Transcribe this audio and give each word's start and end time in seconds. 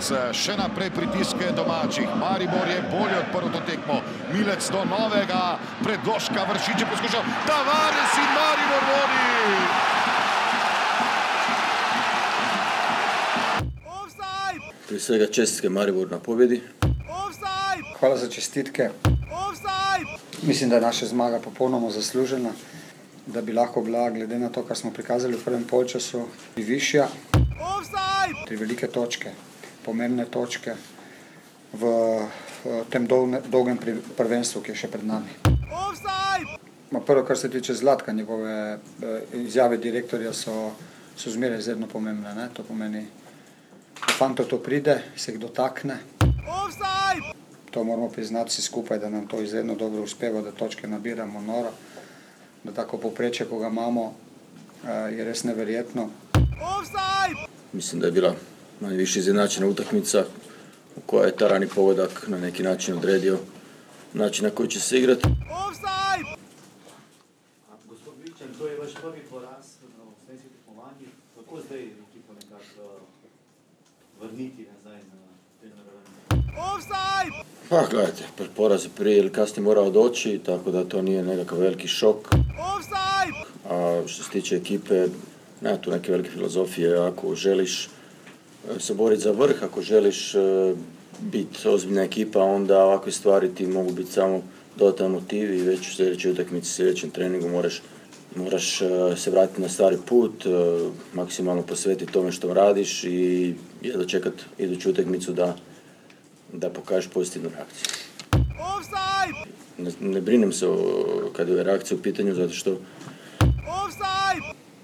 Milec, 0.00 0.32
še 0.32 0.54
naprej 0.56 0.88
pritiske 0.96 1.50
domačih. 1.52 2.08
Maribor 2.16 2.64
je 2.64 2.80
bolje 2.88 3.18
odprl 3.20 3.50
to 3.52 3.60
tekmo. 3.68 4.00
Milec 4.32 4.64
do 4.72 4.80
novega, 4.88 5.58
predložka 5.84 6.44
vršiče 6.48 6.86
poskušal. 6.88 7.20
Tavares 7.44 8.14
in 8.16 8.30
Maribor 8.32 8.82
vodi! 8.88 9.20
Prije 14.88 15.00
svega 15.00 15.26
čestitke 15.26 15.68
Maribor 15.68 16.08
na 16.10 16.18
pobjedi. 16.18 16.62
Hvala 18.00 18.16
za 18.16 18.30
čestitke. 18.30 18.88
Mislim, 20.42 20.70
da 20.70 20.76
je 20.76 20.82
naša 20.82 21.06
zmaga 21.12 21.38
popolnoma 21.44 21.90
zaslužena, 21.90 22.56
da 23.26 23.42
bi 23.42 23.52
lahko 23.52 23.84
bila, 23.84 24.08
glede 24.10 24.38
na 24.38 24.48
to, 24.48 24.64
kar 24.64 24.76
smo 24.76 24.90
prikazali 24.96 25.36
v 25.36 25.44
prvem 25.44 25.64
polčasu, 25.68 26.24
višja. 26.56 27.08
Tri 28.48 28.56
velike 28.56 28.86
točke, 28.86 29.30
pomembne 29.84 30.24
točke 30.30 30.74
v 31.72 31.90
tem 32.90 33.06
dolgem 33.06 33.78
prvenstvu, 34.16 34.62
ki 34.62 34.72
je 34.72 34.76
še 34.84 34.90
pred 34.90 35.06
nami. 35.06 35.30
Prvo, 36.90 37.22
kar 37.24 37.38
se 37.38 37.50
tiče 37.50 37.74
Zlatka, 37.74 38.12
njegove 38.12 38.78
izjave 39.32 39.78
direktorja 39.78 40.32
so, 40.32 40.72
so 41.16 41.30
zmeraj 41.30 41.58
izredno 41.58 41.86
pomembne, 41.86 42.34
ne, 42.34 42.48
to 42.54 42.64
pomeni, 42.66 43.04
ko 44.00 44.12
fantu 44.18 44.44
to 44.44 44.58
pride, 44.58 44.98
se 45.16 45.32
jih 45.32 45.40
dotakne. 45.40 45.98
To 47.70 47.84
moramo 47.84 48.08
priznati 48.10 48.50
vsi 48.50 48.62
skupaj, 48.62 48.98
da 48.98 49.08
nam 49.08 49.28
to 49.30 49.40
izredno 49.40 49.74
dobro 49.78 50.02
uspeva, 50.02 50.42
da 50.42 50.50
točke 50.50 50.88
nabiramo 50.90 51.40
noro, 51.40 51.70
da 52.64 52.72
tako 52.72 52.98
povprečje, 52.98 53.46
ko 53.46 53.58
ga 53.62 53.70
imamo, 53.70 54.14
je 55.14 55.24
res 55.24 55.44
neverjetno. 55.44 56.08
Mislim 57.72 58.00
da 58.00 58.06
je 58.06 58.12
bila 58.12 58.34
manje-više 58.80 59.18
izjednačena 59.18 59.66
utakmica 59.66 60.24
u 60.96 61.00
kojoj 61.00 61.26
je 61.26 61.36
Tarani 61.36 61.66
pogodak 61.66 62.24
na 62.28 62.38
neki 62.38 62.62
način 62.62 62.96
odredio 62.96 63.38
način 64.14 64.44
na 64.44 64.50
koji 64.50 64.68
će 64.68 64.80
se 64.80 64.98
igrati. 64.98 65.28
Gospod 67.88 68.14
Bičan, 68.24 68.48
to 68.58 68.66
je 68.66 68.78
vaš 68.78 68.90
prvi 69.02 69.20
poraz 69.30 69.64
na 69.82 70.04
slovenskih 70.26 70.50
tekmovanjih. 70.50 71.08
Kako 71.36 71.60
zdaj 71.66 71.82
ekipo 71.82 72.32
nekako 72.32 73.00
vrniti 74.20 74.66
nazaj 74.74 74.98
na 74.98 75.18
trening? 75.60 75.90
Pa 77.68 77.86
gledajte, 77.90 78.24
poraz 78.56 78.84
je 78.84 78.90
prije 78.96 79.18
ili 79.18 79.32
kasnije 79.32 79.64
morao 79.64 79.90
doći, 79.90 80.40
tako 80.46 80.70
da 80.70 80.84
to 80.84 81.02
nije 81.02 81.22
nekakav 81.22 81.58
veliki 81.58 81.88
šok. 81.88 82.28
A 83.70 84.02
što 84.06 84.22
se 84.24 84.30
tiče 84.30 84.56
ekipe, 84.56 85.06
nema 85.60 85.76
tu 85.76 85.90
neke 85.90 86.12
velike 86.12 86.30
filozofije, 86.30 86.98
ako 86.98 87.34
želiš 87.34 87.88
se 88.78 88.94
boriti 88.94 89.22
za 89.22 89.30
vrh, 89.30 89.62
ako 89.62 89.82
želiš 89.82 90.34
biti 91.20 91.68
ozbiljna 91.68 92.02
ekipa, 92.02 92.42
onda 92.42 92.84
ovakve 92.84 93.12
stvari 93.12 93.54
ti 93.54 93.66
mogu 93.66 93.92
biti 93.92 94.12
samo 94.12 94.42
dodatan 94.76 95.10
motiv 95.10 95.54
i 95.54 95.62
već 95.62 95.88
u 95.88 95.94
sljedećoj 95.94 96.32
utakmici, 96.32 96.70
sljedećem 96.70 97.10
treningu 97.10 97.48
moraš, 97.48 97.82
moraš 98.36 98.78
se 99.16 99.30
vratiti 99.30 99.60
na 99.60 99.68
stari 99.68 99.96
put, 100.06 100.46
maksimalno 101.12 101.62
posvetiti 101.62 102.12
tome 102.12 102.32
što 102.32 102.54
radiš 102.54 103.04
i 103.04 103.54
jedva 103.82 104.04
čekat 104.04 104.34
iduću 104.58 104.90
utakmicu 104.90 105.32
da, 105.32 105.56
da 106.52 106.70
pokažeš 106.70 107.10
pozitivnu 107.10 107.50
reakciju. 107.56 107.84
Ne, 109.78 109.90
ne 110.00 110.20
brinem 110.20 110.52
se 110.52 110.66
kad 111.36 111.48
je 111.48 111.62
reakcija 111.62 111.98
u 111.98 112.02
pitanju 112.02 112.34
zato 112.34 112.52
što 112.52 112.76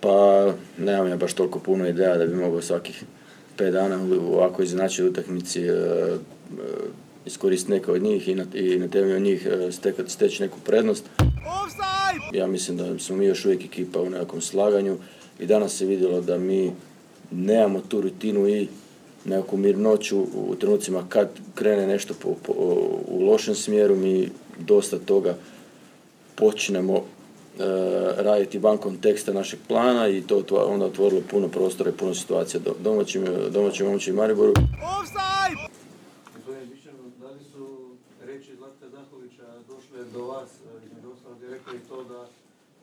pa 0.00 0.53
nemam 0.78 1.08
ja 1.08 1.16
baš 1.16 1.32
toliko 1.32 1.58
puno 1.58 1.88
ideja 1.88 2.16
da 2.16 2.26
bi 2.26 2.34
mogao 2.34 2.62
svakih 2.62 3.04
pet 3.56 3.72
dana 3.72 3.99
u 4.21 4.34
ovako 4.34 4.62
izjednačenoj 4.62 5.11
utakmici 5.11 5.62
iskoristiti 7.27 7.72
neke 7.72 7.91
od 7.91 8.03
njih 8.03 8.28
i 8.28 8.34
na, 8.34 8.44
i 8.55 8.78
na 8.78 8.89
temelju 8.89 9.21
njih 9.21 9.49
steći 10.06 10.43
neku 10.43 10.59
prednost. 10.65 11.05
Ja 12.33 12.47
mislim 12.47 12.77
da 12.77 12.99
smo 12.99 13.17
mi 13.17 13.27
još 13.27 13.44
uvijek 13.44 13.65
ekipa 13.65 14.00
u 14.00 14.11
nekakvom 14.11 14.41
slaganju 14.41 14.99
i 15.41 15.47
danas 15.47 15.77
se 15.77 15.87
vidjelo 15.87 16.21
da 16.21 16.39
mi 16.39 16.72
nemamo 17.31 17.81
tu 17.81 18.00
rutinu 18.00 18.49
i 18.49 18.69
nekakvu 19.25 19.59
mirnoću 19.59 20.19
u 20.21 20.56
trenucima 20.61 21.06
kad 21.09 21.28
krene 21.55 21.87
nešto 21.87 22.15
po, 22.23 22.34
po, 22.43 22.53
u 23.09 23.25
lošem 23.27 23.55
smjeru, 23.55 23.97
mi 23.97 24.28
dosta 24.59 24.99
toga 24.99 25.37
počnemo 26.34 27.05
raditi 28.17 28.59
van 28.59 28.78
konteksta 28.78 29.33
našeg 29.33 29.61
plana 29.69 30.09
i 30.09 30.22
to 30.22 30.44
onda 30.50 30.84
otvorilo 30.87 31.22
puno 31.31 31.49
prostora 31.49 31.91
i 31.91 31.93
puno 31.93 32.15
situacija 32.15 32.61
domaćim, 32.81 33.25
domaćim 33.50 33.87
momčim 33.87 34.15
i 34.15 34.17
Mariboru. 34.17 34.53
Gospodine 36.34 36.67
Bičan, 36.67 36.94
da 37.21 37.31
li 37.31 37.44
su 37.53 37.91
riječi 38.27 38.56
Zlatka 38.56 38.89
Zahovića 38.89 39.47
došle 39.69 40.05
do 40.12 40.25
vas, 40.25 40.50
između 40.87 41.09
ostalog 41.12 41.43
je 41.43 41.50
rekao 41.50 41.75
i 41.75 41.89
to 41.89 42.05
da 42.05 42.27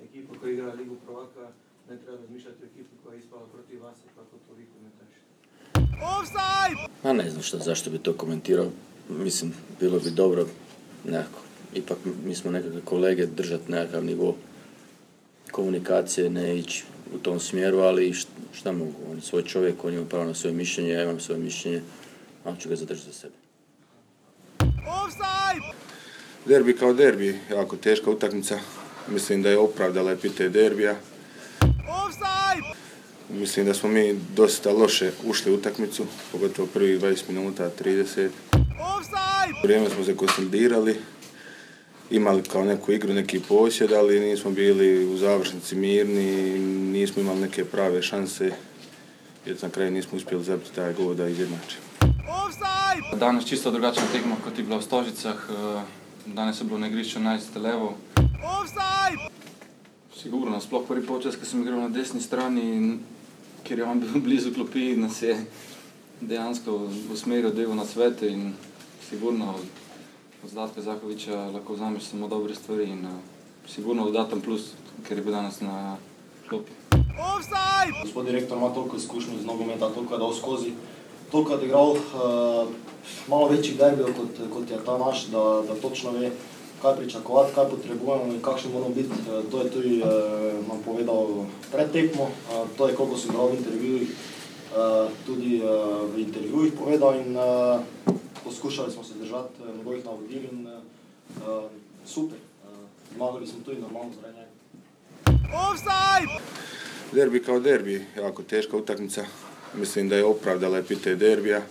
ekipa 0.04 0.40
koja 0.40 0.54
igra 0.54 0.74
Ligu 0.74 0.96
prvaka 1.06 1.48
ne 1.90 1.98
treba 1.98 2.18
razmišljati 2.22 2.64
o 2.64 2.66
ekipi 2.66 2.96
koja 3.04 3.14
je 3.14 3.20
ispala 3.20 3.46
protiv 3.54 3.84
vas, 3.84 3.96
kako 4.16 4.36
to 4.48 4.54
vi 4.58 4.66
komentarišete? 4.76 5.34
Ma 7.04 7.14
ne 7.14 7.30
znam 7.30 7.44
šta, 7.44 7.58
zašto 7.58 7.90
bi 7.90 7.98
to 7.98 8.14
komentirao, 8.14 8.68
mislim, 9.10 9.54
bilo 9.80 10.00
bi 10.00 10.12
dobro 10.12 10.46
nekako, 11.06 11.40
ipak 11.74 11.98
mi 12.26 12.36
smo 12.36 12.52
nekakve 12.52 12.82
kolege, 12.86 13.26
držati 13.26 13.72
nekakav 13.72 14.06
nivo 14.06 14.36
komunikacije, 15.53 16.30
ne 16.30 16.58
ići 16.58 16.84
u 17.16 17.18
tom 17.18 17.40
smjeru, 17.40 17.80
ali 17.80 18.14
šta 18.53 18.72
mogu, 18.72 18.94
on 19.09 19.16
je 19.16 19.22
svoj 19.22 19.44
čovjek, 19.44 19.84
on 19.84 19.94
ima 19.94 20.06
pravo 20.06 20.25
na 20.25 20.34
svoje 20.34 20.53
mišljenje, 20.53 20.91
ja 20.91 21.03
imam 21.03 21.19
svoje 21.19 21.40
mišljenje, 21.40 21.81
ali 22.44 22.59
ću 22.59 22.69
ga 22.69 22.75
zadržati 22.75 23.08
za 23.08 23.14
sebe. 23.14 23.34
Derbi 26.46 26.75
kao 26.75 26.94
derbi, 26.94 27.40
jako 27.52 27.78
teška 27.78 28.12
utakmica, 28.12 28.59
mislim 29.08 29.44
da 29.44 29.50
je 29.50 29.58
opravdala 29.58 30.12
epitet 30.12 30.52
derbija. 30.52 30.96
Mislim 33.30 33.66
da 33.66 33.74
smo 33.74 33.90
mi 33.90 34.19
dosta 34.36 34.72
loše 34.72 35.12
ušli 35.25 35.52
u 35.52 35.56
utakmicu, 35.56 36.06
pogotovo 36.31 36.68
prvih 36.74 37.02
20 37.02 37.30
minuta, 37.30 37.72
30. 37.84 38.30
Vrijeme 39.63 39.90
smo 39.90 40.03
se 40.03 40.18
konsolidirali, 40.18 40.96
imali 42.13 42.44
kao 42.44 42.66
neku 42.66 42.91
igru, 42.91 43.13
neki 43.13 43.40
posjed, 43.40 43.91
ali 43.91 44.19
nismo 44.19 44.51
bili 44.51 45.06
u 45.06 45.18
završnici 45.18 45.75
mirni, 45.75 46.59
nismo 46.91 47.22
imali 47.22 47.40
neke 47.40 47.66
prave 47.66 48.01
šanse, 48.01 48.51
jer 49.46 49.57
na 49.62 49.69
kraju 49.69 49.91
nismo 49.91 50.18
uspjeli 50.18 50.44
zabiti 50.44 50.75
taj 50.75 50.94
gol 50.94 51.13
da 51.13 51.28
izjednačimo. 51.28 51.84
Danes 53.19 53.46
čisto 53.46 53.72
drugačna 53.72 54.03
tekma, 54.12 54.35
kot 54.44 54.57
je 54.57 54.63
bila 54.63 54.78
v 54.78 54.84
Stožicah. 54.84 55.35
Danes 56.25 56.62
je 56.62 56.66
bilo 56.66 56.79
na 56.79 56.88
igrišču 56.88 57.19
11 57.19 57.62
levo. 57.62 57.97
Sigurno, 60.22 60.62
sploh 60.62 60.88
prvi 60.88 61.06
polčas, 61.06 61.35
ko 61.35 61.45
sem 61.45 61.62
igral 61.62 61.81
na 61.81 61.90
desni 61.90 62.22
strani, 62.22 62.97
ker 63.63 63.80
je 63.80 63.85
on 63.85 64.00
bil 64.00 64.22
blizu 64.22 64.53
klopi, 64.53 64.95
nas 64.95 65.22
je 65.22 65.35
dejansko 66.22 66.90
usmeril 67.13 67.51
devo 67.51 67.75
na 67.75 67.85
svete 67.85 68.30
in 68.30 68.53
sigurno 69.09 69.56
od 70.44 70.50
Zlatka 70.50 70.81
Zahovića 70.81 71.46
lahko 71.54 71.74
vzameš 71.74 72.04
samo 72.04 72.28
dobre 72.28 72.56
stvari 72.56 72.84
in 72.84 73.08
sigurno 73.68 74.06
dodaten 74.06 74.42
plus, 74.42 74.62
ker 75.08 75.18
je 75.18 75.24
bil 75.24 75.34
danes 75.34 75.62
na 75.62 75.98
klopi. 76.50 76.72
Gospod 78.04 78.26
direktor 78.26 78.58
ima 78.58 78.70
toliko 78.74 78.98
izkušenj 78.98 79.40
z 79.42 79.45
nogometa, 79.45 79.90
toliko 79.90 80.13
je 80.13 80.19
dal 80.19 80.34
skozi, 80.34 80.72
toliko 81.31 81.51
je 81.51 81.57
odigral 81.57 81.90
uh, 81.92 81.98
malo 83.28 83.48
večjih 83.48 83.78
derbijev, 83.78 84.07
kot, 84.07 84.54
kot 84.54 84.72
je 84.72 84.86
ta 84.86 84.98
naš, 84.98 85.25
da, 85.25 85.63
da 85.68 85.75
točno 85.81 86.12
ve, 86.12 86.31
kaj 86.81 86.95
pričakovati, 86.95 87.54
kaj 87.56 87.69
potrebujemo 87.69 88.34
in 88.34 88.42
kakšni 88.42 88.72
moramo 88.74 88.95
biti. 88.95 89.10
Uh, 89.10 89.51
to 89.51 89.62
je 89.62 89.72
tudi 89.72 90.01
uh, 90.01 90.68
nam 90.68 90.84
povedal 90.86 91.45
pred 91.72 91.92
tekmo, 91.92 92.24
uh, 92.24 92.68
to 92.78 92.88
je 92.88 92.95
koliko 92.95 93.18
sem 93.18 93.31
bral 93.31 93.48
v 93.48 93.57
intervjujih, 93.57 94.10
uh, 94.10 95.12
tudi 95.25 95.62
uh, 95.63 95.69
v 96.16 96.19
intervjujih 96.19 96.74
povedal 96.74 97.16
in 97.16 97.38
uh, 97.38 97.80
poskušali 98.44 98.92
smo 98.92 99.04
se 99.04 99.13
držati 99.13 99.54
uh, 99.62 99.78
njegovih 99.78 100.06
navodil 100.06 100.44
in 100.44 100.68
uh, 100.68 101.63
super. 102.06 102.38
Zmagali 103.16 103.48
smo 103.48 103.60
tudi 103.66 103.81
normalno 103.81 104.12
zaradi 104.16 104.38
njega. 104.38 104.54
Derbi 107.12 107.44
kao 107.44 107.60
derbi, 107.60 108.06
jako 108.18 108.44
teška 108.44 108.78
utakmica, 108.78 109.25
mislim 109.75 110.10
da 110.10 110.16
je 110.16 110.25
opravdala 110.25 110.78
epitet 110.78 111.19
derbija. 111.19 111.62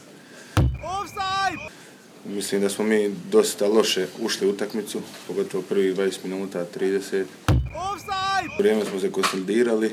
Mislim 2.25 2.61
da 2.61 2.69
smo 2.69 2.85
mi 2.85 3.15
dosta 3.31 3.67
loše 3.67 4.07
ušli 4.21 4.47
u 4.47 4.51
utakmicu, 4.51 5.01
pogotovo 5.27 5.63
prvih 5.69 5.97
20 5.97 6.25
minuta, 6.25 6.67
30. 6.77 7.25
Vrijeme 8.59 8.85
smo 8.85 9.01
se 9.01 9.13
konsolidirali, 9.13 9.93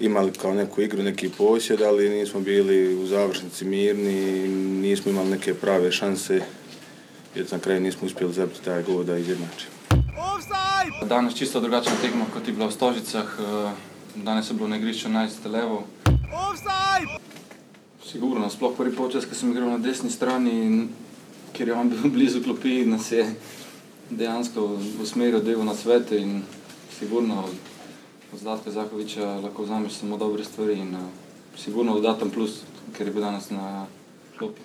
imali 0.00 0.32
kao 0.32 0.54
neku 0.54 0.82
igru, 0.82 1.02
neki 1.02 1.28
posjed, 1.38 1.82
ali 1.82 2.08
nismo 2.08 2.40
bili 2.40 2.94
u 2.94 3.06
završnici 3.06 3.64
mirni, 3.64 4.48
nismo 4.88 5.10
imali 5.12 5.30
neke 5.30 5.54
prave 5.54 5.92
šanse, 5.92 6.40
jer 7.34 7.46
na 7.50 7.58
kraju 7.58 7.80
nismo 7.80 8.06
uspjeli 8.06 8.32
zabiti 8.32 8.64
taj 8.64 8.82
gol 8.82 9.04
da 9.04 9.18
izjednačimo. 9.18 9.76
Danes 11.04 11.34
čisto 11.34 11.60
drugačna 11.60 11.92
tekma, 12.02 12.24
kot 12.32 12.48
je 12.48 12.52
bila 12.52 12.66
v 12.66 12.72
Stožicah. 12.72 13.26
Danes 14.14 14.50
je 14.50 14.54
bilo 14.54 14.68
na 14.68 14.76
igrišču 14.76 15.08
11 15.08 15.50
levo. 15.50 15.84
Sigurno, 18.10 18.50
sploh 18.50 18.76
prvi 18.76 18.96
počas, 18.96 19.24
ko 19.24 19.34
sem 19.34 19.50
igral 19.50 19.70
na 19.70 19.78
desni 19.78 20.10
strani, 20.10 20.88
ker 21.52 21.68
je 21.68 21.74
on 21.74 21.90
bil 21.90 22.10
blizu 22.10 22.42
klopi, 22.42 22.84
nas 22.86 23.12
je 23.12 23.26
dejansko 24.10 24.78
usmeril 25.02 25.42
delo 25.42 25.64
na 25.64 25.74
svet 25.74 26.12
in 26.12 26.42
sigurno 26.98 27.44
od 28.36 28.42
Zlatka 28.42 28.70
Zahoviča 28.70 29.40
lahko 29.40 29.62
vzameš 29.62 29.92
samo 29.92 30.16
dobre 30.16 30.44
stvari 30.44 30.78
in 30.78 30.94
uh, 30.94 31.00
sigurno 31.56 31.94
dodaten 31.94 32.30
plus, 32.30 32.60
ker 32.92 33.06
je 33.06 33.12
bil 33.12 33.22
danes 33.22 33.50
na 33.50 33.86
klopi. 34.38 34.60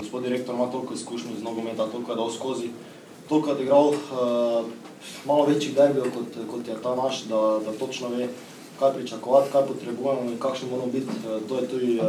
Gospod 0.00 0.22
direktor 0.22 0.54
ima 0.54 0.66
toliko 0.66 0.94
izkušenj 0.94 1.38
z 1.38 1.42
nogometa, 1.42 1.86
toliko 1.86 2.12
je 2.12 2.16
dal 2.16 2.30
skozi, 2.30 2.68
toliko 3.28 3.50
je 3.50 3.62
igral 3.62 3.88
uh, 3.88 3.96
malo 5.24 5.46
večjih 5.46 5.74
derbijev 5.74 6.10
kot, 6.12 6.36
kot 6.50 6.68
je 6.68 6.76
ta 6.82 6.94
naš, 6.94 7.22
da, 7.22 7.40
da 7.64 7.72
točno 7.78 8.08
ve, 8.08 8.28
kaj 8.78 8.92
pričakovati, 8.92 9.52
kaj 9.52 9.66
potrebujemo 9.66 10.30
in 10.30 10.38
kakšni 10.38 10.70
moramo 10.70 10.92
biti. 10.92 11.06
Uh, 11.24 11.48
to 11.48 11.58
je 11.58 11.68
tudi 11.68 11.98
uh, 11.98 12.04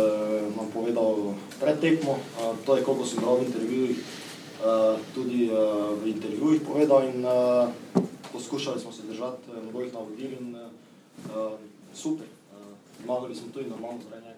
nam 0.58 0.68
povedal 0.74 1.34
pred 1.60 1.80
tekmo, 1.80 2.12
uh, 2.12 2.58
to 2.66 2.76
je 2.76 2.84
koliko 2.84 3.06
sem 3.06 3.20
igral 3.20 3.40
v 3.40 3.46
intervjujih, 3.46 3.98
uh, 3.98 5.00
tudi 5.16 5.50
uh, 5.52 5.96
v 6.04 6.08
intervjujih 6.08 6.62
povedal 6.68 7.08
in 7.08 7.26
uh, 7.26 8.04
poskušali 8.34 8.80
smo 8.82 8.92
se 8.92 9.04
držati 9.04 9.52
njegovih 9.66 9.94
navodil 9.94 10.32
in 10.34 10.56
uh, 10.56 11.60
super. 11.94 12.28
Zmagali 13.04 13.32
uh, 13.32 13.38
smo 13.38 13.48
tudi 13.54 13.70
normalno 13.70 14.00
zraven. 14.10 14.36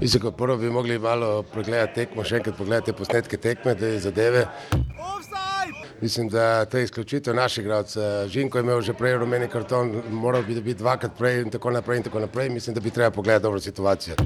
Mislim, 0.00 0.22
kot 0.22 0.36
prvo 0.36 0.56
bi 0.56 0.70
mogli 0.70 0.98
malo 0.98 1.42
pregledati 1.42 1.94
tekmo, 1.94 2.24
še 2.24 2.36
enkrat 2.36 2.56
pogledati 2.58 2.92
posnetke 2.92 3.36
tekme, 3.36 3.74
te 3.74 3.98
zadeve. 3.98 4.46
Mislim, 6.00 6.28
da 6.28 6.64
to 6.64 6.78
je 6.78 6.84
izključitev 6.84 7.34
naših 7.34 7.64
igralcev. 7.64 8.28
Žinko 8.28 8.58
je 8.58 8.62
imel 8.62 8.80
že 8.80 8.92
prej 8.94 9.16
rumeni 9.16 9.48
karton, 9.48 10.02
moral 10.10 10.42
bi 10.42 10.60
biti 10.60 10.78
dvakrat 10.78 11.16
prej 11.18 11.40
in 11.42 11.50
tako 11.50 11.70
naprej 11.70 11.96
in 11.98 12.02
tako 12.02 12.20
naprej. 12.20 12.50
Mislim, 12.50 12.74
da 12.74 12.80
bi 12.80 12.90
treba 12.90 13.10
pogledati 13.10 13.42
dobro 13.42 13.60
situacijo. 13.60 14.16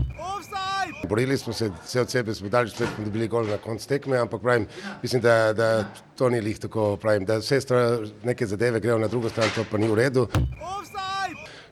Borili 1.09 1.39
smo 1.39 1.53
se, 1.53 1.71
vse 1.85 2.01
od 2.01 2.11
sebe 2.11 2.35
smo 2.35 2.49
dali, 2.49 2.71
spet 2.71 2.89
smo 2.95 3.05
dobili 3.05 3.29
gol 3.29 3.47
na 3.47 3.59
koncu 3.59 3.89
tekme, 3.89 4.19
ampak 4.19 4.43
pravim, 4.43 4.67
mislim, 5.03 5.23
da, 5.23 5.53
da 5.53 5.85
to 6.17 6.29
ni 6.29 6.41
lih 6.41 6.59
tako 6.59 6.97
pravim, 6.97 7.25
da 7.25 7.37
vse 7.37 7.61
stvari, 7.61 8.11
neke 8.25 8.47
zadeve 8.47 8.81
grejo 8.81 8.99
na 8.99 9.09
drugo 9.09 9.29
stran, 9.29 9.49
to 9.55 9.65
pa 9.71 9.79
ni 9.79 9.89
v 9.89 9.95
redu. 9.95 10.29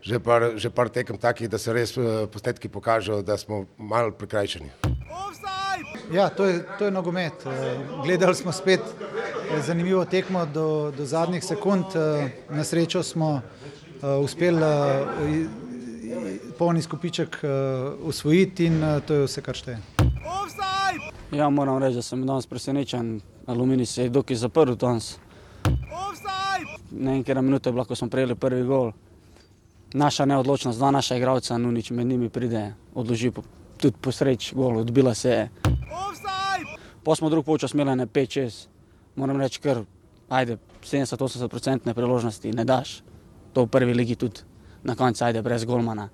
Že 0.02 0.18
par, 0.18 0.42
že 0.56 0.70
par 0.70 0.88
tekem 0.88 1.18
takih, 1.18 1.50
da 1.50 1.58
se 1.58 1.72
res 1.72 1.92
posnetki 2.32 2.68
pokažejo, 2.68 3.22
da 3.22 3.36
smo 3.36 3.64
malo 3.78 4.10
prikrajšani. 4.10 4.70
Ja, 6.12 6.28
to 6.28 6.44
je, 6.44 6.64
to 6.78 6.84
je 6.84 6.90
nogomet. 6.90 7.32
Gledali 8.04 8.34
smo 8.34 8.52
spet 8.52 8.80
zanimivo 9.66 10.04
tekmo 10.04 10.46
do, 10.46 10.92
do 10.96 11.04
zadnjih 11.06 11.44
sekund. 11.44 11.84
Na 12.50 12.64
srečo 12.64 13.02
smo 13.02 13.40
uspeli 14.22 14.62
polni 16.58 16.82
skupiček 16.82 17.40
usvojiti 18.02 18.66
in 18.66 18.82
to 19.06 19.14
je 19.14 19.26
vse, 19.26 19.42
kar 19.42 19.56
šteje. 19.56 19.78
Ja, 21.32 21.50
moram 21.50 21.78
reči, 21.78 21.94
da 21.94 22.02
sem 22.02 22.26
danes 22.26 22.46
presenečen. 22.46 23.20
Aluminij 23.46 23.86
se 23.86 24.02
je 24.02 24.10
dokaj 24.10 24.36
zaprl 24.36 24.74
danes. 24.74 25.18
Ne 26.90 27.12
vem, 27.12 27.24
kera 27.24 27.42
minuta 27.42 27.68
je 27.68 27.72
bila, 27.72 27.84
ko 27.84 27.94
smo 27.94 28.08
prejeli 28.08 28.34
prvi 28.34 28.64
gol. 28.64 28.92
Naša 29.92 30.24
neodločnost, 30.24 30.78
dva 30.78 30.90
naša 30.90 31.16
igralca, 31.16 31.58
Nunič 31.58 31.90
med 31.90 32.06
njimi 32.06 32.28
pride, 32.28 32.74
odloži 32.94 33.30
po, 33.30 33.42
tudi 33.76 33.96
posreč 34.00 34.52
gol, 34.54 34.78
odbila 34.78 35.14
se 35.14 35.30
je. 35.30 35.48
Pa 37.04 37.14
smo 37.14 37.30
drug 37.30 37.44
polčas 37.44 37.74
imeli 37.74 37.96
na 37.96 38.06
5-6. 38.06 38.66
Moram 39.16 39.40
reči, 39.40 39.60
ker 39.60 39.84
ajde 40.28 40.58
70-80% 40.82 41.92
priložnosti 41.94 42.52
ne 42.52 42.64
daš. 42.64 43.02
To 43.52 43.64
v 43.64 43.72
prvi 43.72 43.94
ligi 43.94 44.16
tudi 44.16 44.47
na 44.82 44.94
koncu 44.94 45.24
ajde 45.24 45.42
brez 45.42 45.64
golmana. 45.64 46.08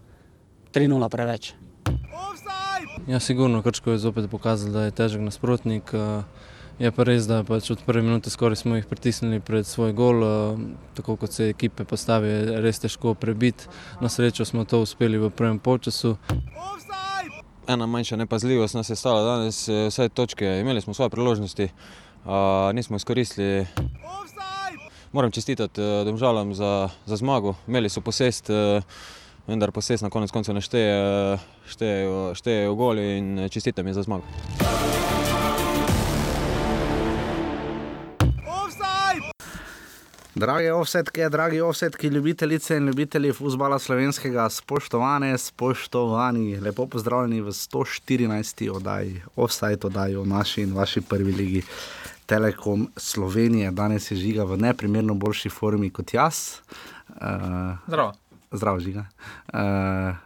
3-0 0.73 1.09
preveč. 1.09 1.55
Ja, 3.07 3.21
sigurno, 3.21 3.63
Krško 3.63 3.91
je 3.91 3.99
zopet 3.99 4.31
pokazal, 4.31 4.73
da 4.73 4.85
je 4.85 4.91
težek 4.91 5.21
nasprotnik. 5.21 5.93
Je 6.79 6.91
pa 6.91 7.05
res, 7.07 7.29
da 7.31 7.45
pač 7.47 7.69
od 7.71 7.83
prve 7.87 8.03
minute 8.03 8.31
skoraj 8.31 8.57
smo 8.59 8.75
jih 8.75 8.87
pritisnili 8.91 9.39
pred 9.41 9.67
svoj 9.67 9.93
gol. 9.95 10.25
Tako 10.99 11.17
kot 11.17 11.33
se 11.33 11.49
ekipe 11.53 11.85
postavi, 11.85 12.29
je 12.29 12.63
res 12.65 12.83
težko 12.83 13.15
prebiti. 13.15 13.69
Na 14.01 14.09
srečo 14.09 14.45
smo 14.45 14.65
to 14.65 14.81
uspeli 14.83 15.19
v 15.19 15.31
prvem 15.31 15.59
polčasu. 15.63 16.17
Ena 17.69 17.87
manjša 17.87 18.17
nepazljivost 18.17 18.75
nas 18.75 18.91
je 18.91 18.97
stala 18.97 19.23
danes, 19.25 19.69
vse 19.69 20.09
točke, 20.09 20.59
imeli 20.61 20.81
smo 20.81 20.95
svoje 20.95 21.11
priložnosti, 21.11 21.69
nismo 22.75 22.97
izkoristili. 22.97 23.67
Moram 25.15 25.31
čestitati 25.31 25.81
domžalam 26.05 26.55
za, 26.55 26.89
za 27.07 27.17
zmago, 27.17 27.55
imeli 27.69 27.89
so 27.89 28.01
posest, 28.01 28.51
vendar 29.47 29.71
posest 29.71 30.03
na 30.03 30.11
konec 30.11 30.31
koncev 30.35 30.57
ne 30.57 30.61
šteje, 30.61 30.97
štejejo, 31.71 32.17
štejejo 32.35 32.73
goli 32.75 33.05
in 33.19 33.29
čestitam 33.47 33.87
je 33.87 33.95
za 33.95 34.03
zmago. 34.03 34.27
Dragi 40.35 40.71
offsetki, 40.71 41.29
dragi 41.31 41.61
offsetki, 41.61 42.09
ljubitelice 42.09 42.77
in 42.77 42.87
ljubitelji 42.87 43.33
futbola 43.33 43.79
slovenskega, 43.79 44.49
spoštovane, 44.51 45.39
spoštovani, 45.39 46.59
lepo 46.61 46.87
pozdravljeni 46.87 47.41
v 47.41 47.55
114. 47.55 48.71
oddaji, 48.71 49.23
offside 49.37 49.87
oddaji 49.87 50.17
v 50.17 50.27
naši 50.27 50.63
in 50.63 50.75
vaši 50.75 51.01
prvi 51.01 51.33
ligi 51.33 51.63
Telekom 52.27 52.89
Slovenije. 52.97 53.71
Danes 53.71 54.11
je 54.11 54.17
žiga 54.17 54.45
v 54.45 54.57
neprimerno 54.57 55.15
boljši 55.15 55.51
formi 55.51 55.91
kot 55.91 56.15
jaz. 56.15 56.61
Uh, 57.09 57.77
zdravo. 57.87 58.13
Zdravo, 58.53 58.81
žiga. 58.81 59.07
Uh, 59.53 60.17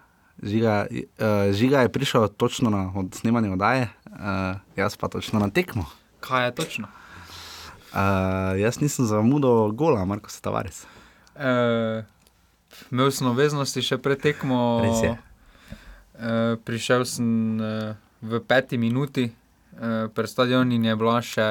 žiga, 0.42 0.86
uh, 0.90 1.52
žiga 1.52 1.80
je 1.80 1.92
prišel 1.92 2.28
točno 2.28 2.70
na 2.70 2.92
od 2.96 3.14
snemanje 3.14 3.50
oddaje, 3.50 3.88
uh, 4.06 4.60
jaz 4.76 4.96
pa 4.96 5.08
točno 5.08 5.40
na 5.40 5.50
tekmo. 5.50 5.84
Kaj 6.20 6.46
je 6.46 6.54
točno? 6.54 6.88
Uh, 7.92 8.60
jaz 8.60 8.80
nisem 8.80 9.06
zamudil 9.06 9.72
gola, 9.72 10.04
Marko 10.04 10.30
Stavares. 10.30 10.84
Uh, 11.34 12.04
imel 12.90 13.10
sem 13.10 13.26
obveznosti 13.26 13.82
še 13.82 13.98
pred 13.98 14.20
tekmo. 14.20 14.84
Uh, 14.84 16.58
prišel 16.64 17.06
sem 17.08 17.28
uh, 17.56 17.94
v 18.20 18.40
peti 18.44 18.78
minuti, 18.78 19.30
uh, 19.78 20.11
pred 20.14 20.28
stadionom 20.28 20.85
je 20.85 20.97
bila 20.97 21.23
še 21.23 21.49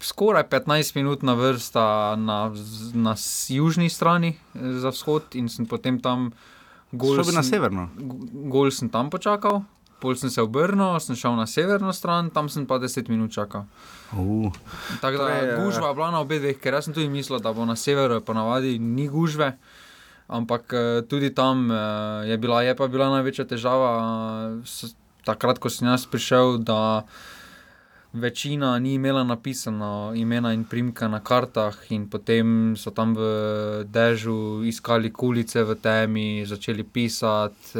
skoraj 0.00 0.46
15 0.48 0.96
minut 0.96 1.22
na 1.22 1.34
vrsta 1.34 2.16
na, 2.16 2.52
na 2.94 3.14
južni 3.48 3.90
strani 3.90 4.36
za 4.54 4.90
vzhod 4.94 5.34
in 5.34 5.48
sem 5.48 5.66
potem 5.66 5.98
tam 6.00 6.30
gol. 6.92 7.18
Bi 7.24 7.34
na 7.34 7.42
severno. 7.42 7.88
Gol 8.48 8.70
sem 8.70 8.88
tam 8.88 9.10
počakal. 9.10 9.62
Pol 9.98 10.14
sem 10.14 10.30
se 10.30 10.38
obrnil, 10.38 10.94
sem 11.02 11.18
šel 11.18 11.34
na 11.34 11.42
severno 11.50 11.90
stran, 11.90 12.30
tam 12.30 12.46
sem 12.46 12.62
pa 12.70 12.78
10 12.78 13.10
minut 13.10 13.34
čakal. 13.34 13.66
Uh, 14.14 14.54
Tako 15.02 15.18
da 15.18 15.28
je 15.34 15.56
gužva 15.58 15.90
bila 15.90 16.12
na 16.14 16.22
obeh, 16.22 16.54
ker 16.62 16.78
jaz 16.78 16.86
sem 16.86 16.94
tudi 16.94 17.10
mislil, 17.10 17.42
da 17.42 17.50
bo 17.50 17.66
na 17.66 17.74
severu 17.74 18.20
ponavadi 18.22 18.78
ni 18.78 19.08
gužve. 19.10 19.56
Ampak 20.28 20.70
tudi 21.08 21.32
tam 21.34 21.70
je 22.22 22.36
bila, 22.38 22.62
je 22.62 22.76
pa 22.76 22.86
bila 22.86 23.08
največja 23.10 23.48
težava, 23.48 23.90
takrat, 25.24 25.58
ko 25.58 25.70
sem 25.70 25.88
jaz 25.88 26.06
prišel, 26.06 26.58
da 26.58 27.04
večina 28.12 28.78
ni 28.78 28.94
imela 28.94 29.24
napisano 29.24 30.12
imena 30.16 30.52
in 30.52 30.64
primka 30.64 31.08
na 31.08 31.20
kartah, 31.20 31.76
in 31.90 32.08
potem 32.08 32.76
so 32.76 32.90
tam 32.90 33.14
v 33.14 33.84
dežju 33.84 34.64
iskali 34.64 35.12
kulice 35.12 35.64
v 35.64 35.74
temi, 35.74 36.44
začeli 36.46 36.84
pisati. 36.84 37.78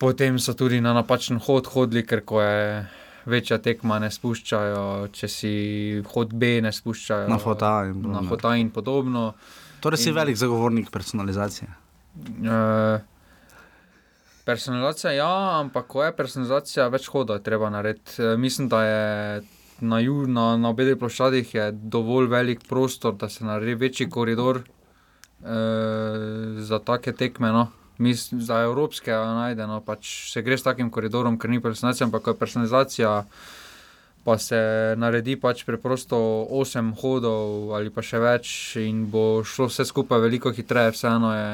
Potem 0.00 0.38
so 0.38 0.54
tudi 0.54 0.80
na 0.80 0.92
napačen 0.92 1.38
hod 1.38 1.66
hodili, 1.66 2.02
ker 2.06 2.24
ko 2.26 2.42
je 2.42 2.86
večja 3.26 3.58
tekma, 3.62 4.00
ne 4.02 4.10
spuščajo, 4.10 5.08
če 5.14 5.28
si 5.30 5.54
hod 6.14 6.34
B, 6.34 6.58
ne 6.64 6.72
spuščajo 6.74 7.28
na 7.30 7.38
fota 7.38 7.84
in, 7.86 8.02
na 8.10 8.22
fota 8.26 8.56
in 8.58 8.72
podobno. 8.74 9.32
Torej, 9.82 10.02
si 10.02 10.10
in, 10.10 10.16
velik 10.16 10.38
zagovornik 10.38 10.90
personalizacije. 10.90 11.70
Uh, 12.42 12.98
personalizacija, 14.44 15.12
ja, 15.12 15.32
ampak 15.60 15.86
ko 15.86 16.04
je 16.04 16.16
personalizacija, 16.16 16.88
več 16.92 17.08
hoda 17.12 17.38
je 17.38 17.46
treba 17.46 17.70
narediti. 17.70 18.18
Uh, 18.22 18.36
mislim, 18.40 18.68
da 18.68 18.84
je 18.84 19.42
na, 19.82 19.98
ju, 20.00 20.26
na, 20.26 20.56
na 20.56 20.70
obeh 20.70 20.94
ploščadih 20.98 21.54
dovolj 21.72 22.30
velik 22.30 22.66
prostor, 22.68 23.14
da 23.18 23.28
se 23.28 23.44
naredi 23.44 23.74
večji 23.74 24.08
koridor 24.10 24.62
uh, 24.62 25.46
za 26.58 26.78
take 26.78 27.12
tekme. 27.12 27.52
No. 27.52 27.68
Mislim, 27.98 28.40
za 28.40 28.62
evropske 28.62 29.12
najdemo, 29.12 29.80
pač 29.86 30.32
se 30.32 30.42
gre 30.42 30.58
s 30.58 30.64
takim 30.66 30.90
koridorom, 30.90 31.38
ker 31.38 31.50
ni 31.50 31.60
personalizacija, 31.60 32.06
ampak 32.08 32.22
ko 32.24 32.30
je 32.32 32.38
personalizacija, 32.38 33.10
pa 34.24 34.38
se 34.38 34.58
naredi 34.98 35.36
pač 35.36 35.64
preprosto 35.66 36.18
osem 36.50 36.92
hodov 36.98 37.74
ali 37.76 37.90
pa 37.90 38.02
še 38.02 38.18
več, 38.22 38.52
in 38.80 39.04
bo 39.10 39.42
šlo 39.44 39.68
vse 39.70 39.86
skupaj 39.86 40.22
veliko 40.22 40.52
hitreje, 40.54 40.94
vseeno 40.96 41.34
je 41.34 41.48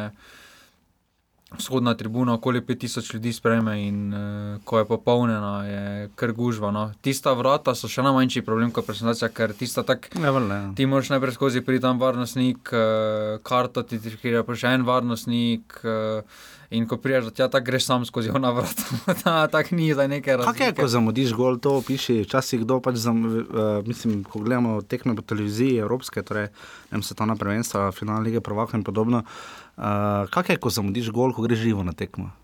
vzhodna 1.56 1.94
tribuna, 1.94 2.34
okoli 2.34 2.60
5000 2.60 3.14
ljudi 3.14 3.32
sprejme 3.32 3.86
in 3.86 4.14
uh, 4.14 4.60
ko 4.64 4.78
je 4.78 4.84
popolnjena, 4.84 5.64
je 5.64 6.08
kar 6.14 6.32
gužva. 6.32 6.70
No. 6.70 6.92
Tista 7.00 7.32
vrata 7.32 7.74
so 7.74 7.88
še 7.88 8.04
najmanjši 8.04 8.42
problem 8.44 8.72
kot 8.74 8.86
presentacija, 8.86 9.30
ker 9.32 9.54
tista 9.56 9.82
tak. 9.82 10.10
Ja, 10.14 10.34
ja. 10.34 10.60
Ti 10.76 10.86
moraš 10.86 11.08
najprej 11.14 11.38
skozi 11.38 11.64
priti 11.64 11.86
tam 11.86 12.00
varnostnik, 12.00 12.68
uh, 12.72 13.40
karto 13.42 13.82
ti 13.82 14.00
trikira, 14.02 14.44
pa 14.44 14.56
še 14.58 14.76
en 14.76 14.86
varnostnik. 14.88 15.80
Uh, 15.84 16.46
In 16.68 16.84
ko 16.84 16.98
priješ, 17.00 17.30
da 17.32 17.46
ti 17.48 17.60
greš 17.64 17.86
sam 17.86 18.02
skozi 18.04 18.28
ona 18.28 18.50
vrata, 18.52 19.46
tako 19.52 19.76
ni 19.78 19.86
za 19.94 20.04
nekaj 20.06 20.36
razumeti. 20.36 20.58
Kaj 20.58 20.68
je, 20.68 20.74
ko 20.76 20.88
zamudiš 20.92 21.32
gol, 21.32 21.56
to 21.56 21.78
piši, 21.80 22.18
včasih 22.26 22.60
kdo 22.60 22.76
pač, 22.84 22.98
zam, 23.00 23.22
uh, 23.24 23.40
mislim, 23.88 24.18
ko 24.28 24.42
gledamo 24.44 24.82
tekme 24.84 25.16
po 25.16 25.24
televiziji, 25.24 25.78
evropske, 25.80 26.20
torej, 26.20 26.50
ne 26.90 26.98
vem, 26.98 27.06
svetovna 27.08 27.38
prvenstva, 27.40 27.86
finale 27.96 28.28
lige 28.28 28.44
prvaka 28.44 28.76
in 28.76 28.84
podobno. 28.84 29.22
Uh, 29.24 29.67
Uh, 29.78 30.26
kaj 30.34 30.50
je, 30.50 30.58
ko 30.58 30.74
zamudiš 30.74 31.12
gol, 31.14 31.30
ko 31.30 31.46
greš 31.46 31.62
živo 31.62 31.86
na 31.86 31.94
tekmo? 31.94 32.34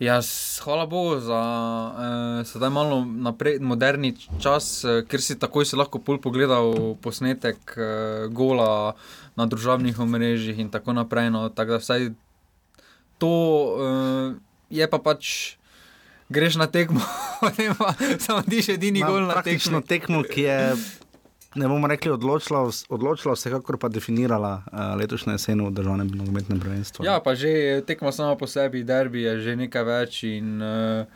Ja, 0.00 0.20
hvala 0.64 0.86
Bogu 0.86 1.20
za 1.20 1.36
eh, 1.36 2.44
sedaj 2.48 2.70
malo 2.72 3.04
naprej, 3.04 3.58
moderni 3.60 4.16
čas, 4.40 4.80
eh, 4.84 5.04
ker 5.04 5.20
si 5.20 5.36
takoj 5.36 5.68
si 5.68 5.76
lahko 5.76 6.00
pol 6.00 6.16
pogledal 6.16 6.96
posnetek 7.04 7.60
eh, 7.76 7.84
gola 8.32 8.96
na 9.36 9.44
družabnih 9.44 10.00
omrežjih 10.00 10.56
in 10.56 10.72
tako 10.72 10.96
naprej. 10.96 11.28
No, 11.28 11.52
tak 11.52 11.68
da 11.68 11.82
vsaj 11.84 12.16
to 13.20 13.34
eh, 13.76 14.40
je 14.72 14.88
pa 14.88 14.98
pač. 14.98 15.56
Greš 16.30 16.56
na 16.62 16.70
tekmo, 16.70 17.02
samo 18.24 18.40
ti 18.46 18.62
še 18.62 18.78
edini 18.78 19.02
gol 19.02 19.26
na 19.26 19.42
tekmo. 19.42 19.82
tekmo, 19.82 20.22
ki 20.22 20.46
je 20.46 20.58
ne 21.54 21.68
bomo 21.68 21.86
rekli 21.86 22.10
odločila, 22.10 22.70
odločila 22.88 23.34
vsekakor 23.34 23.78
pa 23.78 23.88
definirala 23.88 24.62
uh, 24.66 24.78
letošnjo 25.00 25.34
jesen 25.34 25.64
v 25.66 25.70
državnem 25.70 26.08
nogometnem 26.14 26.60
prvenstvu. 26.60 27.04
Ja, 27.04 27.20
pa 27.20 27.34
že 27.34 27.82
tekmo 27.86 28.12
samo 28.12 28.38
po 28.38 28.46
sebi, 28.46 28.84
derbi 28.84 29.22
je 29.26 29.40
že 29.40 29.56
nekaj 29.56 29.84
več 29.84 30.22
in 30.30 30.62
uh, 30.62 31.06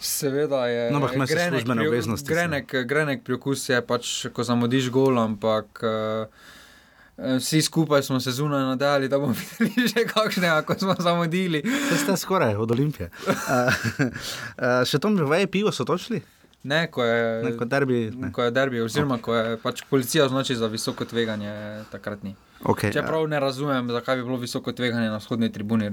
seveda 0.00 0.66
je. 0.66 0.90
No, 0.90 0.98
ampak 0.98 1.14
imaš 1.14 1.30
službene 1.30 1.86
obveznosti. 1.88 2.26
Grenek, 2.26 2.74
grenek 2.84 3.22
pri 3.24 3.38
okusu 3.38 3.72
je 3.72 3.82
pač, 3.82 4.26
ko 4.32 4.42
zamudiš 4.42 4.90
gol, 4.90 5.18
ampak. 5.18 5.84
Uh, 5.84 6.56
Vsi 7.20 7.58
skupaj 7.62 8.00
smo 8.02 8.16
se 8.20 8.32
zunaj 8.32 8.62
nadejali, 8.64 9.08
da 9.08 9.18
bomo 9.20 9.34
videli 9.58 9.88
že 9.88 10.06
kakšne, 10.08 10.48
ako 10.48 10.74
smo 10.74 10.94
zamudili. 10.98 11.60
Ste 12.02 12.16
skoraj 12.16 12.56
od 12.56 12.70
Olimpije. 12.72 13.10
uh, 13.28 13.34
uh, 14.08 14.80
še 14.88 14.96
to 14.96 15.12
mi 15.12 15.20
veje 15.28 15.46
pivo 15.52 15.68
so 15.68 15.84
točili? 15.84 16.22
Ne, 16.62 16.86
ko 16.92 17.04
je, 17.04 17.42
ne, 17.42 17.56
ko 17.56 17.64
derbi, 17.64 18.10
ne. 18.16 18.32
Ko 18.32 18.42
je 18.42 18.50
derbi, 18.50 18.80
oziroma 18.80 19.16
okay. 19.16 19.22
ko 19.22 19.34
je 19.34 19.56
pač 19.62 19.82
policija 19.90 20.24
označi 20.24 20.56
za 20.56 20.68
visoko 20.68 21.04
tveganje, 21.04 21.52
takrat 21.92 22.22
ni. 22.22 22.34
Okay, 22.64 22.92
Čeprav 22.92 23.22
ja. 23.24 23.26
ne 23.26 23.40
razumem, 23.40 23.88
zakaj 23.90 24.16
bi 24.16 24.24
bilo 24.24 24.36
visoko 24.36 24.72
tveganje 24.72 25.08
na 25.08 25.16
vzhodni 25.16 25.52
tribuni. 25.52 25.88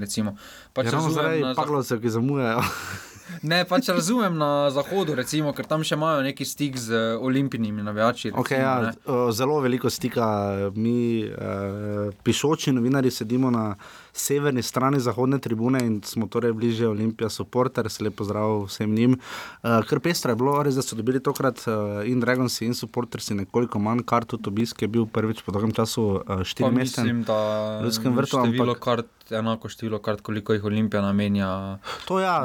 Pač 0.74 0.92
ja, 0.92 1.00
zaradi 1.00 1.42
na... 1.42 1.54
paglovcev, 1.56 2.02
ki 2.04 2.10
zamujajo. 2.10 2.60
ne, 3.52 3.62
pač 3.66 3.88
razumem 3.88 4.36
na 4.36 4.68
zahodu, 4.76 5.16
recimo, 5.16 5.54
ker 5.56 5.68
tam 5.70 5.88
še 5.88 5.96
imajo 5.96 6.26
neki 6.28 6.46
stik 6.46 6.76
z 6.76 7.16
olimpijskimi 7.16 7.88
navijači. 7.88 8.34
Recimo, 8.34 8.44
okay, 8.44 8.60
ja, 8.60 9.32
zelo 9.32 9.62
veliko 9.64 9.90
stika, 9.90 10.28
mi, 10.76 11.24
uh, 11.24 12.12
pišoči 12.28 12.76
novinari, 12.76 13.12
sedimo 13.12 13.52
na 13.52 13.70
severni 14.18 14.64
strani 14.64 15.00
zahodne 15.00 15.40
tribune 15.40 15.80
in 15.86 16.02
smo 16.04 16.28
torej 16.28 16.54
bliže 16.54 16.88
Olimpija, 16.88 17.30
supporter, 17.30 17.90
se 17.90 18.04
lepo 18.04 18.24
zdrav 18.24 18.64
vsem 18.66 18.94
njim. 18.96 19.18
Uh, 19.64 19.86
Ker 19.90 20.00
pestra 20.00 20.34
je 20.34 20.40
bilo, 20.42 20.56
res 20.64 20.76
da 20.76 20.82
so 20.86 20.98
dobili 20.98 21.22
tokrat 21.24 21.64
uh, 21.68 22.02
in 22.10 22.20
Dragonsi 22.20 22.66
in 22.66 22.76
supportersi 22.78 23.38
nekoliko 23.38 23.80
manj 23.80 24.04
kart, 24.08 24.30
tudi 24.34 24.50
obisk 24.50 24.82
je 24.82 24.90
bil 24.92 25.06
prvič 25.06 25.44
po 25.46 25.54
dolgem 25.56 25.74
času 25.78 26.08
uh, 26.18 26.42
štiri 26.44 26.72
mesece. 26.74 27.04
Mislim, 27.04 27.24
da 27.28 27.38
v 27.82 27.86
ljudskem 27.86 28.18
vrtu. 28.18 28.40
Ampak... 28.42 28.80
Kart, 28.84 29.12
enako 29.32 29.70
število 29.70 30.00
kart, 30.04 30.22
koliko 30.22 30.54
jih 30.54 30.66
Olimpija 30.66 31.02
namenja. 31.02 31.78
To 32.08 32.20
ja, 32.20 32.42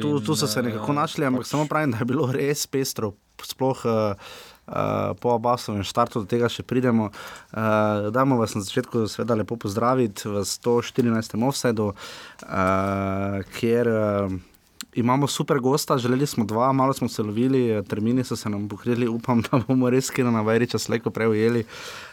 tu, 0.00 0.20
tu 0.20 0.36
so 0.36 0.46
se 0.46 0.62
nekako 0.62 0.92
našli, 0.92 1.26
ampak 1.26 1.44
pač... 1.44 1.52
samo 1.52 1.66
pravim, 1.68 1.92
da 1.92 2.02
je 2.02 2.08
bilo 2.08 2.30
res 2.32 2.66
pestro. 2.66 3.12
Sploh 3.42 3.80
uh, 3.90 4.32
uh, 4.66 5.16
po 5.20 5.34
Abbasovem 5.34 5.82
štartu 5.86 6.22
do 6.22 6.30
tega 6.30 6.48
še 6.52 6.62
pridemo. 6.62 7.10
Uh, 7.52 8.10
dajmo 8.14 8.38
vas 8.40 8.54
na 8.54 8.62
začetku 8.62 9.06
seveda 9.10 9.38
lepo 9.38 9.56
pozdraviti 9.56 10.28
v 10.28 10.44
114. 10.46 11.36
offsetu, 11.42 11.92
uh, 11.92 13.42
kjer 13.58 13.90
uh, 13.90 14.40
imamo 14.94 15.26
super 15.26 15.58
gosta, 15.58 15.98
želeli 15.98 16.26
smo 16.26 16.44
dva, 16.44 16.72
malo 16.72 16.92
smo 16.92 17.08
se 17.08 17.22
lovili, 17.22 17.82
termini 17.88 18.24
so 18.24 18.36
se 18.36 18.50
nam 18.50 18.68
pokrili, 18.68 19.08
upam, 19.08 19.42
da 19.42 19.60
bomo 19.66 19.90
res 19.90 20.10
kino 20.10 20.30
na 20.30 20.40
Vajriča 20.40 20.78
slejko 20.78 21.10
prejeli. 21.10 21.64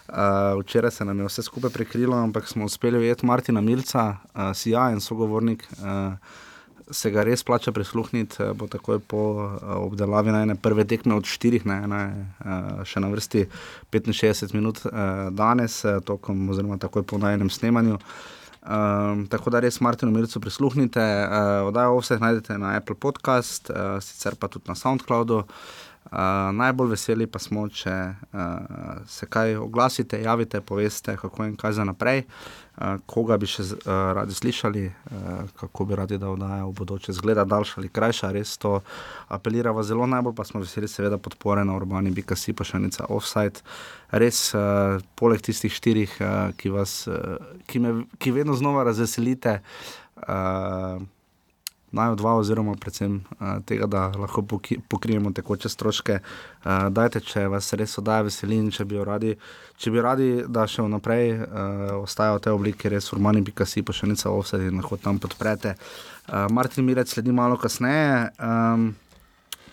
Uh, 0.07 0.15
včeraj 0.61 0.91
se 0.91 1.05
nam 1.05 1.19
je 1.19 1.25
vse 1.25 1.43
skupaj 1.43 1.69
prekrilo, 1.69 2.17
ampak 2.17 2.47
smo 2.47 2.65
uspeli 2.65 2.97
ujeti 2.97 3.25
Martina 3.25 3.61
Milca, 3.61 4.15
uh, 4.33 4.53
sijajen 4.53 5.01
sogovornik. 5.01 5.67
Uh, 5.79 6.13
se 6.91 7.11
ga 7.11 7.23
res 7.23 7.43
plača 7.43 7.71
prisluhniti, 7.75 8.49
bo 8.57 8.67
takoj 8.71 8.99
po 8.99 9.21
uh, 9.35 9.53
obdelavi 9.83 10.33
na 10.33 10.43
ene 10.47 10.55
prve 10.55 10.85
tekme 10.89 11.15
od 11.15 11.29
štirih, 11.29 11.65
ne, 11.69 11.79
ne, 11.87 12.01
uh, 12.41 12.81
še 12.87 13.03
na 13.03 13.11
vrsti 13.13 13.45
65 13.91 14.53
minut 14.57 14.81
danes, 15.35 15.81
tokom, 16.05 16.49
oziroma 16.49 16.79
takoj 16.81 17.03
po 17.03 17.17
najnem 17.21 17.49
snemanju. 17.49 17.99
Um, 18.59 19.23
tako 19.31 19.53
da 19.53 19.61
res 19.63 19.79
Martinu 19.81 20.11
Mircu 20.11 20.41
prisluhnite, 20.43 21.01
uh, 21.01 21.67
oddajo 21.69 22.01
vse 22.01 22.19
najdete 22.19 22.57
na 22.59 22.75
Apple 22.77 22.97
Podcast, 22.99 23.71
uh, 23.71 23.97
sicer 24.03 24.35
pa 24.35 24.51
tudi 24.51 24.67
na 24.67 24.75
SoundCloudu. 24.75 25.43
Uh, 25.45 25.88
najbolj 26.51 26.89
veseli 26.89 27.27
pa 27.27 27.39
smo, 27.39 27.67
če 27.69 27.91
uh, 27.93 28.39
se 29.07 29.27
kaj 29.29 29.55
oglasite, 29.61 30.21
javite, 30.21 30.61
poveste, 30.61 31.17
kako 31.17 31.45
in 31.45 31.55
kaj 31.55 31.77
za 31.77 31.83
naprej. 31.85 32.23
Uh, 32.79 32.95
koga 33.05 33.37
bi 33.37 33.45
še 33.49 33.65
uh, 33.75 33.91
radi 34.15 34.33
slišali, 34.33 34.85
uh, 34.87 35.51
kako 35.59 35.85
bi 35.85 35.97
radi, 35.99 36.17
da 36.17 36.31
oddaja 36.31 36.63
v 36.65 36.73
bodoče 36.79 37.13
zgleda, 37.13 37.43
daljša 37.45 37.81
ali 37.81 37.91
krajša. 37.93 38.31
Res 38.31 38.55
to 38.57 38.79
apeliramo 39.27 39.83
zelo 39.83 40.07
najbolj, 40.07 40.33
pa 40.37 40.47
smo 40.47 40.63
veseli, 40.63 40.87
seveda, 40.87 41.19
podpore 41.21 41.65
na 41.67 41.75
urbani 41.77 42.13
BKC, 42.15 42.55
pa 42.57 42.65
še 42.65 42.79
enica 42.79 43.05
offside. 43.11 43.61
Res, 44.09 44.41
uh, 44.57 44.97
poleg 45.19 45.43
tistih 45.45 45.73
štirih, 45.75 46.17
uh, 46.23 46.33
ki, 46.57 46.73
vas, 46.73 47.03
uh, 47.11 47.37
ki, 47.67 47.83
me, 47.83 47.95
ki 48.17 48.33
vedno 48.39 48.57
znova 48.57 48.87
razveselite. 48.87 49.59
Uh, 50.23 51.03
naj 51.91 52.15
dva, 52.19 52.35
oziroma 52.39 52.75
predvsem 52.79 53.19
uh, 53.21 53.59
tega, 53.65 53.87
da 53.89 54.07
lahko 54.17 54.43
pokrijemo 54.89 55.31
tekoče 55.35 55.69
stroške. 55.69 56.19
Uh, 56.19 56.87
dajte, 56.93 57.21
če 57.25 57.47
vas 57.51 57.71
res 57.73 57.97
oddaja 58.01 58.27
veselin, 58.27 58.69
če 58.73 58.85
bi 58.89 58.99
radi, 59.05 59.35
če 59.79 59.93
bi 59.93 60.03
radi, 60.03 60.29
da 60.47 60.67
še 60.69 60.85
vnaprej 60.85 61.33
uh, 61.35 61.47
ostajajo 62.03 62.43
te 62.45 62.53
oblike, 62.53 62.91
res 62.93 63.09
urmani, 63.15 63.43
pika 63.47 63.67
si 63.69 63.83
pa 63.85 63.95
še 63.95 64.09
nica 64.11 64.29
ovsed 64.31 64.67
in 64.67 64.81
lahko 64.81 64.99
tam 65.01 65.21
podprete. 65.21 65.75
Uh, 66.27 66.45
Martin 66.53 66.85
Mirec 66.85 67.09
sledi 67.11 67.33
malo 67.35 67.57
kasneje. 67.57 68.29
Um, 68.37 68.91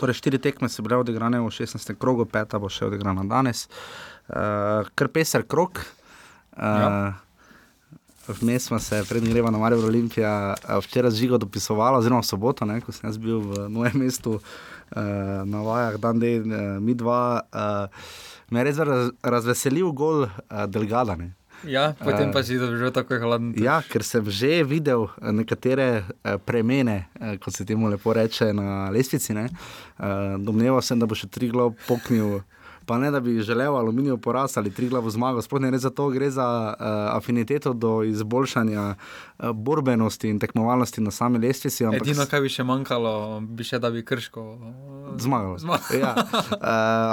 torej, 0.00 0.20
štiri 0.20 0.40
tekme 0.42 0.70
so 0.72 0.84
bile 0.86 1.00
odigrane 1.00 1.40
v 1.42 1.52
16. 1.52 1.96
krogu, 2.00 2.28
peta 2.28 2.60
bo 2.62 2.72
še 2.72 2.88
odigrana 2.88 3.26
danes. 3.28 3.66
Uh, 4.26 4.88
kar 4.96 5.12
peser 5.12 5.44
krok. 5.48 5.84
Uh, 6.56 6.64
ja. 6.64 6.90
Vmes 8.28 8.64
smo 8.66 8.78
se, 8.78 9.04
prednji 9.08 9.30
greva 9.30 9.50
na 9.50 9.58
Marijo 9.58 9.86
Olimpija, 9.86 10.54
včeraj 10.82 11.10
žigo 11.10 11.38
dopisovala, 11.38 11.98
oziroma 11.98 12.22
soboto, 12.22 12.66
ne, 12.66 12.80
ko 12.80 12.92
sem 12.92 13.06
jaz 13.06 13.18
bil 13.22 13.38
v 13.38 13.68
mojem 13.70 14.00
mestu 14.02 14.32
uh, 14.36 14.42
na 15.46 15.62
vajah, 15.62 15.98
dan 16.02 16.18
dej, 16.18 16.40
uh, 16.42 16.76
mi 16.82 16.94
dva. 16.94 17.46
Uh, 17.54 17.86
me 18.50 18.60
je 18.60 18.64
res 18.66 18.80
raz, 18.82 19.10
razveselil 19.22 19.92
gol 19.94 20.26
uh, 20.26 20.64
Delgada. 20.66 21.14
Ja, 21.64 21.94
potem 22.02 22.34
pa 22.34 22.42
si 22.42 22.58
je 22.58 22.90
tako 22.92 23.16
hladno. 23.22 23.54
Ja, 23.62 23.78
ker 23.86 24.02
sem 24.04 24.26
že 24.26 24.60
videl 24.66 25.06
nekatere 25.22 26.04
premene, 26.44 27.06
kot 27.40 27.54
se 27.54 27.64
temu 27.64 27.88
lepo 27.88 28.12
reče, 28.12 28.52
na 28.52 28.90
lestvici. 28.90 29.32
Domneval 30.38 30.82
sem, 30.82 30.98
da 30.98 31.06
bo 31.06 31.14
še 31.16 31.30
tri 31.32 31.48
glav 31.48 31.72
poknil 31.86 32.42
pa 32.86 32.98
ne 32.98 33.10
da 33.10 33.20
bi 33.20 33.40
želel 33.40 33.76
aluminijo 33.76 34.16
porast 34.16 34.56
ali 34.56 34.70
tri 34.70 34.88
glavo 34.88 35.10
zmago, 35.10 35.42
sploh 35.42 35.60
ne 35.60 35.78
za 35.78 35.90
to, 35.90 36.08
gre 36.08 36.30
za 36.30 36.74
uh, 36.78 36.86
afiniteto 37.16 37.72
do 37.72 38.02
izboljšanja 38.02 38.94
uh, 39.38 39.50
borbenosti 39.50 40.28
in 40.28 40.38
tekmovalnosti 40.38 41.00
na 41.00 41.10
sami 41.10 41.38
lestvici. 41.38 41.84
Edino, 41.84 42.26
kar 42.30 42.42
bi 42.42 42.48
še 42.48 42.64
manjkalo, 42.64 43.40
bi 43.40 43.66
še 43.66 43.78
da 43.82 43.90
bi 43.90 44.04
krško 44.06 44.42
uh, 44.42 45.12
zmagalo. 45.18 45.58
ja. 46.02 46.14
uh, 46.14 46.58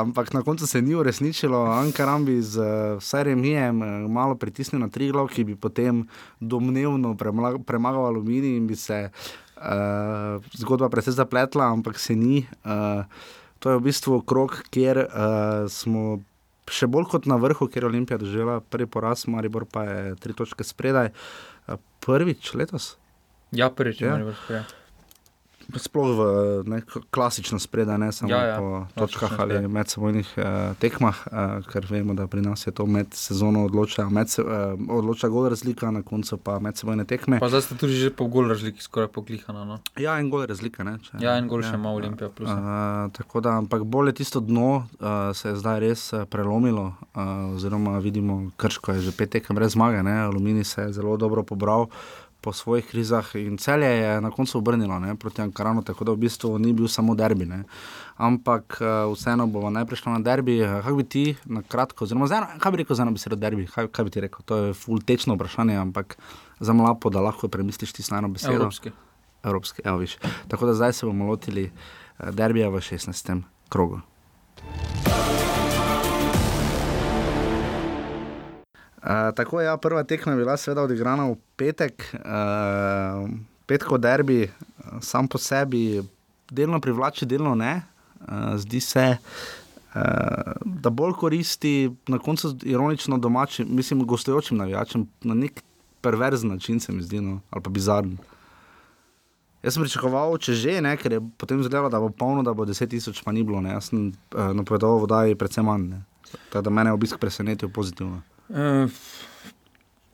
ampak 0.05 0.33
na 0.33 0.41
koncu 0.41 0.67
se 0.67 0.81
ni 0.81 0.95
uresničilo, 0.95 1.65
Ankaram 1.65 2.25
bi 2.25 2.41
z 2.41 2.61
uh, 2.61 2.97
vsaj 3.01 3.23
remijem 3.31 3.81
uh, 3.81 3.93
malo 4.11 4.35
pritisnil 4.35 4.81
na 4.81 4.89
tri 4.93 5.11
glavo, 5.11 5.27
ki 5.27 5.43
bi 5.43 5.55
potem 5.55 6.05
domnevno 6.39 7.17
premagal 7.65 8.05
aluminij 8.05 8.57
in 8.57 8.67
bi 8.67 8.75
se 8.75 9.09
uh, 9.09 10.51
zgodba 10.53 10.89
precej 10.89 11.17
zapletla, 11.17 11.71
ampak 11.73 11.99
se 11.99 12.15
ni. 12.15 12.45
Uh, 12.63 13.41
To 13.63 13.71
je 13.71 13.79
v 13.79 13.85
bistvu 13.87 14.19
krok, 14.27 14.57
kjer 14.75 15.05
uh, 15.05 15.71
smo 15.71 16.19
še 16.67 16.87
bolj 16.91 17.07
kot 17.15 17.27
na 17.31 17.37
vrhu, 17.39 17.69
kjer 17.71 17.85
je 17.85 17.89
Olimpija 17.89 18.19
doživela 18.19 18.59
prvi 18.59 18.89
poraz, 18.91 19.23
Maribor 19.31 19.63
pa 19.71 19.85
je 19.87 20.15
tri 20.19 20.35
točke 20.35 20.67
spredaj. 20.67 21.13
Uh, 21.67 21.79
prvič 22.03 22.51
letos? 22.59 22.97
Ja, 23.55 23.71
prvič, 23.71 24.03
ja. 24.03 24.17
Maribor 24.17 24.35
spredaj. 24.43 24.82
Sploh 25.77 26.11
v 26.17 26.23
ne, 26.69 26.81
klasično 27.11 27.59
spredaj, 27.59 27.97
ne 27.97 28.11
samo 28.11 28.31
Ja, 28.31 28.41
ja, 28.45 28.57
po 28.57 28.85
točkah 28.95 29.39
ali 29.39 29.67
medsebojnih 29.67 30.33
uh, 30.37 30.43
tekmah, 30.79 31.17
uh, 31.27 31.65
ker 31.69 31.85
vemo, 31.89 32.13
da 32.13 32.27
pri 32.27 32.41
nas 32.41 32.67
je 32.67 32.71
to 32.71 32.85
med 32.85 33.13
sezono 33.13 33.65
odloča, 33.65 34.09
med, 34.09 34.27
uh, 34.39 34.73
odloča 34.97 35.27
gol 35.27 35.49
razlika, 35.49 35.91
na 35.91 36.01
koncu 36.01 36.37
pa 36.37 36.59
medsebojne 36.59 37.05
tekme. 37.05 37.39
Pa 37.39 37.49
zdaj 37.49 37.67
ste 37.67 37.77
tudi 37.79 37.97
že 37.99 38.11
po 38.13 38.27
gol 38.27 38.49
razliki 38.51 38.81
skoraj 38.81 39.11
poklihana. 39.13 39.65
No? 39.65 39.79
Ja, 39.99 40.17
en 40.19 40.29
gol 40.29 40.45
razlika. 40.49 40.83
Ne, 40.83 40.97
če, 41.03 41.21
Ja, 41.23 41.37
en 41.37 41.47
gol 41.47 41.63
še 41.65 41.75
ima 41.77 41.93
Olimpija 41.93 42.29
plus, 42.33 42.49
ne. 42.49 42.59
Uh, 42.59 43.11
tako 43.15 43.43
da, 43.45 43.57
ampak 43.61 43.85
bolj 43.87 44.13
je 44.13 44.17
tisto 44.23 44.43
dno, 44.43 44.85
uh, 44.99 45.31
se 45.37 45.53
je 45.53 45.59
zdaj 45.61 45.79
res 45.83 46.09
uh, 46.13 46.25
prelomilo, 46.29 46.91
uh, 47.13 47.55
oziroma 47.55 47.97
vidimo, 48.03 48.51
krško 48.57 48.97
je 48.97 49.07
že 49.09 49.15
pet 49.15 49.33
tekem 49.37 49.55
brez 49.55 49.77
zmage, 49.77 50.03
ne, 50.03 50.19
Alumini 50.27 50.63
se 50.63 50.81
je 50.81 50.93
zelo 50.93 51.17
dobro 51.17 51.43
pobral. 51.43 51.89
Po 52.43 52.51
svojih 52.51 52.83
krizah 52.83 53.29
in 53.39 53.55
celje 53.57 53.87
je 53.87 54.21
na 54.21 54.31
koncu 54.31 54.57
obrnilo 54.57 54.97
ne, 54.99 55.15
proti 55.15 55.41
Ankaranu, 55.41 55.83
tako 55.87 56.03
da 56.03 56.11
v 56.11 56.25
bistvu 56.25 56.57
ni 56.59 56.73
bil 56.75 56.89
samo 56.91 57.15
derbi. 57.15 57.45
Ne. 57.47 57.61
Ampak 58.19 58.81
uh, 58.81 59.13
vseeno 59.13 59.47
bomo 59.47 59.71
najprej 59.71 60.01
šli 60.01 60.11
na 60.11 60.19
derbi. 60.19 60.57
Eh, 60.59 60.81
Kaj 60.83 60.97
bi 60.97 61.03
ti 61.07 61.23
na 61.45 61.63
kratko, 61.63 62.03
oziroma 62.03 62.27
zdaj, 62.27 62.59
kaj 62.59 62.75
bi 62.75 62.81
rekel 62.83 62.99
za 62.99 63.07
eno 63.07 63.15
besedo 63.15 63.39
derbi? 63.39 63.67
Kaj, 63.71 63.87
kaj 63.95 64.05
bi 64.05 64.11
ti 64.11 64.25
rekel? 64.27 64.43
To 64.45 64.59
je 64.59 64.73
full 64.75 64.99
tečno 64.99 65.39
vprašanje, 65.39 65.79
ampak 65.79 66.17
za 66.59 66.75
mlapo, 66.75 67.09
da 67.09 67.23
lahko 67.23 67.47
premisliš 67.47 67.93
ti 67.93 68.03
eno 68.11 68.27
besedo. 68.27 68.59
Evropski. 68.59 68.91
Evropski, 69.43 69.81
evo 69.85 70.03
viš. 70.03 70.17
Tako 70.47 70.65
da 70.65 70.73
zdaj 70.73 70.93
se 70.93 71.05
bomo 71.05 71.31
lotili 71.31 71.71
eh, 71.71 72.31
derbija 72.31 72.69
v 72.69 72.83
16. 72.83 73.41
krogu. 73.69 74.01
Uh, 79.03 79.09
tako 79.35 79.59
je, 79.59 79.65
ja, 79.65 79.77
prva 79.77 80.03
tekma 80.03 80.31
je 80.31 80.37
bila 80.37 80.57
seveda 80.57 80.85
odigrana 80.87 81.25
v 81.27 81.35
petek, 81.59 82.05
uh, 82.23 83.27
petko 83.67 83.97
derbi, 83.99 84.47
sam 85.01 85.27
po 85.27 85.37
sebi, 85.37 85.99
delno 86.51 86.79
privlači, 86.79 87.27
delno 87.27 87.51
ne. 87.55 87.81
Uh, 88.21 88.55
zdi 88.57 88.79
se, 88.79 89.17
uh, 89.17 89.99
da 90.63 90.89
bolj 90.89 91.17
koristi 91.19 91.91
na 92.07 92.19
koncu 92.19 92.55
ironično 92.63 93.17
domačim, 93.17 93.67
mislim, 93.75 94.05
gostujočim 94.07 94.57
navijačem 94.57 95.07
na 95.21 95.35
nek 95.35 95.59
perverzen 96.01 96.49
način, 96.49 96.79
se 96.79 96.91
mi 96.91 97.03
zdi, 97.03 97.21
no, 97.21 97.41
ali 97.49 97.63
pa 97.63 97.69
bizaren. 97.69 98.17
Jaz 99.63 99.75
sem 99.75 99.83
pričakoval, 99.83 100.37
če 100.43 100.55
že 100.59 100.79
ne, 100.83 100.95
ker 100.99 101.11
je 101.11 101.21
potem 101.39 101.59
izgledalo, 101.59 101.91
da 101.91 101.99
bo 101.99 102.09
polno, 102.09 102.43
da 102.43 102.53
bo 102.53 102.65
10 102.67 102.87
tisoč, 102.91 103.21
pa 103.23 103.31
ni 103.31 103.43
bilo. 103.43 103.61
Ne. 103.63 103.75
Jaz 103.75 103.91
sem 103.91 104.09
uh, 104.11 104.51
napovedal 104.55 104.99
vodaji 104.99 105.35
predvsem 105.39 105.67
manj. 105.67 105.89
Tako 106.49 106.61
da 106.67 106.69
me 106.69 106.83
je 106.87 106.95
obisk 106.95 107.19
presenetil 107.19 107.69
pozitivno. 107.71 108.21
Eh, 108.49 108.87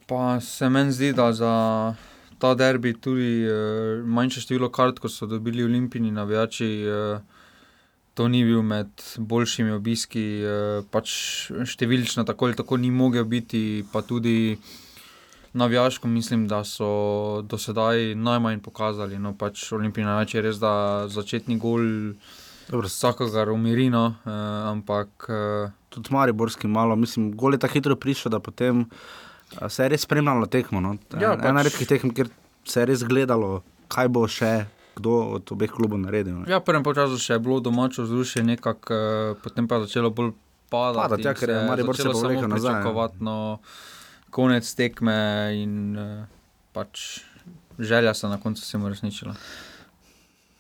Pa 0.10 0.40
se 0.42 0.70
meni 0.70 0.92
zdi, 0.92 1.14
da 1.14 1.34
za 1.34 1.94
ta 2.40 2.56
derbi 2.56 2.94
tudi 2.98 3.46
eh, 3.46 4.02
manjše 4.06 4.42
število 4.42 4.72
kart, 4.74 4.98
kot 5.00 5.12
so 5.12 5.28
dobili 5.30 5.64
olimpijski 5.64 6.12
navijači, 6.12 6.66
eh, 6.66 7.20
to 8.14 8.28
ni 8.28 8.44
bil 8.44 8.62
med 8.62 8.90
boljšimi 9.18 9.72
obiski. 9.72 10.42
Pač 10.92 11.12
številčno 11.66 12.26
tako 12.26 12.50
ali 12.50 12.58
tako 12.58 12.78
ni 12.78 12.90
mogel 12.92 13.24
biti, 13.24 13.86
pa 13.94 14.02
tudi 14.02 14.58
navijaško 15.54 16.08
mislim, 16.08 16.48
da 16.48 16.64
so 16.64 17.42
do 17.46 17.58
sedaj 17.58 18.16
najmanj 18.16 18.60
pokazali. 18.66 19.20
No, 19.20 19.36
pač 19.38 19.72
olimpijski 19.72 20.10
navijači 20.10 20.38
je 20.38 20.42
res, 20.42 20.60
da 20.60 21.06
začetni 21.08 21.58
gol. 21.62 21.86
Vsakogar 22.72 23.50
umiri, 23.50 23.90
no, 23.90 24.16
eh, 24.26 24.30
ampak. 24.66 25.10
Eh, 25.30 25.72
Tudi 25.90 26.14
Mariborski 26.14 26.68
malo, 26.68 26.96
mislim, 26.96 27.32
gol 27.32 27.54
je 27.54 27.60
tako 27.60 27.74
hitro 27.74 27.96
prišel, 27.96 28.30
da 28.30 28.40
potem 28.40 28.86
eh, 29.52 29.70
se 29.70 29.84
je 29.84 29.90
res 29.90 30.02
spremljalo 30.02 30.46
tekmo. 30.46 30.80
No. 30.80 30.98
Ja, 31.14 31.20
Ja, 31.22 31.34
Ena 31.34 31.54
pač- 31.56 31.64
redkih 31.64 31.88
tekem, 31.88 32.14
kjer 32.14 32.30
se 32.64 32.80
je 32.80 32.86
res 32.86 33.04
gledalo, 33.04 33.64
kaj 33.88 34.08
bo 34.08 34.28
še 34.28 34.66
kdo 34.96 35.40
od 35.40 35.52
obeh 35.52 35.72
klubov 35.72 35.98
naredil. 35.98 36.44
Ne. 36.44 36.52
Ja, 36.52 36.60
prvem 36.60 36.84
času 36.84 37.16
še 37.18 37.34
je 37.34 37.40
bilo 37.40 37.60
domače 37.60 38.04
vzdušje, 38.04 38.44
nekako, 38.44 38.94
eh, 38.94 39.36
potem 39.42 39.68
pa 39.68 39.76
je 39.76 39.88
začelo 39.88 40.10
bolj 40.12 40.34
padati. 40.70 41.00
Padati, 41.00 41.24
ja, 41.24 41.34
ker 41.34 41.50
je 41.50 41.56
se 41.56 41.66
Maribor 41.66 41.96
se 41.96 42.04
povlekel 42.04 42.48
nazaj, 42.48 42.74
pričakovati, 42.74 43.18
No, 43.20 43.60
konec 44.30 44.68
tekme 44.76 45.18
in 45.56 45.98
eh, 45.98 46.26
pač 46.74 47.24
želja 47.80 48.14
se 48.14 48.28
na 48.28 48.38
koncu 48.38 48.62
vsem 48.62 48.84
uresničila. 48.84 49.34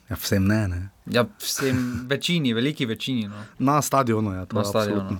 Ja, 0.09 0.15
vsem 0.15 0.47
ne. 0.47 0.67
ne. 0.67 0.89
Ja, 1.05 1.25
vsem, 1.39 2.05
večini, 2.07 2.53
veliki 2.53 2.85
večini. 2.85 3.27
No. 3.27 3.43
Na 3.59 3.81
stadionu 3.81 4.31
je 4.33 4.45
to. 4.45 4.55
Na 4.55 4.63
stadionu. 4.63 5.17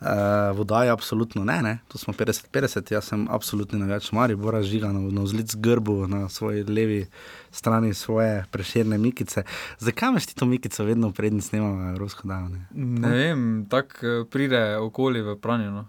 Uh, 0.00 0.08
voda 0.56 0.84
je 0.84 0.90
absolutno 0.90 1.44
ne, 1.44 1.62
ne. 1.62 1.78
Tu 1.88 1.98
smo 1.98 2.12
50-50, 2.12 2.92
jaz 2.92 3.04
sem 3.04 3.26
absolutni 3.30 3.78
navijač 3.78 4.12
Maribora, 4.12 4.62
žiga 4.62 4.92
na, 4.92 5.00
na 5.00 5.22
vzlic 5.22 5.54
grbu 5.56 6.06
na 6.06 6.28
svoji 6.28 6.64
levi 6.64 7.06
strani 7.50 7.94
svoje 7.94 8.44
preširne 8.50 8.98
mikice. 8.98 9.42
Zakaj 9.78 10.08
imaš 10.08 10.26
ti 10.26 10.34
to 10.34 10.46
mikico 10.46 10.84
vedno 10.84 11.12
prednji 11.12 11.40
snemamo 11.40 11.90
Evropsko 11.90 12.28
davno? 12.28 12.64
Ne 12.74 13.08
vem, 13.08 13.66
tako 13.68 14.06
eh, 14.06 14.24
pride 14.30 14.76
okoli 14.76 15.22
v 15.22 15.36
pranje. 15.36 15.70
No. 15.70 15.84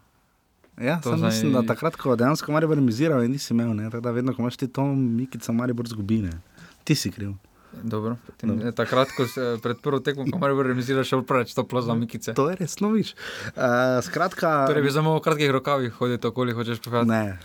Ja, 0.82 1.02
sem 1.02 1.18
zdaj- 1.18 1.26
mislim, 1.26 1.54
da 1.54 1.62
takrat, 1.64 1.96
ko 1.96 2.16
dejansko 2.16 2.52
Maribor 2.52 2.82
miziral, 2.82 3.24
nisi 3.30 3.54
imel, 3.54 3.76
ne, 3.76 3.90
tako 3.90 4.02
da 4.02 4.12
vedno, 4.12 4.34
ko 4.36 4.42
imaš 4.42 4.58
ti 4.58 4.68
to 4.68 4.86
mikico, 4.96 5.54
Maribor 5.54 5.88
zgubine. 5.88 6.32
Ti 6.84 6.96
si 6.96 7.12
kriv. 7.12 7.32
Dobro, 7.72 8.18
no. 8.44 8.72
Takrat, 8.76 9.12
ko 9.16 9.26
se 9.28 9.58
pred 9.64 9.80
prvo 9.82 10.02
tekmo, 10.04 10.26
ko 10.28 10.40
moraš 10.42 10.66
realizirati, 10.68 11.08
še 11.08 11.22
preveč 11.28 11.56
to 11.56 11.64
plaza 11.64 11.96
mikice. 11.98 12.36
To 12.38 12.50
je 12.52 12.60
res, 12.60 12.78
no 12.84 12.92
viš. 12.92 13.14
Uh, 13.56 14.00
skratka. 14.04 14.68
Torej, 14.70 14.84
bi 14.86 14.92
samo 14.94 15.16
v 15.18 15.24
kratkih 15.24 15.54
rokavih 15.56 15.96
hodil 16.00 16.20
okoli, 16.32 16.56
hočeš 16.58 16.84
povedati. 16.84 17.10
Ne, 17.10 17.40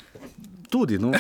tudi, 0.72 0.98
no. 0.98 1.14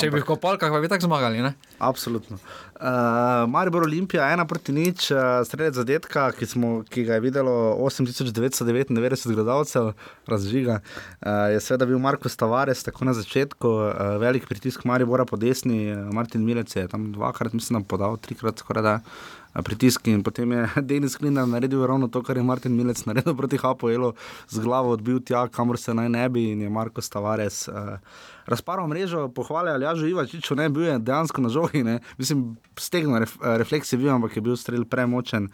Če 0.00 0.10
bi 0.10 0.20
v 0.20 0.26
kopalkah, 0.26 0.72
pa 0.72 0.80
bi 0.82 0.88
tako 0.90 1.06
zmagali. 1.06 1.42
Ne? 1.44 1.52
Absolutno. 1.82 2.38
Uh, 2.74 3.44
Maribor 3.50 3.86
Olimpija, 3.86 4.26
ena 4.34 4.46
proti 4.48 4.74
nič, 4.74 5.06
uh, 5.14 5.42
strelec 5.46 5.76
zadetka, 5.78 6.26
ki, 6.36 6.48
smo, 6.48 6.72
ki 6.90 7.04
ga 7.08 7.18
je 7.18 7.24
videlo 7.24 7.54
8999 7.86 9.28
gledalcev, 9.30 9.92
razžiga. 10.30 10.80
Uh, 11.20 11.52
je 11.54 11.62
seveda 11.64 11.88
bil 11.90 12.02
Marko 12.02 12.32
Stavares, 12.32 12.82
tako 12.86 13.08
na 13.10 13.14
začetku, 13.16 13.70
uh, 13.70 14.18
velik 14.22 14.48
pritisk 14.50 14.84
Maribora 14.88 15.28
po 15.28 15.38
desni, 15.40 15.86
uh, 15.92 16.10
Martin 16.14 16.44
Milec 16.44 16.74
je 16.74 16.88
tam 16.90 17.12
dvakrat, 17.14 17.54
mislim, 17.54 17.82
da 17.82 17.88
podal, 17.88 18.18
trikrat 18.18 18.64
skoraj 18.64 18.84
da. 18.84 18.98
uh, 18.98 19.44
Pritisk 19.62 20.08
in 20.10 20.22
potem 20.26 20.50
je 20.50 20.68
Denis 20.90 21.14
Klinar 21.16 21.46
naredil 21.46 21.86
ravno 21.86 22.08
to, 22.08 22.22
kar 22.22 22.36
je 22.36 22.42
Martin 22.42 22.74
Milec 22.74 23.04
naredil 23.06 23.36
proti 23.38 23.56
Hapoelu, 23.56 24.14
z 24.50 24.58
glavo 24.58 24.90
odbil 24.90 25.20
tja, 25.22 25.46
kamor 25.48 25.78
se 25.78 25.94
naj 25.94 26.08
ne 26.08 26.28
bi, 26.28 26.48
in 26.52 26.62
je 26.66 26.70
Marko 26.70 27.02
Stavares 27.02 27.68
uh, 27.68 27.98
razparal 28.46 28.88
mrežo, 28.88 29.28
pohvalil 29.28 29.74
Aljažu 29.74 30.06
Ivačiču, 30.06 30.54
ne 30.54 30.68
bil 30.68 30.84
je 30.84 30.98
dejansko 30.98 31.42
na 31.42 31.48
žogi, 31.48 31.82
ne. 31.84 31.98
mislim, 32.18 32.56
stegno 32.78 33.18
ref, 33.18 33.36
refleks 33.40 33.92
je 33.92 33.98
bil, 33.98 34.10
ampak 34.14 34.36
je 34.36 34.42
bil 34.42 34.56
strel 34.56 34.84
premočen. 34.84 35.48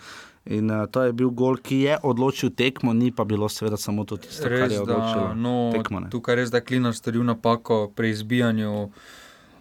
In 0.45 0.71
uh, 0.71 0.87
to 0.89 1.03
je 1.05 1.13
bil 1.13 1.29
gol, 1.31 1.59
ki 1.61 1.83
je 1.85 1.99
odločil 2.03 2.51
tekmo, 2.57 2.95
ni 2.97 3.11
pa 3.13 3.25
bilo 3.29 3.49
seveda 3.49 3.77
samo 3.77 4.07
to 4.09 4.17
tisto, 4.17 4.49
kar 4.49 4.53
Res, 4.65 4.73
je 4.73 4.79
da, 4.79 4.83
odločilo 4.83 5.35
no, 5.37 5.69
tekmo. 5.75 6.01
ne. 6.01 6.09
tukaj 6.11 6.39
res, 6.41 6.51
da 6.51 6.63
je 6.63 6.65
Klinar 6.65 6.97
storil 6.97 7.27
napako 7.29 7.91
pri 7.95 8.09
izbijanju, 8.11 8.89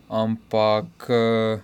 ampak 0.07 1.09
eh, 1.11 1.59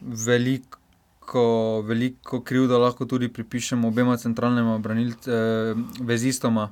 veliko, 0.00 1.80
veliko 1.88 2.42
krivdo 2.44 2.78
lahko 2.78 3.08
tudi 3.08 3.32
pripišemo 3.32 3.88
obema 3.88 4.16
centralnima 4.20 4.78
branilcema, 4.78 5.36
eh, 5.36 6.04
vezistoma. 6.04 6.68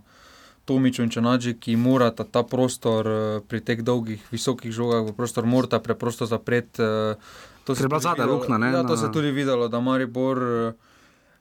Tomiču 0.68 1.02
in 1.02 1.11
Čanađi, 1.11 1.54
ki 1.57 1.76
morata 1.78 2.24
ta 2.26 2.42
prostor 2.44 3.07
eh, 3.07 3.16
pri 3.42 3.61
teh 3.62 3.81
dolgih, 3.83 4.20
visokih 4.28 4.68
žogah 4.70 5.02
v 5.02 5.14
prostor 5.14 5.46
morata 5.46 5.81
preprosto 5.81 6.26
zapreti. 6.26 6.76
eh, 6.78 7.16
to 7.64 7.74
Ker 7.74 7.85
je 7.85 7.88
bila 7.88 8.00
videlo- 8.12 8.33
luknja, 8.35 8.57
Ja, 8.66 8.83
to 8.83 8.88
na- 8.90 8.96
se 8.96 9.07
je 9.07 9.12
tudi 9.12 9.31
videlo, 9.33 9.68
da 9.68 9.81
Maribor 9.81 10.38
eh, 10.38 10.72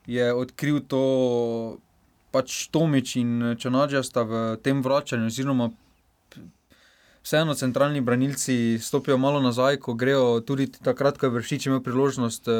je 0.08 0.32
odkril 0.34 0.80
to, 0.82 1.02
pač 2.30 2.68
Tomič 2.68 3.16
in 3.16 3.30
Čanađa 3.54 4.02
sta 4.02 4.22
v 4.22 4.32
tem 4.58 4.80
vračanju, 4.80 5.26
oziroma 5.26 5.70
vseeno 7.22 7.54
centralni 7.54 8.00
branilci 8.00 8.78
stopijo 8.78 9.16
malo 9.16 9.40
nazaj, 9.40 9.76
ko 9.76 9.94
grejo 9.94 10.40
tudi 10.40 10.66
takrat, 10.72 11.18
ko 11.18 11.26
je 11.26 11.30
vršič 11.30 11.66
imel 11.66 11.80
priložnost, 11.80 12.48
eh, 12.48 12.52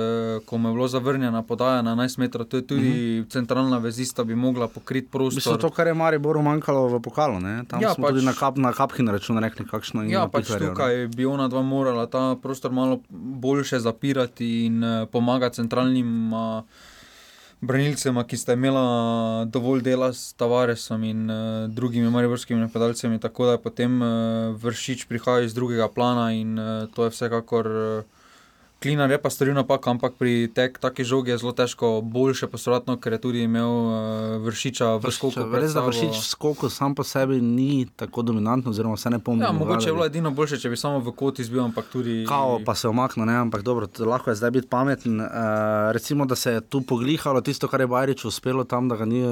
ko 0.46 0.58
mu 0.58 0.68
je 0.68 0.74
bilo 0.74 0.88
zavrnjena 0.88 1.42
podaja 1.42 1.82
na 1.82 1.94
11 1.96 2.18
metrov, 2.18 2.46
to 2.46 2.56
je 2.56 2.66
tudi 2.66 2.82
mm 2.82 3.24
-hmm. 3.24 3.30
centralna 3.30 3.78
vezista, 3.78 4.24
bi 4.24 4.34
mogla 4.34 4.68
pokriti 4.68 5.08
prostor. 5.08 5.36
Mislim, 5.36 5.58
to, 5.58 5.70
kar 5.70 5.86
je 5.86 5.94
Mariboru 5.94 6.42
manjkalo 6.42 6.88
v 6.88 7.02
pokalu, 7.02 7.40
ne? 7.40 7.64
tam 7.68 7.80
Ja, 7.82 7.94
smo 7.94 8.06
pač- 8.06 8.10
tudi 8.10 8.24
na, 8.24 8.32
kap, 8.32 8.56
na 8.56 8.72
kapkin 8.72 9.08
račun 9.08 9.38
rekli, 9.38 9.66
kakšno 9.66 10.02
je 10.02 10.10
Ja, 10.10 10.28
pač 10.28 10.46
tukaj 10.46 11.06
bi 11.06 11.26
ona 11.26 11.48
dva 11.48 11.62
morala 11.62 12.06
ta 12.06 12.36
prostor 12.42 12.72
malo 12.72 13.00
boljše 13.08 13.78
zapirati 13.78 14.66
in 14.66 14.84
eh, 14.84 15.06
pomagati 15.06 15.56
centralnim 15.56 16.32
uh, 16.32 16.62
branilcem, 17.60 18.18
ki 18.26 18.36
sta 18.36 18.54
imela 18.54 19.44
dovolj 19.50 19.82
dela 19.82 20.12
s 20.12 20.32
Tavaresom 20.38 21.04
in 21.04 21.30
uh, 21.30 21.66
drugimi 21.70 22.10
mariborskimi 22.10 22.60
napadalcemi, 22.60 23.20
tako 23.20 23.46
da 23.46 23.56
je 23.56 23.62
potem 23.62 24.02
uh, 24.02 24.08
vršič 24.56 25.06
prihaja 25.08 25.46
iz 25.46 25.54
drugega 25.54 25.88
plana 25.88 26.30
in 26.32 26.58
uh, 26.58 26.86
to 26.94 27.04
je 27.04 27.10
vsekakor 27.10 27.66
uh, 27.66 28.17
Klinar 28.82 29.10
je 29.10 29.18
pa 29.18 29.30
storil 29.30 29.54
napako, 29.58 29.90
ampak 29.90 30.12
pri 30.14 30.46
tek, 30.54 30.76
taki 30.78 31.02
žogi 31.02 31.32
je 31.32 31.38
zelo 31.42 31.50
težko 31.52 31.98
boljše 31.98 32.46
poslovati, 32.46 32.94
ker 33.02 33.12
je 33.12 33.18
tudi 33.18 33.40
imel 33.42 33.66
uh, 33.66 33.94
vršiča 34.44 34.90
v 35.02 35.10
skoku. 35.10 35.46
Res 35.50 35.72
da 35.74 35.82
vršič 35.82 36.14
v 36.14 36.22
skoku 36.22 36.68
sam 36.70 36.94
po 36.94 37.02
sebi 37.02 37.40
ni 37.42 37.88
tako 37.96 38.22
dominanten, 38.22 38.70
oziroma 38.70 38.94
se 38.96 39.10
ne 39.10 39.18
pomeni. 39.18 39.42
Ja, 39.42 39.50
mogoče 39.52 39.88
je 39.88 39.94
bilo 39.96 40.06
edino 40.06 40.30
boljše, 40.30 40.60
če 40.62 40.70
bi 40.70 40.78
samo 40.78 41.00
v 41.02 41.10
kot 41.10 41.40
izbil, 41.42 41.64
ampak 41.64 41.88
tudi. 41.90 42.22
Kao 42.28 42.60
pa 42.62 42.76
se 42.78 42.86
omaknil, 42.86 43.26
ne, 43.26 43.34
ampak 43.42 43.64
dobro, 43.66 43.88
lahko 43.98 44.30
je 44.30 44.38
zdaj 44.38 44.52
biti 44.60 44.70
pameten. 44.70 45.18
Uh, 45.26 45.26
recimo, 45.96 46.26
da 46.26 46.38
se 46.38 46.52
je 46.52 46.60
tu 46.60 46.78
poglihalo 46.86 47.42
tisto, 47.42 47.66
kar 47.66 47.82
je 47.82 47.88
Bajrič 47.90 48.22
uspelo 48.30 48.62
tam, 48.62 48.86
da 48.86 48.94
ga 49.00 49.08
ni 49.10 49.24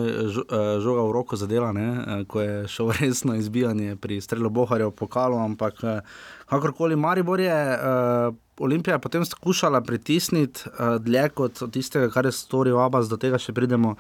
žoga 0.83 1.05
v 1.07 1.13
roko 1.15 1.39
zadela, 1.39 1.71
ne, 1.71 2.25
ko 2.27 2.43
je 2.43 2.67
šel 2.67 2.91
resno 2.99 3.39
izbijanje 3.39 3.95
pri 3.95 4.19
strelu 4.21 4.51
Boharja 4.51 4.91
v 4.91 4.97
pokalu, 5.05 5.39
ampak 5.39 5.79
uh, 5.87 6.03
kakorkoli 6.51 6.99
Maribor 6.99 7.39
je. 7.41 7.55
Uh, 7.79 8.43
Olimpija 8.59 8.95
je 8.95 9.01
potem 9.05 9.25
skušala 9.25 9.81
pritisniti 9.81 10.61
uh, 10.67 10.97
dlje 11.03 11.29
kot 11.29 11.63
tistega, 11.73 12.11
kar 12.11 12.25
je 12.25 12.33
storil 12.33 12.81
Abbas, 12.81 13.09
do 13.09 13.19
tega 13.21 13.39
še 13.39 13.53
pridemo. 13.53 13.97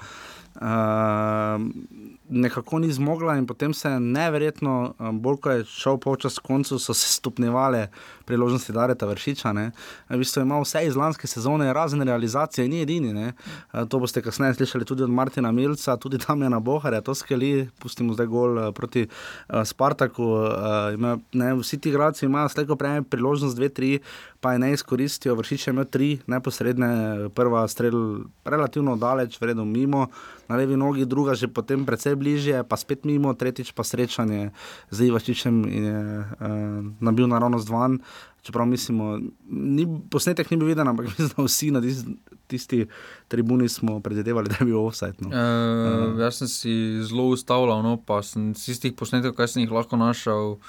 Uh, 0.57 1.61
nekako 2.29 2.79
ni 2.81 2.88
zmogla, 2.92 3.37
in 3.37 3.47
potem 3.47 3.75
se 3.75 3.90
je 3.90 4.01
neverjetno, 4.01 4.95
um, 4.99 5.19
bolj 5.21 5.40
ko 5.45 5.51
je 5.51 5.66
šel 5.69 5.99
počas 6.01 6.38
koncu, 6.38 6.79
so 6.79 6.95
se 6.97 7.12
stopnjevale 7.19 7.88
priložnosti 8.27 8.73
Dareta 8.73 9.07
Vršiča. 9.07 9.53
V 10.11 10.19
bistvu 10.19 10.43
ima 10.43 10.59
vse 10.61 10.83
iz 10.87 10.97
lanske 10.97 11.27
sezone, 11.27 11.73
razen 11.73 12.03
realizacije, 12.03 12.69
ni 12.69 12.83
edini. 12.83 13.12
Ne? 13.15 13.33
To 13.89 13.99
boste 14.03 14.23
kasneje 14.23 14.55
slišali 14.55 14.85
tudi 14.85 15.03
od 15.03 15.11
Martina 15.11 15.53
Milca, 15.53 15.97
tudi 15.97 16.19
tam 16.19 16.43
je 16.43 16.51
na 16.51 16.61
Boharja, 16.61 17.01
to 17.01 17.15
skeli, 17.15 17.69
pustimo 17.79 18.15
zdaj 18.15 18.27
gol 18.27 18.73
proti 18.73 19.07
uh, 19.07 19.62
Spartaku. 19.65 20.25
Uh, 20.25 20.95
ima, 20.95 21.19
ne, 21.33 21.55
vsi 21.55 21.79
ti 21.79 21.89
igralci 21.89 22.27
imajo 22.27 22.49
slejko 22.49 22.77
prej 22.77 23.03
priložnost, 23.03 23.57
dve, 23.57 23.69
tri, 23.69 23.99
pa 24.41 24.53
je 24.53 24.59
ne 24.59 24.73
izkoristijo. 24.73 25.35
Vršič 25.35 25.67
je 25.67 25.75
imel 25.75 25.85
tri 25.85 26.19
neposredne, 26.27 26.91
prva 27.35 27.69
strel 27.69 28.27
relativno 28.45 28.97
daleč, 28.97 29.41
vredno 29.41 29.65
mimo, 29.65 30.09
na 30.49 30.57
levi 30.57 30.77
nogi, 30.77 31.05
druga 31.05 31.35
že 31.35 31.49
potem 31.49 31.87
precej 31.87 32.15
bližje, 32.17 32.65
pa 32.65 32.77
spet 32.77 33.05
mimo, 33.05 33.35
tretjič 33.35 33.73
pa 33.73 33.85
srečanje 33.85 34.51
z 34.91 35.11
Ivačičem 35.11 35.65
in 35.67 35.85
je 35.85 36.01
uh, 36.19 36.27
nabil 37.01 37.27
naravnost 37.27 37.69
van. 37.69 37.99
Čeprav 38.47 38.67
mislimo, 38.71 39.17
ni, 39.51 39.87
posnetek 40.11 40.51
ni 40.53 40.57
bil 40.57 40.69
viden, 40.71 40.87
ampak 40.89 41.09
mislim, 41.11 41.33
da 41.35 41.43
vsi 41.43 41.71
na 41.75 41.81
tisti, 41.83 42.13
tisti 42.47 42.85
tribuni 43.29 43.69
smo 43.69 43.99
predvidevali, 44.01 44.49
da 44.49 44.61
je 44.61 44.67
bil 44.69 44.79
offside. 44.79 45.19
No. 45.19 45.33
E, 45.35 46.13
uh, 46.13 46.21
jaz 46.21 46.39
sem 46.39 46.49
si 46.49 46.75
zelo 47.03 47.27
ustavljal, 47.35 47.83
no, 47.83 47.97
pa 47.99 48.21
sem 48.23 48.53
iz 48.55 48.69
tistih 48.69 48.95
posnetkov, 48.95 49.35
kaj 49.35 49.57
sem 49.57 49.65
jih 49.65 49.75
lahko 49.75 49.99
našel 49.99 50.61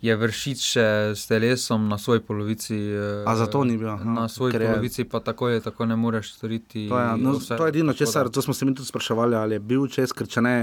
je 0.00 0.16
vršič 0.16 0.76
s 1.12 1.26
telesom 1.28 1.88
na 1.88 1.98
svoji 1.98 2.20
polovici. 2.20 2.74
Eh, 2.74 3.24
A 3.26 3.36
zato 3.36 3.64
ni 3.64 3.76
bil? 3.76 3.88
Na 4.04 4.28
svoji 4.28 4.56
polovici 4.56 5.04
pa 5.04 5.20
tako 5.20 5.48
je, 5.48 5.60
tako 5.60 5.86
ne 5.86 5.96
moreš 5.96 6.32
storiti. 6.34 6.88
To 6.88 6.98
je, 6.98 7.16
no, 7.16 7.36
to 7.36 7.66
je 7.66 7.68
edino, 7.68 7.92
če 7.92 8.06
se 8.06 8.24
to 8.32 8.42
smo 8.42 8.54
se 8.54 8.64
mi 8.64 8.74
tudi 8.74 8.88
spraševali, 8.88 9.36
ali 9.36 9.54
je 9.54 9.60
bil 9.60 9.86
čez, 9.88 10.12
ker 10.16 10.28
če 10.28 10.40
ne, 10.40 10.54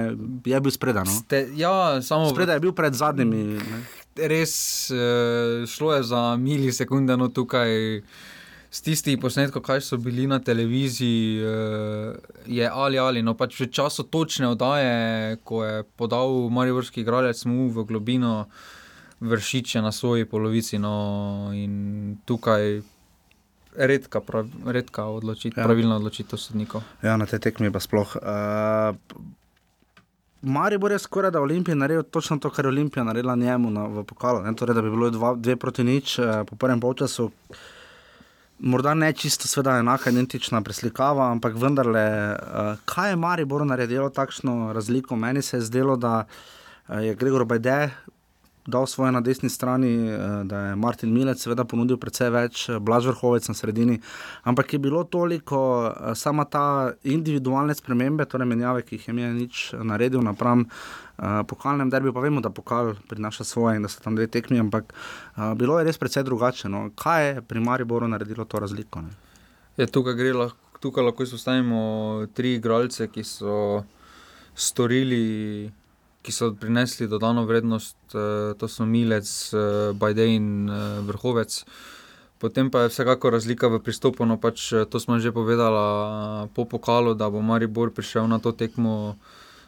je 0.46 0.62
bil 0.62 0.74
spredan. 0.74 1.06
No? 1.06 1.22
Ja, 1.56 2.02
samo. 2.02 2.30
Spredaj 2.34 2.58
je 2.58 2.66
bil 2.66 2.74
pred 2.74 2.94
zadnjimi. 2.94 3.44
Ne? 3.62 3.82
Res 4.18 4.54
uh, 4.94 5.68
šlo 5.70 5.94
je 5.96 6.04
za 6.04 6.24
milisekunde, 6.38 7.18
no 7.18 7.30
tukaj. 7.30 8.02
Z 8.68 8.84
tistih 8.84 9.16
posnetkov, 9.16 9.64
kaj 9.64 9.80
so 9.82 9.96
bili 9.98 10.26
na 10.28 10.42
televiziji, 10.44 11.40
je 12.52 12.68
ali 12.68 13.00
ali. 13.00 13.22
No, 13.24 13.32
pač 13.34 13.56
v 13.62 13.70
času 13.72 14.04
točne 14.12 14.50
oddaje, 14.52 15.38
ko 15.48 15.64
je 15.64 15.86
podal 15.96 16.50
Mariborski 16.52 17.02
igralec 17.02 17.40
mu 17.48 17.70
v 17.72 17.86
globino, 17.88 18.34
uh, 18.44 18.76
vršiče 19.20 19.82
na 19.82 19.92
svoji 19.92 20.26
polovici. 20.26 20.80
No, 20.80 21.50
in 21.54 22.18
tukaj 22.26 22.82
redka, 23.76 24.22
prav, 24.22 24.48
redka 24.66 25.06
odločitev, 25.06 25.62
ja. 25.62 25.66
pravilna 25.66 25.96
odločitev 25.96 26.40
sodnikov. 26.40 26.82
Ja, 27.04 27.18
na 27.18 27.26
te 27.26 27.40
tekmi 27.40 27.72
pa 27.72 27.80
sploh. 27.80 28.18
Uh, 28.22 28.98
Maribor 30.42 30.92
je 30.92 31.00
skoraj 31.00 31.32
da 31.32 31.42
Olimpij 31.42 31.76
naredil 31.76 32.04
točno 32.04 32.38
to, 32.38 32.50
kar 32.50 32.66
je 32.66 32.70
Olimpija 32.70 33.04
naredila 33.04 33.36
njemu 33.36 33.70
na, 33.70 33.86
v 33.88 34.04
pokalu. 34.04 34.54
Torej, 34.56 34.76
da 34.76 34.82
bi 34.82 34.90
bilo 34.90 35.10
dva, 35.10 35.36
dve 35.36 35.56
proti 35.56 35.84
nič 35.84 36.20
uh, 36.20 36.26
po 36.48 36.56
prvem 36.56 36.80
polčasu. 36.80 37.32
Morda 38.60 38.94
ne 38.94 39.14
čisto, 39.14 39.48
seveda, 39.48 39.78
enaka, 39.80 40.10
identična 40.10 40.62
preslikava, 40.62 41.32
ampak 41.32 41.56
vendarle, 41.56 42.06
uh, 42.34 42.78
kaj 42.86 43.10
je 43.10 43.16
Maribor 43.16 43.66
naredilo 43.66 44.10
takšno 44.10 44.74
razliko? 44.74 45.16
Meni 45.16 45.42
se 45.42 45.58
je 45.58 45.62
zdelo, 45.62 45.96
da 45.96 46.26
uh, 46.26 47.04
je 47.04 47.16
Gregor 47.16 47.46
Bajde 47.46 47.90
dal 48.68 48.88
svoje 48.88 49.12
na 49.12 49.22
desni 49.22 49.50
strani, 49.50 50.10
eh, 50.10 50.44
da 50.44 50.60
je 50.60 50.76
Martin 50.76 51.14
Milec 51.14 51.40
seveda 51.40 51.64
ponudil 51.64 51.98
precej 51.98 52.30
več, 52.30 52.70
eh, 52.70 52.80
Blaž 52.80 53.08
Vrhovec 53.08 53.48
na 53.48 53.56
sredini, 53.56 54.00
ampak 54.44 54.74
je 54.74 54.80
bilo 54.80 55.04
toliko, 55.04 55.88
eh, 55.88 56.16
sama 56.16 56.46
ta 56.46 56.92
individualne 57.04 57.76
spremembe, 57.76 58.26
torej 58.26 58.48
menjave, 58.48 58.84
ki 58.84 58.96
jih 58.96 59.08
je 59.08 59.14
imel 59.14 59.34
nič 59.34 59.74
naredil 59.74 60.22
napram. 60.22 60.68
Uh, 61.18 61.42
pokalnem 61.50 61.90
derbiju 61.90 62.14
pa 62.14 62.22
vemo, 62.22 62.42
da 62.42 62.50
pokal 62.50 62.94
prinaša 63.10 63.44
svoje 63.44 63.76
in 63.76 63.82
da 63.82 63.90
so 63.90 63.98
tam 64.04 64.16
dve 64.16 64.28
tekmi, 64.28 64.60
ampak 64.60 64.94
uh, 64.94 65.54
bilo 65.58 65.80
je 65.80 65.86
res 65.86 65.98
precej 65.98 66.24
drugače. 66.24 66.70
No. 66.70 66.92
Kaj 66.96 67.26
je 67.26 67.42
pri 67.42 67.60
Mariboru 67.60 68.08
naredilo 68.08 68.46
to 68.46 68.60
razliko? 68.60 69.02
Je, 69.78 69.88
tukaj, 69.88 70.14
lahko, 70.14 70.58
tukaj 70.80 71.04
lahko 71.04 71.24
izpostavimo 71.24 72.28
tri 72.34 72.54
igralce, 72.54 73.08
ki 73.08 73.24
so 73.24 73.84
storili 74.54 75.72
ki 76.28 76.34
so 76.36 76.52
prinesli 76.52 77.08
dodano 77.08 77.46
vrednost, 77.48 77.96
eh, 78.12 78.54
to 78.60 78.68
so 78.68 78.86
Milec, 78.86 79.54
eh, 79.54 79.94
Bajden 79.94 80.30
in 80.30 80.70
eh, 80.70 81.00
Vrhovec. 81.08 81.64
Potem 82.38 82.70
pa 82.70 82.84
je 82.84 82.90
vsekakor 82.92 83.32
razlika 83.34 83.68
v 83.72 83.80
pristopu. 83.80 84.26
No 84.28 84.38
pač, 84.38 84.70
to 84.92 85.00
smo 85.00 85.18
že 85.20 85.32
povedali 85.32 85.80
po 86.54 86.66
pokalu, 86.70 87.16
da 87.16 87.32
bo 87.32 87.42
Maribor 87.42 87.90
prišel 87.90 88.28
na 88.28 88.38
to 88.38 88.52
tekmo 88.52 89.18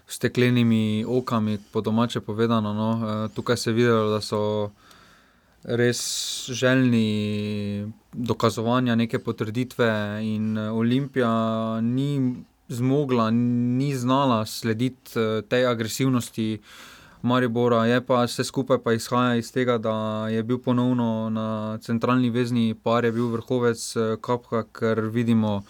s 0.05 0.19
steklenimi 0.19 1.01
okami, 1.07 1.57
po 1.71 1.81
domače 1.81 2.21
povedano. 2.21 2.73
No. 2.73 2.89
Tukaj 3.33 3.57
se 3.57 3.69
je 3.69 3.73
videlo, 3.73 4.13
da 4.13 4.21
so 4.21 4.69
res 5.65 6.45
željni 6.53 7.89
dokazovanja, 8.13 8.95
neke 8.95 9.17
potrditve, 9.17 10.21
in 10.21 10.53
Olimpija 10.57 11.81
ni 11.81 12.45
zmogla, 12.69 13.29
ni 13.31 13.95
znala 13.95 14.45
slediti 14.45 15.19
uh, 15.19 15.43
tej 15.47 15.65
agresivnosti 15.67 16.59
Maribora. 17.21 17.85
Je 17.85 18.01
pa 18.05 18.23
vse 18.23 18.43
skupaj 18.43 18.77
pa 18.83 18.93
izhaja 18.93 19.35
iz 19.35 19.51
tega, 19.51 19.77
da 19.77 20.27
je 20.31 20.43
bil 20.43 20.57
ponovno 20.57 21.29
na 21.29 21.77
centralni 21.81 22.29
vezni 22.29 22.75
par, 22.83 23.05
je 23.05 23.11
bil 23.11 23.27
vrhovec 23.27 23.95
uh, 23.95 24.15
Kapha, 24.21 24.63
ker 24.71 25.01
vidimo. 25.09 25.63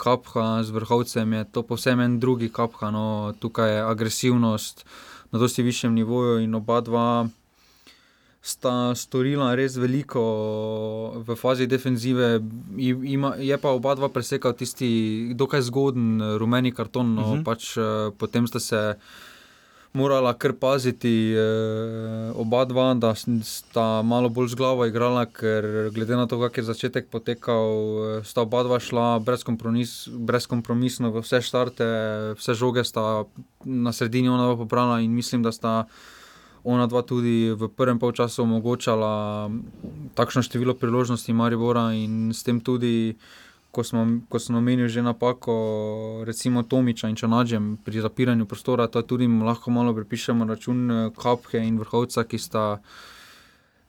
Kapha 0.00 0.62
z 0.62 0.70
vrhovcem 0.70 1.32
je 1.32 1.44
to 1.52 1.62
povsem 1.62 2.00
en 2.00 2.20
drugi 2.20 2.48
kapha, 2.48 2.88
no, 2.90 3.34
tukaj 3.36 3.74
je 3.74 3.82
agresivnost 3.84 4.84
na 5.30 5.38
dosti 5.38 5.62
višjem 5.62 5.92
nivoju 5.94 6.40
in 6.40 6.54
oba 6.54 6.80
dva 6.80 7.26
sta 8.40 8.94
storila 8.96 9.52
res 9.54 9.76
veliko 9.76 10.20
v 11.20 11.36
fazi 11.36 11.66
defenzive, 11.68 12.40
ima, 12.76 13.34
je 13.36 13.56
pa 13.60 13.74
oba 13.76 13.94
dva 13.94 14.08
presekal 14.08 14.56
tisti 14.56 15.32
dokaj 15.36 15.68
zgoden 15.68 16.38
rumeni 16.40 16.72
karton. 16.72 17.14
No, 17.14 17.22
uh 17.22 17.28
mhm. 17.28 17.40
-huh. 17.40 17.44
pač, 17.44 17.76
uh, 17.76 18.12
potem 18.16 18.46
sta 18.46 18.60
se 18.60 18.96
morala 19.92 20.32
kar 20.34 20.52
paziti, 20.52 21.34
uh, 21.34 22.40
oba 22.40 22.64
dva, 22.64 22.94
da 22.94 23.14
sta 23.42 24.02
malo 24.02 24.28
bolj 24.28 24.48
z 24.48 24.54
glavo 24.54 24.86
igrala, 24.86 25.26
ker 25.26 25.90
glede 25.90 26.16
na 26.16 26.26
to, 26.26 26.40
kak 26.40 26.56
je 26.56 26.62
začetek 26.62 27.10
potekal, 27.10 27.66
uh, 27.66 28.24
sta 28.24 28.42
oba 28.42 28.62
dva 28.62 28.80
šla 28.80 29.18
brezkompromis, 29.18 30.08
brezkompromisno 30.08 31.10
v 31.10 31.20
vse 31.20 31.42
štarte, 31.42 31.84
vse 32.38 32.54
žoge 32.54 32.84
sta 32.84 33.24
na 33.64 33.92
sredini 33.92 34.28
ona 34.28 34.56
popravila 34.56 35.00
in 35.00 35.10
mislim, 35.10 35.42
da 35.42 35.52
sta 35.52 35.84
ona 36.64 36.86
dva 36.86 37.02
tudi 37.02 37.52
v 37.56 37.68
prvem 37.68 37.98
polčasu 37.98 38.42
omogočala 38.42 39.48
takšno 40.14 40.42
število 40.42 40.74
priložnosti 40.74 41.32
Maribora 41.32 41.92
in 41.96 42.34
s 42.34 42.42
tem 42.42 42.60
tudi, 42.60 43.16
ko 43.70 43.84
smo 43.84 44.58
omenili 44.58 44.88
že 44.88 45.02
napako, 45.02 46.22
recimo 46.26 46.62
Tomiča 46.62 47.08
in 47.08 47.16
Čanađem 47.16 47.78
pri 47.84 48.00
zapiranju 48.00 48.46
prostora, 48.46 48.86
to 48.86 49.02
tudi 49.02 49.28
lahko 49.28 49.70
malo 49.70 49.94
pripišemo 49.94 50.44
račun 50.44 50.90
eh, 50.90 51.10
Kapke 51.16 51.58
in 51.58 51.78
Vrhovca, 51.78 52.24
ki 52.24 52.38
sta 52.38 52.80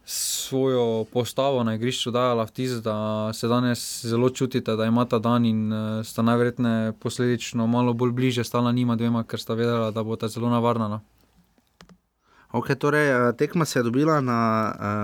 svojo 0.06 1.06
postavo 1.14 1.64
na 1.64 1.76
igrišču 1.76 2.12
dajala 2.12 2.44
vtis, 2.44 2.72
da 2.72 3.30
se 3.34 3.48
danes 3.48 4.06
zelo 4.06 4.30
čutite, 4.30 4.76
da 4.76 4.86
imata 4.86 5.20
dan 5.20 5.46
in 5.46 5.74
uh, 5.74 6.06
sta 6.06 6.22
najverjetneje 6.22 6.94
posledično 6.94 7.68
malo 7.68 7.94
bolj 7.94 8.12
bliže 8.12 8.44
stala 8.44 8.72
njima 8.72 8.96
dvema, 8.96 9.24
ker 9.24 9.40
sta 9.40 9.54
vedela, 9.54 9.92
da 9.92 10.04
bo 10.04 10.16
ta 10.16 10.28
zelo 10.28 10.50
navarna. 10.50 11.00
Okay, 12.52 12.76
torej, 12.76 13.08
eh, 13.10 13.34
tekma 13.34 13.66
se 13.66 13.80
je 13.80 13.84
dobila 13.84 14.22
na. 14.22 14.40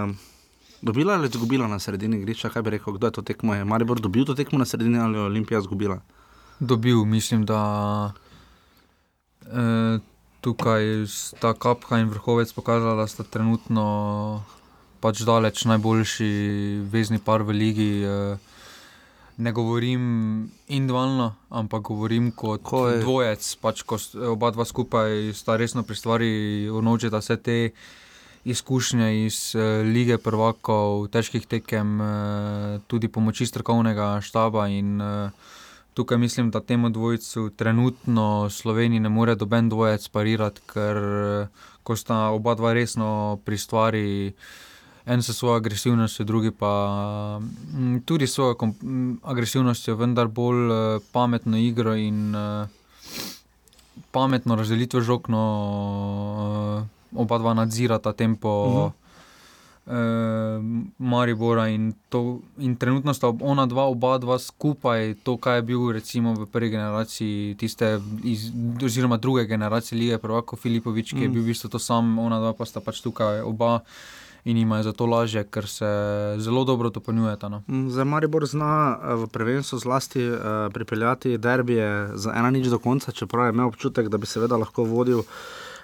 Uh, 0.10 0.16
dobila 0.82 1.14
ali 1.14 1.28
izgubila 1.28 1.68
na 1.68 1.80
sredini 1.80 2.18
igrišča? 2.18 2.50
Kaj 2.50 2.62
bi 2.62 2.70
rekel, 2.70 2.94
kdo 2.94 3.08
je 3.08 3.12
to 3.12 3.22
tekmo? 3.22 3.56
Je 3.56 3.66
Maribor 3.66 4.00
dobil 4.00 4.26
to 4.26 4.36
tekmo 4.36 4.60
na 4.60 4.66
sredini 4.66 5.00
ali 5.00 5.18
je 5.18 5.22
Olimpija 5.22 5.60
izgubila? 5.60 6.02
Dobil, 6.60 7.06
mislim, 7.06 7.46
da 7.46 8.12
eh, 9.42 10.00
tukaj 10.42 11.08
sta 11.08 11.54
Kapha 11.54 11.98
in 11.98 12.10
vrhovec 12.10 12.54
pokazala, 12.54 12.96
da 12.96 13.08
sta 13.08 13.24
trenutno 13.24 14.44
pač 15.00 15.22
daleč 15.22 15.66
najboljši 15.66 16.30
vezni 16.92 17.20
par 17.20 17.44
v 17.44 17.52
ligi. 17.52 18.04
Eh, 18.04 18.38
ne 19.38 19.52
govorim 19.52 20.02
individualno, 20.68 21.36
ampak 21.50 21.82
govorim 21.82 22.32
kot 22.32 22.62
dvojec. 23.02 23.56
Pač, 23.62 23.84
ko 23.86 24.00
oba 24.34 24.52
dva 24.52 24.66
skupaj 24.66 25.34
sta 25.38 25.58
resno 25.58 25.84
pri 25.86 25.96
stvari, 25.96 26.32
unovčita 26.70 27.22
vse 27.22 27.38
te 27.38 27.58
izkušnje 28.48 29.26
iz 29.26 29.56
uh, 29.56 29.84
lige 29.86 30.18
prvakov, 30.18 31.08
težkih 31.14 31.46
tekem, 31.46 32.00
uh, 32.02 32.82
tudi 32.88 33.12
pomoči 33.12 33.46
strokovnega 33.46 34.18
štaba. 34.24 34.68
In, 34.74 35.02
uh, 35.02 35.30
tukaj 35.94 36.18
mislim, 36.18 36.50
da 36.52 36.64
temu 36.64 36.90
dvojcu 36.90 37.50
trenutno 37.50 38.50
Sloveniji 38.50 39.00
ne 39.00 39.10
more 39.10 39.36
doben 39.36 39.70
dvojec 39.70 40.08
parirati, 40.08 40.64
ker 40.74 40.98
uh, 40.98 41.68
ko 41.84 41.96
sta 41.96 42.30
oba 42.34 42.56
dva 42.56 42.74
resno 42.74 43.40
pri 43.46 43.58
stvari. 43.58 44.08
En 45.08 45.22
s 45.24 45.32
svojo 45.32 45.56
agresivnostjo, 45.56 46.26
drugi 46.26 46.52
pa 46.52 47.40
m, 47.78 48.02
tudi 48.06 48.28
s 48.28 48.34
svojo 48.34 48.56
m, 48.60 49.20
agresivnostjo, 49.24 49.96
vendar 49.96 50.28
bolj 50.28 50.68
uh, 50.68 51.02
pametno 51.12 51.58
igro 51.58 51.96
in 51.96 52.36
uh, 52.36 52.68
pametno 54.12 54.56
razdelitev 54.56 55.02
žog. 55.02 55.30
No, 55.30 55.44
uh, 57.14 57.22
oba 57.22 57.38
dva 57.38 57.54
nadzirata 57.54 58.14
tempo 58.14 58.50
uh 58.50 58.74
-huh. 58.76 58.92
uh, 59.86 60.92
Maribora. 60.98 61.68
In, 61.68 61.94
to, 62.10 62.40
in 62.58 62.76
trenutno 62.76 63.14
sta 63.14 63.34
ona 63.42 63.66
dva, 63.66 63.88
oba 63.88 64.18
dva 64.18 64.40
skupaj, 64.40 65.16
to, 65.24 65.38
kar 65.38 65.56
je 65.56 65.62
bil 65.62 65.92
recimo 65.92 66.34
v 66.34 66.46
prvi 66.46 66.70
generaciji, 66.70 67.56
tiste, 67.56 68.02
iz, 68.24 68.52
oziroma 68.84 69.18
druge 69.18 69.46
generacije 69.46 70.00
Lige, 70.00 70.18
Prvako 70.18 70.56
Filipovič, 70.56 71.10
ki 71.10 71.18
uh 71.18 71.22
je 71.22 71.30
bil 71.30 71.42
v 71.42 71.46
bistvu 71.46 71.70
to 71.70 71.80
sam, 71.80 72.20
ona 72.20 72.40
dva 72.40 72.54
pa 72.54 72.66
sta 72.66 72.80
pač 72.80 73.02
tukaj 73.02 73.42
oba. 73.42 73.80
In 74.48 74.58
ima 74.58 74.80
za 74.84 74.94
to 74.96 75.06
lažje, 75.06 75.44
ker 75.44 75.68
se 75.68 75.88
zelo 76.40 76.64
dobro 76.64 76.90
dopolnjujeta. 76.90 77.50
No. 77.50 77.62
Za 77.92 78.04
Maribor 78.08 78.46
zna 78.48 78.96
v 79.20 79.28
prvenstvu 79.28 79.80
zlasti 79.80 80.24
uh, 80.30 80.40
pripeljati 80.74 81.38
derbije 81.38 82.16
za 82.16 82.32
ena 82.32 82.52
nič 82.52 82.68
do 82.72 82.80
konca, 82.80 83.12
čeprav 83.12 83.50
je 83.50 83.56
imel 83.56 83.68
občutek, 83.68 84.08
da 84.08 84.18
bi 84.18 84.26
seveda 84.26 84.58
lahko 84.58 84.84
vodil 84.84 85.24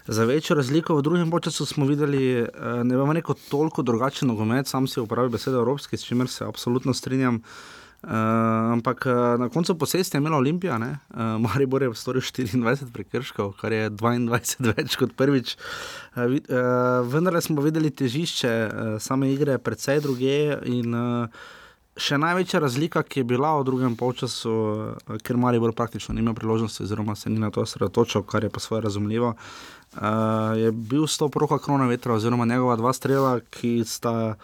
Za 0.08 0.26
večjo 0.28 0.56
razliko 0.56 0.95
v 0.95 1.02
drugem 1.02 1.32
času 1.41 1.65
smo 1.65 1.86
videli, 1.86 2.43
da 2.43 2.80
eh, 2.80 2.84
ne 2.84 2.97
bomo 2.97 3.13
neko 3.13 3.34
toliko 3.49 3.82
drugačen 3.82 4.28
nogomet, 4.28 4.67
sam 4.67 4.88
si 4.88 4.99
uporabil 4.99 5.32
besedo 5.32 5.58
evropski, 5.58 5.97
s 5.97 6.04
čimer 6.04 6.28
se 6.28 6.43
absolutno 6.43 6.93
strinjam. 6.93 7.36
Uh, 7.36 7.83
ampak 8.04 9.06
uh, 9.08 9.39
na 9.39 9.50
koncu 9.50 9.78
posesti 9.80 10.18
je 10.18 10.20
imela 10.20 10.38
Olimpija, 10.38 10.78
uh, 10.78 11.20
Maribor 11.39 11.84
je 11.84 11.94
storil 11.96 12.22
24 12.22 12.92
prekrškov, 12.94 13.54
kar 13.62 13.72
je 13.72 13.89
22 13.89 14.74
več 14.76 14.98
kot 15.00 15.16
prvič. 15.16 15.56
Uh, 16.16 16.24
uh, 16.24 17.02
vendar 17.08 17.42
smo 17.42 17.63
videli 17.63 17.92
težišče 17.92 18.54
uh, 18.54 18.96
same 19.00 19.32
igre, 19.34 19.58
predvsej 19.58 20.04
druge. 20.04 20.38
In, 20.68 20.94
uh, 20.94 21.52
še 21.94 22.18
največja 22.18 22.60
razlika, 22.60 23.04
ki 23.06 23.22
je 23.22 23.30
bila 23.30 23.54
v 23.60 23.68
drugem 23.70 23.96
polčasu, 23.96 24.52
uh, 24.52 25.16
ker 25.24 25.38
Maribor 25.38 25.76
praktično 25.78 26.16
ni 26.16 26.26
imel 26.26 26.36
priložnosti, 26.36 26.84
oziroma 26.84 27.16
se 27.16 27.30
ni 27.30 27.39
na 27.39 27.54
to 27.54 27.63
osredotočil, 27.63 28.26
kar 28.28 28.44
je 28.44 28.52
pa 28.52 28.60
svoje 28.60 28.84
razumljivo. 28.88 29.36
Uh, 29.38 29.84
uh, 29.96 30.58
je 30.58 30.72
bil 30.72 31.08
stop 31.08 31.36
roka 31.36 31.60
krona 31.60 31.88
vetra, 31.88 32.13
oziroma 32.13 32.46
njegova 32.46 32.76
dva 32.76 32.94
strela, 32.94 33.39
ki 33.39 33.84
sta. 33.86 34.36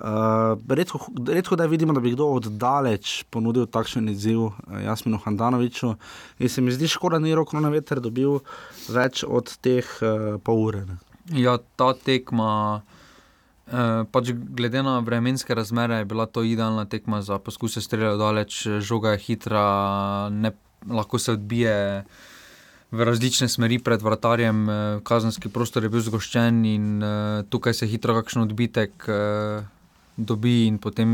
Uh, 0.00 0.56
redko, 0.68 0.98
redko 1.28 1.56
da 1.56 1.66
vidimo, 1.66 1.92
da 1.92 2.00
bi 2.00 2.14
kdo 2.14 2.30
oddaleč 2.38 3.24
ponudil 3.30 3.66
takšen 3.68 4.08
izziv 4.08 4.46
uh, 4.46 4.54
Jasminu 4.84 5.20
Handanoviču. 5.20 5.94
In 6.38 6.48
se 6.48 6.64
mi 6.64 6.72
zdi 6.72 6.88
škoda, 6.88 7.18
da 7.18 7.24
ni 7.24 7.34
roko 7.36 7.60
na 7.60 7.68
veter 7.68 8.00
dobil 8.00 8.38
več 8.88 9.24
od 9.28 9.52
teh 9.60 9.84
uh, 10.00 10.40
pol 10.44 10.64
ure. 10.70 10.86
Ne. 10.88 10.96
Ja, 11.36 11.58
ta 11.76 11.92
tekma, 11.92 12.80
uh, 12.80 14.02
pač 14.08 14.32
glede 14.32 14.82
na 14.86 14.98
vremenske 15.04 15.54
razmere, 15.54 16.00
je 16.00 16.08
bila 16.08 16.26
to 16.26 16.42
idealna 16.48 16.86
tekma 16.88 17.20
za 17.22 17.38
poskuse 17.38 17.84
streljati 17.84 18.18
daleč, 18.18 18.60
žoga 18.80 19.12
je 19.14 19.24
hitra, 19.28 19.64
ne, 20.32 20.54
lahko 20.88 21.20
se 21.20 21.36
odbije 21.36 21.78
v 22.90 23.06
različne 23.06 23.48
smeri 23.48 23.78
pred 23.78 24.02
vratarjem, 24.02 24.68
eh, 24.68 25.00
kazenski 25.02 25.48
prostor 25.48 25.82
je 25.82 25.88
bil 25.88 26.02
zgoščen 26.02 26.64
in 26.64 27.02
uh, 27.02 27.44
tukaj 27.50 27.74
se 27.74 27.86
hitro 27.86 28.14
kakšen 28.18 28.42
odbitek 28.42 29.06
uh, 29.06 29.62
dobi 30.26 30.66
in 30.66 30.78
potem 30.78 31.10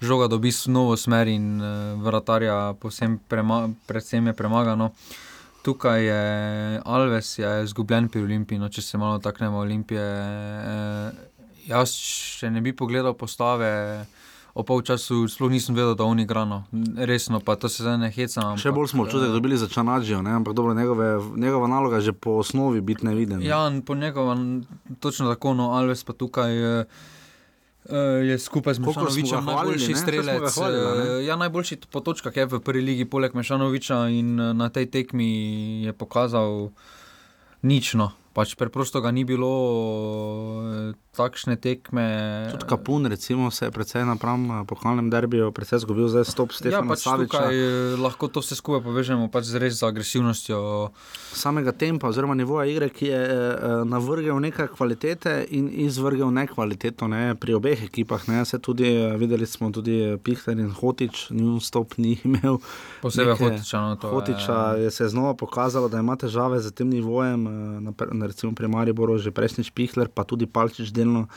žoga 0.00 0.28
dobi 0.28 0.52
novo 0.66 0.96
smer 0.96 1.28
in 1.28 1.60
uh, 1.60 2.02
vratarja 2.02 2.74
prema 3.28 3.68
predvsem 3.86 4.26
je 4.26 4.32
premagano. 4.32 4.90
Tukaj 5.62 6.04
je 6.04 6.80
Alves, 6.84 7.38
je 7.38 7.64
izgubljen 7.64 8.08
pri 8.08 8.22
Olimpiji, 8.22 8.58
no, 8.58 8.68
če 8.68 8.82
se 8.82 8.98
malo 8.98 9.18
taknemo 9.18 9.58
Olimpije. 9.58 10.00
Eh, 10.00 11.10
jaz 11.68 11.92
še 12.00 12.48
ne 12.50 12.62
bi 12.64 12.72
pogledal 12.72 13.12
postave 13.12 14.06
o 14.54 14.64
polčasu 14.64 15.28
sploh 15.28 15.52
nisem 15.52 15.76
vedel, 15.76 15.92
da 15.94 16.08
on 16.08 16.20
igra. 16.20 16.46
No. 16.48 16.62
Resno, 16.96 17.42
pa 17.44 17.58
to 17.60 17.68
se 17.68 17.84
zdaj 17.84 17.98
ne 18.00 18.10
heca. 18.10 18.40
Ampak, 18.40 18.62
Še 18.64 18.72
bolj 18.72 18.90
smo 18.94 19.04
občutek, 19.04 19.28
da 19.28 19.36
so 19.36 19.44
bili 19.44 19.60
za 19.60 19.68
Čanadžijo, 19.68 20.24
ampak 20.24 20.56
dobro, 20.56 20.74
njegove, 20.74 21.12
njegova 21.36 21.68
naloga 21.68 22.00
je 22.00 22.08
že 22.10 22.12
po 22.16 22.40
osnovi 22.40 22.80
biti 22.80 23.06
neviden. 23.06 23.44
Ja, 23.44 23.68
po 23.86 23.94
njegovem, 23.94 24.64
točno 25.00 25.28
tako, 25.28 25.54
no, 25.54 25.72
Alves 25.76 26.04
pa 26.04 26.16
tukaj. 26.16 26.80
Uh, 26.80 27.08
je 28.22 28.38
skupaj 28.38 28.74
z 28.74 28.78
Mešanovičem 28.78 29.44
najboljši 29.44 29.94
strelec. 29.94 30.54
Hvalili, 30.54 31.26
ja, 31.26 31.36
najboljši 31.36 31.78
po 31.90 32.00
točkah 32.00 32.36
je 32.36 32.46
v 32.46 32.60
prvi 32.60 32.82
ligi, 32.82 33.04
poleg 33.04 33.34
Mešanoviča, 33.34 34.08
in 34.12 34.36
na 34.36 34.68
tej 34.68 34.86
tekmi 34.90 35.30
je 35.88 35.92
pokazal 35.92 36.70
nično. 37.62 38.12
Pač 38.30 38.54
preprosto 38.54 39.02
ga 39.02 39.10
ni 39.10 39.26
bilo 39.26 39.50
eh, 40.62 40.94
takšne 41.18 41.58
tekme. 41.58 42.46
Tudi 42.54 42.66
Kapun, 42.70 43.10
recimo, 43.10 43.50
se 43.50 43.66
je 43.66 43.74
precej 43.74 44.06
napram 44.06 44.62
po 44.70 44.78
halnem 44.78 45.10
derbiju, 45.10 45.50
precej 45.50 45.82
zgubil 45.82 46.06
zdaj 46.06 46.30
stop 46.30 46.54
s 46.54 46.62
tem. 46.62 46.70
Ja, 46.70 46.82
pač 46.86 47.02
tukaj 47.02 47.50
eh, 47.50 47.98
lahko 47.98 48.30
to 48.30 48.38
vse 48.38 48.54
skupaj 48.54 48.86
povežemo 48.86 49.26
pač 49.34 49.50
z 49.50 49.58
res 49.58 49.82
z 49.82 49.82
agresivnostjo. 49.82 50.58
Samega 51.34 51.74
tempa 51.74 52.06
oziroma 52.06 52.38
nivoja 52.38 52.70
igre, 52.70 52.86
ki 52.94 53.10
je 53.10 53.18
eh, 53.18 53.82
navrgel 53.90 54.38
nekaj 54.38 54.70
kvalitete 54.78 55.50
in 55.50 55.66
izvrgel 55.90 56.30
nekvaliteto 56.30 57.10
ne, 57.10 57.34
pri 57.34 57.58
obeh 57.58 57.82
ekipah. 57.90 58.30
Ne. 58.30 58.46
Se 58.46 58.62
tudi 58.62 58.94
videli 59.18 59.42
smo 59.42 59.72
tudi 59.74 60.14
Pihter 60.22 60.54
in 60.54 60.70
Hotič, 60.70 61.34
njun 61.34 61.58
stop 61.58 61.98
ni 61.98 62.14
imel. 62.22 62.62
Posebej 63.02 63.34
Hotiča. 63.42 63.82
No, 63.82 63.98
Hotiča 64.14 64.78
je, 64.78 64.86
je 64.86 64.94
se 64.94 65.10
znova 65.10 65.34
pokazalo, 65.34 65.90
da 65.90 65.98
ima 65.98 66.14
težave 66.14 66.62
z 66.62 66.70
tem 66.70 66.94
nivojem. 66.94 67.50
Na, 67.82 67.90
recimo 68.26 68.52
pri 68.54 68.68
Mariboru, 68.68 69.18
že 69.18 69.30
prejšnji 69.30 69.70
Špihler, 69.70 70.08
pa 70.12 70.24
tudi 70.24 70.46
Palčič 70.46 70.92
delno. 70.92 71.28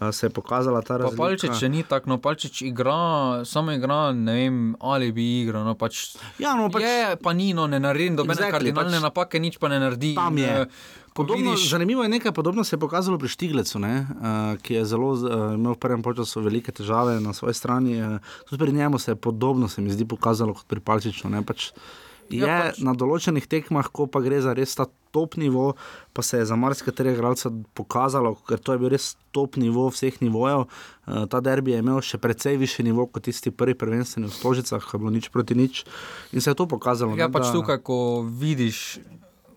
Se 0.00 0.26
je 0.26 0.30
pokazala 0.30 0.80
ta 0.86 0.96
razlika. 0.96 1.18
Palčič 1.18 1.60
ni 1.68 1.82
tako, 1.82 2.14
no, 2.14 2.16
Palčič 2.22 2.62
igra, 2.62 3.42
samo 3.44 3.74
igra, 3.74 4.14
ne 4.14 4.32
vem, 4.32 4.56
ali 4.80 5.10
bi 5.12 5.42
igral. 5.42 5.66
No, 5.66 5.74
pač, 5.74 6.14
ja, 6.38 6.54
no, 6.56 6.70
pač, 6.72 6.86
je, 6.86 7.18
pa 7.20 7.34
ni, 7.36 7.50
no, 7.52 7.66
ne 7.66 7.82
naredi 7.82 8.14
nobene 8.14 8.38
exactly, 8.38 8.70
kardinalne 8.70 8.96
pač, 8.96 9.04
napake, 9.04 9.42
nič 9.42 9.58
pa 9.60 9.68
ne 9.68 9.82
naredi. 9.82 10.14
Tam 10.16 10.38
je. 10.38 10.70
Podobno, 11.12 11.50
vidiš... 11.50 11.68
Zanimivo 11.74 12.02
je 12.02 12.08
nekaj 12.08 12.32
podobno 12.32 12.64
se 12.64 12.76
je 12.76 12.80
pokazalo 12.80 13.18
pri 13.18 13.28
Štiglecu, 13.28 13.78
ne, 13.78 14.06
uh, 14.06 14.54
ki 14.62 14.74
je 14.74 14.84
zelo, 14.84 15.10
uh, 15.12 15.54
imel 15.58 15.74
v 15.74 15.82
prvem 15.82 16.02
času 16.02 16.40
velike 16.40 16.72
težave 16.72 17.18
na 17.20 17.34
svoji 17.34 17.54
strani. 17.54 17.98
Uh, 18.02 18.22
tudi 18.48 18.62
pri 18.62 18.72
njemu 18.72 18.98
se 18.98 19.10
je 19.10 19.16
podobno, 19.16 19.68
se 19.68 19.82
mi 19.82 19.90
zdi, 19.90 20.06
pokazalo 20.06 20.54
kot 20.54 20.70
pri 20.70 20.80
Palčiču. 20.80 21.28
Ne, 21.28 21.42
pač, 21.42 21.74
Ja, 21.74 22.09
je 22.30 22.46
ja, 22.46 22.70
pač... 22.70 22.80
na 22.84 22.94
določenih 22.94 23.46
tekmah, 23.50 23.90
ko 23.92 24.06
pa 24.06 24.22
gre 24.24 24.40
za 24.42 24.54
res 24.56 24.74
ta 24.78 24.86
top 25.10 25.34
nivo, 25.40 25.74
pa 26.14 26.22
se 26.22 26.38
je 26.38 26.46
za 26.46 26.56
marsikateri 26.56 27.14
igralca 27.16 27.50
pokazalo, 27.74 28.36
ker 28.46 28.62
to 28.62 28.74
je 28.74 28.82
bil 28.82 28.92
res 28.94 29.16
top 29.34 29.58
nivo 29.58 29.88
vseh 29.90 30.20
nivojev. 30.22 30.66
Uh, 30.66 31.26
ta 31.30 31.42
derbi 31.42 31.74
je 31.74 31.82
imel 31.82 31.98
še 32.04 32.20
precej 32.22 32.60
više 32.60 32.86
nivo 32.86 33.08
kot 33.10 33.26
tisti 33.26 33.50
prvi 33.50 33.74
prvenstveni 33.74 34.30
v 34.30 34.36
Stožicah, 34.36 34.78
ki 34.78 34.96
je 34.96 35.02
bilo 35.02 35.10
nič 35.10 35.28
proti 35.34 35.58
nič. 35.58 35.82
In 36.30 36.40
se 36.40 36.54
je 36.54 36.58
to 36.58 36.70
pokazalo. 36.70 37.18
Ja, 37.18 37.26
ne, 37.26 37.34
pač 37.34 37.50
da... 37.50 37.58
tukaj, 37.58 37.82
ko 37.82 38.22
vidiš 38.22 39.00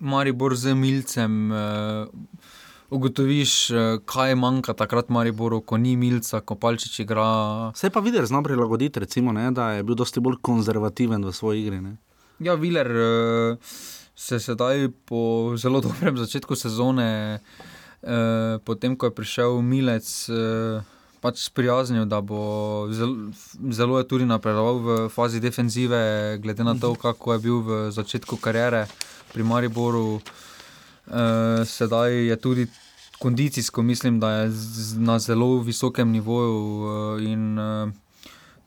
Maribor 0.01 0.57
z 0.57 0.73
milcem. 0.73 1.53
Uh... 1.53 2.62
Ugotoviš, 2.93 3.71
kaj 4.05 4.36
manjka 4.38 4.75
takrat 4.77 5.09
Mariboru, 5.09 5.63
ko 5.65 5.79
ni 5.81 5.95
milca, 5.97 6.43
ko 6.45 6.53
palčič 6.53 6.99
igra. 7.01 7.71
Se 7.73 7.88
je 7.89 7.93
pa 7.93 8.03
videl, 8.05 8.25
znam 8.29 8.45
prilagoditi, 8.45 9.01
recimo, 9.01 9.33
ne, 9.33 9.47
da 9.49 9.71
je 9.73 9.83
bil 9.88 9.97
dosti 9.97 10.21
bolj 10.21 10.38
konzervativen 10.45 11.25
v 11.25 11.33
svoji 11.33 11.63
igri. 11.63 11.79
Ne. 11.81 11.95
Ja, 12.39 12.56
Viler 12.56 12.89
uh, 12.89 13.58
se 14.15 14.39
sedaj 14.39 14.89
po 15.06 15.54
zelo 15.58 15.82
dobrem 15.82 16.17
začetku 16.17 16.56
sezone, 16.56 17.39
uh, 18.02 18.58
potem 18.65 18.98
ko 18.98 19.06
je 19.06 19.13
prišel 19.13 19.62
Milec, 19.62 20.08
uh, 20.34 20.82
pač 21.22 21.46
sprijaznil, 21.46 22.06
da 22.10 22.22
bo 22.26 22.89
zelo, 22.89 23.30
zelo 23.69 24.02
je 24.02 24.08
tudi 24.10 24.26
napredoval 24.26 24.80
v 24.80 24.89
fazi 25.13 25.39
defenzive, 25.39 26.38
glede 26.41 26.65
na 26.65 26.74
to, 26.74 26.96
kako 27.06 27.38
je 27.38 27.39
bil 27.39 27.58
v 27.62 27.69
začetku 27.93 28.41
kariere 28.41 28.88
pri 29.34 29.43
Mariboru. 29.46 30.17
Uh, 31.04 31.62
sedaj 31.67 32.34
je 32.34 32.36
tudi 32.39 32.67
kondicijsko, 33.19 33.84
mislim, 33.84 34.19
da 34.19 34.32
je 34.32 34.52
na 34.98 35.19
zelo 35.19 35.62
visokem 35.62 36.12
nivoju. 36.12 36.60
Uh, 36.60 37.24
in, 37.24 37.60
uh, 37.60 38.03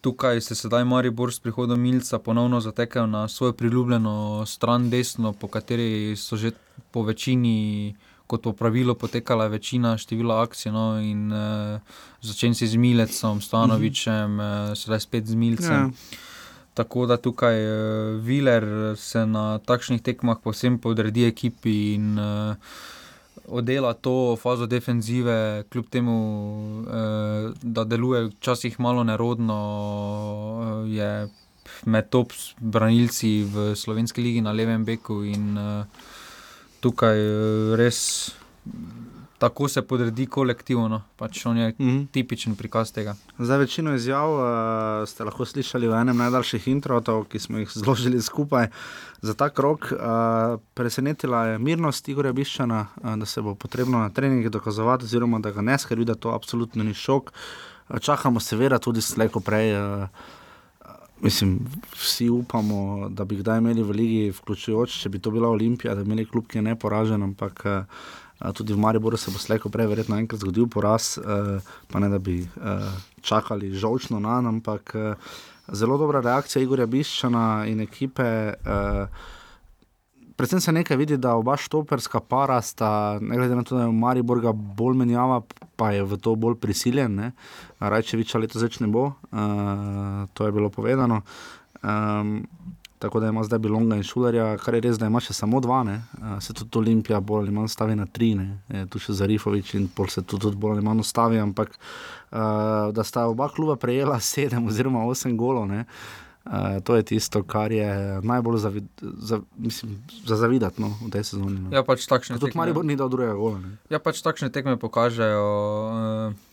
tukaj 0.06 0.40
se 0.40 0.54
sedaj 0.54 0.84
Maribor 0.84 1.32
s 1.34 1.40
prihodom 1.42 1.80
Milca 1.80 2.18
ponovno 2.18 2.60
zatekel 2.60 3.10
na 3.10 3.28
svojo 3.28 3.52
priljubljeno 3.52 4.44
stran 4.46 4.90
desno, 4.90 5.32
po 5.32 5.48
kateri 5.48 6.14
so 6.16 6.36
že 6.36 6.52
po 6.90 7.02
večini 7.02 7.94
kot 8.26 8.42
po 8.42 8.52
pravilu 8.52 8.94
potekala 8.94 9.46
večina 9.46 9.96
števila 9.98 10.42
akcij. 10.42 10.72
No, 10.72 11.00
in 11.02 11.32
uh, 11.32 11.80
začen 12.22 12.54
si 12.54 12.66
z 12.66 12.76
Milecom, 12.76 13.40
Stanovičem, 13.40 14.38
uh, 14.38 14.46
sedaj 14.78 15.00
spet 15.00 15.26
z 15.26 15.34
Milcem. 15.34 15.90
Ja. 15.90 15.90
Tako 16.74 17.06
da 17.06 17.16
tukaj 17.16 17.58
uh, 17.66 18.22
Viler 18.22 18.94
se 18.96 19.26
na 19.26 19.58
takšnih 19.58 20.02
tekmah 20.02 20.38
posebej 20.38 20.78
podredi 20.78 21.26
ekipi 21.26 21.94
in 21.98 22.14
uh, 22.18 22.54
oddela 23.48 23.94
to 23.94 24.37
fazo 24.40 24.66
defenzive, 24.66 25.64
kljub 25.70 25.88
temu, 25.90 26.16
uh, 26.80 27.54
da 27.62 27.85
deluje 27.85 28.26
včasih 28.28 28.80
malo 28.80 29.04
nerodno, 29.04 29.59
uh, 30.82 30.90
je 30.90 31.28
med 31.85 32.09
top 32.11 32.32
branilci 32.61 33.44
v 33.44 33.74
slovenski 33.76 34.22
ligi 34.22 34.40
na 34.40 34.52
levem 34.52 34.85
beku 34.85 35.22
in 35.24 35.59
uh, 35.59 35.85
tukaj 36.80 37.18
uh, 37.18 37.76
res 37.78 38.30
tako 39.38 39.68
se 39.68 39.83
podredi 39.83 40.27
kolektivno. 40.27 41.03
Pač 41.16 41.46
on 41.46 41.57
je 41.57 41.68
mm 41.68 41.75
-hmm. 41.87 42.07
tipičen 42.12 42.55
prikaz 42.55 42.92
tega. 42.92 43.14
Za 43.38 43.57
večino 43.57 43.94
izjav 43.94 44.33
uh, 44.33 45.09
ste 45.09 45.25
lahko 45.25 45.44
slišali 45.44 45.88
v 45.88 45.92
enem 45.92 46.16
najdaljših 46.16 46.68
introtov, 46.68 47.25
ki 47.25 47.38
smo 47.38 47.59
jih 47.59 47.70
zložili 47.81 48.22
skupaj 48.22 48.66
za 49.20 49.35
ta 49.35 49.49
krok. 49.49 49.92
Uh, 49.92 50.61
presenetila 50.75 51.46
je 51.46 51.59
mirnost 51.59 52.09
Igorja 52.09 52.33
Biščana, 52.33 52.87
uh, 52.96 53.16
da 53.16 53.27
se 53.27 53.42
bo 53.42 53.55
potrebno 53.55 53.99
na 53.99 54.11
treningih 54.11 54.51
dokazovati, 54.51 55.05
oziroma 55.05 55.38
da 55.38 55.51
ga 55.51 55.61
ne 55.61 55.79
skrbi, 55.79 56.05
da 56.05 56.14
to 56.14 56.31
absolutno 56.31 56.85
ni 56.85 56.94
šok. 56.94 57.33
Uh, 57.88 57.99
čakamo 58.01 58.40
seveda 58.40 58.79
tudi 58.79 59.01
slejko 59.01 59.40
prej. 59.40 59.99
Uh, 60.03 60.09
Mislim, 61.20 61.61
vsi 61.92 62.29
upamo, 62.29 63.09
da 63.09 63.25
bi 63.25 63.37
kdaj 63.37 63.59
imeli 63.59 63.83
v 63.83 63.90
Ligi, 63.90 64.31
vključujoč, 64.31 64.99
če 65.01 65.09
bi 65.09 65.18
to 65.18 65.31
bila 65.31 65.49
Olimpija, 65.49 65.94
da 65.94 66.03
bi 66.05 66.12
imeli 66.12 66.27
klub, 66.29 66.44
ki 66.46 66.59
je 66.59 66.62
neporažen, 66.62 67.22
ampak 67.22 67.62
uh, 67.64 68.03
Tudi 68.37 68.72
v 68.72 68.79
Mariboru 68.79 69.16
se 69.16 69.31
bo 69.31 69.38
slejko 69.38 69.70
prej 69.72 69.87
verjetno 69.88 70.18
enkrat 70.20 70.40
zgodil 70.40 70.68
poraz, 70.68 71.16
eh, 71.16 71.61
pa 71.88 71.99
ne 71.99 72.09
da 72.12 72.18
bi 72.18 72.42
eh, 72.44 72.49
čakali 73.20 73.72
žolčno 73.72 74.20
na 74.20 74.40
nam, 74.40 74.61
ampak 74.61 74.92
eh, 74.94 75.14
zelo 75.72 75.96
dobra 75.99 76.20
reakcija 76.20 76.62
Igorja 76.62 76.87
Biščana 76.87 77.64
in 77.66 77.81
ekipe. 77.81 78.53
Predvsem 80.37 80.61
se 80.61 80.72
nekaj 80.72 80.96
vidi, 80.96 81.16
da 81.16 81.33
oba 81.35 81.57
štoperska 81.57 82.20
para 82.20 82.61
sta, 82.62 83.18
ne 83.20 83.37
glede 83.37 83.57
na 83.57 83.64
to, 83.64 83.77
da 83.77 83.87
je 83.87 83.92
Maribor 83.92 84.40
ga 84.40 84.53
bolj 84.53 84.99
menjava, 85.01 85.40
pa 85.77 85.90
je 85.96 86.05
v 86.05 86.18
to 86.20 86.35
bolj 86.37 86.59
prisiljen. 86.61 87.33
Rajčeviča 87.81 88.38
leto 88.38 88.61
začne 88.61 88.87
bo, 88.87 89.07
uh, 89.07 90.29
to 90.37 90.46
je 90.46 90.53
bilo 90.53 90.68
povedano. 90.70 91.22
Um, 91.81 92.44
tako 92.98 93.20
da 93.20 93.28
ima 93.28 93.44
zdaj 93.44 93.59
Bilonga 93.59 93.96
in 93.96 94.02
Šulerja, 94.02 94.56
kar 94.56 94.74
je 94.74 94.80
res, 94.80 94.98
da 94.98 95.06
ima 95.06 95.20
še 95.20 95.35
samo 95.37 95.61
dva, 95.61 95.82
ne? 95.85 96.00
se 96.40 96.54
tudi 96.54 96.78
Olimpija 96.78 97.20
bolj 97.20 97.46
ali 97.46 97.54
manj 97.54 97.68
stavi 97.68 97.96
na 97.96 98.06
tri, 98.06 98.35
ne? 98.35 98.85
tu 98.90 99.00
še 99.02 99.16
Zarifovič 99.20 99.74
in 99.76 99.88
pol 99.88 100.09
se 100.12 100.22
tudi 100.22 100.56
bolj 100.56 100.78
ali 100.78 100.87
manj 100.87 101.04
stavi, 101.04 101.40
ampak 101.42 101.74
uh, 101.76 102.92
da 102.96 103.04
sta 103.04 103.26
oba 103.28 103.48
kluba 103.48 103.76
prejela 103.76 104.20
sedem 104.32 104.70
oziroma 104.70 105.04
osem 105.04 105.37
golov. 105.37 105.68
Uh, 106.46 106.78
to 106.87 106.94
je 106.94 107.02
tisto, 107.02 107.42
kar 107.42 107.72
je 107.74 107.90
najbolj 108.22 108.59
za, 108.62 108.70
za, 109.02 109.40
za 110.24 110.37
zavidati 110.38 110.82
no, 110.82 110.92
v 111.02 111.11
tej 111.11 111.24
sezoni. 111.26 111.59
No. 111.59 111.72
Ja, 111.74 111.82
pač 111.82 112.06
takšne 112.06 112.38
tekme. 112.38 112.46
Tudi 112.46 112.59
Maribor 112.59 112.87
ni 112.87 112.94
dal 112.94 113.11
drugega 113.11 113.35
gola. 113.35 113.59
Ne. 113.59 113.72
Ja, 113.90 113.98
pač 113.98 114.22
takšne 114.22 114.52
tekme 114.54 114.78
pokažejo. 114.78 115.46
Uh 115.90 116.45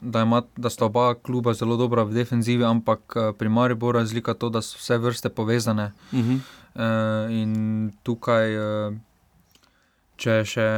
da, 0.00 0.22
ima, 0.22 0.42
da 0.56 0.70
sta 0.70 0.84
oba 0.84 1.14
kluba 1.14 1.54
zelo 1.54 1.76
dobra 1.76 2.02
v 2.02 2.14
defenzivi, 2.14 2.64
ampak 2.64 3.16
eh, 3.16 3.32
pri 3.38 3.48
Mariboru 3.48 3.98
je 3.98 4.02
razlika 4.02 4.34
to, 4.34 4.48
da 4.48 4.62
so 4.62 4.78
vse 4.78 4.98
vrste 4.98 5.28
povezane. 5.28 5.92
Uh 6.12 6.18
-huh. 6.18 6.38
uh, 6.74 7.32
in 7.32 7.92
tukaj, 8.02 8.56
uh, 8.56 8.94
če 10.16 10.44
še 10.44 10.68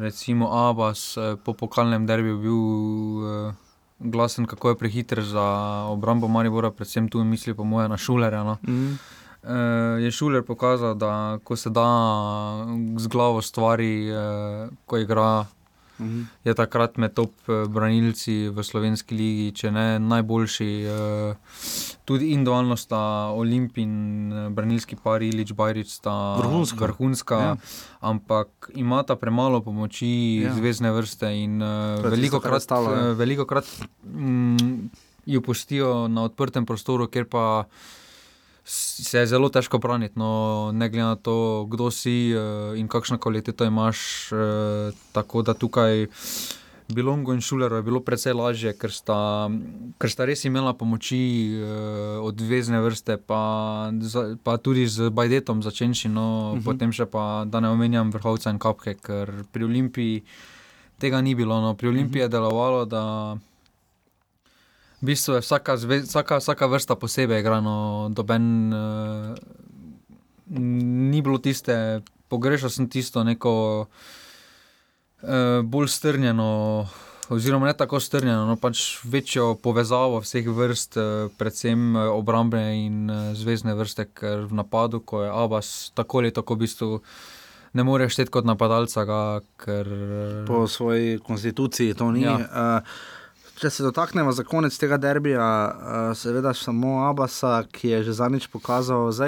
recimo 0.00 0.68
Abbas 0.68 1.16
uh, 1.16 1.38
po 1.44 1.52
pokalnem 1.52 2.06
derbiju 2.06 2.38
bil 2.38 2.54
uh, 2.56 3.54
glasen, 3.98 4.46
kako 4.46 4.68
je 4.68 4.78
prehiter 4.78 5.22
za 5.22 5.44
obrambo 5.88 6.28
Maribora, 6.28 6.70
predvsem 6.70 7.08
tu 7.08 7.24
misli 7.24 7.54
po 7.54 7.64
moje 7.64 7.88
na 7.88 7.96
šulerja. 7.96 8.44
No. 8.44 8.58
Uh 8.62 8.68
-huh. 8.68 8.96
Uh, 9.42 10.02
je 10.04 10.10
šuler 10.10 10.42
pokazal, 10.42 10.94
da 10.94 11.38
ko 11.44 11.56
se 11.56 11.70
da 11.70 11.86
z 12.96 13.06
glavo 13.06 13.42
stvari, 13.42 14.12
uh, 14.12 14.68
ko 14.86 14.98
igra 14.98 15.46
-hmm. 16.00 16.26
je 16.44 16.54
takrat 16.54 16.96
med 16.96 17.14
top 17.14 17.32
eh, 17.48 17.68
branilci 17.68 18.48
v 18.48 18.62
slovenski 18.62 19.14
ligi, 19.14 19.52
če 19.52 19.70
ne 19.70 19.98
najboljši. 19.98 20.70
Uh, 20.86 21.36
tudi 22.04 22.32
individualno 22.34 22.76
sta 22.76 23.30
Olimpij 23.30 23.82
in 23.82 24.32
eh, 24.32 24.48
branilski 24.50 24.96
par 24.96 25.22
Ilič 25.22 25.52
Bajrič 25.52 25.88
sta 25.88 26.36
vrhunska, 26.42 26.84
vrhunska 26.84 27.38
ja. 27.38 27.56
ampak 28.00 28.70
imata 28.74 29.16
premalo 29.16 29.60
pomoči 29.62 30.42
ja. 30.42 30.54
zvezdne 30.54 30.90
vrste 30.90 31.30
in 31.30 31.62
uh, 31.62 32.02
veliko 32.02 32.40
krat, 32.40 32.62
stalo, 32.62 32.90
ja. 32.90 33.12
veliko 33.14 33.46
krat 33.46 33.66
mm, 34.04 34.90
jo 35.26 35.40
pustijo 35.40 36.08
na 36.08 36.26
odprtem 36.26 36.66
prostoru, 36.66 37.06
ker 37.06 37.28
pa 37.30 37.64
se 38.64 39.18
je 39.18 39.26
zelo 39.26 39.48
težko 39.48 39.78
braniti, 39.78 40.18
no, 40.18 40.70
ne 40.72 40.88
glede 40.88 41.04
na 41.04 41.16
to, 41.16 41.66
kdo 41.70 41.90
si 41.90 42.32
uh, 42.34 42.78
in 42.78 42.88
kakšno 42.88 43.18
kvaliteto 43.18 43.64
imaš. 43.64 44.32
Uh, 44.32 44.94
tako 45.12 45.42
da 45.42 45.54
tukaj 45.54 46.06
Bilongo 46.90 47.32
in 47.32 47.40
Šuler 47.40 47.72
je 47.72 47.82
bilo 47.82 48.00
precej 48.00 48.34
lažje, 48.34 48.72
ker 48.78 48.92
sta, 48.92 49.48
ker 49.98 50.10
sta 50.10 50.26
res 50.26 50.44
imela 50.44 50.74
pomoči 50.74 51.20
uh, 51.54 52.20
od 52.26 52.40
vezne 52.40 52.80
vrste, 52.82 53.16
pa, 53.16 53.90
za, 54.00 54.36
pa 54.44 54.56
tudi 54.58 54.86
z 54.86 55.10
Bajdetom 55.10 55.62
začenši, 55.62 56.08
no, 56.08 56.26
uh 56.26 56.56
mhm. 56.56 56.60
-huh. 56.60 56.64
potem 56.64 56.92
še 56.92 57.06
pa, 57.06 57.44
da 57.46 57.60
ne 57.60 57.68
omenjam 57.68 58.10
vrhovca 58.10 58.50
in 58.50 58.58
kapke, 58.58 58.94
ker 58.94 59.44
pri 59.52 59.64
Olimpiji 59.64 60.22
tega 60.98 61.20
ni 61.20 61.34
bilo. 61.34 61.60
No. 61.60 61.74
Pri 61.74 61.88
Olimpiji 61.88 62.20
uh 62.20 62.28
-huh. 62.28 62.28
je 62.30 62.36
delovalo, 62.36 62.84
da 62.84 63.36
v 65.00 65.04
bistvu 65.04 65.38
je 65.38 65.40
vsaka, 65.40 65.76
zve, 65.76 66.02
vsaka, 66.04 66.38
vsaka 66.38 66.66
vrsta 66.66 66.96
posebej 66.96 67.40
igrana, 67.40 68.08
doben 68.12 68.72
uh, 68.72 69.34
ni 70.60 71.22
bilo 71.22 71.38
tiste, 71.38 72.02
pogrešal 72.28 72.70
sem 72.70 72.88
tisto 72.88 73.24
neko 73.24 73.86
uh, 73.86 75.64
bolj 75.64 75.88
strnjeno. 75.88 76.88
Oziroma, 77.30 77.70
ne 77.70 77.76
tako 77.78 78.00
strnjeno, 78.02 78.42
no 78.42 78.56
pač 78.58 78.98
večjo 79.06 79.54
povezavo 79.62 80.18
vseh 80.18 80.48
vrst, 80.50 80.96
eh, 80.98 81.28
predvsem 81.38 81.94
obrambne 81.94 82.64
in 82.74 83.06
zvezdne 83.38 83.76
vrste, 83.78 84.08
ker 84.10 84.48
v 84.50 84.58
napadu, 84.58 84.98
ko 84.98 85.22
je 85.22 85.30
Abbas 85.30 85.92
tako 85.94 86.18
ali 86.18 86.34
tako 86.34 86.58
v 86.58 86.62
bistvu 86.66 86.98
ne 87.72 87.84
moreš 87.86 88.16
šteti 88.18 88.34
kot 88.34 88.50
napadalca. 88.50 89.04
Ga, 89.06 89.20
ker, 89.62 89.86
po 90.46 90.66
svoji 90.66 91.18
konstituciji 91.22 91.94
to 91.94 92.10
ni. 92.10 92.26
Ja. 92.26 92.34
Uh, 92.34 92.98
Če 93.60 93.68
se 93.68 93.84
dotaknemo 93.84 94.32
za 94.32 94.40
konec 94.48 94.72
tega 94.80 94.96
derbija, 94.96 95.44
uh, 95.44 95.96
seveda 96.16 96.54
samo 96.56 97.02
Abasa, 97.04 97.58
ki 97.68 97.90
je 97.90 97.98
že 98.06 98.14
zadnjič 98.16 98.46
pokazal, 98.48 99.10
da 99.12 99.26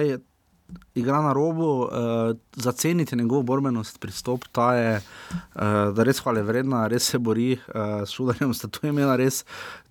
igra 0.96 1.18
na 1.20 1.34
robu, 1.36 1.84
uh, 1.84 2.32
za 2.56 2.72
ceniti 2.72 3.16
njegov 3.16 3.42
borbenost, 3.42 3.98
pristop, 4.00 4.46
ta 4.52 4.70
je 4.74 4.94
uh, 4.96 6.00
res 6.00 6.22
hvale 6.24 6.40
vredna, 6.48 6.86
res 6.88 7.10
se 7.12 7.20
bori 7.20 7.58
uh, 7.58 8.06
s 8.06 8.16
šudarjem. 8.16 8.54
Sta 8.56 8.70
tu 8.72 8.86
imela 8.88 9.18
res 9.20 9.42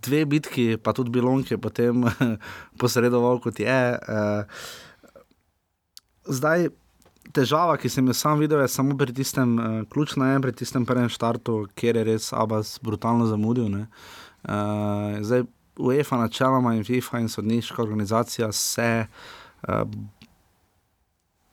dve 0.01 0.23
bitki, 0.25 0.79
pa 0.81 0.93
tudi 0.97 1.13
Bilon, 1.13 1.45
ki 1.45 1.53
je 1.53 1.61
potem 1.61 2.01
posredoval 2.81 3.43
kot 3.45 3.61
je. 3.61 3.81
Uh, 3.93 4.41
zdaj. 6.25 6.71
Težava, 7.31 7.77
ki 7.79 7.87
sem 7.87 8.03
jo 8.09 8.13
sam 8.17 8.41
videl, 8.41 8.59
je 8.59 8.67
samo 8.73 8.97
pri 8.99 9.13
tistem, 9.15 9.53
uh, 9.55 9.75
ključno 9.87 10.25
je 10.25 10.39
pri 10.43 10.51
tistem 10.57 10.83
prvem 10.89 11.07
štartu, 11.07 11.61
kjer 11.79 12.01
je 12.01 12.07
res 12.09 12.33
Abbas 12.35 12.73
brutalno 12.83 13.29
zamudil. 13.29 13.69
Uh, 13.69 13.85
Uh, 14.43 15.21
zdaj, 15.21 15.43
UEFA, 15.77 16.17
načeloma 16.17 16.73
in 16.75 16.83
FIFA 16.83 17.19
in 17.19 17.29
sodniška 17.29 17.81
organizacija 17.81 18.51
se 18.51 19.05
uh, 19.67 19.69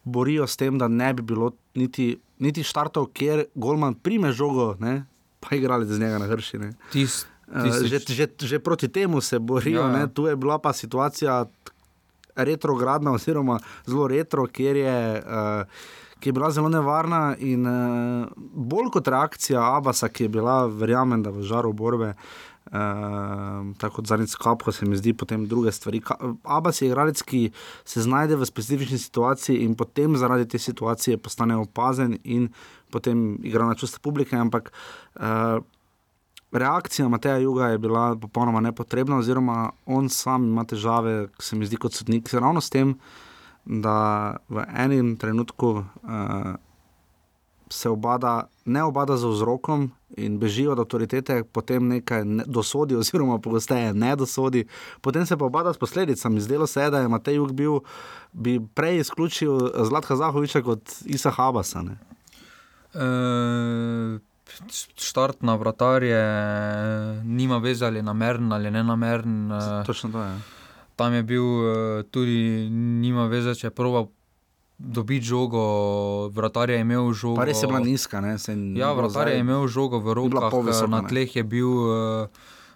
borijo 0.04 0.46
s 0.46 0.56
tem, 0.56 0.78
da 0.78 0.88
ne 0.88 1.12
bi 1.14 1.22
bilo 1.22 1.52
niti, 1.74 2.18
niti 2.38 2.62
štartov, 2.62 3.10
kjer 3.12 3.44
Golman 3.54 3.94
prime 3.94 4.32
žogo, 4.32 4.74
ne, 4.80 5.04
pa 5.40 5.56
igrali 5.56 5.86
z 5.86 6.00
njega 6.00 6.18
na 6.18 6.26
hrši. 6.26 6.58
Tis, 6.92 7.26
uh, 7.46 7.68
že, 7.84 7.98
že, 8.08 8.28
že 8.40 8.58
proti 8.58 8.88
temu 8.88 9.20
se 9.20 9.38
borijo. 9.38 9.80
Ja, 9.80 9.98
ja. 9.98 10.06
Tu 10.06 10.26
je 10.26 10.36
bila 10.36 10.58
pa 10.58 10.72
situacija 10.72 11.44
retrogradna, 12.36 13.12
oziroma 13.12 13.58
zelo 13.86 14.08
retro, 14.08 14.46
kjer 14.46 14.76
je. 14.76 15.22
Uh, 15.26 16.06
Ki 16.18 16.28
je 16.28 16.34
bila 16.34 16.48
zelo 16.50 16.66
nevarna, 16.66 17.36
in 17.38 17.62
uh, 17.62 18.26
bolj 18.36 18.88
kot 18.90 19.06
reakcija 19.06 19.60
Abasa, 19.76 20.08
ki 20.10 20.24
je 20.24 20.28
bila, 20.34 20.64
verjamem, 20.66 21.22
da 21.22 21.30
v 21.30 21.44
žaru 21.46 21.70
borbe, 21.70 22.08
uh, 22.10 22.48
Uh, 22.68 23.72
tako 23.80 23.96
kot 23.96 24.10
zadnjič 24.10 24.34
skop, 24.34 24.62
ko 24.62 24.72
se 24.76 24.84
mi 24.84 24.96
zdi, 24.96 25.14
potem 25.16 25.46
druge 25.48 25.72
stvari. 25.72 26.02
Abbas 26.44 26.82
je 26.82 26.90
igralec, 26.90 27.22
ki 27.24 27.48
se 27.88 28.02
znajde 28.04 28.36
v 28.36 28.44
specifični 28.44 28.98
situaciji 29.00 29.62
in 29.64 29.72
potem 29.74 30.16
zaradi 30.20 30.44
te 30.48 30.60
situacije 30.60 31.16
postane 31.16 31.56
opazen 31.56 32.18
in 32.24 32.50
potem 32.92 33.38
igra 33.40 33.64
na 33.64 33.74
čustva 33.74 34.04
publike. 34.04 34.36
Ampak 34.36 34.68
uh, 34.68 35.64
reakcija 36.52 37.08
Mateja 37.08 37.38
Juga 37.40 37.72
je 37.72 37.78
bila 37.78 38.16
popolnoma 38.16 38.60
nepotrebna, 38.60 39.16
oziroma 39.16 39.70
on 39.86 40.08
sam 40.08 40.44
ima 40.44 40.64
težave, 40.64 41.28
se 41.40 41.56
mi 41.56 41.66
zdi 41.66 41.80
kot 41.80 41.96
sodnik, 41.96 42.28
ravno 42.32 42.60
s 42.60 42.70
tem, 42.70 42.98
da 43.64 44.36
v 44.48 44.64
enem 44.76 45.16
trenutku. 45.16 45.84
Uh, 46.04 46.54
se 47.70 47.88
obada, 47.88 48.48
ne 48.64 48.82
obada 48.82 49.16
z 49.16 49.24
vzrokom 49.24 49.90
in 50.16 50.38
bežijo 50.38 50.72
od 50.72 50.78
avtoritete, 50.78 51.42
potem 51.52 51.88
nekaj 51.88 52.24
ne, 52.24 52.44
dosodi, 52.46 52.96
oziroma 52.96 53.38
pogosteje 53.38 53.94
ne 53.94 54.16
dosodi, 54.16 54.64
potem 55.00 55.26
se 55.26 55.36
pa 55.36 55.44
obada 55.44 55.72
s 55.72 55.78
posledicami. 55.78 56.40
Zdelo 56.40 56.66
se 56.66 56.82
je, 56.82 56.90
da 56.90 56.98
je 57.00 57.08
Matej 57.08 57.34
Juk 57.34 57.52
bil, 57.52 57.80
bi 58.32 58.60
prej 58.74 59.00
izključil 59.00 59.58
Zlatka 59.84 60.16
Zahoviča 60.16 60.62
kot 60.62 60.80
Isa 61.04 61.30
Habasa. 61.30 61.82
Ne? 61.82 61.98
E, 62.94 63.06
štartna 64.96 65.54
vratar 65.54 66.02
je, 66.02 66.24
nima 67.24 67.58
veze 67.58 67.86
ali 67.86 68.02
nameren 68.02 68.52
ali 68.52 68.70
ne 68.70 68.84
nameren. 68.84 69.50
Točno 69.86 70.10
to 70.10 70.22
je. 70.22 70.38
Tam 70.96 71.14
je 71.14 71.22
bil 71.22 71.44
tudi, 72.10 72.68
nima 72.72 73.26
veze, 73.26 73.54
če 73.54 73.66
je 73.66 73.70
proval 73.70 74.08
dobiti 74.78 75.26
žogo, 75.26 75.62
vratar 76.28 76.70
je 76.70 76.80
imel 76.80 77.12
žogo. 77.12 77.36
Pa 77.36 77.44
res 77.50 77.62
je 77.62 77.66
bila 77.66 77.82
nizka, 77.82 78.20
ne? 78.22 78.38
Ja, 78.78 78.92
vratar 78.94 79.28
je 79.28 79.42
imel 79.42 79.66
žogo 79.66 79.98
v 79.98 80.14
rokah, 80.14 80.54
visoka, 80.62 80.86
na 80.86 81.02
tleh 81.02 81.36
je 81.36 81.42
bil. 81.42 81.70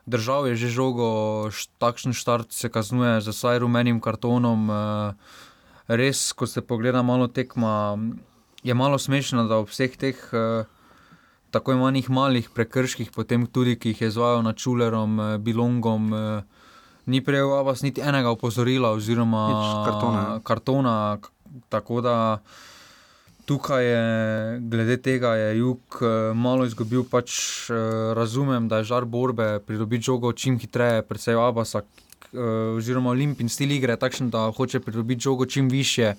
Držal 0.02 0.50
je 0.50 0.58
že 0.58 0.68
žogo, 0.74 1.46
takšen 1.78 2.10
štart 2.10 2.50
se 2.50 2.66
kaznuje 2.66 3.22
z 3.22 3.30
vsaj 3.30 3.62
rumenim 3.62 4.02
kartonom. 4.02 4.66
Res, 5.86 6.34
ko 6.34 6.46
se 6.50 6.58
pogleda 6.58 7.06
malo 7.06 7.30
tekma, 7.30 7.94
je 8.66 8.74
malo 8.74 8.98
smešno, 8.98 9.46
da 9.46 9.62
ob 9.62 9.70
vseh 9.70 9.94
teh 9.94 10.18
tako 11.54 11.76
imenih 11.78 12.10
malih 12.10 12.50
prekrških, 12.50 13.14
potem 13.14 13.46
tudi, 13.46 13.78
ki 13.78 13.94
jih 13.94 14.00
je 14.02 14.08
izvajal 14.10 14.42
nad 14.42 14.58
Čulerom, 14.58 15.38
Bilongom, 15.38 16.10
ni 17.06 17.20
prejel 17.22 17.54
Abbas 17.54 17.86
niti 17.86 18.02
enega 18.02 18.34
opozorila 18.34 18.90
oziroma 18.90 19.46
kartona. 19.86 20.40
kartona. 20.42 20.96
Tako 21.68 22.00
da 22.00 22.38
tukaj 23.44 23.84
je, 23.84 24.60
glede 24.60 24.96
tega, 25.02 25.34
je 25.34 25.58
jug 25.58 25.98
malo 26.34 26.64
izgubil. 26.64 27.04
Pač 27.10 27.34
razumem, 28.14 28.68
da 28.68 28.80
je 28.80 28.84
žar 28.92 29.04
borbe 29.04 29.58
pridobiti 29.66 30.04
žogo 30.04 30.32
čim 30.32 30.58
hitreje, 30.58 31.02
predvsem 31.02 31.38
Abasa, 31.38 31.82
oziroma 32.76 33.10
Olimpijin 33.10 33.48
stil 33.48 33.70
igre 33.76 33.96
takšen, 33.96 34.30
da 34.30 34.46
hoče 34.56 34.80
pridobiti 34.80 35.20
žogo 35.20 35.46
čim 35.46 35.68
više. 35.68 36.14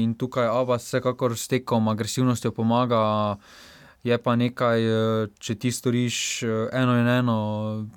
In 0.00 0.14
tukaj 0.16 0.46
Abbas 0.48 0.86
vsekakor 0.86 1.36
s 1.36 1.48
tekom, 1.48 1.88
agresivnostjo 1.88 2.50
pomaga. 2.52 3.36
Je 4.04 4.16
pa 4.18 4.36
nekaj, 4.36 4.80
če 5.38 5.54
ti 5.54 5.72
storiš 5.72 6.42
eno 6.72 6.94
in 7.00 7.08
eno, 7.08 7.36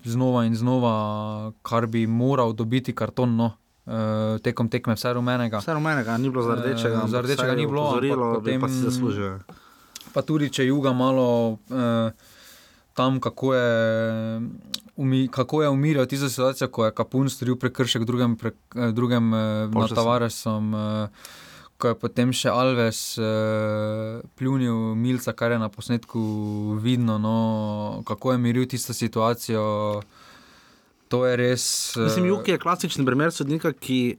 znova 0.04 0.46
in 0.48 0.56
znova, 0.56 1.52
kar 1.64 1.88
bi 1.88 2.08
moral 2.08 2.54
dobiti 2.54 2.96
karton. 2.96 3.36
No. 3.36 3.52
Tekom 4.44 4.68
tekme, 4.68 4.98
vse 5.00 5.14
rumenega. 5.16 5.62
Vse 5.64 5.74
rumenega, 5.74 6.18
ni 6.20 6.30
bilo 6.30 6.44
za 6.44 6.58
rdečega. 6.60 7.06
Za 7.08 7.22
rdečega 7.24 7.56
ni 7.56 7.68
bilo, 7.68 7.86
zelo 8.02 8.34
potem 8.36 8.62
pa 8.62 8.68
si 8.68 8.84
zaslužijo. 8.84 9.38
Pa 10.12 10.24
tudi, 10.28 10.50
če 10.52 10.66
juga 10.68 10.92
malo 10.92 11.60
tam, 12.98 13.20
kako 13.22 13.54
je, 13.54 14.42
umi, 14.96 15.28
kako 15.32 15.62
je 15.62 15.70
umiril 15.70 16.06
tisto 16.06 16.30
situacijo, 16.30 16.68
ko 16.68 16.86
je 16.86 16.92
Kapun 16.92 17.30
storil 17.30 17.56
prekršek 17.56 18.04
drugem, 18.04 18.36
pre, 18.36 18.52
drugem 18.92 19.30
nad 19.72 19.94
Tavaresom. 19.96 20.74
Ko 21.78 21.92
je 21.94 21.96
potem 22.02 22.32
še 22.34 22.50
Alves 22.50 23.20
uh, 23.22 24.18
pljunil 24.34 24.96
Milca, 24.98 25.36
kar 25.38 25.54
je 25.54 25.60
na 25.62 25.70
posnetku 25.70 26.22
vidno, 26.82 27.20
no, 27.22 28.02
kako 28.08 28.34
je 28.34 28.38
miril 28.42 28.66
tisto 28.66 28.98
situacijo. 28.98 30.02
To 31.08 31.26
je 31.26 31.36
res. 31.40 31.96
Uh, 31.96 32.04
Mislim, 32.04 32.26
Juk 32.26 32.48
je 32.48 32.58
klasični 32.60 33.06
primer 33.06 33.32
sodnika, 33.32 33.72
ki 33.74 34.18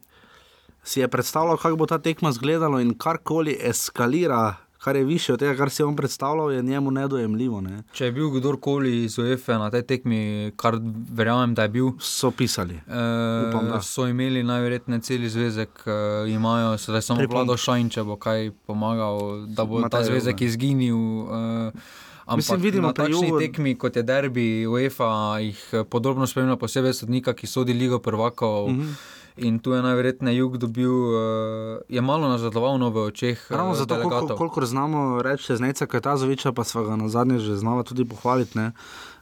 si 0.85 1.01
je 1.01 1.09
predstavljal, 1.09 1.57
kako 1.57 1.77
bo 1.77 1.87
ta 1.87 1.99
tekma 1.99 2.31
izgledala 2.31 2.81
in 2.81 2.95
karkoli 2.99 3.59
eskalira. 3.61 4.55
Kar 4.79 4.97
je 4.97 5.05
više 5.05 5.33
od 5.33 5.39
tega, 5.39 5.57
kar 5.59 5.71
si 5.71 5.83
je 5.83 5.87
on 5.87 5.97
predstavljal, 5.97 6.53
je 6.53 6.63
njemu 6.63 6.91
nedojemljivo. 6.91 7.61
Ne? 7.61 7.83
Če 7.93 8.05
je 8.05 8.13
bil 8.13 8.31
kdorkoli 8.31 9.05
iz 9.05 9.19
UEFA 9.19 9.59
na 9.59 9.71
tej 9.75 9.83
tekmi, 9.83 10.53
kar 10.57 10.79
verjamem, 11.11 11.55
da 11.55 11.67
je 11.67 11.73
bil, 11.75 11.89
so 11.99 12.31
pisali. 12.31 12.75
E, 12.87 13.01
Upam, 13.49 13.73
so 13.83 14.07
imeli 14.07 14.43
najverjetneje 14.47 15.01
cel 15.01 15.27
zvezek, 15.29 15.83
e, 15.87 16.31
imajo 16.31 16.79
sedaj 16.79 17.03
samo 17.03 17.27
Vlado 17.27 17.57
Šajn, 17.57 17.91
če 17.91 18.07
bo 18.07 18.17
kaj 18.17 18.53
pomagal, 18.71 19.47
da 19.51 19.67
bo 19.67 19.83
ta 19.91 20.05
zvezek 20.07 20.47
izginil. 20.47 21.27
E, 21.27 22.07
Ampak 22.29 22.37
Mislim, 22.37 22.61
vidimo, 22.61 22.87
na 22.87 22.93
takšni 22.93 23.29
jugo... 23.29 23.39
tekmi, 23.41 23.73
kot 23.81 23.97
je 23.97 24.03
derbi 24.05 24.67
UEFA, 24.69 25.39
jih 25.41 25.61
podrobno 25.89 26.27
spremlja 26.29 26.59
posebej 26.61 26.93
sodnika, 26.93 27.33
ki 27.33 27.49
sodi 27.49 27.73
Ligo 27.73 27.99
prvakov. 28.05 28.69
Mm 28.69 28.81
-hmm. 28.81 29.17
In 29.37 29.59
tu 29.59 29.73
je 29.73 29.83
najverjetneje 29.83 30.37
jug 30.37 30.57
dobil, 30.59 30.91
uh, 30.91 31.81
je 31.89 32.01
malo 32.01 32.29
nazadoval 32.29 32.91
v 32.91 32.97
očeh. 32.97 33.51
Ravno 33.51 33.75
zato, 33.75 34.03
koliko, 34.03 34.37
kolikor 34.37 34.67
znamo 34.67 35.23
reči, 35.23 35.57
z 35.57 35.61
Neca 35.61 35.87
Kajtazoviča, 35.87 36.53
pa 36.53 36.65
smo 36.65 36.83
ga 36.83 36.97
na 36.97 37.09
zadnje 37.09 37.39
že 37.39 37.57
znali 37.57 37.85
tudi 37.85 38.05
pohvaliti, 38.05 38.59
ne, 38.59 38.73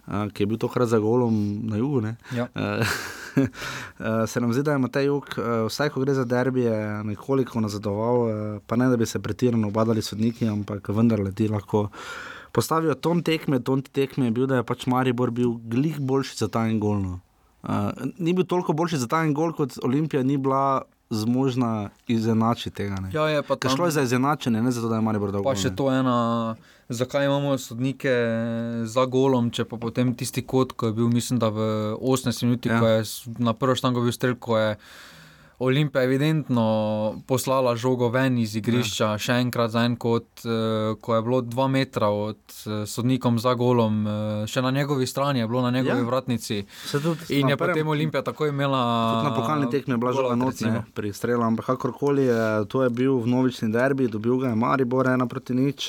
uh, 0.06 0.32
ki 0.32 0.42
je 0.42 0.46
bil 0.46 0.58
tokrat 0.58 0.88
za 0.88 0.98
golom 0.98 1.60
na 1.62 1.76
jugu. 1.76 2.02
Ja. 2.34 2.48
Se 4.26 4.40
nam 4.40 4.52
zdi, 4.52 4.62
da 4.62 4.74
ima 4.74 4.88
ta 4.88 5.00
jug, 5.00 5.24
vsaj 5.68 5.88
ko 5.88 6.00
gre 6.00 6.14
za 6.14 6.24
derbije, 6.24 7.04
nekoliko 7.04 7.60
nazadoval, 7.60 8.28
pa 8.66 8.76
ne 8.76 8.88
da 8.88 8.96
bi 8.96 9.06
se 9.06 9.18
pretirano 9.18 9.68
obadali 9.68 10.02
sodniki, 10.02 10.48
ampak 10.48 10.88
vendarle 10.88 11.32
ti 11.32 11.48
lahko. 11.48 11.88
Postavijo 12.56 12.94
ton 12.96 13.20
tekme, 13.22 13.60
ton 13.60 13.82
tekme 13.84 14.30
je 14.30 14.32
bil, 14.32 14.48
da 14.48 14.62
je 14.62 14.64
pač 14.64 14.86
Maribor 14.88 15.30
bil 15.30 15.58
glih 15.68 16.00
boljši 16.00 16.38
za 16.40 16.48
ta 16.48 16.64
en 16.70 16.80
golno. 16.80 17.18
Uh, 17.66 17.90
ni 18.16 18.32
bil 18.32 18.46
toliko 18.48 18.72
boljši 18.72 19.02
za 19.02 19.08
ta 19.12 19.20
en 19.26 19.34
gol, 19.36 19.52
kot 19.52 19.76
Olimpija 19.84 20.22
ni 20.24 20.38
bila 20.40 20.86
zmožna 21.10 21.90
izenačiti 22.08 22.76
tega. 22.76 22.96
Ja, 23.12 23.28
je 23.28 23.42
pa 23.42 23.56
tam... 23.56 23.76
šlo 23.76 23.84
je 23.84 23.90
za 23.90 24.02
izenačenje, 24.02 24.62
ne 24.62 24.70
zato, 24.70 24.88
da 24.88 24.96
je 24.96 25.04
Maribor 25.04 25.32
dolgo. 25.32 25.50
Pa 25.50 25.54
še 25.58 25.70
to 25.76 25.90
ena, 25.92 26.56
zakaj 26.88 27.26
imamo 27.28 27.58
sodnike 27.58 28.14
za 28.84 29.04
golom, 29.06 29.50
če 29.50 29.66
pa 29.68 29.78
potem 29.82 30.14
tisti 30.16 30.42
kot, 30.42 30.72
ko 30.72 30.90
je 30.90 30.96
bil, 30.96 31.10
mislim, 31.12 31.38
da 31.42 31.50
v 31.54 31.68
18 32.00 32.46
minutah, 32.48 32.72
ja. 32.72 32.80
ko 32.80 32.94
je 32.94 33.36
na 33.38 33.54
prvo 33.54 33.76
štango 33.78 34.02
bil 34.06 34.16
strel, 34.16 34.38
ko 34.40 34.58
je. 34.58 34.72
Olimpija 35.58 36.02
je 36.02 36.04
evidentno 36.04 37.22
poslala 37.26 37.76
žogo 37.76 38.08
ven 38.08 38.38
iz 38.38 38.56
igrišča, 38.56 39.06
ja. 39.06 39.18
še 39.18 39.38
enkrat 39.40 39.70
za 39.72 39.86
en 39.88 39.94
kot, 39.96 40.42
ko 41.00 41.14
je 41.14 41.22
bilo 41.24 41.40
dva 41.40 41.64
metra 41.72 42.10
od 42.12 42.56
sodnikom 42.86 43.38
za 43.40 43.54
golom, 43.56 44.02
še 44.46 44.60
na 44.62 44.70
njegovi 44.70 45.08
strani 45.08 45.40
je 45.40 45.48
bilo 45.48 45.62
na 45.64 45.70
njegovi 45.72 46.02
ja. 46.02 46.08
vratnici. 46.10 46.60
Tudi, 46.92 47.40
in 47.40 47.48
je 47.48 47.56
potem 47.56 47.88
Olimpija 47.88 48.22
tako 48.22 48.50
imela. 48.52 48.82
Tudi 49.14 49.30
na 49.30 49.34
pokalni 49.36 49.70
tekmi 49.72 49.96
je 49.96 50.02
bila 50.04 50.12
žoga 50.12 50.36
nocne 50.36 50.84
pri 50.94 51.12
strelu, 51.16 51.42
ampak 51.42 51.72
kakorkoli 51.72 52.28
je, 52.28 52.42
to 52.68 52.84
je 52.84 52.92
bil 52.92 53.16
v 53.24 53.32
novični 53.32 53.72
derbi, 53.72 54.12
dobil 54.12 54.36
ga 54.44 54.52
je 54.52 54.60
Maribor 54.60 55.08
ena 55.08 55.24
proti 55.26 55.56
nič. 55.56 55.88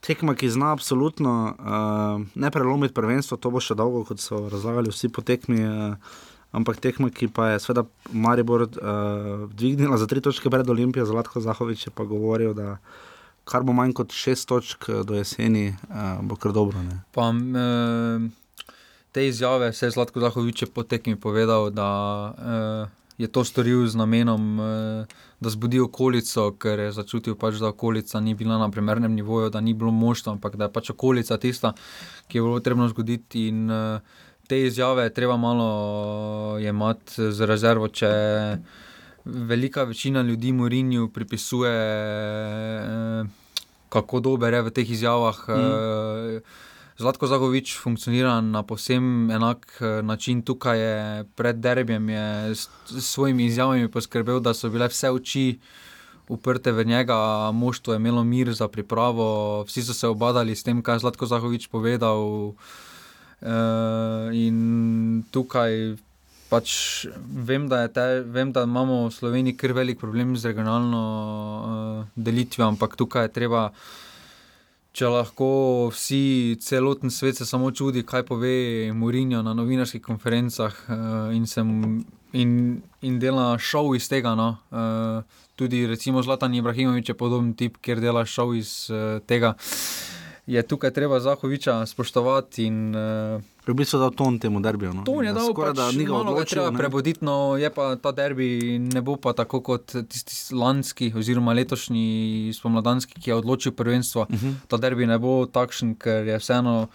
Tekma, 0.00 0.32
ki 0.32 0.48
zna 0.48 0.72
absolutno 0.72 1.32
uh, 1.52 2.22
ne 2.34 2.50
prelomiti 2.50 2.94
prvenstvo, 2.96 3.36
to 3.36 3.50
bo 3.52 3.60
še 3.60 3.76
dolgo, 3.76 4.00
kot 4.08 4.20
so 4.20 4.46
razlagali 4.48 4.92
vsi 4.92 5.10
po 5.12 5.20
tekmi. 5.20 5.60
Uh, 5.60 6.28
ampak 6.52 6.80
tekma, 6.82 7.10
ki 7.10 7.28
pa 7.28 7.52
je 7.54 7.60
seveda 7.62 7.86
Maribor 8.12 8.66
uh, 8.66 9.46
dvignila 9.54 9.98
za 9.98 10.06
tri 10.10 10.20
točke 10.20 10.50
pred 10.50 10.68
Olimpijo, 10.68 11.06
Zlatko 11.06 11.40
Zahovič 11.40 11.86
je 11.86 11.94
pa 11.94 12.04
govoril, 12.04 12.54
da 12.54 12.78
kar 13.44 13.62
bo 13.66 13.74
manj 13.74 13.94
kot 13.98 14.14
šest 14.14 14.48
točk 14.48 14.90
do 15.06 15.14
jeseni, 15.18 15.70
uh, 15.88 16.18
bo 16.22 16.36
kar 16.36 16.52
dobro. 16.52 16.82
Pa, 17.14 17.30
te 19.12 19.26
izjave 19.26 19.72
se 19.72 19.86
je 19.86 19.90
Zlatko 19.90 20.20
Zahovič 20.20 20.64
po 20.74 20.82
tekmi 20.82 21.16
povedal, 21.16 21.70
da 21.70 21.90
uh, 22.30 22.90
je 23.18 23.28
to 23.28 23.44
storil 23.44 23.86
z 23.86 23.98
namenom, 23.98 24.58
uh, 24.58 25.18
da 25.40 25.50
zbudi 25.50 25.80
okolico, 25.80 26.50
ker 26.58 26.78
je 26.86 26.92
začutil, 26.92 27.36
pač, 27.38 27.58
da 27.62 27.70
okolica 27.70 28.20
ni 28.20 28.34
bila 28.34 28.58
na 28.58 28.70
primernem 28.70 29.14
nivoju, 29.14 29.50
da 29.50 29.60
ni 29.60 29.74
bilo 29.74 29.90
možno, 29.90 30.32
ampak 30.32 30.56
da 30.56 30.66
je 30.66 30.72
pač 30.72 30.90
okolica 30.90 31.38
tista, 31.38 31.72
ki 32.28 32.38
je 32.38 32.42
bilo 32.42 32.58
potrebno 32.58 32.88
zgoditi. 32.88 33.48
In, 33.48 33.70
uh, 33.70 34.26
te 34.50 34.58
izjave 34.66 35.10
treba 35.14 35.36
malo 35.36 36.58
jemati 36.58 37.30
z 37.32 37.46
rezervo. 37.46 37.88
Če 37.88 38.08
velika 39.24 39.84
večina 39.86 40.22
ljudi 40.26 40.52
Morinju 40.52 41.08
pripisuje, 41.14 41.76
kako 43.88 44.20
dober 44.20 44.58
je 44.58 44.62
v 44.66 44.72
teh 44.74 44.90
izjavah. 44.90 45.38
Mm. 45.48 46.42
Zlatko 46.98 47.30
Zahovič 47.30 47.76
funkcionira 47.78 48.40
na 48.40 48.64
posebno 48.66 49.30
enak 49.34 49.78
način. 50.02 50.42
Tukaj 50.42 50.82
je 50.82 51.24
pred 51.38 51.62
derbijem 51.62 52.10
je 52.10 52.54
s 52.54 52.68
svojimi 53.06 53.46
izjavami 53.46 53.88
poskrbel, 53.88 54.42
da 54.42 54.54
so 54.54 54.68
bile 54.68 54.90
vse 54.90 55.14
oči 55.14 55.46
uprte 56.28 56.72
v 56.72 56.84
njega, 56.84 57.16
moštvo 57.54 57.94
je 57.94 58.02
imelo 58.02 58.24
mir 58.24 58.52
za 58.54 58.68
pripravo, 58.68 59.62
vsi 59.66 59.82
so 59.82 59.94
se 59.94 60.06
obadali 60.08 60.54
s 60.56 60.62
tem, 60.62 60.82
kaj 60.82 60.94
je 60.94 61.06
Zlatko 61.06 61.26
Zahovič 61.26 61.66
povedal. 61.70 62.18
Uh, 62.18 62.54
in 63.40 65.24
tukaj 65.32 65.96
pač 66.50 67.06
vem, 67.16 67.68
da, 67.70 67.84
te, 67.88 68.20
vem, 68.26 68.50
da 68.52 68.66
imamo 68.66 69.04
v 69.06 69.14
Sloveniji 69.14 69.56
kar 69.56 69.74
velik 69.76 70.00
problem 70.00 70.34
z 70.36 70.50
regionalno 70.50 71.00
uh, 71.00 72.06
delitvijo, 72.18 72.66
ampak 72.66 72.96
tukaj 72.98 73.28
je 73.28 73.34
treba, 73.38 73.62
če 74.96 75.12
lahko 75.14 75.50
vsi, 75.94 76.58
celoten 76.60 77.14
svet 77.14 77.38
se 77.38 77.46
samo 77.46 77.70
čudi, 77.70 78.02
kaj 78.02 78.26
pove 78.26 78.90
Murinjo 78.98 79.44
na 79.46 79.54
novinarskih 79.54 80.02
konferencah 80.02 80.74
uh, 80.88 80.96
in 81.36 81.46
se 81.46 81.62
in, 82.32 82.50
in 83.02 83.18
dela 83.22 83.54
šov 83.58 83.94
iz 83.98 84.10
tega. 84.10 84.34
No. 84.38 84.56
Uh, 84.70 85.22
tudi 85.54 85.86
recimo 85.86 86.22
Zlatan 86.22 86.54
Ibrahimovič 86.54 87.14
je 87.14 87.18
podoben 87.18 87.54
tip, 87.54 87.78
ker 87.78 88.02
dela 88.02 88.26
šov 88.26 88.56
iz 88.58 88.90
uh, 88.90 89.22
tega. 89.22 89.54
Je 90.50 90.62
tukaj 90.66 90.90
treba 90.90 91.20
Zahoviča 91.22 91.86
spoštovati. 91.86 92.64
In, 92.66 92.90
uh, 92.96 93.42
v 93.66 93.74
bistvu 93.78 93.98
je 93.98 94.02
dal 94.02 94.14
ton 94.18 94.38
temu 94.42 94.58
derbiju. 94.60 94.90
No? 94.98 95.04
To 95.06 95.22
je 95.22 95.30
dal, 95.30 95.52
pač, 95.54 95.76
da 95.78 95.86
ni 95.94 96.02
ga 96.08 96.16
odločil. 96.18 96.58
Treba 96.58 96.72
prebuditi, 96.74 97.22
no 97.22 97.54
je 97.54 97.70
pa 97.70 97.94
ta 98.02 98.10
derbi 98.10 98.80
ne 98.82 98.98
bo 98.98 99.14
pa 99.14 99.30
tako 99.36 99.62
kot 99.62 99.94
tisti 100.10 100.54
lanski 100.58 101.12
oziroma 101.14 101.54
letošnji 101.54 102.50
spomladanski, 102.56 103.22
ki 103.22 103.30
je 103.30 103.38
odločil 103.38 103.72
prvenstvo. 103.78 104.26
Uh 104.26 104.34
mhm. 104.34 104.46
-huh. 104.46 104.66
Ta 104.66 104.76
derbi 104.76 105.06
ne 105.06 105.18
bo 105.18 105.46
takšen, 105.46 105.94
ker 105.94 106.26
je 106.26 106.38
vseeno 106.42 106.88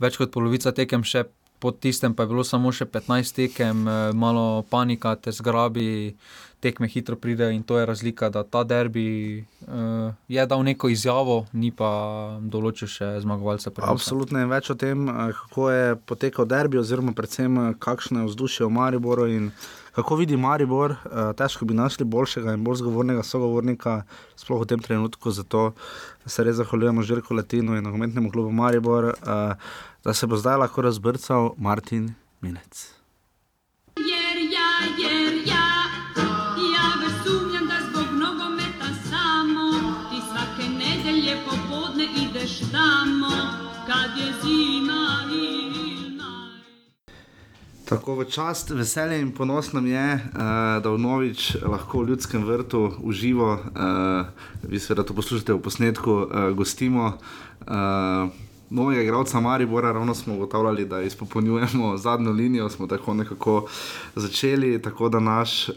več 0.00 0.16
kot 0.16 0.32
polovica 0.32 0.72
tekem 0.72 1.04
še 1.04 1.24
po 1.62 1.70
tistem, 1.70 2.14
pa 2.14 2.26
je 2.26 2.32
bilo 2.34 2.42
samo 2.44 2.72
še 2.74 2.88
15 2.90 3.36
tekem, 3.38 3.86
eh, 3.86 4.10
malo 4.12 4.64
panika, 4.66 5.14
te 5.14 5.30
zgrabi 5.30 6.16
tekme 6.62 6.86
hitro 6.86 7.16
pridejo 7.16 7.50
in 7.50 7.62
to 7.62 7.78
je 7.78 7.86
razlika, 7.86 8.28
da 8.30 8.44
ta 8.46 8.62
derbi 8.64 9.42
uh, 9.66 10.14
je 10.28 10.46
dal 10.46 10.62
neko 10.62 10.88
izjavo, 10.94 11.40
ni 11.52 11.72
pa 11.74 11.90
določil 12.38 12.86
še 12.86 13.08
zmagovalce. 13.24 13.72
Absolutno 13.82 14.38
je 14.38 14.46
več 14.46 14.70
o 14.70 14.76
tem, 14.78 15.08
eh, 15.10 15.32
kako 15.40 15.70
je 15.70 15.96
potekal 16.06 16.46
derbi, 16.46 16.78
oziroma 16.78 17.16
predvsem 17.18 17.74
kakšno 17.82 18.22
je 18.22 18.30
vzdušje 18.30 18.68
v 18.68 18.74
Mariboru 18.78 19.26
in 19.26 19.50
kako 19.92 20.16
vidi 20.16 20.36
Maribor. 20.36 20.90
Uh, 20.90 21.32
težko 21.36 21.64
bi 21.64 21.74
našli 21.74 22.04
boljšega 22.04 22.56
in 22.56 22.64
bolj 22.64 22.82
zgovornega 22.82 23.22
sogovornika, 23.22 24.02
sploh 24.36 24.62
v 24.62 24.70
tem 24.72 24.80
trenutku. 24.80 25.30
Zato 25.30 25.72
se 26.26 26.44
res 26.44 26.56
zahvaljujemo 26.60 27.02
Žirku 27.02 27.34
Latinu 27.34 27.76
in 27.76 27.84
nogometnemu 27.84 28.32
klubu 28.32 28.52
Maribor, 28.52 29.12
uh, 29.12 29.54
da 30.04 30.14
se 30.14 30.26
bo 30.26 30.36
zdaj 30.36 30.64
lahko 30.64 30.82
razbrcal 30.82 31.54
Martin 31.56 32.14
Minec. 32.40 33.01
Tako 47.92 48.14
v 48.14 48.24
čast, 48.24 48.70
veselje 48.72 49.20
in 49.20 49.34
ponos 49.36 49.72
nam 49.76 49.84
je, 49.86 50.14
uh, 50.16 50.40
da 50.80 50.88
v 50.88 50.96
Novič 50.96 51.60
lahko 51.60 52.00
v 52.00 52.08
ljudskem 52.08 52.40
vrtu 52.40 52.88
uživo, 53.04 53.52
uh, 53.52 54.24
vi 54.64 54.80
seveda 54.80 55.04
to 55.04 55.12
poslušate 55.12 55.52
v 55.52 55.60
posnetku, 55.60 56.12
uh, 56.24 56.48
gostimo. 56.56 57.20
Uh, 57.68 58.32
Novega 58.72 59.04
igralca 59.04 59.40
Maribora, 59.44 59.92
ravno 59.92 60.14
smo 60.14 60.40
ugotavljali, 60.40 60.88
da 60.88 61.02
izpopolnjujemo 61.04 61.96
zadnjo 62.00 62.32
linijo, 62.32 62.70
smo 62.72 62.86
tako 62.86 63.14
nekako 63.14 63.68
začeli, 64.16 64.82
tako 64.82 65.12
da 65.12 65.20
naš 65.20 65.68
uh, 65.68 65.76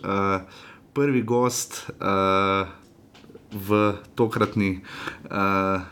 prvi 0.94 1.20
gost 1.22 1.92
uh, 2.00 2.68
v 3.52 3.94
tokratni 4.16 4.80
uh, 5.28 5.84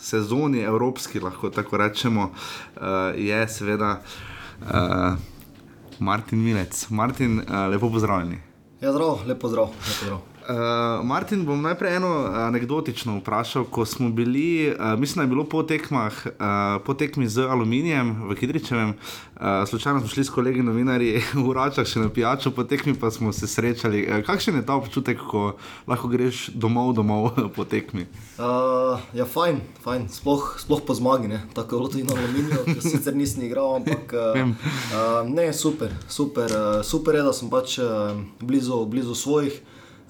sezoni, 0.00 0.64
evropski, 0.64 1.20
lahko 1.20 1.52
tako 1.52 1.76
rečemo, 1.76 2.32
uh, 2.32 2.82
je 3.12 3.48
seveda. 3.48 4.00
Uh, 4.64 5.35
Martin 5.98 6.38
Milec. 6.44 6.86
Martin, 6.90 7.38
uh, 7.38 7.68
lepo 7.70 7.90
pozdravljeni. 7.90 8.38
Ja, 8.80 8.92
zdrav, 8.92 9.26
lepo 9.26 9.48
zdrav. 9.48 9.66
Lepo 9.66 10.04
zdrav. 10.04 10.35
Uh, 10.46 11.02
Martin, 11.02 11.42
bom 11.42 11.58
najprej 11.62 11.96
eno 11.96 12.08
anekdotično 12.34 13.16
vprašal. 13.18 13.64
Ko 13.64 13.84
smo 13.84 14.10
bili, 14.10 14.70
uh, 14.70 14.98
mislim, 14.98 15.16
da 15.16 15.22
je 15.22 15.26
bilo 15.26 15.44
po 15.44 15.62
tekmah, 15.62 16.26
uh, 16.26 16.32
po 16.86 16.94
tekmi 16.94 17.28
z 17.28 17.42
aluminijem 17.50 18.28
v 18.28 18.34
Kidričevem, 18.34 18.88
uh, 18.88 19.42
slučajno 19.66 20.00
smo 20.00 20.08
šli 20.08 20.24
s 20.24 20.30
kolegi 20.30 20.62
novinarji 20.62 21.22
v 21.46 21.52
Račah 21.52 21.86
še 21.86 21.98
na 21.98 22.12
pijačo, 22.14 22.50
po 22.54 22.64
tekmi 22.64 22.94
pa 22.94 23.10
smo 23.10 23.32
se 23.32 23.46
srečali. 23.46 24.06
Uh, 24.06 24.22
kakšen 24.22 24.60
je 24.60 24.66
ta 24.66 24.78
občutek, 24.78 25.18
ko 25.18 25.56
lahko 25.86 26.08
greš 26.08 26.46
domov, 26.54 26.94
domov 26.94 27.34
po 27.56 27.66
tekmi? 27.66 28.06
Uh, 28.38 29.02
ja, 29.18 29.26
fajn, 29.26 29.58
fajn. 29.82 30.06
Sploh, 30.14 30.52
sploh 30.62 30.86
po 30.86 30.94
zmagi, 30.94 31.28
ne? 31.28 31.42
tako 31.54 31.82
je 31.82 31.90
tudi 31.90 32.04
na 32.06 32.14
aluminiju, 32.14 32.78
sicer 32.86 33.18
nisem 33.18 33.42
igral, 33.50 33.80
ampak 33.82 34.14
uh, 34.14 34.46
uh, 34.46 35.26
ne, 35.26 35.50
super, 35.50 35.90
super, 36.06 36.54
uh, 36.54 36.84
super 36.86 37.18
je, 37.18 37.26
da 37.26 37.34
sem 37.34 37.50
pač 37.50 37.80
uh, 37.82 38.14
blizu, 38.38 38.84
blizu 38.86 39.18
svojih. 39.18 39.58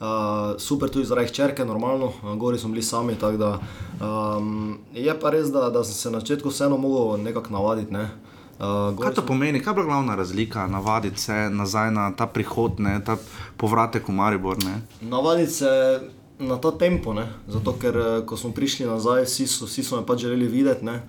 Uh, 0.01 0.61
super 0.61 0.91
tudi 0.91 1.05
zaradi 1.05 1.33
črke, 1.33 1.65
normalno, 1.65 2.13
gori 2.37 2.59
smo 2.59 2.69
bili 2.69 2.83
sami. 2.83 3.15
Da, 3.15 3.59
um, 4.01 4.79
je 4.95 5.21
pa 5.21 5.31
res, 5.31 5.49
da, 5.49 5.71
da 5.71 5.85
sem 5.85 5.95
se 5.95 6.11
na 6.11 6.21
začetku 6.21 6.49
vseeno 6.49 6.77
mogel 6.77 7.23
nekako 7.23 7.51
navaditi. 7.51 7.93
Ne. 7.93 8.11
Uh, 8.59 8.93
kaj 9.01 9.15
to 9.15 9.23
pomeni, 9.23 9.63
kaj 9.63 9.75
je 9.77 9.85
glavna 9.85 10.15
razlika, 10.15 10.67
navaditi 10.67 11.21
se 11.21 11.33
nazaj 11.51 11.91
na 11.91 12.11
ta 12.17 12.27
prihod, 12.27 12.81
ne, 12.81 13.01
ta 13.05 13.17
povratek 13.57 14.09
v 14.09 14.13
Maribor? 14.13 14.65
Ne? 14.65 14.81
Navaditi 15.01 15.53
se 15.53 16.01
na 16.39 16.61
ta 16.61 16.71
tempo, 16.79 17.15
ne. 17.15 17.33
zato 17.49 17.73
ker 17.81 17.97
ko 18.27 18.37
smo 18.37 18.53
prišli 18.53 18.87
nazaj, 18.87 19.25
vsi 19.25 19.47
so, 19.47 19.65
vsi 19.65 19.83
so 19.83 19.97
me 19.97 20.07
pač 20.07 20.29
želeli 20.29 20.49
videti. 20.49 20.85
Uh, 20.85 21.01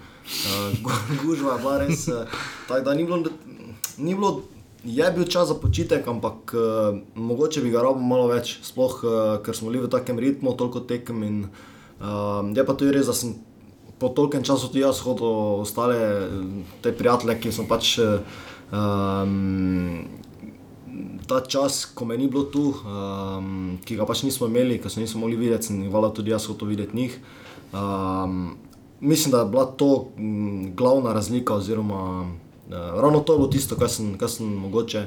gužva 1.24 1.54
je 1.56 1.60
bila 1.60 1.78
res, 1.78 2.06
tako 2.68 2.84
da 2.84 2.94
ni 2.94 3.04
bilo. 3.04 3.24
Ni 3.98 4.16
bilo 4.16 4.42
Je 4.88 5.04
bil 5.12 5.28
čas 5.28 5.50
za 5.52 5.56
počitek, 5.60 6.08
ampak 6.08 6.54
uh, 6.56 6.96
mogoče 7.16 7.62
bi 7.62 7.74
ga 7.74 7.82
rabo 7.84 8.00
malo 8.00 8.30
več, 8.32 8.54
sploh 8.64 8.94
uh, 9.04 9.16
ker 9.44 9.56
smo 9.56 9.68
bili 9.68 9.84
v 9.84 9.92
takem 9.92 10.16
ritmu, 10.16 10.54
toliko 10.56 10.80
tekem. 10.88 11.24
In, 11.28 11.42
uh, 12.00 12.40
je 12.56 12.64
pa 12.64 12.72
tudi 12.72 12.96
res, 12.96 13.10
da 13.12 13.16
sem 13.18 13.36
po 14.00 14.14
tolkem 14.16 14.46
času 14.48 14.72
tudi 14.72 14.86
jaz 14.86 15.02
hodil 15.04 15.60
ostale 15.60 15.98
te 16.80 16.96
prijatelje, 16.96 17.36
ki 17.42 17.52
so 17.52 17.68
pač. 17.68 17.98
Um, 18.72 20.08
Ta 21.28 21.42
čas, 21.44 21.84
ko 21.92 22.08
me 22.08 22.16
ni 22.18 22.30
bilo 22.32 22.48
tu, 22.48 22.72
um, 22.72 23.76
ki 23.84 23.98
ga 24.00 24.06
pač 24.08 24.24
nismo 24.24 24.48
imeli, 24.48 24.80
ki 24.80 24.90
smo 24.90 25.04
nismo 25.04 25.20
mogli 25.26 25.36
videti, 25.36 25.74
in 25.76 25.92
hvala 25.92 26.10
tudi 26.16 26.32
jaz, 26.32 26.48
hočem 26.48 26.72
videti 26.72 26.96
njih. 26.96 27.18
Um, 27.76 28.56
mislim, 29.04 29.36
da 29.36 29.44
je 29.44 29.50
bila 29.52 29.66
to 29.78 30.08
m, 30.16 30.72
glavna 30.80 31.12
razlika, 31.14 31.60
oziroma 31.60 32.32
Uh, 32.68 33.02
ravno 33.02 33.20
to 33.20 33.34
je 33.34 33.38
bilo 33.38 33.50
tisto, 33.50 33.76
kar 33.76 33.90
sem, 33.90 34.18
kar 34.18 34.30
sem 34.30 34.48
mogoče 34.48 35.06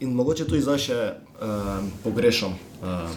in 0.00 0.14
mogoče 0.14 0.46
tudi 0.48 0.62
zdaj 0.64 0.78
še 0.80 0.98
uh, 1.14 1.84
pogrešam, 2.04 2.56
uh, 2.82 3.10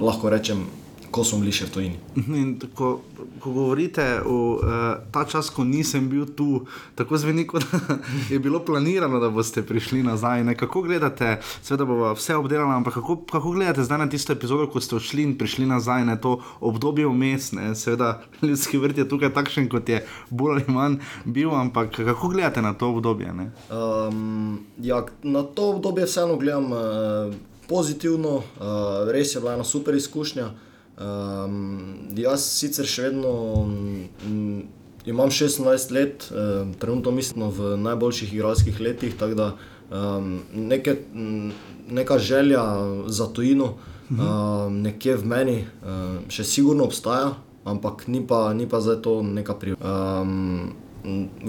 lahko 0.00 0.30
rečem, 0.30 0.66
ko 1.10 1.24
smo 1.24 1.38
bili 1.40 1.52
še 1.54 1.68
v 1.68 1.72
tujini. 1.72 1.98
In 2.36 2.54
ko, 2.74 3.00
ko 3.42 3.52
govorite 3.54 4.04
o 4.26 4.36
uh, 4.56 4.98
ta 5.12 5.24
čas, 5.28 5.50
ko 5.54 5.64
nisem 5.64 6.08
bil 6.10 6.26
tu, 6.36 6.64
tako 6.98 7.18
zveni, 7.20 7.46
kot 7.48 7.64
je 8.32 8.38
bilo 8.42 8.60
planirano, 8.64 9.20
da 9.22 9.30
boste 9.32 9.62
prišli 9.66 10.02
nazaj. 10.06 10.44
Ne? 10.46 10.56
Kako 10.58 10.82
gledate, 10.86 11.36
seveda 11.62 11.88
bo 11.88 12.12
vse 12.16 12.36
obdelano, 12.36 12.74
ampak 12.76 12.98
kako, 12.98 13.18
kako 13.30 13.54
gledate 13.56 13.86
zdaj 13.86 14.04
na 14.04 14.08
tisto 14.10 14.34
epizodo, 14.36 14.68
ko 14.70 14.82
ste 14.82 14.98
odšli 14.98 15.26
in 15.26 15.34
prišli 15.38 15.68
nazaj, 15.70 16.04
na 16.08 16.18
to 16.20 16.38
obdobje 16.60 17.08
vmes, 17.08 17.52
seveda 17.78 18.20
ljudski 18.42 18.80
vrt 18.82 19.02
je 19.02 19.08
tukaj 19.08 19.34
takšen, 19.36 19.70
kot 19.72 19.88
je 19.88 20.02
bolj 20.30 20.56
ali 20.56 20.64
manj 20.72 21.00
bil, 21.24 21.50
ampak 21.52 21.96
kako 21.96 22.32
gledate 22.32 22.62
na 22.62 22.72
to 22.72 22.94
obdobje? 22.94 23.32
Um, 23.68 24.64
ja, 24.80 25.04
na 25.22 25.42
to 25.42 25.74
obdobje 25.76 26.06
vseeno 26.08 26.36
gledam. 26.40 26.72
Uh, 26.72 27.34
Pozitivno, 27.66 28.36
uh, 28.36 29.08
res 29.10 29.32
je 29.34 29.40
bila 29.42 29.56
ena 29.56 29.64
super 29.66 29.96
izkušnja. 29.98 30.44
Uh, 30.46 30.65
Um, 30.96 32.08
jaz 32.16 32.40
sicer 32.56 32.88
še 32.88 33.10
vedno 33.10 33.30
um, 33.60 34.62
imam 35.04 35.28
26 35.28 35.92
let, 35.92 36.28
um, 36.32 36.72
trenutno 36.80 37.12
mislim 37.12 37.50
v 37.52 37.74
najboljših 37.84 38.32
igralskih 38.32 38.80
letih, 38.80 39.16
tako 39.18 39.34
da 39.36 39.50
um, 39.90 40.40
neke, 40.54 40.96
um, 41.14 41.52
neka 41.90 42.18
želja 42.18 42.64
za 43.06 43.28
tujino 43.28 43.74
um, 44.10 44.80
nekje 44.82 45.18
v 45.20 45.28
meni 45.28 45.58
um, 45.84 46.24
še 46.32 46.48
sigurno 46.48 46.88
obstaja, 46.88 47.34
ampak 47.68 48.06
ni 48.08 48.24
pa, 48.26 48.54
ni 48.56 48.64
pa 48.64 48.80
zdaj 48.80 49.02
to 49.04 49.20
neka 49.22 49.54
prijetna. 49.60 49.94
Um, 50.22 50.72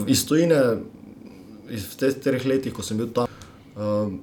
iz 0.07 0.27
tujine, 0.27 0.59
iz 1.71 1.87
teh 1.95 2.19
treh 2.19 2.43
letih, 2.45 2.75
ko 2.75 2.83
sem 2.83 2.99
bil 2.99 3.13
tam. 3.15 3.31
Um, 3.79 4.19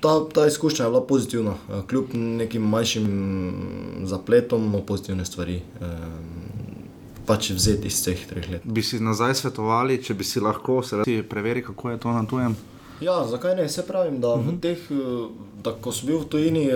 ta, 0.00 0.28
ta 0.34 0.46
izkušnja 0.46 0.84
je 0.84 0.90
bila 0.90 1.06
pozitivna, 1.06 1.50
eh, 1.50 1.82
kljub 1.88 2.04
nekim 2.14 2.62
manjšim 2.62 3.06
zapletom, 4.04 4.70
no 4.72 4.80
pozitivne 4.80 5.24
stvari. 5.24 5.54
Eh, 5.80 5.84
pač 7.26 7.50
vzeti 7.50 7.86
iz 7.86 8.04
teh 8.04 8.26
treh 8.28 8.50
let. 8.50 8.62
Bi 8.64 8.82
si 8.82 9.00
nazaj 9.00 9.34
svetovali, 9.34 10.02
če 10.02 10.14
bi 10.14 10.24
si 10.24 10.40
lahko 10.40 10.82
preverili, 11.28 11.64
kako 11.66 11.90
je 11.90 11.98
to 11.98 12.12
na 12.12 12.26
tujem? 12.26 12.56
Ja, 13.00 13.24
zakaj 13.26 13.56
ne? 13.56 13.68
Se 13.68 13.82
pravim, 13.86 14.20
da, 14.20 14.34
uh 14.34 14.40
mhm. 14.40 14.50
-huh. 14.50 14.60
teh, 14.60 14.78
eh, 14.90 15.28
da 15.64 15.72
ko 15.72 15.92
sem 15.92 16.06
bil 16.06 16.18
v 16.18 16.24
tujini, 16.24 16.70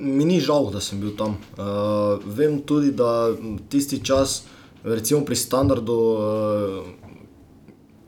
mi 0.00 0.24
ni 0.24 0.40
žal, 0.40 0.70
da 0.70 0.80
sem 0.80 1.00
bil 1.00 1.16
tam. 1.16 1.36
Vem 2.26 2.60
tudi, 2.62 2.92
da 2.92 3.32
tisti 3.68 4.04
čas, 4.04 4.42
recimo 4.84 5.24
pri 5.24 5.36
standardu, 5.36 6.18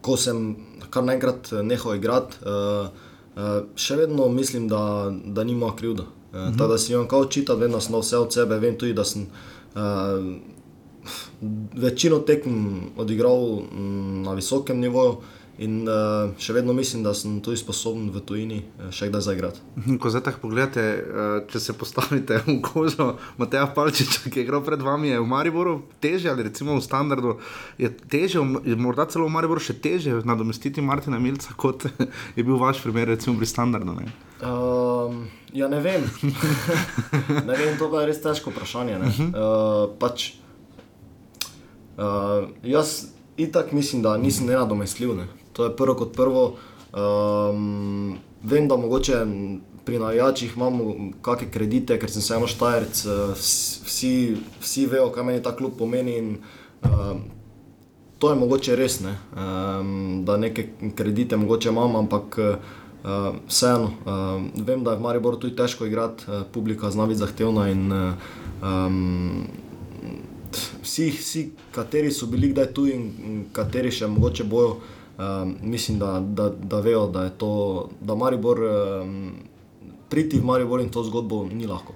ko 0.00 0.16
sem 0.16 0.56
kar 0.92 1.04
naenkrat 1.04 1.52
eh, 1.52 1.62
nehal 1.64 1.96
igrati, 1.96 2.42
uh, 2.44 2.88
uh, 3.36 3.52
še 3.76 3.96
vedno 3.96 4.28
mislim, 4.28 4.68
da, 4.68 5.10
da 5.10 5.44
ni 5.44 5.54
moja 5.56 5.76
krivda. 5.76 6.02
Uh, 6.02 6.08
uh 6.08 6.40
-huh. 6.40 6.58
Tako 6.58 6.72
da 6.72 6.78
si 6.78 6.92
imam 6.92 7.08
kao 7.08 7.24
čitati, 7.24 7.60
vedno 7.60 7.80
sem 7.80 7.96
vse 8.00 8.18
od 8.18 8.32
sebe, 8.32 8.58
vem 8.58 8.78
tudi, 8.78 8.94
da 8.94 9.04
sem 9.04 9.26
uh, 9.74 9.80
večino 11.74 12.18
tekem 12.18 12.80
odigral 12.96 13.58
m, 13.58 13.66
mm, 13.72 14.22
na 14.22 14.32
visokem 14.32 14.78
nivoju 14.78 15.16
In 15.60 15.82
uh, 15.84 16.32
še 16.40 16.54
vedno 16.56 16.72
mislim, 16.72 17.02
da 17.04 17.12
sem 17.12 17.34
tudi 17.44 17.58
sposoben 17.60 18.06
v 18.14 18.22
tujini 18.24 18.60
uh, 18.62 18.88
še 18.88 19.10
kdaj 19.10 19.24
zaigrati. 19.26 19.60
Mhm, 19.76 19.98
ko 20.00 20.08
zdaj 20.08 20.24
tako 20.24 20.46
pogledate, 20.46 20.84
uh, 21.04 21.34
če 21.50 21.60
se 21.60 21.74
postavite 21.76 22.38
v 22.46 22.54
kožo 22.64 23.10
Mateja 23.36 23.66
Palčiča, 23.68 24.30
ki 24.32 24.40
je 24.40 24.46
igral 24.46 24.62
pred 24.64 24.80
vami, 24.80 25.10
je 25.12 25.20
v 25.20 25.28
Mariboru 25.28 25.74
teže 26.00 26.30
ali 26.32 26.46
recimo 26.48 26.78
v 26.78 26.84
standardu, 26.84 27.36
je 27.76 27.90
teže, 27.92 28.40
morda 28.80 29.04
celo 29.12 29.28
v 29.28 29.34
Mariboru 29.36 29.60
še 29.60 29.76
teže 29.76 30.22
nadomestiti 30.24 30.80
Martina 30.80 31.20
Milca, 31.20 31.52
kot 31.52 31.84
je 32.38 32.40
bil 32.40 32.56
vaš 32.56 32.80
primer 32.80 33.12
recimo 33.12 33.36
pri 33.36 33.50
standardu. 33.52 33.98
Ne? 34.00 34.08
Uh, 34.40 35.20
ja, 35.52 35.68
ne 35.68 35.82
vem. 35.84 36.08
ne 37.48 37.60
vem, 37.60 37.76
to 37.76 37.92
je 37.92 38.06
res 38.08 38.24
težko 38.24 38.56
vprašanje. 38.56 38.96
Uh, 39.28 39.92
pač, 40.00 40.32
uh, 42.00 42.48
jaz 42.64 43.12
itak 43.36 43.76
mislim, 43.76 44.00
da 44.00 44.16
nisem 44.16 44.48
nenadomestljiv. 44.48 45.12
Ne? 45.20 45.28
To 45.52 45.64
je 45.64 45.76
prvo 45.76 45.94
kot 45.94 46.16
prvo. 46.16 46.44
Um, 46.92 48.18
vem, 48.42 48.68
da 48.68 48.76
mogoče 48.76 49.24
pri 49.84 49.98
navijačih 49.98 50.52
imamo 50.56 50.94
kakšne 51.22 51.50
kredite, 51.50 51.98
ker 51.98 52.10
sem 52.10 52.22
samo 52.22 52.46
štajerc, 52.46 53.04
eh, 53.06 53.32
vsi, 53.34 54.36
vsi 54.60 54.86
vejo, 54.86 55.10
kaj 55.10 55.24
meni 55.24 55.42
ta 55.42 55.56
klub 55.56 55.78
pomeni. 55.78 56.18
In, 56.18 56.36
um, 56.84 57.24
to 58.18 58.30
je 58.30 58.38
mogoče 58.38 58.76
res, 58.76 59.00
ne? 59.00 59.16
um, 59.34 60.22
da 60.24 60.36
neke 60.36 60.68
kredite 60.94 61.36
mogoče 61.36 61.68
imam, 61.68 61.96
ampak 61.96 62.38
uh, 62.38 63.34
vseeno. 63.48 63.90
Um, 64.06 64.50
vem, 64.54 64.84
da 64.84 64.92
je 64.92 64.96
v 64.96 65.02
Mariboru 65.02 65.36
tudi 65.36 65.56
težko 65.56 65.86
igrati, 65.86 66.24
uh, 66.28 66.46
publika 66.52 66.90
zna 66.90 67.06
biti 67.06 67.18
zahtevna. 67.18 67.68
In, 67.70 67.92
um, 68.62 69.46
Vsi, 70.82 71.06
vsi, 71.10 71.42
kateri 71.72 72.10
so 72.12 72.26
bili 72.26 72.50
kdaj 72.50 72.66
tu 72.76 72.82
in 72.90 73.44
kateri 73.56 73.88
še 73.94 74.04
mogoče 74.10 74.44
bojo, 74.44 74.74
Um, 75.18 75.56
mislim, 75.62 75.98
da, 75.98 76.20
da, 76.20 76.48
da 76.48 76.80
vejo, 76.80 77.06
da 77.06 77.24
je 77.24 77.30
to, 77.38 77.88
da 78.00 78.14
Maribor, 78.14 78.60
um, 78.62 79.32
priti 80.08 80.38
v 80.38 80.44
Maribor 80.44 80.80
in 80.80 80.88
to 80.90 81.04
zgodbo 81.04 81.44
ni 81.52 81.66
lahko. 81.66 81.92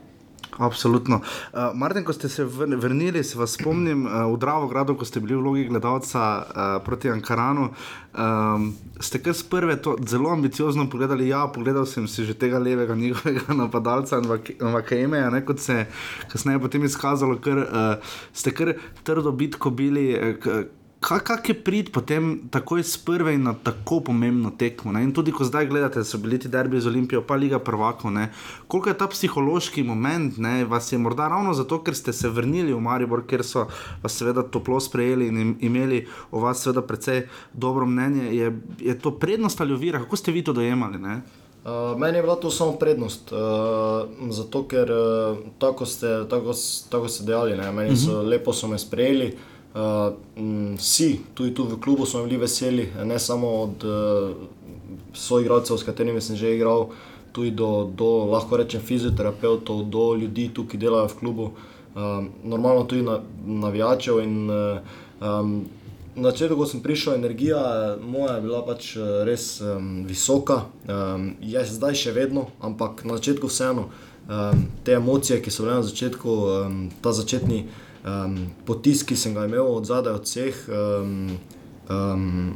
Absolutno. 0.59 1.21
Uh, 1.53 1.61
Martin, 1.75 2.05
ko 2.05 2.13
ste 2.13 2.29
se 2.29 2.45
vrnili, 2.45 3.25
se 3.25 3.39
vas 3.39 3.53
spomnim 3.53 4.07
uh, 4.07 4.13
v 4.33 4.39
Dravogradu, 4.41 4.97
ko 4.97 5.05
ste 5.05 5.21
bili 5.21 5.37
v 5.37 5.41
vlogi 5.41 5.65
gledalca 5.69 6.23
uh, 6.23 6.85
proti 6.85 7.11
Ankaranu. 7.13 7.69
Um, 8.17 8.71
ste 9.01 9.21
kar 9.21 9.37
z 9.37 9.45
prve 9.53 9.77
to 9.83 9.97
zelo 10.09 10.33
ambiciozno 10.33 10.89
pogledali. 10.91 11.29
Ja, 11.29 11.45
pogledal 11.53 11.87
sem 11.87 12.09
si 12.09 12.25
že 12.25 12.35
tega 12.35 12.59
levega 12.59 12.95
njihovega 12.97 13.55
napadalca, 13.61 14.21
Vakajmeja, 14.61 15.45
kot 15.45 15.61
se 15.61 15.73
je 15.73 15.87
kasneje 16.33 16.61
potem 16.61 16.85
izkazalo, 16.85 17.37
ker 17.37 17.61
uh, 17.61 18.17
ste 18.33 18.55
kar 18.55 18.75
trdo 19.05 19.33
bitko 19.33 19.71
bili. 19.71 20.17
Uh, 20.17 20.65
Kaj 21.07 21.21
je 21.47 21.55
prid 21.55 21.93
potem 21.95 22.49
takoj 22.51 22.83
s 22.83 22.99
prve 22.99 23.35
in 23.35 23.45
na 23.47 23.53
tako 23.55 24.01
pomembno 24.01 24.51
tekmo? 24.59 24.91
Ne? 24.93 25.05
In 25.07 25.13
tudi, 25.15 25.31
ko 25.31 25.45
zdaj 25.47 25.69
gledate, 25.71 26.03
da 26.03 26.05
so 26.05 26.19
bili 26.19 26.39
ti 26.43 26.51
derbi 26.51 26.81
z 26.83 26.91
Olimpijo, 26.91 27.23
pa 27.23 27.37
Liga 27.39 27.61
prvakov, 27.63 28.11
koliko 28.67 28.91
je 28.91 28.99
ta 28.99 29.07
psihološki 29.07 29.85
moment, 29.87 30.39
ne? 30.39 30.65
vas 30.65 30.91
je 30.93 30.99
morda 30.99 31.29
ravno 31.29 31.55
zato, 31.55 31.79
ker 31.79 31.95
ste 31.95 32.13
se 32.13 32.29
vrnili 32.29 32.75
v 32.75 32.81
Maribor, 32.83 33.23
ker 33.23 33.47
so 33.47 33.69
vas 34.03 34.19
seveda 34.19 34.43
toplo 34.43 34.81
sprejeli 34.83 35.29
in 35.29 35.55
imeli 35.61 36.09
o 36.31 36.43
vas 36.43 36.65
seveda 36.65 36.83
precej 36.83 37.29
dobro 37.53 37.87
mnenje. 37.87 38.35
Je, 38.35 38.53
je 38.81 38.99
to 38.99 39.15
prednost 39.15 39.61
ali 39.61 39.79
ovira? 39.79 40.03
Kako 40.03 40.17
ste 40.17 40.33
vi 40.33 40.43
to 40.43 40.53
dojemali? 40.53 40.99
Uh, 40.99 41.99
meni 41.99 42.19
je 42.19 42.23
bila 42.23 42.35
to 42.35 42.51
samo 42.51 42.73
prednost, 42.73 43.31
uh, 43.33 43.39
zato 44.31 44.67
ker 44.67 44.91
uh, 44.91 45.39
tako, 45.59 45.87
ste, 45.87 46.27
tako, 46.31 46.51
tako 46.91 47.09
ste 47.09 47.25
dejali, 47.25 47.55
ne? 47.57 47.73
meni 47.73 47.97
so 47.97 48.11
uh 48.11 48.17
mhm. 48.17 48.27
-huh. 48.27 48.29
lepo 48.29 48.53
so 48.53 48.67
me 48.67 48.79
sprejeli. 48.79 49.37
Vsi, 49.77 51.09
uh, 51.13 51.27
tudi 51.35 51.55
tu 51.55 51.65
v 51.69 51.81
klubu, 51.81 52.07
smo 52.07 52.25
bili 52.25 52.37
veseli, 52.41 52.89
ne 53.05 53.19
samo 53.19 53.49
od 53.49 53.85
svojih 55.13 55.45
igralcev, 55.45 55.77
s 55.77 55.85
katerimi 55.85 56.21
sem 56.21 56.37
že 56.37 56.55
igral, 56.55 56.89
tudi 57.33 57.51
do, 57.51 57.85
do 57.85 58.25
lahko 58.33 58.57
rečem, 58.57 58.81
fizioterapeutov, 58.81 59.85
do 59.85 60.15
ljudi, 60.15 60.49
tu, 60.55 60.65
ki 60.65 60.81
delajo 60.81 61.09
v 61.13 61.19
klubu, 61.21 61.51
uh, 61.53 62.25
normalno 62.45 62.85
tudi 62.85 63.03
na, 63.03 63.21
navijačev. 63.47 64.21
In, 64.25 64.49
um, 65.21 65.65
na 66.17 66.31
začetku, 66.33 66.57
ko 66.57 66.67
sem 66.67 66.81
prišel, 66.81 67.15
energija 67.15 67.61
moja 68.01 68.37
je 68.37 68.43
bila 68.43 68.65
pač 68.65 68.97
res 69.29 69.61
um, 69.61 70.05
visoka, 70.09 70.65
um, 70.89 71.37
je 71.45 71.61
zdaj 71.61 71.95
še 71.95 72.17
vedno, 72.17 72.49
ampak 72.65 73.05
na 73.05 73.21
začetku 73.21 73.53
vseeno 73.53 73.89
um, 73.93 74.65
te 74.85 74.97
emocije, 74.97 75.43
ki 75.45 75.53
so 75.53 75.67
bile 75.67 75.81
na 75.81 75.85
začetku, 75.85 76.31
um, 76.31 76.81
ta 77.05 77.13
začetni 77.13 77.67
um, 78.07 78.39
potisk, 78.67 79.11
ki 79.11 79.17
sem 79.17 79.35
ga 79.35 79.45
imel 79.47 79.67
od 79.67 79.87
zadaj, 79.87 80.15
od 80.21 80.25
vseh, 80.25 80.63
um, 80.71 81.31
um, 81.91 82.55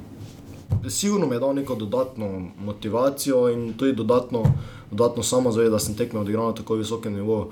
sigurno 0.89 1.27
mi 1.27 1.35
je 1.35 1.41
dal 1.41 1.55
neko 1.55 1.75
dodatno 1.75 2.51
motivacijo 2.65 3.49
in 3.51 3.73
tudi 3.75 3.93
dodatno, 3.93 4.45
dodatno 4.91 5.23
samozavest, 5.23 5.73
da 5.73 5.79
sem 5.79 5.95
tekme 5.95 6.21
odigral 6.21 6.47
na 6.47 6.55
tako 6.55 6.75
visokem 6.75 7.15
nivoju. 7.15 7.51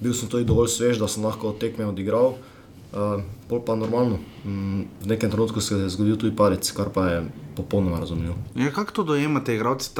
Bil 0.00 0.14
sem 0.14 0.28
tudi 0.28 0.44
dovolj 0.44 0.68
svež, 0.68 0.98
da 0.98 1.08
sem 1.08 1.24
lahko 1.24 1.52
tekme 1.60 1.86
odigral. 1.86 2.34
Uh, 2.94 3.22
pol 3.48 3.58
pa 3.66 3.74
normalno, 3.74 4.20
um, 4.46 4.84
v 5.02 5.06
nekem 5.10 5.30
trenutku 5.30 5.60
se 5.60 5.74
je 5.74 5.88
zgodil 5.90 6.16
tudi 6.16 6.36
parec, 6.36 6.70
kar 6.70 6.92
pa 6.94 7.08
je 7.08 7.24
popolnoma 7.56 7.98
razumljivo. 7.98 8.34
Ja, 8.54 8.70
kako 8.70 8.92
to 8.92 9.02
dojemate, 9.02 9.54
igralci? 9.54 9.90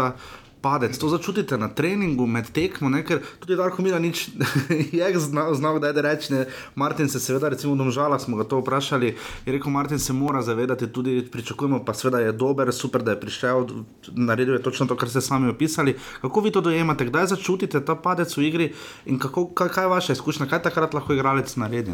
Padec. 0.65 0.97
To 0.97 1.13
začutite 1.13 1.59
na 1.61 1.69
treningu, 1.69 2.25
med 2.27 2.49
tekmo, 2.57 2.89
ne? 2.89 3.03
ker 3.05 3.21
tudi 3.43 3.57
Darko 3.59 3.85
Mila 3.85 4.01
nič 4.01 4.33
je 4.97 5.21
znal, 5.21 5.53
znal 5.53 5.77
da 5.83 5.93
je 5.93 6.03
reči. 6.03 6.33
Ne? 6.33 6.47
Martin 6.75 7.09
se 7.13 7.21
seveda, 7.21 7.53
recimo 7.53 7.77
v 7.77 7.85
Domžalah 7.85 8.17
smo 8.17 8.41
ga 8.41 8.49
to 8.49 8.63
vprašali, 8.65 9.13
je 9.45 9.53
rekel, 9.53 9.69
Martin 9.69 10.01
se 10.01 10.17
mora 10.17 10.41
zavedati, 10.43 10.89
tudi 10.89 11.21
pričakujemo, 11.29 11.85
pa 11.85 11.93
seveda 11.93 12.25
je 12.25 12.33
dober, 12.33 12.73
super, 12.73 13.05
da 13.05 13.13
je 13.13 13.21
prišel, 13.21 13.69
naredil 14.17 14.57
je 14.57 14.65
točno 14.65 14.89
to, 14.89 14.97
kar 14.97 15.13
ste 15.13 15.21
sami 15.21 15.53
opisali. 15.53 15.97
Kako 16.25 16.41
vi 16.41 16.55
to 16.55 16.65
dojemate, 16.65 17.05
kdaj 17.13 17.37
začutite 17.37 17.85
ta 17.85 17.95
padec 17.95 18.33
v 18.37 18.49
igri 18.49 18.73
in 19.05 19.21
kako, 19.21 19.53
kaj, 19.53 19.69
kaj 19.69 19.85
je 19.85 19.93
vaša 19.93 20.17
izkušnja, 20.17 20.49
kaj 20.49 20.65
takrat 20.71 20.97
lahko 20.97 21.13
igralec 21.13 21.53
naredi? 21.61 21.93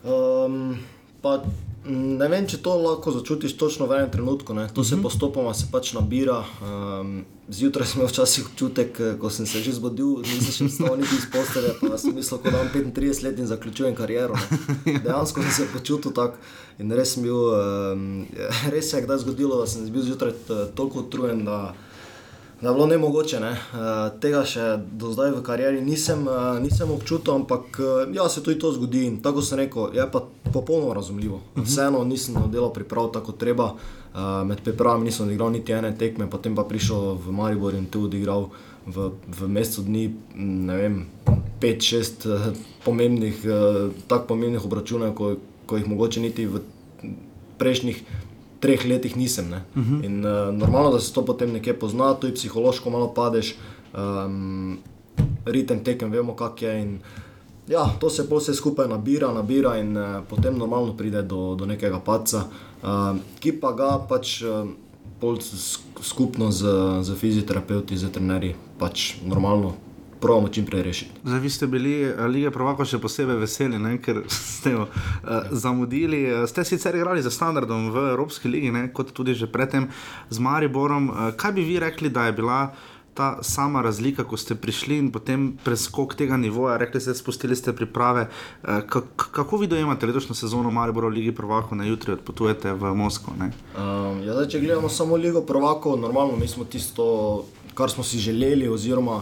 Um, 0.00 0.78
pa 1.20 1.44
Ne 1.90 2.28
vem, 2.30 2.46
če 2.46 2.60
to 2.62 2.76
lahko 2.78 3.10
začutiš 3.10 3.56
točno 3.58 3.88
v 3.90 3.98
enem 3.98 4.10
trenutku. 4.10 4.54
Ne. 4.54 4.68
To 4.74 4.84
se 4.84 4.94
uh 4.94 4.98
mhm. 4.98 5.00
-huh. 5.00 5.02
postopoma 5.02 5.54
se 5.54 5.66
pač 5.72 5.92
nabira. 5.92 6.44
Um, 6.62 7.24
zjutraj 7.48 7.86
sem 7.86 7.98
imel 7.98 8.08
včasih 8.08 8.46
občutek, 8.46 9.00
eh, 9.00 9.18
ko 9.18 9.30
sem 9.30 9.46
se 9.46 9.60
že 9.60 9.72
zbudil, 9.72 10.22
nisem 10.22 10.52
še 10.54 10.64
vstal 10.70 10.96
niti 10.96 11.16
iz 11.18 11.26
postelje, 11.32 11.74
pa 11.80 11.98
sem 11.98 12.14
mislil, 12.14 12.38
da 12.42 12.48
imam 12.48 12.68
35 12.74 13.22
let 13.22 13.38
in 13.38 13.46
zaključujem 13.46 13.94
kariero. 13.94 14.34
Ne. 14.86 14.98
Dejansko 15.04 15.42
sem 15.42 15.50
se 15.50 15.66
počutil 15.72 16.12
tako 16.12 16.36
in 16.78 16.92
res, 16.92 17.16
bil, 17.18 17.34
um, 17.34 18.26
res 18.70 18.90
se 18.90 18.96
je 18.96 19.02
kdaj 19.02 19.18
zgodilo, 19.18 19.60
da 19.60 19.66
sem 19.66 19.90
bil 19.90 20.02
zjutraj 20.02 20.30
eh, 20.30 20.66
toliko 20.74 20.98
utrujen. 20.98 21.44
Da, 21.44 21.74
da 22.60 22.68
je 22.68 22.74
bilo 22.74 22.86
ne 22.86 22.98
mogoče. 22.98 23.40
Ne? 23.40 23.50
Uh, 23.50 24.20
tega 24.20 24.42
še 24.44 24.76
do 24.92 25.12
zdaj 25.14 25.32
v 25.32 25.42
karieri 25.44 25.80
nisem, 25.80 26.26
uh, 26.28 26.58
nisem 26.60 26.90
občutil, 26.92 27.34
ampak 27.34 27.80
uh, 27.80 28.02
ja, 28.14 28.28
se 28.28 28.42
tudi 28.44 28.58
to 28.60 28.72
zgodi. 28.72 29.06
In 29.08 29.20
tako 29.24 29.42
sem 29.42 29.62
rekel, 29.62 29.94
je 29.96 30.04
pa 30.12 30.24
popolnoma 30.52 30.94
razumljivo. 30.94 31.40
Mhm. 31.56 31.64
Vseeno 31.64 32.04
nisem 32.04 32.36
delal 32.52 32.72
priprav 32.72 33.12
tako 33.12 33.32
treba. 33.32 33.74
Med 34.44 34.58
pripravami 34.66 35.06
nisem 35.06 35.28
odigral 35.28 35.52
niti 35.54 35.70
ene 35.72 35.92
tekme, 35.94 36.26
potem 36.26 36.56
pa 36.58 36.64
prišel 36.66 37.14
v 37.22 37.30
Maribor 37.30 37.76
in 37.78 37.84
tu 37.86 38.08
odigral 38.08 38.48
v, 38.82 39.12
v 39.38 39.46
mesecu 39.46 39.84
dni, 39.86 40.02
ne 40.34 40.78
vem, 40.80 40.96
pet, 41.62 41.78
šest 41.78 42.26
pomembnih, 42.82 43.38
tako 44.10 44.32
pomembnih 44.34 44.66
obračunov, 44.66 45.14
ko, 45.14 45.36
ko 45.62 45.78
jih 45.78 45.86
mogoče 45.86 46.24
niti 46.26 46.48
v 46.50 46.58
prejšnjih 47.62 48.02
treh 48.60 48.84
letih 48.86 49.16
nisem. 49.16 49.52
Uh 49.52 49.82
mhm. 49.82 49.94
-huh. 49.94 50.04
In 50.04 50.24
uh, 50.24 50.54
normalno, 50.54 50.90
da 50.90 51.00
se 51.00 51.12
to 51.12 51.24
potem 51.24 51.52
nekje 51.52 51.78
pozna, 51.78 52.14
tudi 52.14 52.34
psihološko 52.34 52.90
malo 52.90 53.14
padeš, 53.14 53.56
um, 53.96 54.78
ritem 55.44 55.84
tekem, 55.84 56.10
vemo, 56.10 56.34
kak 56.34 56.62
je. 56.62 56.82
In, 56.82 56.98
ja, 57.68 57.90
to 58.00 58.10
se 58.10 58.26
vse 58.30 58.54
skupaj 58.54 58.88
nabira, 58.88 59.32
nabira 59.32 59.78
in 59.78 59.96
uh, 59.96 60.04
potem 60.28 60.58
normalno 60.58 60.96
pride 60.96 61.22
do, 61.22 61.54
do 61.54 61.66
nekega 61.66 62.00
paca, 62.00 62.44
uh, 62.82 63.16
ki 63.40 63.52
pa 63.52 63.72
ga 63.72 63.98
pač. 64.08 64.42
Uh, 64.42 64.70
Skupno 66.02 66.50
z, 66.50 66.64
z 67.02 67.14
fizioterapeuti, 67.14 67.96
z 67.96 68.08
trenerji, 68.08 68.54
pač 68.78 69.16
normalno 69.26 69.74
pravimo 70.20 70.48
čim 70.48 70.66
prej 70.66 70.82
rešiti. 70.82 71.10
Zdaj, 71.24 71.40
vi 71.40 71.50
ste 71.50 71.66
bili 71.66 72.02
eh, 72.02 72.26
lige 72.26 72.50
Provako 72.50 72.84
še 72.84 73.00
posebej 73.00 73.40
veseli, 73.40 73.78
ne? 73.78 73.96
ker 74.02 74.22
ste 74.28 74.76
jo 74.76 74.86
uh, 74.86 75.50
zamudili. 75.50 76.24
Eh, 76.28 76.46
ste 76.50 76.64
sicer 76.64 76.96
igrali 76.96 77.22
za 77.22 77.32
standardom 77.32 77.90
v 77.94 78.10
Evropski 78.12 78.48
ligi, 78.48 78.70
ne? 78.70 78.88
kot 78.92 79.14
tudi 79.16 79.34
že 79.34 79.50
predtem 79.50 79.88
z 80.30 80.38
Mariborom. 80.38 81.10
Uh, 81.10 81.20
kaj 81.36 81.56
bi 81.56 81.64
vi 81.64 81.80
rekli, 81.80 82.12
da 82.12 82.28
je 82.28 82.36
bila? 82.36 82.62
Ta 83.10 83.42
sama 83.42 83.82
razlika, 83.82 84.22
ko 84.24 84.38
ste 84.38 84.54
prišli 84.54 84.96
in 84.96 85.08
potem 85.10 85.58
preskok 85.64 86.14
tega 86.14 86.38
nivoja, 86.38 86.76
rekli 86.78 87.00
ste, 87.02 87.10
spustili 87.18 87.56
ste 87.58 87.74
priprave. 87.74 88.28
Kako 88.86 89.58
vi 89.58 89.66
dojemate 89.66 90.06
letošnjo 90.06 90.34
sezono 90.38 90.70
Maribora 90.70 91.10
v 91.10 91.18
Ligi 91.18 91.32
Prvako, 91.34 91.74
na 91.74 91.84
jutri 91.90 92.14
odpotujete 92.14 92.70
v 92.72 92.94
Moskvo? 92.94 93.34
Um, 93.34 94.22
ja, 94.22 94.38
zdaj, 94.38 94.54
če 94.54 94.62
gledamo 94.62 94.88
samo 94.88 95.18
Ligo 95.18 95.42
Prvako, 95.42 95.98
normalno 95.98 96.38
mi 96.38 96.48
smo 96.48 96.64
tisto, 96.64 97.04
kar 97.74 97.90
smo 97.90 98.06
si 98.06 98.22
želeli, 98.22 98.70
oziroma 98.70 99.20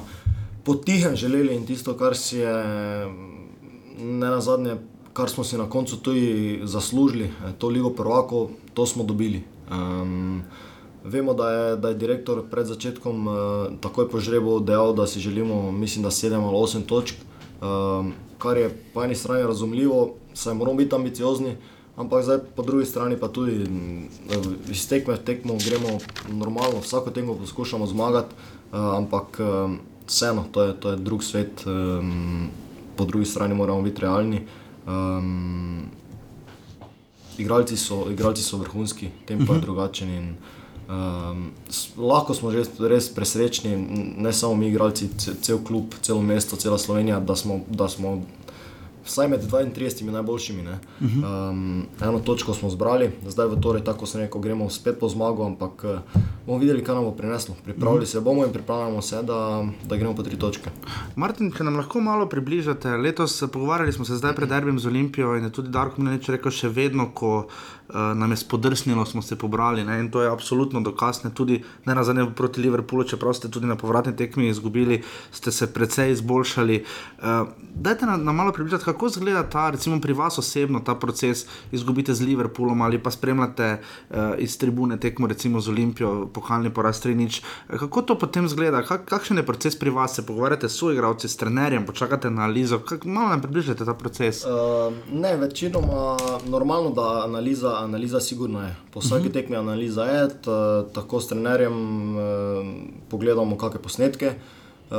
potihem 0.68 1.16
želeli 1.16 1.54
in 1.56 1.66
tisto, 1.66 1.94
kar 1.96 2.16
si 2.16 2.38
je 2.38 2.54
ne 3.98 4.28
na 4.28 4.40
zadnje, 4.40 4.76
kar 5.16 5.30
smo 5.32 5.44
si 5.44 5.56
na 5.56 5.64
koncu 5.70 5.96
tudi 5.96 6.60
zaslužili, 6.64 7.30
to 7.58 7.68
ligo 7.68 7.90
prvako, 7.90 8.50
to 8.74 8.86
smo 8.86 9.04
dobili. 9.04 9.42
Um, 9.72 10.42
Vemo, 11.04 11.32
da 11.34 11.50
je, 11.50 11.76
da 11.76 11.88
je 11.88 11.94
direktor 11.94 12.42
pred 12.50 12.66
začetkom 12.66 13.26
uh, 13.26 13.34
takoj 13.80 14.10
po 14.10 14.20
žrebu 14.20 14.60
dejal, 14.60 14.92
da 14.92 15.06
si 15.06 15.20
želimo, 15.24 15.72
mislim, 15.72 16.02
da 16.02 16.10
7 16.10 16.34
ali 16.34 16.56
8 16.56 16.84
točk, 16.86 17.14
uh, 17.16 18.06
kar 18.38 18.56
je 18.56 18.68
po 18.94 19.04
eni 19.04 19.14
strani 19.14 19.46
razumljivo, 19.46 20.14
saj 20.34 20.54
moramo 20.54 20.76
biti 20.76 20.94
ambiciozni, 20.94 21.56
ampak 21.96 22.24
zdaj 22.24 22.38
po 22.56 22.62
drugi 22.62 22.84
strani 22.84 23.16
pa 23.16 23.28
tudi 23.28 23.62
uh, 23.62 24.70
iz 24.70 24.88
tekme 24.88 25.14
v 25.14 25.24
tekmo 25.24 25.56
gremo 25.64 25.98
normalno, 26.28 26.82
vsako 26.82 27.10
tekmo 27.10 27.38
poskušamo 27.40 27.86
zmagati, 27.86 28.34
uh, 28.34 28.78
ampak 29.00 29.40
uh, 29.40 29.78
vseeno, 30.08 30.44
to 30.52 30.62
je, 30.62 30.80
to 30.80 30.90
je 30.90 30.96
drug 30.96 31.24
svet, 31.24 31.64
um, 31.66 32.48
po 32.96 33.04
drugi 33.04 33.24
strani 33.24 33.54
moramo 33.54 33.82
biti 33.82 34.00
realni. 34.00 34.40
Um, 34.86 35.82
igralci, 37.38 37.76
so, 37.76 38.06
igralci 38.10 38.42
so 38.42 38.56
vrhunski, 38.56 39.08
tempo 39.26 39.42
je 39.42 39.44
uh 39.44 39.50
mhm. 39.50 39.58
-huh. 39.58 39.62
drugačen. 39.62 40.08
In, 40.08 40.34
um, 40.88 41.50
lahko 41.96 42.34
smo 42.34 42.50
res, 42.50 42.68
res 42.78 43.14
presrečni, 43.14 43.76
ne 44.16 44.32
samo 44.32 44.54
mi, 44.54 44.68
igralci, 44.68 45.08
cel 45.42 45.58
klub, 45.64 45.94
celo 46.02 46.22
mesto, 46.22 46.56
cela 46.56 46.78
Slovenija, 46.78 47.20
da 47.20 47.36
smo, 47.36 47.60
da 47.70 47.88
smo 47.88 48.22
vsaj 49.08 49.28
med 49.28 49.42
32 49.42 50.10
najboljšimi. 50.10 50.64
Um, 51.00 51.86
eno 52.02 52.20
točko 52.20 52.54
smo 52.54 52.70
zbrali, 52.70 53.10
zdaj 53.26 53.46
v 53.46 53.60
torej, 53.60 53.84
tako 53.84 54.06
se 54.06 54.18
neko 54.18 54.38
gremo 54.38 54.70
spet 54.70 55.00
po 55.00 55.08
zmagu, 55.08 55.44
ampak 55.44 55.84
uh, 55.84 56.20
bomo 56.46 56.58
videli, 56.58 56.84
kaj 56.84 56.94
nam 56.94 57.08
bo 57.08 57.14
prineslo. 57.16 57.56
Pripravili 57.64 58.06
se 58.06 58.20
bomo 58.20 58.44
in 58.44 58.52
pripravljamo 58.52 59.02
se, 59.02 59.22
da, 59.22 59.64
da 59.84 59.96
gremo 59.96 60.14
po 60.14 60.22
tri 60.22 60.38
točke. 60.38 60.70
Martin, 61.16 61.52
če 61.52 61.64
nam 61.64 61.80
lahko 61.80 62.00
malo 62.00 62.28
približate, 62.28 62.96
letos 62.96 63.42
pogovarjali 63.52 63.92
smo 63.92 64.04
se 64.04 64.20
zdaj 64.20 64.34
pred 64.36 64.48
Derbim 64.48 64.78
z 64.78 64.86
Olimpijo 64.86 65.36
in 65.36 65.44
je 65.44 65.52
tudi 65.52 65.72
Darko 65.72 66.02
Mlinč 66.02 66.28
rekel, 66.28 66.52
še 66.52 66.68
vedno, 66.68 67.10
ko 67.14 67.34
uh, 67.46 67.77
nam 67.94 68.30
je 68.30 68.36
spodrsnilo, 68.36 69.06
smo 69.06 69.22
se 69.22 69.36
pobrali 69.36 69.84
ne? 69.84 70.00
in 70.00 70.10
to 70.10 70.22
je 70.22 70.30
absolutno 70.30 70.80
dokaz, 70.80 71.24
ne 71.24 71.30
tudi 71.34 71.62
ne 71.84 71.94
na 71.94 72.04
zadnje 72.04 72.26
proti 72.36 72.60
Liverpoolu, 72.60 73.04
čeprav 73.04 73.32
ste 73.34 73.50
tudi 73.50 73.66
na 73.66 73.76
povratni 73.76 74.16
tekmi 74.16 74.48
izgubili, 74.48 75.02
ste 75.32 75.52
se 75.52 75.72
precej 75.72 76.12
izboljšali. 76.12 76.84
Uh, 77.18 77.24
dajte 77.74 78.06
nam 78.06 78.24
na 78.24 78.32
malo 78.32 78.52
približati, 78.52 78.84
kako 78.84 79.06
izgleda 79.06 79.42
ta, 79.42 79.70
recimo 79.70 80.00
pri 80.00 80.12
vas 80.12 80.38
osebno, 80.38 80.80
ta 80.80 80.94
proces 80.94 81.46
izgubite 81.72 82.14
z 82.14 82.22
Liverpoolom 82.22 82.82
ali 82.82 83.02
pa 83.02 83.10
spremljate 83.10 83.80
uh, 84.10 84.16
iz 84.38 84.58
tribune 84.58 85.00
tekmo, 85.00 85.26
recimo 85.26 85.60
z 85.60 85.68
Olimpijo, 85.68 86.26
pohalni 86.26 86.70
poraz 86.74 87.00
Trinič. 87.00 87.42
Kako 87.78 88.02
to 88.02 88.18
potem 88.18 88.44
izgleda, 88.44 88.82
Kak, 88.82 89.04
kakšen 89.04 89.36
je 89.36 89.46
proces 89.46 89.78
pri 89.78 89.90
vas, 89.90 90.14
se 90.14 90.26
pogovarjate 90.26 90.68
s 90.68 90.76
soigravci, 90.76 91.28
s 91.28 91.36
trenerjem, 91.36 91.86
počakate 91.86 92.30
na 92.30 92.42
analizo, 92.42 92.78
kako 92.78 93.08
malo 93.08 93.28
nam 93.28 93.40
približate 93.40 93.84
ta 93.84 93.94
proces? 93.94 94.44
Uh, 94.44 94.92
ne, 95.12 95.36
večinoma 95.36 96.16
normalno, 96.46 96.90
da 96.90 97.24
analiza 97.24 97.77
analiza 97.84 98.20
sigurno 98.20 98.62
je. 98.62 98.76
Po 98.90 99.00
vsaki 99.00 99.14
uh 99.14 99.20
mhm. 99.20 99.28
-huh. 99.28 99.32
tekmi 99.32 99.56
analiza 99.56 100.04
je, 100.04 100.28
tako 100.92 101.20
s 101.20 101.28
trenerjem 101.28 101.72
uh, 102.16 102.22
pogledamo 103.08 103.58
kakšne 103.58 103.82
posnetke. 103.82 104.32
Uh, 104.90 104.96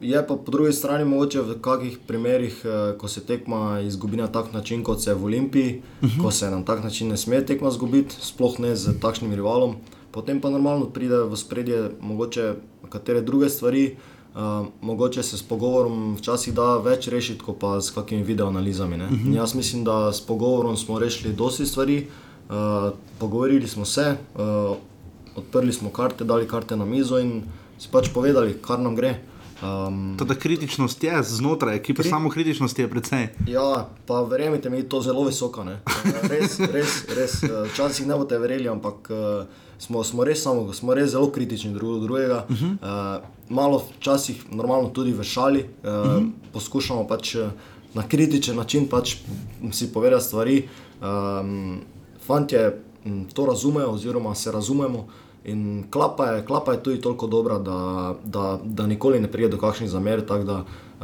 je 0.00 0.26
pa 0.26 0.36
po 0.36 0.50
drugi 0.50 0.72
strani 0.72 1.04
mogoče 1.04 1.40
v 1.40 1.60
kakih 1.60 1.98
primerih, 2.06 2.64
uh, 2.64 2.98
ko 2.98 3.08
se 3.08 3.20
tekma 3.20 3.80
izgubi 3.80 4.16
na 4.16 4.26
tak 4.26 4.52
način, 4.52 4.84
kot 4.84 5.00
se 5.00 5.10
je 5.10 5.14
v 5.14 5.24
Olimpiji, 5.24 5.82
uh 6.02 6.08
mhm. 6.08 6.18
-huh. 6.18 6.24
ko 6.24 6.30
se 6.30 6.50
na 6.50 6.64
tak 6.64 6.84
način 6.84 7.08
ne 7.08 7.16
sme 7.16 7.46
tekma 7.46 7.68
izgubiti, 7.68 8.16
sploh 8.20 8.58
ne 8.58 8.76
z 8.76 9.00
takšnim 9.00 9.34
rivalom. 9.34 9.76
Potem 10.10 10.40
pa 10.40 10.50
normalno 10.50 10.86
pride 10.86 11.16
v 11.16 11.36
spredje 11.36 11.90
mogoče 12.00 12.54
katere 12.88 13.20
druge 13.20 13.48
stvari. 13.48 13.96
Uh, 14.34 14.66
mogoče 14.80 15.22
se 15.22 15.38
s 15.38 15.42
pogovorom 15.42 16.16
včasih 16.16 16.54
da 16.54 16.76
več 16.82 17.06
rešiti, 17.08 17.38
kot 17.38 17.58
pa 17.60 17.76
s 17.80 17.94
kakimi 17.94 18.22
videoanalizami. 18.22 18.96
Uh 18.96 19.10
mhm. 19.10 19.30
-huh. 19.30 19.36
Jaz 19.36 19.54
mislim, 19.54 19.84
da 19.84 20.12
s 20.12 20.20
pogovorom 20.20 20.76
smo 20.76 20.98
rešili 20.98 21.34
dosti 21.34 21.66
stvari, 21.66 22.06
uh, 22.48 22.54
pogovorili 23.18 23.68
smo 23.68 23.84
se, 23.84 24.16
uh, 24.34 24.76
odprli 25.36 25.72
smo 25.72 25.90
karte, 25.90 26.24
dali 26.24 26.48
karte 26.48 26.76
na 26.76 26.84
mizo 26.84 27.18
in 27.18 27.42
si 27.78 27.88
pač 27.92 28.08
povedali, 28.14 28.58
kar 28.62 28.80
nam 28.80 28.96
gre. 28.96 29.20
Um, 29.62 30.16
Ta 30.18 30.34
kritičnost 30.34 31.04
je 31.04 31.22
znotraj 31.22 31.76
ekipe, 31.76 32.02
kri... 32.02 32.10
samo 32.10 32.30
kritičnost 32.30 32.78
je 32.78 32.90
precej. 32.90 33.28
Ja, 33.46 33.88
pa 34.06 34.22
verjemite 34.22 34.70
mi, 34.70 34.82
to 34.82 34.96
je 34.96 35.02
zelo 35.02 35.24
visoko. 35.24 35.64
Res, 36.22 36.58
res, 36.58 37.04
res. 37.16 37.44
Včasih 37.72 38.06
ne 38.06 38.16
boste 38.16 38.38
verjeli, 38.38 38.68
ampak. 38.68 39.10
Uh, 39.10 39.63
smo, 39.78 40.04
smo, 40.04 40.24
res 40.24 40.42
samo, 40.42 40.72
smo 40.72 40.94
res 40.94 41.10
zelo 41.10 41.30
kritični 41.30 41.72
drug 41.72 42.00
do 42.00 42.06
drugega. 42.06 42.46
Uh 42.48 42.56
-huh. 42.56 43.18
uh, 43.18 43.24
malo 43.48 43.82
včasih, 43.98 44.44
normalno 44.50 44.88
tudi 44.88 45.12
v 45.12 45.22
šali, 45.24 45.60
uh, 45.60 45.88
uh 45.88 45.90
-huh. 45.90 46.30
poskušamo 46.52 47.06
pač 47.06 47.34
eh, 47.34 47.50
na 47.94 48.08
kritičen 48.08 48.56
način 48.56 48.88
pač 48.88 49.16
si 49.72 49.92
povedati 49.92 50.24
stvari. 50.24 50.68
Um, 51.02 51.80
Fantje 52.26 52.80
to 53.34 53.46
razumejo, 53.46 53.90
oziroma 53.90 54.34
se 54.34 54.52
razumemo. 54.52 55.06
In 55.44 55.84
klapa 55.90 56.26
je, 56.26 56.44
klapa 56.44 56.72
je 56.72 56.82
tudi 56.82 57.00
toliko 57.00 57.26
dobra, 57.26 57.58
da, 57.58 58.14
da, 58.24 58.58
da 58.64 58.86
nikoli 58.86 59.20
ne 59.20 59.30
pride 59.32 59.48
do 59.48 59.58
kakšnih 59.58 59.90
zamer. 59.90 60.26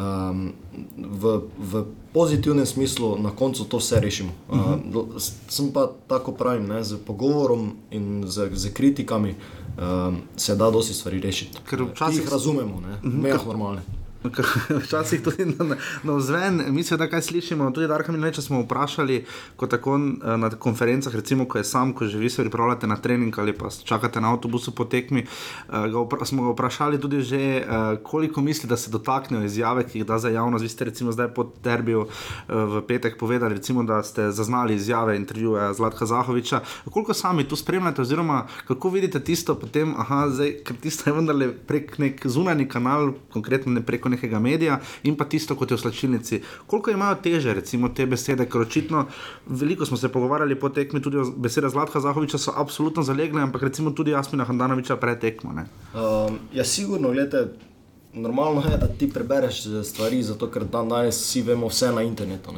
Um, 0.01 0.53
v, 0.97 1.41
v 1.59 1.85
pozitivnem 2.13 2.67
smislu 2.67 3.19
na 3.21 3.31
koncu 3.31 3.65
to 3.65 3.77
vse 3.77 4.01
rešimo. 4.01 4.33
Uh 4.49 4.59
-huh. 4.59 4.97
uh, 4.97 5.21
sem 5.49 5.73
pa 5.73 5.93
tako 6.07 6.33
pravim, 6.33 6.67
ne, 6.67 6.85
z 6.85 6.97
pogovorom 6.97 7.73
in 7.91 8.25
z, 8.27 8.49
z 8.53 8.73
kritikami 8.73 9.35
um, 9.35 10.17
se 10.37 10.57
da 10.57 10.71
dosti 10.71 10.95
stvari 10.95 11.21
rešiti. 11.21 11.59
Ker 11.69 11.83
včasih 11.83 12.29
razumemo, 12.33 12.81
ne, 12.81 12.93
uh 12.93 13.03
-huh. 13.03 13.23
mejah 13.23 13.47
normalne. 13.47 13.83
Včasih 14.85 15.23
tudi 15.23 15.45
na, 15.45 15.77
vzven, 16.17 16.63
mi 16.69 16.83
se 16.83 16.97
da 16.97 17.07
kaj 17.09 17.23
slišimo. 17.23 17.71
Tudi 17.71 17.89
Darka 17.89 18.13
Milneče 18.13 18.43
smo 18.43 18.61
vprašali, 18.63 19.25
ko 19.57 19.67
tako 19.67 19.97
eh, 19.97 20.37
na 20.37 20.51
konferencah, 20.51 21.15
recimo, 21.15 21.49
ko 21.49 21.59
je 21.59 21.65
sam, 21.65 21.95
ko 21.95 22.07
že 22.07 22.19
vi 22.19 22.31
se 22.31 22.43
pripravljate 22.43 22.87
na 22.87 22.97
trening 22.97 23.39
ali 23.39 23.53
pa 23.53 23.71
čakate 23.85 24.21
na 24.21 24.33
avtobusu 24.33 24.75
po 24.75 24.85
tekmi. 24.85 25.25
Uh, 25.69 25.75
ga 26.19 26.25
smo 26.25 26.43
ga 26.43 26.53
vprašali 26.53 27.01
tudi 27.01 27.23
že, 27.23 27.65
uh, 27.65 27.99
koliko 28.03 28.41
misli, 28.41 28.69
da 28.69 28.77
se 28.77 28.91
dotaknejo 28.91 29.45
izjave, 29.45 29.87
ki 29.89 29.99
jih 29.99 30.07
da 30.07 30.19
za 30.19 30.29
javnost. 30.29 30.63
Vi 30.63 30.69
ste 30.69 30.85
recimo 30.85 31.13
zdaj 31.13 31.29
po 31.35 31.47
derbiju 31.65 32.07
v 32.49 32.83
petek 32.89 33.19
povedali, 33.19 33.55
recimo, 33.55 33.83
da 33.83 34.03
ste 34.03 34.31
zaznali 34.31 34.75
izjave 34.75 35.17
intervjuja 35.17 35.73
Zlatka 35.73 36.07
Zahoviča. 36.07 36.61
Koliko 36.91 37.15
sami 37.15 37.49
tu 37.49 37.57
spremljate, 37.57 38.03
oziroma 38.03 38.47
kako 38.67 38.89
vidite 38.89 39.21
tisto 39.21 39.55
potem, 39.55 39.95
aha, 39.97 40.29
zdaj, 40.29 40.53
ker 40.65 40.77
tisto 40.77 41.11
je 41.11 41.15
vendarle 41.15 41.53
prek 41.53 41.99
nek 41.99 42.27
zunani 42.27 42.69
kanal, 42.69 43.13
konkretno 43.33 43.73
ne 43.73 43.83
preko 43.83 44.10
nekega 44.11 44.39
medija 44.39 44.81
in 45.03 45.17
pa 45.17 45.25
tisto, 45.25 45.57
kot 45.57 45.71
je 45.71 45.79
v 45.79 45.81
slačilnici. 45.81 46.43
Koliko 46.67 46.91
imajo 46.91 47.21
teže, 47.23 47.55
recimo, 47.55 47.89
te 47.89 48.07
besede, 48.07 48.47
ker 48.51 48.67
očitno 48.67 49.07
veliko 49.47 49.87
smo 49.87 49.97
se 49.97 50.09
pogovarjali 50.09 50.59
po 50.61 50.69
tekmi, 50.69 51.03
tudi 51.03 51.25
besede 51.37 51.69
Zlatka 51.69 52.01
Zahoviča 52.01 52.39
so 52.39 52.55
absolutno 52.57 53.03
zalegle, 53.03 53.43
ampak 53.43 53.63
recimo 53.63 53.91
tudi 53.91 54.11
Jasmina 54.11 54.45
Handanoviča 54.45 54.97
pred 54.97 55.21
tekmo. 55.21 55.51
Um, 55.51 56.39
ja, 56.55 56.65
sigurno, 56.65 57.11
gledajte. 57.11 57.71
Normalno 58.13 58.61
je, 58.61 58.77
da 58.77 58.87
ti 58.87 59.07
prebereš 59.11 59.63
stvari, 59.85 60.23
zato 60.23 60.49
ker 60.51 60.65
dan 60.65 60.89
danes 60.89 61.15
vsi 61.21 61.43
vemo 61.47 61.69
vse 61.71 61.93
na 61.95 62.03
internetu. 62.03 62.51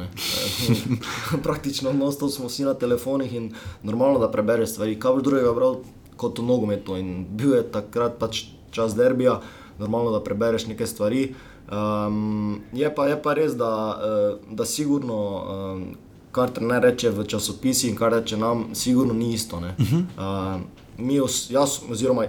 Praktično 1.45 1.93
nosto 1.93 2.29
smo 2.29 2.47
vsi 2.47 2.65
na 2.65 2.73
telefonih 2.73 3.33
in 3.33 3.51
normalno, 3.83 4.19
da 4.19 4.31
prebereš 4.31 4.69
stvari. 4.69 4.97
Kaj 4.99 5.11
boš 5.11 5.23
drugega 5.23 5.53
bral 5.53 5.77
kot 6.17 6.39
v 6.39 6.45
nogometu 6.47 6.97
in 6.97 7.25
bil 7.29 7.53
je 7.53 7.63
takrat 7.71 8.17
pač 8.19 8.45
čas 8.73 8.95
derbija 8.97 9.41
normalno, 9.79 10.11
da 10.11 10.23
prebereš 10.23 10.67
nekaj 10.67 10.87
stvari. 10.87 11.33
Um, 11.71 12.61
je, 12.73 12.95
pa, 12.95 13.07
je 13.07 13.21
pa 13.21 13.33
res, 13.33 13.55
da, 13.57 13.69
uh, 13.97 14.55
da 14.55 14.65
sigurno, 14.65 15.17
um, 15.17 15.85
kar 16.31 16.51
ne 16.61 16.79
reče 16.79 17.09
v 17.09 17.25
časopisih 17.27 17.91
in 17.91 17.97
kar 17.97 18.11
reče 18.13 18.37
nam, 18.37 18.65
sigurno 18.75 19.13
ni 19.13 19.33
isto. 19.33 19.57
Uh 19.57 19.63
-huh. 19.63 20.03
uh, 20.17 20.61
mi, 20.97 21.19
os, 21.19 21.49
jaz, 21.49 21.79
oziroma 21.89 22.25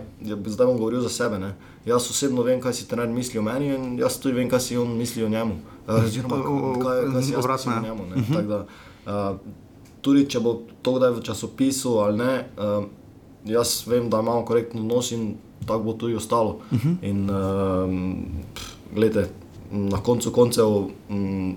zdaj 0.47 0.67
bom 0.67 0.79
govoril 0.79 1.01
za 1.01 1.09
sebe. 1.09 1.39
Ne? 1.39 1.55
Jaz 1.85 2.11
osebno 2.11 2.43
vem, 2.43 2.61
kaj 2.61 2.73
si 2.73 2.89
trener 2.89 3.09
misli 3.09 3.39
o 3.39 3.43
meni, 3.43 3.75
in 3.75 3.99
jaz 3.99 4.19
tudi 4.19 4.35
vem, 4.35 4.49
kaj 4.51 4.61
si 4.61 4.77
on 4.77 4.97
misli 4.97 5.25
o 5.25 5.29
njemu. 5.29 5.55
Uh, 5.89 6.05
oziroma, 6.05 6.37
kaj, 6.83 7.13
kaj 7.13 7.23
si 7.23 7.33
jaz 7.33 7.45
mislim 7.49 7.79
o 7.79 7.83
njemu. 7.83 8.03
Uh 8.03 8.29
-huh. 8.31 8.47
da, 8.47 8.67
uh, 9.07 9.37
tudi 10.01 10.27
če 10.31 10.41
bo 10.41 10.59
to 10.83 10.95
kdaj 10.95 11.11
v 11.11 11.23
časopisu 11.23 11.99
ali 11.99 12.19
ne, 12.19 12.49
uh, 12.59 12.85
jaz 13.45 13.87
vem, 13.87 14.11
da 14.11 14.21
imamo 14.21 14.45
korektno 14.45 14.83
nos 14.83 15.13
in 15.13 15.37
tako 15.67 15.83
bo 15.83 15.93
tudi 15.93 16.15
ostalo. 16.15 16.61
Uh. 16.71 16.79
-huh. 16.79 16.97
In 17.03 17.31
uh, 17.31 18.95
gledajte, 18.95 19.31
na 19.71 19.99
koncu 19.99 20.31
koncev 20.31 20.67
um, 21.09 21.57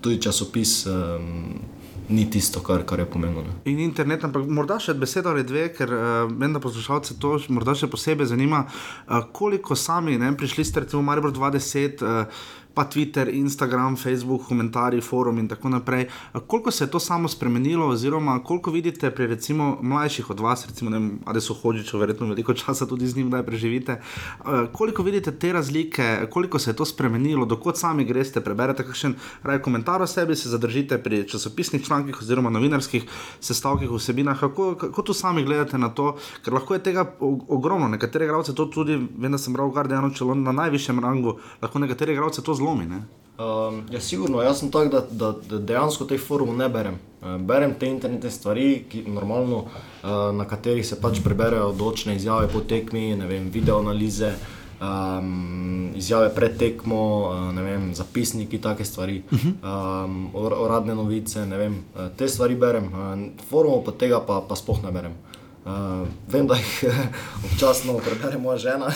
tudi 0.00 0.22
časopis. 0.22 0.86
Um, 0.86 1.60
Ni 2.08 2.30
tisto, 2.30 2.60
kar, 2.62 2.84
kar 2.86 2.98
je 2.98 3.06
pomembno. 3.10 3.42
Ne. 3.42 3.52
In 3.64 3.80
internet, 3.82 4.24
ampak 4.24 4.44
morda 4.46 4.76
še 4.78 4.94
besedo 4.94 5.32
ali 5.32 5.42
dve, 5.42 5.64
ker 5.74 5.90
uh, 5.90 6.30
vem, 6.30 6.52
da 6.54 6.60
poslušalce 6.62 7.16
to 7.18 7.32
morda 7.50 7.74
še 7.74 7.88
posebej 7.90 8.28
zanima, 8.30 8.60
uh, 8.62 9.24
koliko 9.34 9.74
sami, 9.74 10.14
ne, 10.18 10.30
prišli 10.38 10.64
ste 10.64 10.84
recimo 10.84 11.02
v 11.02 11.06
Maribor 11.08 11.34
20, 11.34 12.04
uh, 12.06 12.44
pa 12.76 12.84
Twitter, 12.84 13.28
Instagram, 13.32 13.96
Facebook, 13.96 14.44
komentarji, 14.48 15.00
forum 15.00 15.38
in 15.38 15.48
tako 15.48 15.68
naprej. 15.68 16.06
Koliko 16.46 16.70
se 16.70 16.84
je 16.84 16.90
to 16.90 17.00
samo 17.00 17.28
spremenilo, 17.28 17.86
oziroma 17.88 18.42
koliko 18.44 18.70
vidite 18.70 19.10
pri 19.10 19.26
recimo 19.26 19.78
mlajših 19.82 20.30
od 20.30 20.40
vas, 20.40 20.66
recimo, 20.66 20.90
ne 20.90 20.98
vem, 20.98 21.06
ali 21.24 21.40
so 21.40 21.54
hodiči, 21.54 21.96
verjetno 21.96 22.28
veliko 22.28 22.54
časa 22.54 22.86
tudi 22.86 23.08
z 23.08 23.16
njim, 23.16 23.30
da 23.30 23.40
preživite. 23.42 24.00
Koliko 24.72 25.02
vidite 25.02 25.32
te 25.38 25.52
razlike, 25.52 26.28
koliko 26.30 26.58
se 26.58 26.70
je 26.70 26.76
to 26.76 26.84
spremenilo, 26.84 27.46
dokot 27.46 27.78
sami 27.80 28.04
greste, 28.04 28.40
preberete 28.44 28.84
kakšen 28.84 29.14
raj 29.42 29.62
komentar 29.62 30.02
o 30.02 30.06
sebi, 30.06 30.36
se 30.36 30.48
zadržite 30.48 30.98
pri 30.98 31.24
časopisnih 31.28 31.84
člankih 31.86 32.20
oziroma 32.20 32.50
novinarskih 32.50 33.08
sestavkih 33.40 33.90
vsebinah. 33.90 34.40
Kako, 34.40 34.74
kako 34.74 35.02
tu 35.02 35.14
sami 35.14 35.44
gledate 35.44 35.78
na 35.78 35.88
to, 35.88 36.18
ker 36.44 36.52
lahko 36.52 36.76
je 36.76 36.82
tega 36.82 37.06
ogromno. 37.48 37.88
Nekatere 37.88 38.26
gradce 38.26 38.54
to 38.54 38.66
tudi, 38.66 39.00
vem, 39.16 39.32
da 39.32 39.38
sem 39.38 39.56
bral 39.56 39.72
Guardianu, 39.72 40.12
če 40.12 40.28
na 40.34 40.52
najvišjem 40.52 41.00
rangu, 41.00 41.38
lahko 41.62 41.80
nekatere 41.80 42.14
gradce 42.14 42.44
to 42.44 42.54
zlomi. 42.66 42.86
Ne? 42.86 43.02
Um, 43.38 43.82
ja, 43.90 44.00
sigurno, 44.00 44.42
jaz 44.42 44.58
sem 44.58 44.70
tak, 44.70 44.90
da, 44.90 45.04
da, 45.10 45.34
da 45.50 45.58
dejansko 45.58 46.06
teh 46.08 46.18
forumov 46.18 46.56
ne 46.56 46.68
berem. 46.72 46.98
Uh, 47.20 47.36
berem 47.38 47.74
te 47.78 47.86
internetne 47.86 48.30
stvari, 48.30 48.86
ki, 48.90 49.04
normalno, 49.12 49.66
uh, 49.66 50.32
na 50.34 50.46
katerih 50.48 50.86
se 50.86 50.98
pač 51.00 51.20
preberejo 51.24 51.70
odločne 51.74 52.16
izjave 52.16 52.48
po 52.48 52.64
tekmi, 52.64 53.10
vem, 53.28 53.50
video 53.52 53.78
analize, 53.84 54.32
um, 54.80 55.92
izjave 56.00 56.32
pred 56.34 56.56
tekmo, 56.58 57.02
uh, 57.28 57.60
vem, 57.60 57.92
zapisniki, 57.94 58.58
take 58.64 58.88
stvari, 58.88 59.20
um, 59.60 60.18
uradne 60.34 60.96
novice. 60.96 61.44
Vem, 61.44 61.82
uh, 61.92 62.08
te 62.16 62.28
stvari 62.32 62.56
berem, 62.56 62.88
uh, 62.88 63.14
forumov 63.50 63.84
pa 63.84 63.98
tega 64.00 64.24
pa, 64.24 64.40
pa 64.48 64.56
sploh 64.56 64.80
ne 64.82 64.96
berem. 64.96 65.20
Uh, 65.66 66.06
vem, 66.30 66.46
da 66.46 66.54
jih 66.54 66.84
občasno 67.44 67.96
prebere 67.98 68.38
moja 68.38 68.58
žena, 68.58 68.86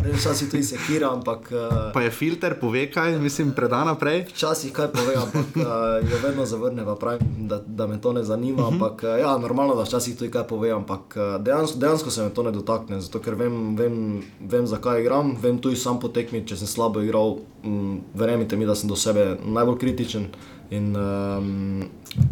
zdaj 0.00 0.12
včasih 0.12 0.50
tudi 0.50 0.62
sekira. 0.62 1.08
Ampak, 1.16 1.48
uh, 1.52 1.76
pa 1.94 2.02
je 2.04 2.10
filter, 2.12 2.58
pove 2.60 2.82
kaj, 2.92 3.16
mislim, 3.18 3.54
preda 3.56 3.80
naprej. 3.88 4.26
Včasih 4.34 4.72
kaj 4.76 4.90
pove, 4.92 5.14
ampak 5.16 5.56
uh, 5.56 6.10
jo 6.10 6.18
vedno 6.22 6.44
zavrne, 6.44 6.84
pravim, 7.00 7.48
da, 7.48 7.62
da 7.66 7.86
me 7.86 7.96
to 8.00 8.12
ne 8.12 8.24
zanima. 8.24 8.68
Uh 8.68 8.74
mhm. 8.74 8.80
-huh. 8.80 8.84
Ampak 8.84 9.02
uh, 9.02 9.20
ja, 9.20 9.38
normalno, 9.38 9.74
da 9.74 9.82
včasih 9.82 10.18
tudi 10.18 10.30
kaj 10.30 10.44
pove, 10.46 10.70
ampak 10.70 11.16
uh, 11.16 11.42
dejansko, 11.42 11.78
dejansko 11.78 12.10
se 12.10 12.22
me 12.22 12.30
to 12.30 12.42
ne 12.42 12.52
dotakne, 12.52 13.00
zato 13.00 13.18
ker 13.18 13.34
vem, 13.34 13.76
vem, 13.76 14.22
vem 14.40 14.66
zakaj 14.66 15.00
igram, 15.00 15.36
vem 15.42 15.58
tudi 15.58 15.76
sam 15.76 16.00
potekmi, 16.00 16.46
če 16.46 16.56
sem 16.56 16.66
slabo 16.66 17.00
igral. 17.00 17.36
Um, 17.64 18.00
verjemite 18.14 18.56
mi, 18.56 18.66
da 18.66 18.74
sem 18.74 18.88
do 18.88 18.96
sebe 18.96 19.38
najbolj 19.44 19.78
kritičen 19.78 20.26
in 20.70 20.96
um, 20.96 21.82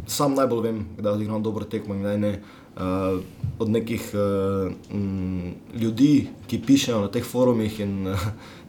sam 0.07 0.35
najbolj 0.35 0.63
vem, 0.63 0.87
kdaj 0.99 1.13
odigram 1.13 1.43
dobro 1.43 1.65
tekmo 1.65 1.95
in 1.95 2.01
kdaj 2.01 2.19
ne 2.19 2.31
uh, 2.31 2.68
od 3.59 3.71
nekih 3.71 4.11
uh, 4.15 4.73
m, 4.93 5.55
ljudi, 5.75 6.29
ki 6.47 6.63
pišejo 6.67 7.01
na 7.01 7.09
teh 7.09 7.25
forumih 7.25 7.81
in 7.81 8.07
uh, 8.07 8.19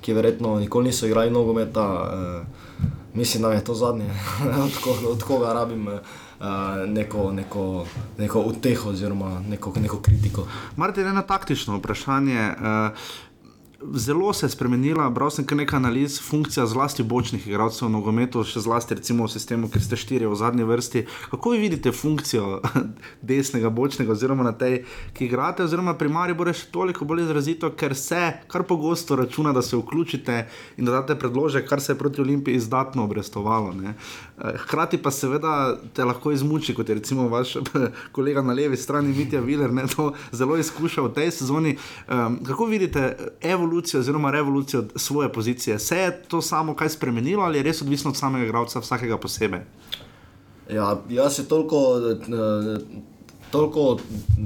ki 0.02 0.14
verjetno 0.14 0.60
nikoli 0.60 0.86
niso 0.86 1.08
igrali 1.08 1.32
nogometa. 1.32 1.86
Uh, 1.86 2.48
mislim, 3.14 3.44
da 3.44 3.52
je 3.52 3.64
to 3.64 3.74
zadnje, 3.76 4.10
od, 4.66 4.78
ko, 4.84 4.98
od 5.12 5.24
koga 5.24 5.54
rabim. 5.54 5.88
Uh, 5.88 6.00
neko, 6.88 7.32
neko, 7.32 7.86
neko 8.18 8.40
uteho, 8.40 8.90
oziroma 8.90 9.42
neko, 9.50 9.74
neko 9.80 10.00
kritiko. 10.02 10.48
Martin, 10.76 11.08
eno 11.08 11.22
taktično 11.22 11.78
vprašanje. 11.78 12.50
Uh, 12.50 12.98
zelo 13.94 14.34
se 14.34 14.46
je 14.46 14.50
spremenila, 14.50 15.10
bral 15.10 15.32
sem 15.32 15.46
nekaj 15.52 15.78
analiz, 15.78 16.20
funkcija 16.22 16.66
zlasti 16.66 17.04
bočnih 17.04 17.48
igralcev 17.48 17.88
v 17.88 17.92
nogometu, 17.92 18.44
še 18.44 18.64
zlasti 18.64 18.98
recimo 19.00 19.26
v 19.26 19.32
sistemu, 19.32 19.70
ker 19.72 19.84
ste 19.84 20.00
štiri 20.00 20.28
v 20.28 20.36
zadnji 20.36 20.68
vrsti. 20.68 21.06
Kako 21.32 21.54
vi 21.56 21.62
vidite 21.64 21.92
funkcijo 21.96 22.60
desnega 23.30 23.70
bočnega, 23.70 24.12
oziroma 24.12 24.44
na 24.44 24.52
tej, 24.52 24.84
ki 25.16 25.30
igrate, 25.30 25.64
oziroma 25.64 25.96
pri 25.96 26.12
Mari 26.12 26.36
bo 26.36 26.48
še 26.52 26.68
toliko 26.74 27.08
bolj 27.08 27.24
izrazito, 27.28 27.72
ker 27.72 27.96
se 27.96 28.22
kar 28.52 28.66
pogosto 28.68 29.16
računa, 29.16 29.54
da 29.56 29.62
se 29.62 29.80
vključite 29.80 30.40
in 30.78 30.86
da 30.86 31.00
date 31.00 31.16
predlože, 31.20 31.64
kar 31.66 31.82
se 31.82 31.94
je 31.94 32.00
proti 32.00 32.22
Olimpiji 32.22 32.60
izdatno 32.60 33.08
obrestovalo. 33.08 33.74
Ne. 33.74 33.96
Eh, 34.42 34.58
hkrati 34.58 34.98
pa 34.98 35.12
seveda 35.12 35.78
te 35.94 36.06
lahko 36.06 36.32
izmuči, 36.32 36.74
kot 36.76 36.90
je 36.90 36.96
recimo 36.96 37.28
vaš 37.28 37.54
kolega 38.16 38.42
na 38.42 38.54
levi 38.54 38.78
strani, 38.78 39.14
Mitja 39.18 39.42
Viler, 39.42 39.74
ne 39.74 39.84
to 39.88 40.14
zelo 40.32 40.58
izkušal 40.58 41.10
v 41.10 41.14
tej 41.14 41.32
sezoni. 41.32 41.78
Um, 42.08 42.40
kako 42.46 42.66
vidite 42.66 43.18
evolucijo? 43.42 44.00
oziroma 44.00 44.32
revolucijo 44.32 44.84
svoje 44.96 45.34
pozicije. 45.34 45.80
Se 45.80 45.98
je 45.98 46.24
to 46.28 46.42
samo 46.42 46.76
kaj 46.76 46.90
spremenilo 46.90 47.44
ali 47.44 47.58
je 47.58 47.64
res 47.64 47.82
odvisno 47.82 48.12
od 48.12 48.18
samega 48.18 48.46
igralca, 48.46 48.80
vsakega 48.80 49.18
posebej? 49.18 49.60
Ja, 50.70 51.02
jaz 51.10 51.36
se 51.36 51.48
toliko, 51.48 52.00
eh, 52.10 52.80
toliko 53.52 53.98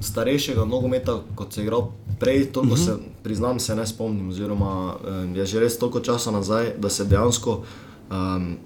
starejšega 0.02 0.66
nogometa, 0.66 1.20
kot 1.36 1.54
se 1.54 1.62
je 1.62 1.64
igral 1.64 1.91
prej, 2.20 2.46
toliko 2.52 2.74
uh 2.74 2.80
-huh. 2.80 2.86
se, 2.86 2.98
priznam, 3.24 3.60
se 3.60 3.76
ne 3.76 3.88
spomnim. 3.88 4.30
Oziroma, 4.30 4.96
eh, 5.08 5.38
je 5.38 5.46
že 5.46 5.60
res 5.60 5.80
toliko 5.80 6.00
časa 6.00 6.32
nazaj, 6.32 6.74
da 6.78 6.89
se 6.89 7.06
dejansko. 7.06 7.64
Um, 8.12 8.58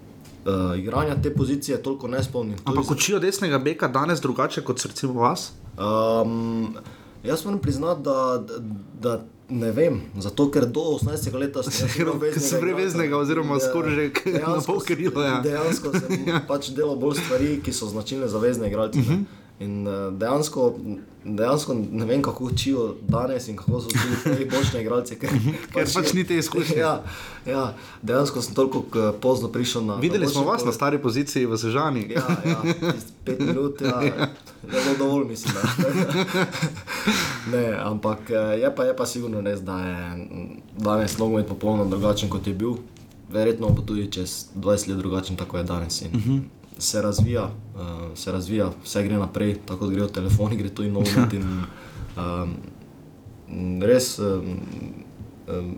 Uh, 0.48 0.80
igranja 0.80 1.16
te 1.22 1.34
pozicije 1.34 1.82
toliko 1.84 2.08
ne 2.08 2.24
spomnim. 2.24 2.58
Ampak 2.66 2.92
učijo 2.92 3.20
desnega 3.20 3.58
beka 3.60 3.88
danes 3.88 4.22
drugače 4.22 4.62
kot 4.64 4.86
recimo 4.86 5.22
vas? 5.22 5.52
Um, 5.78 6.78
jaz 7.24 7.46
moram 7.46 7.60
priznati, 7.60 8.02
da, 8.04 8.44
da, 8.48 8.60
da 9.02 9.24
Ne 9.50 9.72
vem, 9.72 10.02
zato 10.20 10.50
ker 10.52 10.66
do 10.66 10.82
18 11.00 11.34
let 11.40 11.56
sem 11.72 11.88
imel 12.02 12.76
veznega, 12.76 13.16
oziroma 13.18 13.60
skoraj 13.64 13.94
že 13.96 14.34
na 14.44 14.58
pol 14.66 14.82
krila. 14.84 15.24
Ja. 15.24 15.38
Dejansko 15.44 15.92
sem 15.96 16.28
ja. 16.28 16.42
pač 16.50 16.74
delal 16.76 17.00
bolj 17.00 17.22
stvari, 17.22 17.54
ki 17.64 17.72
so 17.72 17.88
značilne 17.88 18.28
za 18.28 18.42
vezne 18.44 18.68
igralce. 18.68 19.00
Uh 19.00 19.06
mhm. 19.06 19.14
-huh. 19.14 19.47
In 19.60 19.88
uh, 19.88 20.14
dejansko, 20.14 20.76
dejansko 21.24 21.74
ne 21.92 22.06
vem, 22.06 22.22
kako 22.22 22.44
učijo 22.44 22.96
danes 23.08 23.48
in 23.48 23.56
kako 23.56 23.82
so 23.82 23.88
ti 24.24 24.46
boljši 24.52 24.82
igralci. 24.82 25.16
Ker, 25.16 25.30
ker 25.74 25.84
pač, 25.84 25.94
pač 25.94 26.14
ni 26.14 26.24
te 26.24 26.38
izkušnje. 26.38 26.78
Ja, 26.78 27.04
ja, 27.46 27.74
dejansko 28.02 28.42
sem 28.42 28.54
toliko 28.56 29.14
pozno 29.22 29.50
prišel 29.50 29.86
na. 29.86 29.96
Videli 29.96 30.26
na 30.26 30.32
smo 30.32 30.44
vas 30.44 30.66
na 30.66 30.72
stari 30.72 31.02
poziciji 31.02 31.46
v 31.46 31.58
Sežani. 31.58 32.06
Ja, 32.14 32.22
ja, 32.46 32.60
pet 33.26 33.40
minut, 33.40 33.82
ja, 33.82 33.98
ne 34.74 34.84
bo 34.86 34.94
dovolj, 34.98 35.26
mislim. 35.32 35.56
ne, 37.54 37.66
ampak 37.82 38.30
eh, 38.30 38.60
je 38.62 38.76
pa, 38.76 38.86
je 38.86 38.96
pa 38.96 39.06
sigurno 39.06 39.42
res, 39.42 39.64
da 39.66 39.80
je 39.80 40.28
danes 40.78 41.18
nogomet 41.18 41.48
popolnoma 41.48 41.90
drugačen 41.90 42.30
kot 42.30 42.48
je 42.48 42.54
bil. 42.54 42.78
Verjetno 43.34 43.74
bo 43.74 43.82
tudi 43.82 44.06
čez 44.12 44.54
20 44.56 44.94
let 44.94 45.02
drugačen, 45.02 45.36
tako 45.36 45.58
je 45.58 45.64
danes. 45.64 46.02
In, 46.02 46.14
uh 46.14 46.22
mhm. 46.22 46.38
-huh 46.38 46.58
se 46.80 47.02
razvija, 47.02 47.50
uh, 47.78 48.18
se 48.18 48.32
razvija, 48.32 48.72
vse 48.84 49.04
gre 49.04 49.18
naprej, 49.18 49.58
tako 49.66 49.86
da 49.86 49.92
grejo 49.92 50.08
telefoni, 50.08 50.58
gre 50.58 50.70
to 50.70 50.84
in 50.88 50.94
novo. 50.94 51.28
Um, 52.18 52.56
res, 53.82 54.18
um, 54.20 54.58
um, 55.48 55.76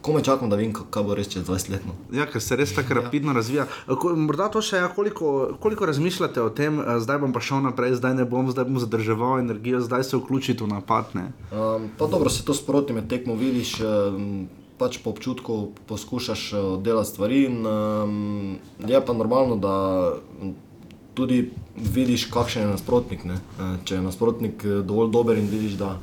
kome 0.00 0.22
čakam, 0.24 0.50
da 0.50 0.56
vem, 0.56 0.72
kaj 0.72 1.02
bo 1.02 1.16
res 1.18 1.30
čez 1.32 1.46
20 1.48 1.72
let. 1.72 1.86
No. 1.88 1.96
Ja, 2.14 2.28
ker 2.30 2.42
se 2.42 2.56
res 2.56 2.74
tako 2.76 2.94
ja. 2.94 3.00
rapidno 3.00 3.32
razvija. 3.32 3.66
Morda 3.88 4.50
to 4.52 4.62
še, 4.62 4.84
ja, 4.84 4.92
koliko, 4.94 5.56
koliko 5.60 5.88
razmišljate 5.88 6.42
o 6.44 6.52
tem, 6.54 6.78
zdaj 7.02 7.18
bom 7.24 7.34
pa 7.34 7.42
šel 7.42 7.64
naprej, 7.64 7.96
zdaj 7.98 8.14
ne 8.20 8.28
bom, 8.28 8.52
zdaj 8.52 8.68
bom 8.68 8.78
zadrževal 8.82 9.40
energijo, 9.42 9.82
zdaj 9.82 10.06
se 10.06 10.20
vključiti 10.20 10.64
v 10.64 10.70
napad. 10.76 11.16
Um, 11.16 11.90
pa 11.98 12.06
dobro, 12.06 12.30
se 12.30 12.44
to 12.44 12.54
sproti 12.54 12.96
med 12.96 13.10
tekmo 13.10 13.34
vidiš. 13.34 13.80
Um, 13.82 14.48
pač 14.78 15.02
po 15.02 15.10
občutku 15.10 15.74
poskušaš 15.90 16.42
eh, 16.54 16.58
delati 16.86 17.10
stvari. 17.10 17.38
In, 17.50 17.66
um, 17.66 18.56
je 18.78 19.00
pa 19.04 19.12
normalno, 19.12 19.58
da 19.58 19.74
tudi 21.18 21.50
vidiš, 21.74 22.28
kakšen 22.30 22.62
je 22.62 22.72
nasprotnik. 22.76 23.24
Ne? 23.26 23.40
Eh, 23.58 23.76
če 23.84 23.98
je 23.98 24.06
nasprotnik 24.06 24.64
eh, 24.64 24.80
dovolj 24.86 25.10
dober 25.14 25.38
in 25.38 25.50
vidiš, 25.50 25.74
da, 25.80 25.96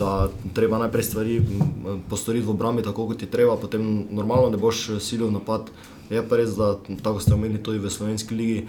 da 0.00 0.12
treba 0.56 0.80
najprej 0.80 1.04
stvari 1.04 1.40
postoriti 2.08 2.46
v 2.46 2.54
obrambi, 2.54 2.84
tako 2.86 3.10
kot 3.10 3.22
je 3.22 3.28
treba, 3.30 3.58
potem 3.60 4.06
normalno 4.08 4.48
ne 4.50 4.60
boš 4.60 4.86
silil 5.04 5.32
napad. 5.34 5.68
Je 6.10 6.22
pa 6.26 6.40
res, 6.40 6.56
da 6.58 6.74
tako 7.04 7.20
ste 7.22 7.36
omenili 7.36 7.60
tudi 7.62 7.78
v 7.78 7.92
Slovenski 7.92 8.34
ligi. 8.34 8.62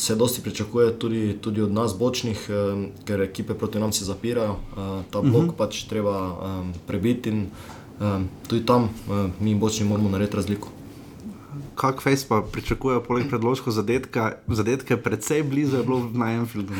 Se 0.00 0.14
dosti 0.16 0.40
pričakuje 0.40 0.92
tudi, 0.98 1.22
tudi 1.40 1.60
od 1.62 1.72
nas, 1.72 1.92
bočnih, 1.96 2.46
ker 3.04 3.20
ekipe 3.20 3.54
proti 3.54 3.80
nam 3.80 3.92
se 3.92 4.04
zapirajo, 4.04 4.56
ta 5.12 5.20
blok 5.20 5.34
uh 5.34 5.40
mhm. 5.40 5.50
-huh. 5.50 5.56
pač 5.56 5.84
treba 5.88 6.14
prebiti. 6.86 7.30
In, 7.30 7.46
tudi 8.48 8.66
tam 8.66 8.88
mi 9.40 9.54
bočni 9.54 9.86
moramo 9.86 10.08
narediti 10.08 10.36
razliko. 10.36 10.68
Kak 11.74 12.02
fejs 12.02 12.24
pa 12.24 12.42
pričakuje, 12.52 13.00
poleg 13.04 13.28
predložka 13.28 13.70
zadetka, 13.70 14.32
zadetke, 14.48 14.96
predvsej 14.96 15.42
blizu 15.42 15.76
je 15.76 15.82
bilo 15.82 16.10
na 16.14 16.32
Enfieldu. 16.38 16.74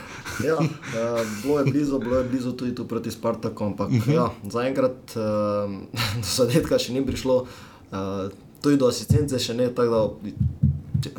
ja, 0.48 0.56
uh, 0.56 0.66
bilo 1.42 1.58
je 1.58 1.64
blizu, 1.70 1.98
bilo 1.98 2.16
je 2.16 2.24
blizu 2.24 2.52
tudi 2.52 2.74
tu 2.74 2.86
proti 2.88 3.10
Spartaku, 3.10 3.64
ampak 3.64 3.88
uh 3.88 3.94
mhm. 3.94 4.10
-huh. 4.10 4.14
ja, 4.14 4.30
zaenkrat 4.50 5.16
uh, 5.16 5.22
do 6.24 6.28
zadetka 6.36 6.78
še 6.78 6.92
ni 6.92 7.06
prišlo, 7.06 7.46
uh, 7.92 7.98
tudi 8.62 8.76
do 8.76 8.88
asistence 8.88 9.38
še 9.38 9.54
ne, 9.54 9.68
tako 9.74 9.90
da 9.90 10.30
če, 11.02 11.10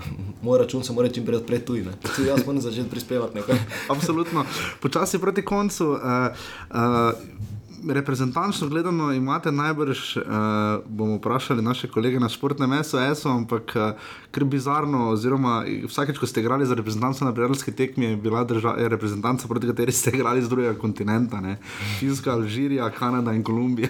moj 0.42 0.60
račun 0.60 0.84
se 0.84 0.94
mora 0.94 1.10
čim 1.10 1.26
prej 1.26 1.38
odpreti 1.38 1.66
tudi. 1.66 1.86
Tudi 2.16 2.28
jaz 2.28 2.46
moram 2.46 2.62
začeti 2.62 2.90
prispevati 2.90 3.36
nekaj. 3.36 3.60
Absolutno. 3.94 4.46
Počasi 4.82 5.20
proti 5.20 5.46
koncu. 5.46 5.90
Uh, 5.90 6.00
uh, 6.70 7.14
reprezentančno 7.88 8.68
gledano 8.68 9.14
imate 9.14 9.52
najbrž, 9.52 10.18
uh, 10.18 10.24
bomo 10.88 11.16
vprašali 11.16 11.62
naše 11.62 11.88
kolege 11.88 12.20
na 12.20 12.30
športnem 12.30 12.84
SOS-u, 12.84 13.30
ampak 13.30 13.74
uh, 13.76 13.92
kar 14.32 14.44
bizarno, 14.44 15.10
oziroma 15.10 15.64
vsakeč, 15.88 16.18
ko 16.18 16.28
ste 16.28 16.42
igrali 16.42 16.66
za 16.66 16.76
reprezentanco 16.76 17.26
na 17.26 17.34
prijateljski 17.34 17.72
tekmi, 17.72 18.06
je 18.06 18.18
bila 18.18 18.44
država, 18.44 18.80
je 18.80 18.90
reprezentanca, 18.90 19.48
proti 19.48 19.68
kateri 19.68 19.92
ste 19.92 20.12
igrali 20.14 20.42
z 20.42 20.50
drugega 20.50 20.80
kontinenta, 20.80 21.42
Finska, 22.00 22.32
Alžirija, 22.32 22.90
Kanada 22.90 23.34
in 23.34 23.44
Kolumbija. 23.44 23.90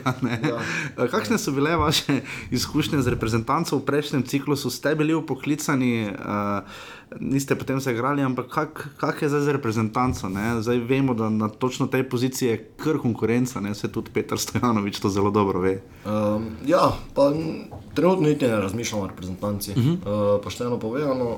Ja. 0.49 1.07
Kakšne 1.07 1.37
so 1.37 1.51
bile 1.51 1.75
vaše 1.75 2.21
izkušnje 2.51 3.01
z 3.01 3.07
reprezentanco 3.07 3.77
v 3.77 3.85
prejšnjem 3.85 4.23
ciklusu? 4.23 4.69
Ste 4.69 4.95
bili 4.95 5.13
upoklicani? 5.13 6.09
Uh, 6.09 6.98
niste 7.19 7.55
potem 7.55 7.81
se 7.81 7.91
igrali, 7.91 8.21
ampak 8.21 8.47
kak, 8.47 8.89
kak 8.97 9.21
je 9.21 9.29
zdaj 9.29 9.41
za 9.41 9.51
reprezentanco? 9.51 10.29
Ne? 10.29 10.61
Zdaj 10.61 10.77
vemo, 10.77 11.13
da 11.13 11.29
na 11.29 11.49
točno 11.49 11.87
tej 11.87 12.09
poziciji 12.09 12.49
je 12.49 12.57
kar 12.77 12.97
konkurenca, 12.97 13.59
ne? 13.59 13.75
se 13.75 13.91
tudi 13.91 14.11
Petr 14.13 14.37
Stojanovič 14.37 14.99
to 14.99 15.09
zelo 15.09 15.31
dobro 15.31 15.59
ve. 15.59 15.81
Um, 16.05 16.45
ja, 16.65 16.91
pa 17.13 17.33
trenutno 17.93 18.27
niti 18.27 18.47
ne 18.47 18.61
razmišljamo 18.61 19.03
o 19.03 19.07
reprezentanci. 19.07 19.71
Uh 19.71 19.77
-huh. 19.77 20.35
uh, 20.35 20.43
pošteno 20.43 20.79
povedano, 20.79 21.37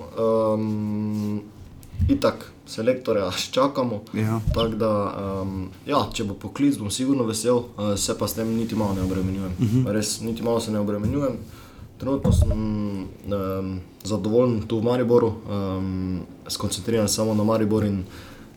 um, 0.55 1.41
itak. 2.09 2.51
Selektorja 2.65 3.31
čakamo. 3.51 4.01
Ja. 4.13 4.39
Da, 4.77 5.13
um, 5.41 5.69
ja, 5.85 6.07
če 6.13 6.23
bo 6.23 6.33
poklic, 6.33 6.77
bom 6.77 6.91
sigurno 6.91 7.23
vesel, 7.23 7.55
uh, 7.55 7.65
se 7.95 8.17
pa 8.17 8.27
s 8.27 8.33
tem 8.33 8.47
niti 8.47 8.75
malo 8.75 8.93
ne 8.93 9.01
obremenjujem. 9.01 9.51
Uh 9.59 9.65
-huh. 9.65 9.91
Res, 9.91 10.21
niti 10.21 10.43
malo 10.43 10.59
se 10.59 10.71
ne 10.71 10.79
obremenjujem. 10.79 11.37
Trenutno 12.01 12.31
sem 12.33 12.51
um, 12.51 13.79
zadovoljen 14.03 14.61
tu 14.65 14.79
v 14.79 14.83
Mariboru, 14.83 15.27
um, 15.27 16.21
skoncentriran 16.47 17.09
samo 17.09 17.33
na 17.33 17.43
Maribor 17.43 17.83
in 17.85 18.03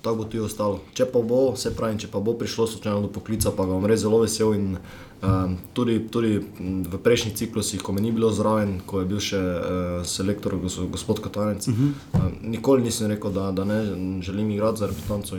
tako 0.02 0.16
bo 0.16 0.24
tudi 0.24 0.40
ostalo. 0.40 0.78
Če 0.96 1.04
pa 1.12 1.20
bo, 1.20 1.52
se 1.56 1.74
pravi, 1.76 1.98
če 2.00 2.08
pa 2.12 2.22
bo 2.24 2.32
prišlo 2.40 2.64
slučajno 2.72 3.02
do 3.04 3.10
poklica, 3.12 3.52
pa 3.52 3.66
ga 3.68 3.76
bom 3.76 3.84
res 3.84 4.00
zelo 4.00 4.22
vesel. 4.22 4.54
In, 4.56 4.78
um, 5.20 5.58
tudi, 5.76 5.98
tudi 6.08 6.38
v 6.88 7.02
prejšnjih 7.04 7.36
ciklusih, 7.36 7.84
ko 7.84 7.92
me 7.92 8.00
ni 8.00 8.14
bilo 8.16 8.32
zraven, 8.32 8.78
ko 8.88 9.04
je 9.04 9.10
bil 9.12 9.20
še 9.20 9.42
uh, 9.44 10.00
selektor 10.08 10.56
gospod 10.64 11.20
Katanec, 11.20 11.68
uh 11.68 11.74
-huh. 11.74 11.92
um, 12.16 12.32
nikoli 12.48 12.88
nisem 12.88 13.12
rekel, 13.12 13.32
da, 13.32 13.52
da 13.52 13.64
ne 13.64 13.80
želim 14.22 14.50
igrati 14.50 14.78
za 14.78 14.86
reprezentanco 14.86 15.36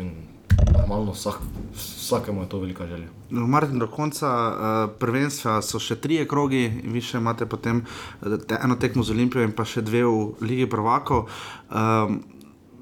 normalno, 0.88 1.12
vsak, 1.12 1.40
vsakemu 1.74 2.42
je 2.42 2.50
to 2.50 2.60
velika 2.60 2.88
želja. 2.88 3.08
No, 3.30 3.48
Martin, 3.48 3.80
do 3.80 3.88
konca 3.88 4.30
uh, 4.30 4.92
prvenstva 5.00 5.62
so 5.62 5.80
še 5.80 5.96
tri 5.96 6.22
krogi, 6.30 6.68
vi 6.84 7.02
še 7.02 7.18
imate 7.18 7.46
potem 7.50 7.82
eh, 8.22 8.38
te, 8.48 8.60
eno 8.62 8.78
tekmo 8.80 9.04
z 9.04 9.16
Olimpijo 9.16 9.44
in 9.44 9.56
pa 9.56 9.66
še 9.66 9.82
dve 9.82 10.06
v 10.06 10.46
Ligi 10.46 10.70
Prvako. 10.70 11.26
Um, 11.70 12.24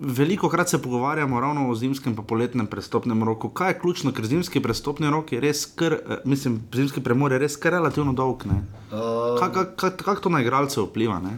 Veliko 0.03 0.49
krat 0.49 0.67
se 0.67 0.82
pogovarjamo 0.82 1.39
ravno 1.39 1.67
o 1.69 1.76
zimskem 1.78 2.15
in 2.17 2.26
poletnem 2.28 2.67
prestopnem 2.67 3.24
roku. 3.24 3.47
Kaj 3.53 3.69
je 3.69 3.78
ključno, 3.80 4.11
ker 4.11 4.26
zimski 4.26 4.59
prestopni 4.59 5.07
rok 5.07 5.32
je 5.32 5.39
res, 5.39 5.61
kar, 5.80 5.95
mislim, 6.26 6.57
zimski 6.74 6.99
premor 6.99 7.32
je 7.32 7.39
res 7.39 7.55
relativno 7.61 8.11
dolg. 8.11 8.43
Uh, 8.43 9.38
Kako 9.39 9.65
kak, 9.78 10.01
kak 10.01 10.19
to 10.19 10.34
na 10.34 10.41
igralce 10.41 10.82
vpliva? 10.82 11.21
Ne? 11.24 11.38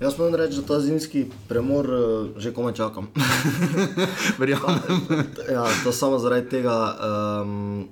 Jaz 0.00 0.18
moram 0.18 0.34
reči, 0.34 0.56
da 0.56 0.62
ta 0.66 0.80
zimski 0.80 1.24
premor 1.48 1.86
uh, 1.90 2.26
že 2.36 2.52
komaj 2.52 2.72
čakam. 2.72 3.06
Verjamem. 4.40 4.76
ja, 5.52 5.64
to 5.84 5.92
samo 5.92 6.18
zaradi 6.18 6.48
tega, 6.48 6.96
um, 7.40 7.88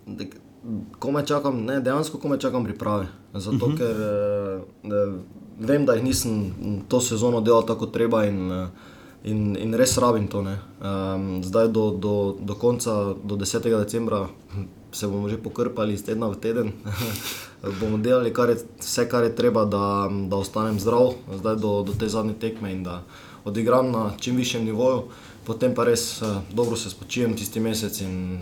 komaj 0.98 1.24
čakam, 1.24 1.64
ne, 1.64 1.80
dejansko 1.80 2.18
komaj 2.18 2.38
čakam 2.38 2.64
priprave. 2.64 3.06
Zato, 3.34 3.56
uh 3.56 3.72
mhm. 3.72 3.72
-huh. 3.72 3.78
ker 3.78 3.96
uh, 4.92 5.14
vem, 5.58 5.86
da 5.86 5.94
jih 5.94 6.04
nisem 6.04 6.52
to 6.88 7.00
sezono 7.00 7.40
delal 7.40 7.66
tako 7.66 7.86
treba 7.86 8.24
in, 8.24 8.52
uh, 8.52 8.68
in, 9.24 9.56
in 9.56 9.74
res 9.74 9.98
rabim 9.98 10.28
to. 10.28 10.38
Um, 10.38 11.42
zdaj 11.44 11.68
do, 11.68 11.90
do, 11.90 12.36
do 12.40 12.54
konca, 12.54 13.14
do 13.24 13.36
10. 13.36 13.78
decembra, 13.78 14.28
se 14.94 15.06
bomo 15.06 15.28
že 15.28 15.36
pokrpali 15.36 15.94
iz 15.94 16.04
tedna 16.04 16.30
v 16.30 16.38
teden. 16.40 16.72
bomo 17.80 17.98
delali 17.98 18.32
kar 18.32 18.50
je, 18.50 18.62
vse, 18.80 19.08
kar 19.08 19.24
je 19.24 19.36
treba, 19.36 19.64
da, 19.64 20.08
da 20.28 20.36
ostanem 20.36 20.80
zdrav, 20.80 21.14
zdaj 21.34 21.56
do, 21.56 21.82
do 21.82 21.92
te 21.92 22.08
zadnje 22.08 22.34
tekme 22.40 22.72
in 22.72 22.82
da 22.84 23.02
odigram 23.44 23.90
na 23.90 24.12
čim 24.20 24.36
višjem 24.36 24.64
nivoju, 24.64 25.02
potem 25.44 25.74
pa 25.74 25.84
res 25.84 26.22
uh, 26.22 26.40
dobro 26.52 26.76
se 26.76 26.90
spočijem 26.90 27.36
tisti 27.36 27.60
mesec 27.60 28.00
in 28.00 28.40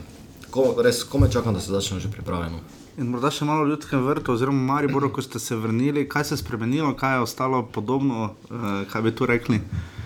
ko, 0.50 0.74
res 0.82 1.02
kome 1.04 1.30
čakam, 1.30 1.54
da 1.54 1.60
se 1.60 1.72
začnem 1.72 2.00
že 2.00 2.10
pripravljeno. 2.10 2.60
In 2.98 3.08
morda 3.08 3.30
še 3.32 3.48
malo 3.48 3.64
v 3.64 3.72
ljudskem 3.72 4.04
vrtu, 4.04 4.34
oziroma 4.36 4.74
Mariboru, 4.74 5.08
ko 5.08 5.22
ste 5.24 5.40
se 5.40 5.56
vrnili, 5.56 6.04
kaj 6.08 6.28
se 6.28 6.34
je 6.34 6.42
spremenilo, 6.44 6.92
kaj 6.94 7.16
je 7.16 7.24
ostalo 7.24 7.62
podobno, 7.64 8.34
uh, 8.50 8.84
kaj 8.92 9.02
bi 9.02 9.14
tu 9.16 9.26
rekli? 9.26 9.56
Uh, 9.56 10.01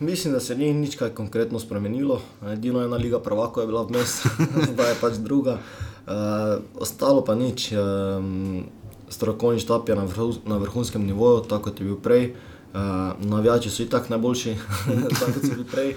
mislim, 0.00 0.32
da 0.32 0.40
se 0.40 0.56
ni 0.56 0.72
nič 0.74 0.96
kaj 0.96 1.10
konkretno 1.14 1.58
spremenilo. 1.58 2.20
Edino 2.52 2.82
ena 2.84 2.96
liga 2.96 3.20
prvaka 3.20 3.60
je 3.60 3.66
bila 3.66 3.82
vmes, 3.82 4.22
zdaj 4.72 4.90
je 4.90 4.96
pač 5.00 5.14
druga. 5.18 5.58
Uh, 6.08 6.62
ostalo 6.80 7.24
pa 7.24 7.34
nič. 7.34 7.72
Um, 7.72 8.64
strokovni 9.08 9.60
štab 9.60 9.88
je 9.88 9.96
na, 9.96 10.04
vrhu, 10.04 10.34
na 10.46 10.56
vrhunskem 10.56 11.06
nivoju, 11.06 11.44
tako 11.48 11.70
kot 11.70 11.80
je 11.80 11.86
bil 11.86 11.96
prej. 11.96 12.34
Uh, 12.74 13.14
navijači 13.24 13.70
so 13.70 13.82
itak 13.82 14.08
najboljši, 14.08 14.56
tako 15.18 15.32
kot 15.32 15.44
so 15.44 15.54
bili 15.54 15.64
prej. 15.64 15.94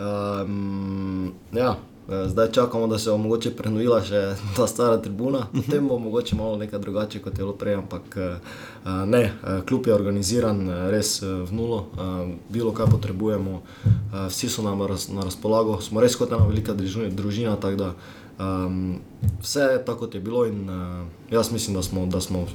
Um, 0.00 1.32
ja, 1.52 1.76
Eh, 1.76 1.89
zdaj 2.26 2.48
čakamo, 2.52 2.86
da 2.86 2.98
se 2.98 3.10
bo 3.10 3.16
mogoče 3.16 3.50
prenovila 3.50 4.00
še 4.04 4.34
ta 4.56 4.66
stara 4.66 4.98
tribuna, 5.02 5.46
potem 5.52 5.88
bo 5.88 5.98
mogoče 5.98 6.36
malo 6.36 6.56
nekaj 6.56 6.78
drugače 6.78 7.18
kot 7.18 7.32
je 7.32 7.44
bilo 7.44 7.52
prej, 7.52 7.74
ampak 7.74 8.16
eh, 8.16 8.22
eh, 8.84 8.88
ne, 9.06 9.22
kljub 9.68 9.86
je 9.86 9.94
organiziran 9.94 10.62
res 10.90 11.20
v 11.22 11.52
nulo, 11.52 11.86
bilo 12.48 12.72
kaj 12.72 12.90
potrebujemo, 12.90 13.60
vsi 14.28 14.48
so 14.48 14.62
nam 14.62 14.78
na 14.80 15.24
razpolago, 15.24 15.80
smo 15.80 16.00
res 16.00 16.16
kot 16.16 16.32
ena 16.32 16.46
velika 16.46 16.74
družina, 16.74 17.56
da 17.56 17.94
um, 18.40 18.98
vse 19.42 19.60
je 19.60 19.84
tako, 19.84 20.06
kot 20.06 20.14
je 20.14 20.20
bilo 20.20 20.46
in 20.46 20.70
uh, 20.70 21.06
jaz 21.30 21.52
mislim, 21.52 21.76
da 21.76 21.82
smo, 21.82 22.06
da 22.06 22.20
smo 22.20 22.46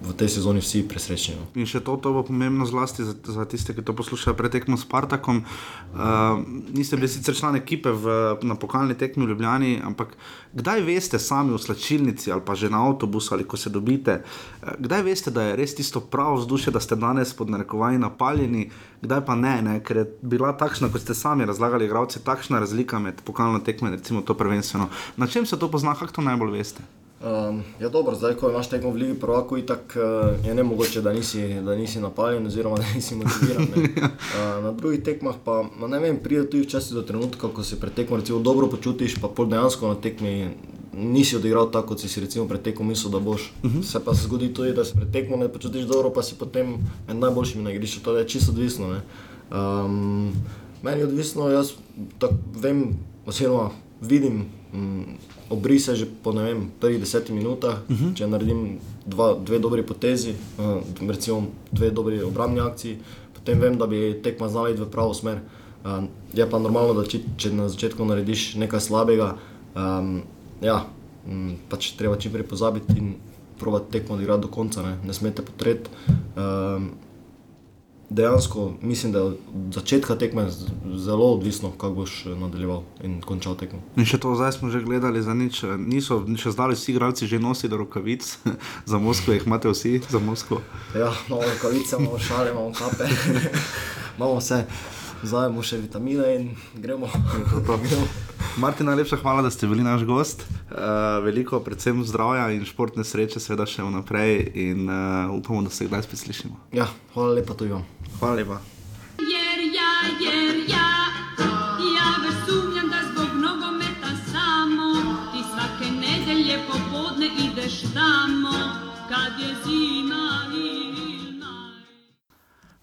v 0.00 0.16
tej 0.16 0.40
sezoni 0.40 0.64
vsi 0.64 0.88
presrečni. 0.88 1.36
No. 1.36 1.44
In 1.60 1.68
še 1.68 1.82
to, 1.84 1.92
to 2.00 2.12
bo 2.16 2.24
pomembno 2.24 2.64
zlasti 2.64 3.04
za, 3.04 3.12
za 3.12 3.44
tiste, 3.44 3.76
ki 3.76 3.84
to 3.84 3.92
poslušajo 3.92 4.32
pred 4.32 4.48
tekmo 4.48 4.80
s 4.80 4.88
Spartakom. 4.88 5.44
Uh, 5.92 6.40
niste 6.72 6.96
bili 6.96 7.10
sicer 7.12 7.36
član 7.36 7.58
ekipe 7.60 7.92
v, 7.92 8.36
na 8.40 8.56
pokalni 8.56 8.96
tekmi 8.96 9.28
v 9.28 9.34
Ljubljani, 9.34 9.72
ampak 9.84 10.16
kdaj 10.56 10.80
veste 10.88 11.20
sami 11.20 11.52
v 11.52 11.60
slačilnici 11.60 12.32
ali 12.32 12.40
pa 12.40 12.56
že 12.56 12.72
na 12.72 12.80
avtobusu 12.80 13.36
ali 13.36 13.44
ko 13.44 13.60
se 13.60 13.68
dobite, 13.68 14.24
uh, 14.24 14.72
kdaj 14.80 15.04
veste, 15.04 15.28
da 15.28 15.50
je 15.50 15.58
res 15.60 15.76
tisto 15.76 16.00
pravo 16.00 16.40
vzdušje, 16.40 16.72
da 16.72 16.80
ste 16.80 16.96
danes 16.96 17.36
pod 17.36 17.52
narekovanji 17.52 18.00
napaljeni, 18.00 18.70
kdaj 19.04 19.20
pa 19.28 19.36
ne, 19.36 19.60
ne? 19.62 19.74
ker 19.84 20.00
je 20.00 20.06
bila 20.22 20.56
takšna, 20.56 20.88
kot 20.88 21.04
ste 21.04 21.14
sami 21.14 21.44
razlagali, 21.44 21.84
igravci, 21.84 22.24
takšna 22.24 22.60
razlika 22.64 22.98
med 22.98 23.20
pokalno 23.20 23.60
tekmo 23.60 23.92
in 23.92 24.00
recimo 24.00 24.24
to 24.24 24.32
prvenstveno. 24.34 24.88
Na 25.20 25.28
čem 25.28 25.46
se 25.46 25.60
to 25.60 25.68
pozna, 25.68 25.92
kako 25.94 26.20
to 26.20 26.24
najbolj 26.24 26.56
veste? 26.56 26.88
Um, 27.20 27.62
ja, 27.80 27.88
dobro, 27.88 28.14
zdaj, 28.14 28.34
ko 28.34 28.48
imaš 28.50 28.68
tekmo 28.68 28.90
v 28.90 28.96
Ligi 28.96 29.14
Prvaka, 29.20 29.54
uh, 29.54 30.46
je 30.46 30.54
ne 30.54 30.62
mogoče, 30.62 31.00
da 31.00 31.12
nisi, 31.12 31.60
da 31.60 31.76
nisi 31.76 32.00
napaljen, 32.00 32.46
oziroma 32.46 32.76
da 32.80 32.84
nisi 32.94 33.14
motiviran. 33.14 33.62
Uh, 33.62 34.08
na 34.64 34.72
drugih 34.72 35.02
tekmah 35.02 35.34
pa 35.44 35.64
ne 35.88 35.98
vem, 35.98 36.16
pride 36.16 36.50
tudi 36.50 36.62
včasih 36.62 36.94
do 36.94 37.02
trenutka, 37.02 37.48
ko 37.48 37.62
se 37.62 37.80
pred 37.80 37.92
tekmo 37.92 38.18
dobro 38.40 38.70
počutiš, 38.70 39.20
pa 39.20 39.28
pol 39.28 39.46
dejansko 39.46 39.88
na 39.88 39.94
tekmi 39.94 40.48
nisi 40.92 41.36
odigral 41.36 41.70
tako, 41.70 41.88
kot 41.88 42.00
si 42.00 42.08
si 42.08 42.20
recimo 42.20 42.48
pred 42.48 42.62
tekmo 42.62 42.84
mislil, 42.84 43.12
da 43.12 43.18
boš. 43.18 43.52
Uh 43.62 43.70
mhm. 43.70 43.80
-huh. 43.80 43.92
Se 43.92 44.04
pa 44.04 44.14
zgodi 44.14 44.54
tudi, 44.54 44.72
da 44.72 44.84
se 44.84 44.94
pred 44.94 45.12
tekmo 45.12 45.36
ne 45.36 45.48
počutiš 45.48 45.84
dobro, 45.84 46.10
pa 46.10 46.22
si 46.22 46.34
potem 46.38 46.76
med 47.08 47.16
najboljšimi 47.16 47.64
na 47.64 47.70
igrišču. 47.70 48.00
To 48.00 48.16
je 48.16 48.28
čisto 48.28 48.52
odvisno. 48.52 48.96
Um, 49.52 50.32
meni 50.82 51.00
je 51.00 51.04
odvisno, 51.04 51.48
jaz 51.48 51.72
tak, 52.18 52.30
vem, 52.62 52.96
oziroma 53.26 53.70
vidim. 54.00 54.59
Um, 54.72 55.18
obrise 55.50 55.96
že 55.96 56.06
po 56.06 56.30
vem, 56.30 56.70
prvih 56.80 57.00
desetih 57.00 57.34
minutah, 57.34 57.82
uh 57.82 57.90
mhm. 57.90 58.06
-huh. 58.06 58.16
če 58.16 58.26
naredim 58.26 58.78
dva, 59.06 59.34
dve 59.34 59.58
dobri 59.58 59.82
potezi, 59.82 60.34
uh, 60.58 60.82
recimo 61.08 61.46
dve 61.72 61.90
dobri 61.90 62.22
obrambni 62.22 62.60
akciji, 62.60 62.98
potem 63.34 63.60
vem, 63.60 63.78
da 63.78 63.86
bi 63.86 64.20
tekma 64.22 64.48
znala 64.48 64.70
iti 64.70 64.80
v 64.80 64.90
pravo 64.90 65.14
smer. 65.14 65.40
Uh, 65.84 66.04
je 66.34 66.50
pa 66.50 66.58
normalno, 66.58 66.94
da 66.94 67.08
če, 67.08 67.18
če 67.36 67.52
na 67.52 67.68
začetku 67.68 68.04
narediš 68.04 68.54
nekaj 68.54 68.80
slabega, 68.80 69.36
um, 69.74 70.22
ja, 70.62 70.86
um, 71.26 71.56
pač 71.68 71.92
treba 71.96 72.16
čim 72.16 72.32
prej 72.32 72.46
pozabiti 72.46 72.98
in 72.98 73.14
provat 73.58 73.90
tekmo 73.90 74.14
odigrati 74.14 74.42
do 74.42 74.48
konca, 74.48 74.82
ne, 74.82 74.98
ne 75.04 75.14
smete 75.14 75.42
potreti. 75.42 75.90
Um, 76.36 76.90
dejansko 78.10 78.72
mislim, 78.82 79.12
da 79.12 79.18
je 79.18 79.24
od 79.24 79.36
začetka 79.74 80.18
tekme 80.18 80.48
zelo 80.94 81.32
odvisno, 81.32 81.70
kako 81.70 81.94
boš 81.94 82.26
eh, 82.26 82.28
nadaljeval 82.28 82.82
in 83.02 83.20
končal 83.20 83.56
tekmo. 83.56 83.78
In 83.96 84.04
še 84.04 84.18
to 84.18 84.34
zdaj 84.34 84.52
smo 84.58 84.70
že 84.70 84.82
gledali 84.82 85.22
za 85.22 85.34
nič. 85.34 85.62
Niso 85.78 86.22
še 86.36 86.50
zdali 86.50 86.74
vsi 86.74 86.92
igralci 86.92 87.26
že 87.30 87.38
nosili 87.38 87.76
rokavic 87.76 88.26
za 88.90 88.98
Moskvo, 88.98 89.32
jih 89.32 89.46
imate 89.46 89.70
vsi 89.70 90.00
za 90.10 90.18
Moskvo. 90.18 90.60
Ja, 90.94 91.12
imamo 91.28 91.42
rokavice, 91.42 91.96
imamo 91.96 92.18
šale, 92.18 92.50
imamo 92.50 92.72
kape, 92.74 93.06
imamo 94.18 94.38
vse. 94.38 94.64
Zdaj 95.22 95.50
imamo 95.50 95.62
še 95.62 95.76
vitamine 95.82 96.28
in 96.32 96.44
gremo. 96.80 97.08
Martin, 98.62 98.86
najlepša 98.88 99.18
hvala, 99.20 99.42
da 99.44 99.50
ste 99.50 99.68
bili 99.68 99.84
naš 99.84 100.06
gost. 100.08 100.46
Uh, 100.70 101.20
veliko, 101.24 101.60
predvsem 101.60 102.00
zdravja 102.08 102.48
in 102.54 102.64
športne 102.64 103.04
sreče, 103.04 103.40
seveda 103.40 103.66
še 103.68 103.84
vnaprej 103.84 104.36
in 104.54 104.88
uh, 104.88 105.28
upamo, 105.36 105.60
da 105.66 105.70
se 105.70 105.90
kdaj 105.90 106.06
spet 106.08 106.24
slišimo. 106.24 106.56
Ja, 106.72 106.88
hvala 107.12 107.36
lepa 107.36 107.52
tudi 107.54 107.74
vam. 107.74 107.84
Hvala 108.16 108.40
lepa. 108.40 108.60
Jer 109.20 109.60
ja, 109.76 109.92
jer 110.24 110.64
ja, 110.64 110.69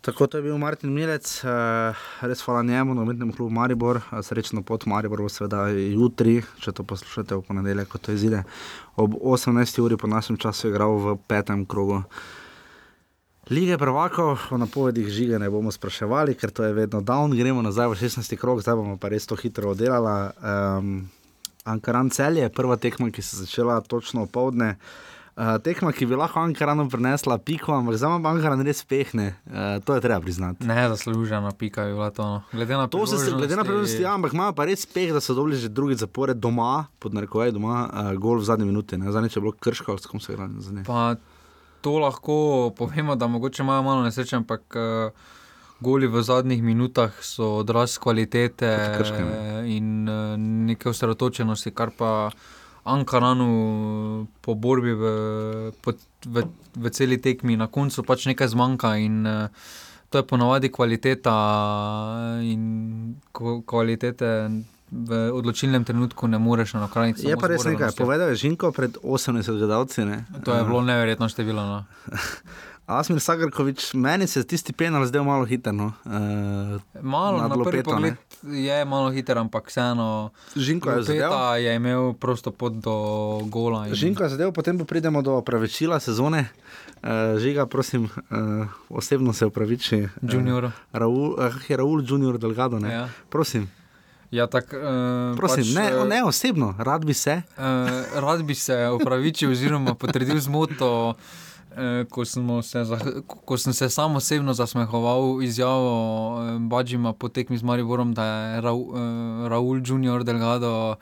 Tako 0.07 0.27
to 0.27 0.37
je 0.37 0.43
bil 0.43 0.57
Martin 0.57 0.93
Milec, 0.95 1.27
uh, 1.43 1.95
res 2.23 2.39
hvala 2.45 2.61
njemu, 2.63 2.93
na 2.95 3.01
umetnem 3.01 3.33
klubu 3.35 3.51
Maribor, 3.51 3.97
uh, 3.97 4.21
srečno 4.23 4.61
pot 4.63 4.85
Maribor, 4.87 5.19
bo 5.19 5.27
seveda 5.27 5.65
jutri, 5.67 6.37
če 6.63 6.71
to 6.71 6.85
poslušate 6.87 7.35
v 7.35 7.43
ponedeljek, 7.43 7.89
ko 7.91 7.99
to 7.99 8.15
izide, 8.15 8.45
ob 8.95 9.17
18. 9.19 9.81
uri 9.83 9.97
po 9.99 10.07
našem 10.07 10.37
času 10.39 10.69
je 10.69 10.71
igral 10.71 10.95
v 10.95 11.17
petem 11.27 11.65
krogu. 11.67 12.05
Lige 13.51 13.75
prvakov, 13.75 14.47
o 14.55 14.61
napovedih 14.61 15.11
žige 15.11 15.41
ne 15.43 15.51
bomo 15.51 15.75
spraševali, 15.75 16.37
ker 16.39 16.55
to 16.55 16.63
je 16.63 16.71
vedno 16.71 17.03
down, 17.03 17.35
gremo 17.35 17.59
nazaj 17.59 17.91
v 17.91 17.99
16. 17.99 18.39
krog, 18.39 18.63
zdaj 18.63 18.79
bomo 18.79 18.95
pa 18.95 19.11
res 19.11 19.27
to 19.27 19.35
hitro 19.35 19.75
oddelali. 19.75 20.31
Um, 20.39 20.95
Ankaran 21.67 22.15
cel 22.15 22.39
je 22.39 22.47
prva 22.47 22.79
tekma, 22.79 23.11
ki 23.11 23.19
se 23.19 23.35
je 23.35 23.43
začela 23.43 23.81
točno 23.83 24.23
opoldne. 24.23 24.77
Uh, 24.79 25.16
tekma, 25.37 25.91
ki 25.93 26.07
bi 26.09 26.17
lahko 26.17 26.41
Ankaranu 26.41 26.87
prinesla 26.89 27.37
piko, 27.37 27.73
ampak 27.77 27.95
za 28.01 28.09
me 28.09 28.29
Ankaran 28.29 28.61
res 28.65 28.81
pehne, 28.83 29.35
uh, 29.45 29.77
to 29.85 29.93
je 29.93 30.01
treba 30.01 30.17
priznati. 30.21 30.65
Ne, 30.65 30.87
zaslužena 30.89 31.51
pika 31.51 31.85
je 31.85 31.93
bila 31.93 32.09
to. 32.09 32.25
No. 32.25 32.41
Glede 32.51 32.77
na 32.77 32.87
to, 32.87 33.05
se, 33.07 33.31
glede 33.31 33.55
na 33.55 33.63
priložnosti, 33.63 34.01
ja, 34.01 34.15
ampak 34.17 34.33
ima 34.33 34.49
pa 34.57 34.65
res 34.65 34.85
peh, 34.89 35.13
da 35.13 35.21
so 35.21 35.37
dobili 35.37 35.57
že 35.61 35.69
drugi 35.69 35.95
zapored 35.95 36.37
doma, 36.41 36.87
pod 36.99 37.13
narekovaj 37.13 37.53
doma, 37.53 37.85
uh, 37.85 38.11
gol 38.17 38.41
v 38.41 38.49
zadnji 38.49 38.65
minuti, 38.65 38.97
ne 38.97 39.13
zadnji, 39.13 39.29
če 39.29 39.39
je 39.39 39.45
bilo 39.45 39.53
krško, 39.53 39.97
s 40.01 40.09
kom 40.09 40.19
se 40.19 40.33
igra 40.33 40.49
za. 40.57 40.73
Pa 40.89 41.15
to 41.85 41.99
lahko 42.01 42.73
povemo, 42.77 43.15
da 43.15 43.29
mogoče 43.29 43.63
imajo 43.63 43.83
malo 43.85 44.05
nesreče, 44.09 44.41
ampak. 44.41 44.65
Uh, 44.73 45.35
Goli 45.77 46.07
v 46.09 46.23
zadnjih 46.25 46.63
minutah 46.65 47.13
so 47.21 47.59
odraz 47.61 47.99
kvalitete 48.01 48.65
in 49.69 50.09
neke 50.65 50.89
osredotočenosti, 50.89 51.69
kar 51.69 51.91
pa 51.93 52.31
Ankaranu 52.87 54.27
po 54.41 54.55
borbi 54.55 54.95
v, 54.95 55.03
po, 55.83 55.93
v, 56.25 56.47
v 56.75 56.85
celi 56.95 57.19
tekmi 57.19 57.59
na 57.59 57.67
koncu 57.67 58.03
pač 58.07 58.25
nekaj 58.31 58.55
zmanjka. 58.55 58.95
In, 59.03 59.27
uh, 59.27 59.51
to 60.09 60.23
je 60.23 60.23
ponovadi 60.23 60.71
kvaliteta 60.71 61.35
in 62.41 62.63
kvalitete. 63.65 64.31
V 64.87 65.11
odločilnem 65.35 65.83
trenutku 65.83 66.31
ne 66.31 66.39
moreš 66.39 66.79
na 66.79 66.87
kraj. 66.87 67.19
Je 67.19 67.35
pa 67.35 67.51
res 67.51 67.67
nekaj, 67.67 67.91
povedal 67.99 68.31
je 68.31 68.39
Žinko 68.47 68.71
pred 68.71 68.95
80 69.03 69.43
gledalci. 69.59 70.07
Ne? 70.07 70.23
To 70.47 70.55
je 70.55 70.63
bilo 70.63 70.79
neverjetno 70.79 71.27
število. 71.27 71.59
No. 71.59 71.79
Asmir 72.87 73.19
Sagrkovič, 73.19 73.93
meni 73.93 74.27
se 74.27 74.47
tisti 74.47 74.71
penal 74.71 75.03
zdel 75.05 75.23
malo 75.27 75.43
hiter. 75.43 75.75
No. 75.75 75.91
Uh, 76.07 76.79
malo, 77.03 77.43
na 77.43 77.51
prvi 77.51 77.83
pogled 77.83 78.15
je 78.43 78.85
malo 78.85 79.11
hiter, 79.11 79.37
ampak 79.37 79.67
vseeno. 79.67 80.31
Žinko 80.55 80.89
je 80.89 81.03
zadev. 81.03 81.31
je 81.59 81.75
imel 81.75 82.13
prosto 82.13 82.51
pot 82.51 82.73
do 82.73 82.95
gola. 83.51 83.87
In... 83.87 83.95
Žinko 83.95 84.23
je 84.23 84.29
zadev, 84.29 84.53
potem 84.55 84.79
pa 84.79 84.85
pridemo 84.87 85.21
do 85.21 85.41
pravičila 85.41 85.99
sezone. 85.99 86.47
Uh, 87.03 87.35
žiga, 87.39 87.65
prosim, 87.65 88.07
uh, 88.07 88.67
osebno 88.89 89.33
se 89.33 89.45
upraviči. 89.45 90.07
Junior. 90.21 90.63
Uh, 90.63 90.71
Raul, 90.93 91.35
je 91.67 91.77
Raul 91.77 92.03
Junior 92.07 92.37
Delgado, 92.39 92.79
ne? 92.79 92.93
Ja. 92.93 93.09
Prosim. 93.29 93.67
Ja, 94.31 94.47
tak, 94.47 94.71
uh, 94.71 95.35
Prosim, 95.35 95.63
pač, 95.63 95.75
ne, 95.75 96.05
ne 96.07 96.23
osebno, 96.23 96.75
rad 96.79 97.05
bi 97.05 97.13
se. 97.13 97.41
Uh, 97.57 97.91
rad 98.15 98.43
bi 98.43 98.55
se 98.55 98.75
upravičil, 98.95 99.51
oziroma 99.51 99.95
potrdil 99.95 100.39
zmoto. 100.39 101.15
Eh, 101.77 102.05
ko, 102.09 102.25
se, 102.25 102.39
ko 103.45 103.57
sem 103.57 103.73
se 103.73 103.89
sam 103.89 104.15
osebno 104.15 104.53
zasmehoval 104.53 105.43
izjavo 105.43 106.41
eh, 106.41 106.59
Bajdžima 106.59 107.13
po 107.13 107.29
tekmi 107.29 107.57
z 107.57 107.63
Mariborom, 107.63 108.13
da 108.13 108.25
je 108.25 108.61
Ra, 108.61 108.71
eh, 108.71 109.49
Raul 109.49 109.81
Junior 109.85 110.23
Delgado 110.23 110.95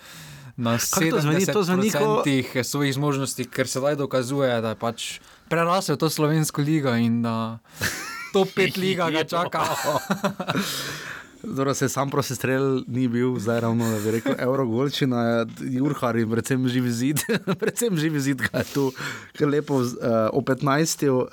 na 0.57 0.78
70% 0.78 2.63
svojih 2.63 2.93
zmožnosti, 2.93 3.45
ker 3.45 3.67
se 3.67 3.80
zdaj 3.80 3.95
dokazuje, 3.95 4.61
da 4.61 4.69
je 4.69 4.76
pač 4.76 5.19
prerasel 5.49 5.95
to 5.95 6.09
slovensko 6.09 6.61
ligo 6.61 6.95
in 6.95 7.21
da 7.21 7.57
to 8.34 8.45
pet 8.55 8.78
liga 8.78 9.09
ga 9.09 9.23
čaka. 9.23 9.63
Zdaj 11.47 11.75
se 11.75 11.89
sam 11.89 12.09
prosi 12.09 12.35
strel, 12.35 12.81
ni 12.87 13.07
bil 13.07 13.39
zdaj 13.39 13.59
ravno, 13.59 13.91
da 13.91 13.99
bi 13.99 14.11
rekel, 14.11 14.35
Eurogolčina, 14.39 15.45
Jurhar 15.59 16.17
in 16.17 16.29
predvsem 16.31 16.67
živi 16.67 16.91
zid, 16.91 17.19
predvsem 17.61 17.97
živi 17.97 18.19
zid, 18.19 18.41
kaj 18.41 18.61
je 18.61 18.73
tu, 18.73 18.85
kar 19.37 19.49
lepo 19.49 19.79
uh, 19.81 19.89
o 20.33 20.41
15. 20.41 21.05
Uh, 21.09 21.27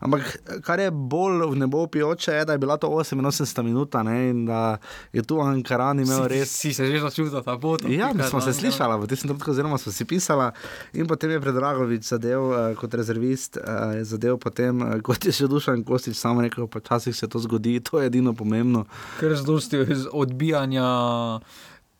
ampak 0.00 0.36
kar 0.64 0.80
je 0.80 0.90
bolj 0.90 1.46
v 1.50 1.58
nebo 1.58 1.86
pijoče, 1.86 2.32
je, 2.32 2.44
da 2.44 2.52
je 2.52 2.58
bila 2.58 2.76
to 2.76 2.88
88 2.88 3.62
minuta 3.62 4.02
ne, 4.02 4.30
in 4.30 4.44
da 4.46 4.76
je 5.12 5.22
tu 5.22 5.40
Ankaran 5.40 6.00
imel 6.00 6.26
res. 6.28 6.50
Si, 6.50 6.68
si 6.68 6.74
se 6.74 6.90
že 6.90 7.00
začutil, 7.00 7.42
da 7.42 7.56
bo 7.56 7.76
to. 7.76 7.88
Ja, 7.88 8.12
smo 8.28 8.40
se 8.40 8.52
slišali, 8.52 9.00
v 9.02 9.10
tistem 9.10 9.28
trenutku, 9.28 9.50
oziroma 9.50 9.78
smo 9.78 9.92
si 9.92 10.04
pisali 10.04 10.50
in 10.92 11.06
potem 11.06 11.30
je 11.30 11.40
Predragovič 11.40 12.08
zadev 12.08 12.40
uh, 12.40 12.56
kot 12.78 12.94
rezervist, 12.94 13.56
uh, 13.56 13.96
je 13.98 14.04
zadev 14.04 14.38
potem, 14.38 14.82
uh, 14.82 15.00
kot 15.02 15.24
je 15.24 15.32
še 15.32 15.50
Dušan 15.50 15.84
Kostič 15.84 16.16
sam 16.16 16.40
rekel, 16.40 16.66
pa 16.66 16.80
časih 16.80 17.16
se 17.16 17.28
to 17.28 17.38
zgodi, 17.38 17.80
to 17.80 18.00
je 18.00 18.06
edino 18.06 18.32
pomembno 18.32 18.84
kar 19.24 19.36
zdosti 19.40 19.84
odbijanja. 20.12 20.88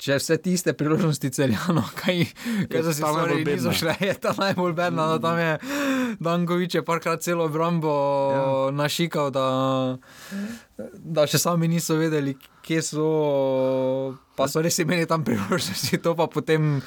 Če 0.05 0.16
vse 0.18 0.37
tiste 0.43 0.72
priložnosti 0.77 1.31
celjano, 1.33 1.85
kaj, 2.01 2.25
kaj 2.68 2.83
so 2.83 2.93
se 2.93 2.99
stvari 2.99 3.45
niso 3.47 3.72
šle, 3.72 3.95
je 4.03 4.14
ta 4.20 4.35
najbolj 4.37 4.75
bedna, 4.77 5.07
da 5.14 5.20
tam 5.22 5.39
je 5.39 5.53
Dankovič 6.20 6.75
je 6.75 6.83
parkrat 6.85 7.22
celo 7.22 7.47
obrambo 7.47 7.93
ja. 8.35 8.43
našikal, 8.75 9.31
da, 9.33 9.47
da 10.99 11.29
še 11.31 11.39
sami 11.41 11.70
niso 11.70 11.97
vedeli, 11.97 12.35
kje 12.66 12.83
so, 12.85 13.07
pa 14.35 14.51
so 14.51 14.64
res 14.66 14.83
imeli 14.83 15.07
tam 15.09 15.25
priložnosti, 15.25 16.03
to 16.03 16.16
pa 16.18 16.27
potem 16.27 16.83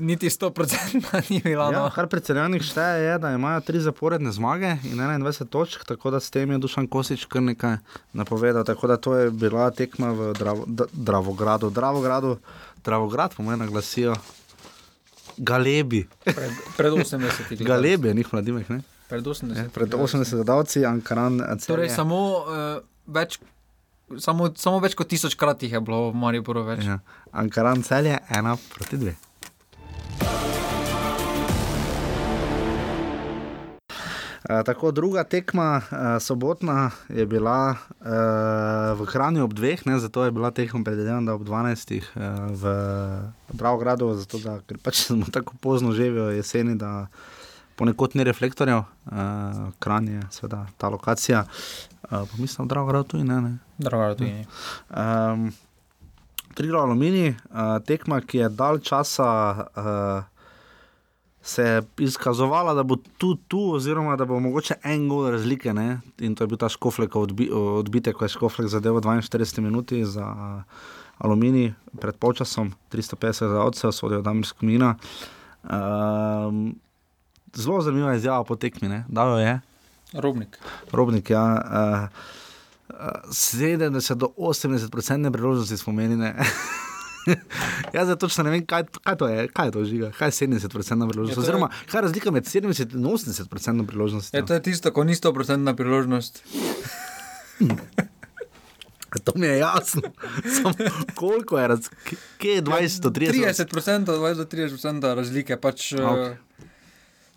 niti 0.00 0.28
100% 0.30 1.30
ni 1.30 1.40
bilo. 1.44 1.64
Ja, 1.72 1.82
no. 1.82 1.90
kar 1.94 2.06
predsednik 2.06 2.62
šteje, 2.62 3.04
je, 3.04 3.18
da 3.18 3.32
imajo 3.32 3.60
tri 3.60 3.80
zaporedne 3.80 4.32
zmage 4.32 4.76
in 4.84 4.98
21 4.98 5.46
točk, 5.48 5.84
tako 5.84 6.10
da 6.10 6.20
s 6.20 6.30
tem 6.30 6.50
je 6.50 6.58
Dušan 6.58 6.86
Kosič 6.86 7.24
kar 7.24 7.42
nekaj 7.42 7.76
napovedal. 8.12 8.64
Tako 8.64 8.86
da 8.86 8.96
to 8.96 9.14
je 9.14 9.30
bila 9.30 9.70
tekma 9.70 10.12
v 10.12 10.32
Dravo, 10.38 10.64
Dravogradu. 10.92 11.70
Dravogradu, 11.70 12.36
Dravograd, 12.84 13.34
po 13.34 13.42
meni, 13.42 13.66
glasijo 13.66 14.14
Galebi. 15.36 16.06
Pred, 16.24 16.52
pred 16.76 16.92
80 16.92 17.50
leti. 17.50 17.64
Galebi, 17.64 18.14
njih 18.14 18.32
mladimek. 18.32 18.68
Ne? 18.68 18.80
Pred 19.08 19.24
80 19.24 19.54
leti. 19.54 19.68
Pred 19.74 19.94
80 19.94 20.34
gledalci, 20.34 20.84
Ankaran. 20.84 21.40
Torej, 21.66 21.88
samo 21.88 22.18
uh, 22.42 22.82
več. 23.06 23.38
Samo, 24.18 24.48
samo 24.56 24.80
več 24.80 24.94
kot 24.96 25.08
tisočkrat 25.08 25.62
jih 25.62 25.72
je 25.76 25.80
bilo 25.84 26.08
v 26.08 26.16
Mariboru 26.16 26.64
več. 26.64 26.86
Ja. 26.88 27.00
Ankaran 27.32 27.84
cel 27.84 28.08
je 28.08 28.20
ena 28.32 28.56
proti 28.72 28.96
dve. 28.96 29.18
Uh, 34.48 34.64
tako 34.64 34.90
druga 34.90 35.24
tekma, 35.24 35.82
uh, 35.90 35.98
sobotna, 36.22 36.90
je 37.08 37.26
bila 37.26 37.76
uh, 38.00 39.00
v 39.00 39.04
Hrani 39.04 39.40
ob 39.40 39.52
dveh, 39.52 39.86
ne, 39.86 39.98
zato 39.98 40.24
je 40.24 40.30
bila 40.30 40.50
tekma 40.50 40.80
predvidena 40.84 41.34
ob 41.34 41.42
12. 41.44 42.00
Uh, 42.00 42.02
v 42.56 42.64
Dravogradu, 43.52 44.14
zato 44.14 44.38
da 44.38 44.56
pač 44.82 45.02
smo 45.06 45.26
tako 45.32 45.54
pozno 45.60 45.92
živeli 45.92 46.36
jeseni, 46.36 46.78
da 46.80 47.06
ponekod 47.76 48.16
ni 48.16 48.24
reflektorjev, 48.24 48.78
uh, 48.78 49.12
Kran 49.78 50.08
je 50.08 50.22
seveda 50.30 50.66
ta 50.78 50.88
lokacija. 50.88 51.44
Uh, 52.10 52.24
mislim, 52.38 52.68
da 52.68 52.74
Dravograd 52.74 53.06
tu 53.06 53.18
in 53.18 53.26
ne. 53.26 53.40
ne. 53.40 53.58
Dravograd 53.78 54.18
tu 54.18 54.24
in 54.24 54.36
ne. 54.36 54.46
Um, 54.88 55.52
Trilo 56.58 56.80
aluminij, 56.82 57.36
uh, 57.54 57.76
tekma, 57.86 58.18
ki 58.20 58.40
je 58.42 58.48
dal 58.50 58.80
časa. 58.82 59.28
Uh, 59.78 60.38
se 61.48 61.62
je 61.62 61.82
izkazovala, 61.98 62.74
da 62.74 62.82
bo 62.82 62.96
tu, 63.16 63.36
tu 63.48 63.60
oziroma 63.76 64.16
da 64.18 64.26
bo 64.26 64.40
mogoče 64.42 64.74
en 64.84 65.06
gol 65.08 65.30
razlike. 65.30 65.72
Ne? 65.72 66.00
In 66.18 66.34
to 66.34 66.44
je 66.44 66.50
bil 66.50 66.58
ta 66.58 66.68
škoflek 66.68 67.14
odbi, 67.16 67.46
odbitek, 67.54 68.16
ko 68.18 68.26
je 68.26 68.34
škoflek 68.34 68.68
zadeval 68.68 69.00
42 69.06 69.62
minut 69.62 69.94
za 70.02 70.26
uh, 70.26 70.82
aluminij 71.18 71.72
pred 72.00 72.18
počasom, 72.18 72.74
350 72.90 73.54
za 73.54 73.62
odsev, 73.62 73.94
sodijo 73.94 74.20
Damirsko 74.22 74.66
mina. 74.66 74.96
Um, 75.62 76.74
zelo 77.54 77.80
zanimiva 77.80 78.14
izjava 78.14 78.44
po 78.44 78.56
tekmi, 78.56 79.02
da 79.08 79.30
jo 79.30 79.38
je. 79.38 79.60
Robnik. 80.12 80.58
Robnik, 80.92 81.30
ja. 81.30 81.46
Uh, 81.54 82.08
70 82.88 84.14
do 84.14 84.32
80 84.36 84.90
procent 84.90 85.32
priložnosti 85.32 85.76
smo 85.76 85.92
menili. 85.92 86.32
Jaz 87.94 88.08
točno 88.18 88.44
ne 88.44 88.50
vem, 88.50 88.66
kaj, 88.66 88.84
kaj 89.04 89.16
to 89.16 89.28
je, 89.28 89.48
kaj 89.48 89.66
je 89.66 89.72
to 89.72 89.84
žiga, 89.84 90.10
kaj 90.18 90.28
je 90.28 90.32
70% 90.32 91.08
priložnost. 91.10 91.38
Oziroma, 91.38 91.68
kaj 91.90 91.98
je 91.98 92.02
razlika 92.02 92.30
med 92.30 92.44
70 92.44 92.94
in 92.94 93.04
80% 93.04 93.86
priložnosti? 93.86 94.36
Je, 94.36 94.46
to 94.46 94.54
je 94.54 94.62
tisto, 94.62 94.92
ko 94.92 95.04
ni 95.04 95.14
100% 95.14 95.76
priložnost. 95.76 96.42
To 99.24 99.32
mi 99.34 99.46
je 99.46 99.58
jasno. 99.58 100.02
Sam, 100.54 100.72
koliko 101.14 101.58
je 101.58 101.68
razlika? 101.68 101.96
Kje 102.38 102.50
je 102.50 102.62
20 102.62 103.00
do 103.00 103.10
30? 103.10 103.66
30%, 103.72 104.04
20 104.04 104.34
do 104.34 104.44
30% 104.44 105.14
razlike. 105.14 105.56
Pač, 105.56 105.92
okay. 105.92 106.36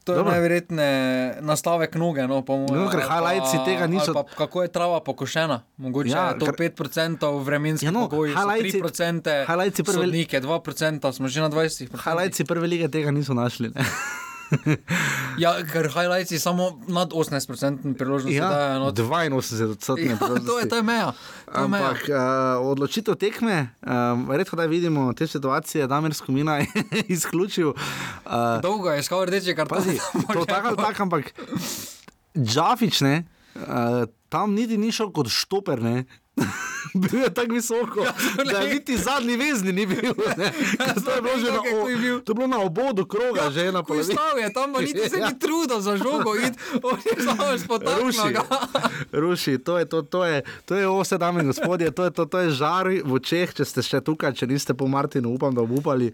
To 0.04 0.14
je 0.18 0.24
najverjetneje 0.24 1.42
nastavek 1.46 1.96
noge. 1.96 2.26
No, 2.28 2.42
no, 2.42 2.88
ker 2.90 3.04
highlights 3.06 3.54
tega 3.66 3.88
niso. 3.88 4.14
Pa, 4.14 4.24
kako 4.24 4.66
je 4.66 4.72
trava 4.74 5.00
pokošena? 5.06 5.62
Mogoče 5.78 6.10
ja, 6.10 6.28
je 6.34 6.40
to 6.40 6.46
kar... 6.46 6.56
5% 6.56 7.44
vremenskih 7.46 7.88
ja, 7.88 7.94
no, 7.94 8.08
pogojov, 8.10 8.36
3% 8.36 9.46
highlights 9.46 9.86
prve 9.86 10.06
lige, 10.06 10.42
2% 10.42 11.14
smo 11.14 11.28
že 11.28 11.42
na 11.42 11.50
20%. 11.50 12.02
Highlights 12.02 12.42
prve 12.48 12.68
lige 12.68 12.90
tega 12.90 13.12
niso 13.12 13.38
našli. 13.38 13.70
Ja, 15.42 15.56
ker 15.64 15.88
highlights 15.88 16.32
je 16.32 16.40
samo 16.40 16.80
nad 16.88 17.12
18% 17.12 17.94
priložnosti. 17.98 18.36
Ja, 18.36 18.80
no, 18.80 18.92
82 18.92 19.72
odstotne. 19.72 20.06
ja, 20.06 20.18
to 20.18 20.60
je, 20.60 20.70
to 20.70 20.76
je 20.76 20.84
meja. 20.84 21.12
To 21.54 21.62
je 21.62 21.68
meja. 21.68 21.88
Ampak 21.88 22.10
uh, 22.10 22.72
odločitev 22.72 23.16
tekme, 23.16 23.70
um, 23.82 24.32
redko 24.32 24.56
da 24.56 24.66
vidimo 24.66 25.14
te 25.14 25.28
situacije, 25.28 25.88
da 25.88 25.96
Damir 25.96 26.14
Skomina 26.14 26.58
je 26.62 26.68
izključil. 27.08 27.70
Uh, 27.70 28.62
Dolgo 28.62 28.92
je 28.92 29.04
škal 29.04 29.26
rdeče, 29.26 29.56
kar 29.56 29.68
pazi, 29.68 29.98
to 30.34 30.46
tako 30.46 30.68
ali 30.68 30.78
tako, 30.78 31.04
ampak 31.04 31.34
Džafič, 32.38 33.02
ne, 33.02 33.24
uh, 33.56 33.62
tam 34.32 34.56
niti 34.56 34.80
ni 34.80 34.92
šel 34.96 35.12
kot 35.12 35.28
štoper, 35.32 35.84
ne. 35.84 36.06
bil 37.02 37.22
je 37.22 37.34
tako 37.34 37.54
visoko, 37.54 38.00
ja, 38.04 38.14
da 38.52 38.60
je 38.60 38.74
niti 38.74 38.98
zadnji 38.98 39.38
vezni 39.38 39.72
ni 39.72 39.86
bil. 39.86 40.14
Ne. 40.38 40.52
Ja, 40.80 40.94
to, 40.94 41.12
je 41.12 41.22
bilo 41.22 41.38
že 41.40 41.52
na, 41.52 41.60
o, 41.60 42.20
to 42.20 42.32
je 42.32 42.36
bilo 42.36 42.48
na 42.48 42.60
obodu 42.60 43.06
kroga, 43.06 43.42
ja, 43.42 43.52
že 43.52 43.72
na 43.72 43.84
polovici. 43.84 44.12
Stav 44.12 44.40
je 44.40 44.54
tam, 44.54 44.72
niti 44.80 45.10
se 45.10 45.18
ni 45.18 45.40
trudil 45.44 45.80
za 45.80 45.98
žogo, 45.98 46.36
in 46.36 46.56
on 46.84 46.98
je 47.06 47.24
samo 47.24 47.58
spotaknil. 47.58 48.42
Ruši, 49.12 49.58
to 49.58 49.78
je, 49.78 49.86
to, 49.86 50.02
to 50.02 50.26
je, 50.26 50.44
to 50.66 50.76
je 50.76 50.88
vse, 50.88 51.18
dame 51.18 51.42
in 51.42 51.48
gospodje, 51.48 51.92
to 51.92 52.04
je, 52.04 52.12
to, 52.12 52.26
to 52.26 52.40
je 52.40 52.50
žar 52.50 52.88
v 52.88 53.14
očeh, 53.14 53.54
če 53.54 53.66
ste 53.66 53.84
še 53.84 54.02
tukaj, 54.02 54.34
če 54.34 54.48
niste 54.48 54.74
po 54.74 54.88
Martinu, 54.88 55.36
upam, 55.36 55.56
da 55.56 55.62
obupali. 55.62 56.12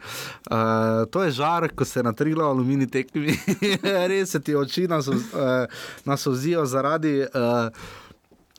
Uh, 0.51 1.05
to 1.11 1.23
je 1.23 1.31
žar, 1.31 1.69
ko 1.75 1.85
se 1.85 2.03
na 2.03 2.13
triglo 2.13 2.45
alumini 2.49 2.89
tekmi, 2.89 3.37
res 4.11 4.33
se 4.33 4.41
ti 4.41 4.55
oči 4.55 4.87
nas, 4.87 5.07
uh, 5.07 5.69
nas 6.05 6.27
ozijo 6.27 6.65
zaradi. 6.65 7.21
Uh, 7.29 8.05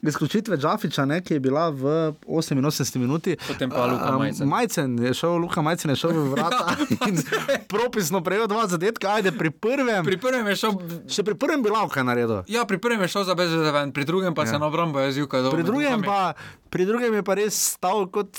Izključitve 0.03 0.57
Džafiča, 0.57 1.05
ne, 1.05 1.21
ki 1.21 1.35
je 1.35 1.41
bila 1.41 1.69
v 1.71 2.13
88 2.27 2.99
minuti. 2.99 3.37
Potem 3.49 3.71
pa 3.71 3.87
Luka 3.87 4.19
Majcen. 4.19 4.47
Uh, 4.47 4.51
Majcen 4.51 4.99
je 4.99 5.15
šel, 5.15 5.37
Luka 5.37 5.63
Majcen 5.63 5.91
je 5.91 5.97
šel 5.97 6.13
v 6.13 6.29
vrata 6.31 6.77
ja, 6.79 7.09
in 7.11 7.19
propisno 7.69 8.23
prejel 8.23 8.47
dva 8.47 8.67
zadetka. 8.67 9.15
Ajde, 9.19 9.33
pri 9.33 9.51
prvem. 9.51 10.05
Pri 10.05 10.19
prvem 10.19 10.47
je 10.47 10.57
šel. 10.57 10.79
Še 11.11 11.27
pri 11.27 11.35
prvem 11.35 11.63
bi 11.63 11.75
lahko 11.75 12.03
naredil. 12.07 12.45
Ja, 12.47 12.63
pri 12.65 12.79
prvem 12.79 13.03
je 13.03 13.11
šel 13.11 13.27
za 13.27 13.35
BZDV, 13.35 13.91
pri 13.93 14.05
drugem 14.05 14.35
pa 14.35 14.47
ja. 14.47 14.55
se 14.55 14.59
na 14.59 14.71
obrambo 14.71 15.03
je 15.03 15.13
zjutraj. 15.19 15.51
Pri, 15.51 15.67
pri 16.71 16.87
drugem 16.87 17.19
je 17.19 17.23
pa 17.27 17.35
res 17.35 17.59
stal 17.75 18.07
kot. 18.07 18.39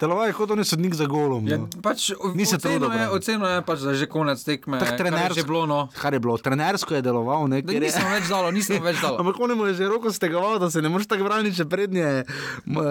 Telovaj 0.00 0.28
je 0.28 0.34
kot 0.36 0.50
oni 0.50 0.64
sodnik 0.64 0.94
za 0.94 1.06
golom. 1.10 1.48
Ja, 1.48 1.58
pač, 1.82 2.10
Ni 2.34 2.46
se 2.46 2.58
trudil. 2.58 2.88
Oceno 3.14 3.48
je, 3.48 3.62
pač, 3.66 3.84
da 3.84 3.94
je 3.94 4.02
že 4.04 4.08
konec 4.10 4.42
tekme. 4.44 4.80
Tak, 4.80 4.96
trenersko, 4.98 5.28
kar 5.28 5.38
je 5.38 5.44
bilo, 5.44 5.62
no. 5.66 5.80
kar 5.96 6.16
je 6.16 6.20
bilo, 6.20 6.36
trenersko 6.38 6.94
je 6.94 7.02
deloval. 7.04 7.48
Ne, 7.50 7.62
da, 7.62 7.76
nisem 7.82 8.06
več 8.12 8.30
dal, 8.30 8.48
nisem 8.54 8.82
več 8.84 9.02
dal. 9.02 9.18
Ampak 9.22 9.40
on 9.40 9.54
je 9.68 9.74
že 9.80 9.90
roko 9.90 10.12
stegoval, 10.12 10.58
da 10.62 10.70
se 10.70 10.82
ne 10.82 10.92
moreš 10.92 11.10
tako 11.10 11.28
braniti, 11.28 11.56
če 11.60 11.68
prednje 11.70 12.24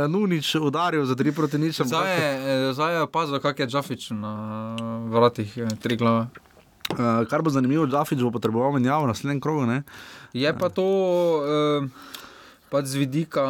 Nunič 0.09 0.55
udaril 0.59 1.05
za 1.05 1.17
tri 1.19 1.33
proti 1.35 1.61
nič. 1.61 1.81
Zdaj 1.81 2.13
je, 2.13 2.29
zdaj 2.77 2.93
je 2.95 3.01
opazil, 3.07 3.41
kak 3.43 3.59
je 3.59 3.69
Džafič 3.69 4.11
na 4.17 4.33
vratih 5.09 5.57
tri 5.81 5.97
glave. 5.99 6.29
Uh, 6.89 7.21
kar 7.29 7.45
bo 7.45 7.53
zanimivo, 7.53 7.85
Džafič 7.85 8.21
bo 8.25 8.33
potreboval 8.33 8.73
menjavo 8.73 9.05
na 9.05 9.13
naslednjem 9.13 9.41
krogu. 9.41 9.67
Ne? 9.69 9.83
Je 10.33 10.49
pa 10.57 10.73
to. 10.73 10.87
Uh, 11.45 12.17
pač 12.69 12.85
z 12.85 13.01
vidika 13.01 13.43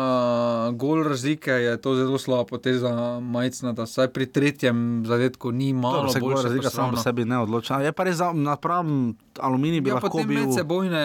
gol 0.80 1.04
razlike 1.04 1.52
je 1.52 1.78
to 1.82 1.96
zelo 1.96 2.18
slaba 2.18 2.46
poteza 2.48 3.20
majcna, 3.20 3.74
da 3.74 3.84
vsaj 3.84 4.10
pri 4.16 4.26
tretjem 4.26 5.04
zadetku 5.08 5.52
ni 5.52 5.74
malo. 5.74 6.10
Se 6.10 6.20
gol 6.20 6.36
razlika 6.40 6.70
samo 6.70 6.96
po 6.96 7.04
sebi 7.04 7.26
ne 7.26 7.40
odloča. 7.44 7.82
Je 7.84 7.92
pa 7.92 8.08
res 8.08 8.20
napravim 8.34 9.16
aluminij 9.40 9.82
bi 9.82 9.92
ja, 9.92 10.00
lahko 10.00 10.24
bil. 10.24 10.44
Medsebojne 10.48 11.04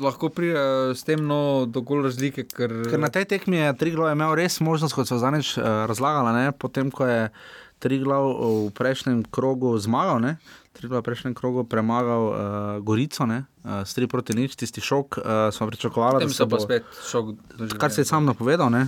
lahko 0.00 0.30
pride 0.34 0.94
s 0.94 1.06
tem 1.06 1.22
no, 1.26 1.66
do 1.66 1.82
gol 1.82 2.02
razlike. 2.06 2.46
Ker... 2.48 2.72
ker 2.90 3.00
na 3.02 3.10
tej 3.12 3.28
tekmi 3.30 3.58
je 3.60 3.74
Triglo 3.78 4.10
imel 4.10 4.34
res 4.38 4.60
možnost, 4.64 4.94
kot 4.94 5.10
so 5.10 5.18
zanič 5.18 5.56
uh, 5.58 5.86
razlagala, 5.90 6.34
ne? 6.34 6.52
potem 6.52 6.94
ko 6.94 7.06
je 7.06 7.28
Triglo 7.78 8.18
v 8.66 8.70
prejšnjem 8.74 9.22
krogu 9.30 9.76
zmagal. 9.78 10.18
Ne? 10.22 10.32
Treba 10.72 11.00
v 11.00 11.06
prejšnjem 11.08 11.34
krogu 11.34 11.64
premagal 11.64 12.24
uh, 12.28 12.36
Gorico, 12.84 13.26
ne? 13.26 13.44
uh, 13.64 13.82
s 13.82 13.96
3 13.98 14.06
proti 14.06 14.36
nič, 14.36 14.54
tisti 14.56 14.80
šok. 14.80 15.18
Uh, 15.18 15.24
smo 15.54 15.66
pričakovali, 15.66 16.24
da 16.24 16.30
se 16.30 16.46
bo 16.46 16.60
spet 16.60 16.84
šok. 17.10 17.34
Kar 17.78 17.92
se 17.92 18.00
je 18.00 18.04
sam 18.04 18.24
napovedal, 18.24 18.68
uh, 18.68 18.82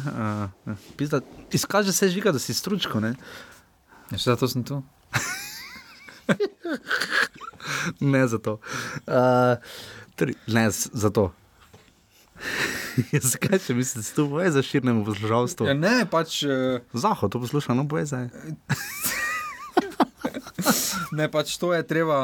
izkaže 1.52 1.92
se 1.92 2.08
žiga, 2.08 2.32
da 2.32 2.38
si 2.38 2.54
stručko. 2.54 3.00
Ne? 3.00 3.14
Ja, 4.10 4.18
zato 4.18 4.48
sem 4.48 4.64
tu. 4.64 4.82
ne 8.00 8.28
zato. 8.28 8.60
Uh, 9.06 9.58
tri, 10.14 10.34
ne 10.46 10.70
zato. 10.70 11.32
Zakaj 13.32 13.58
če 13.66 13.74
misliš, 13.74 14.12
da 14.12 14.14
to 14.16 14.40
je 14.40 14.50
za 14.50 14.62
širnemu 14.62 15.04
poslušalstvu? 15.04 15.66
Ja, 15.66 15.74
ne, 15.74 16.06
pač. 16.10 16.42
Uh... 16.42 16.80
Zahod, 16.92 17.32
to 17.32 17.40
posluša, 17.40 17.74
no, 17.74 17.84
boje 17.84 18.06
zdaj. 18.10 18.28
ne, 21.12 21.28
pač 21.30 21.56
to 21.60 21.72
je 21.74 21.82
treba. 21.86 22.18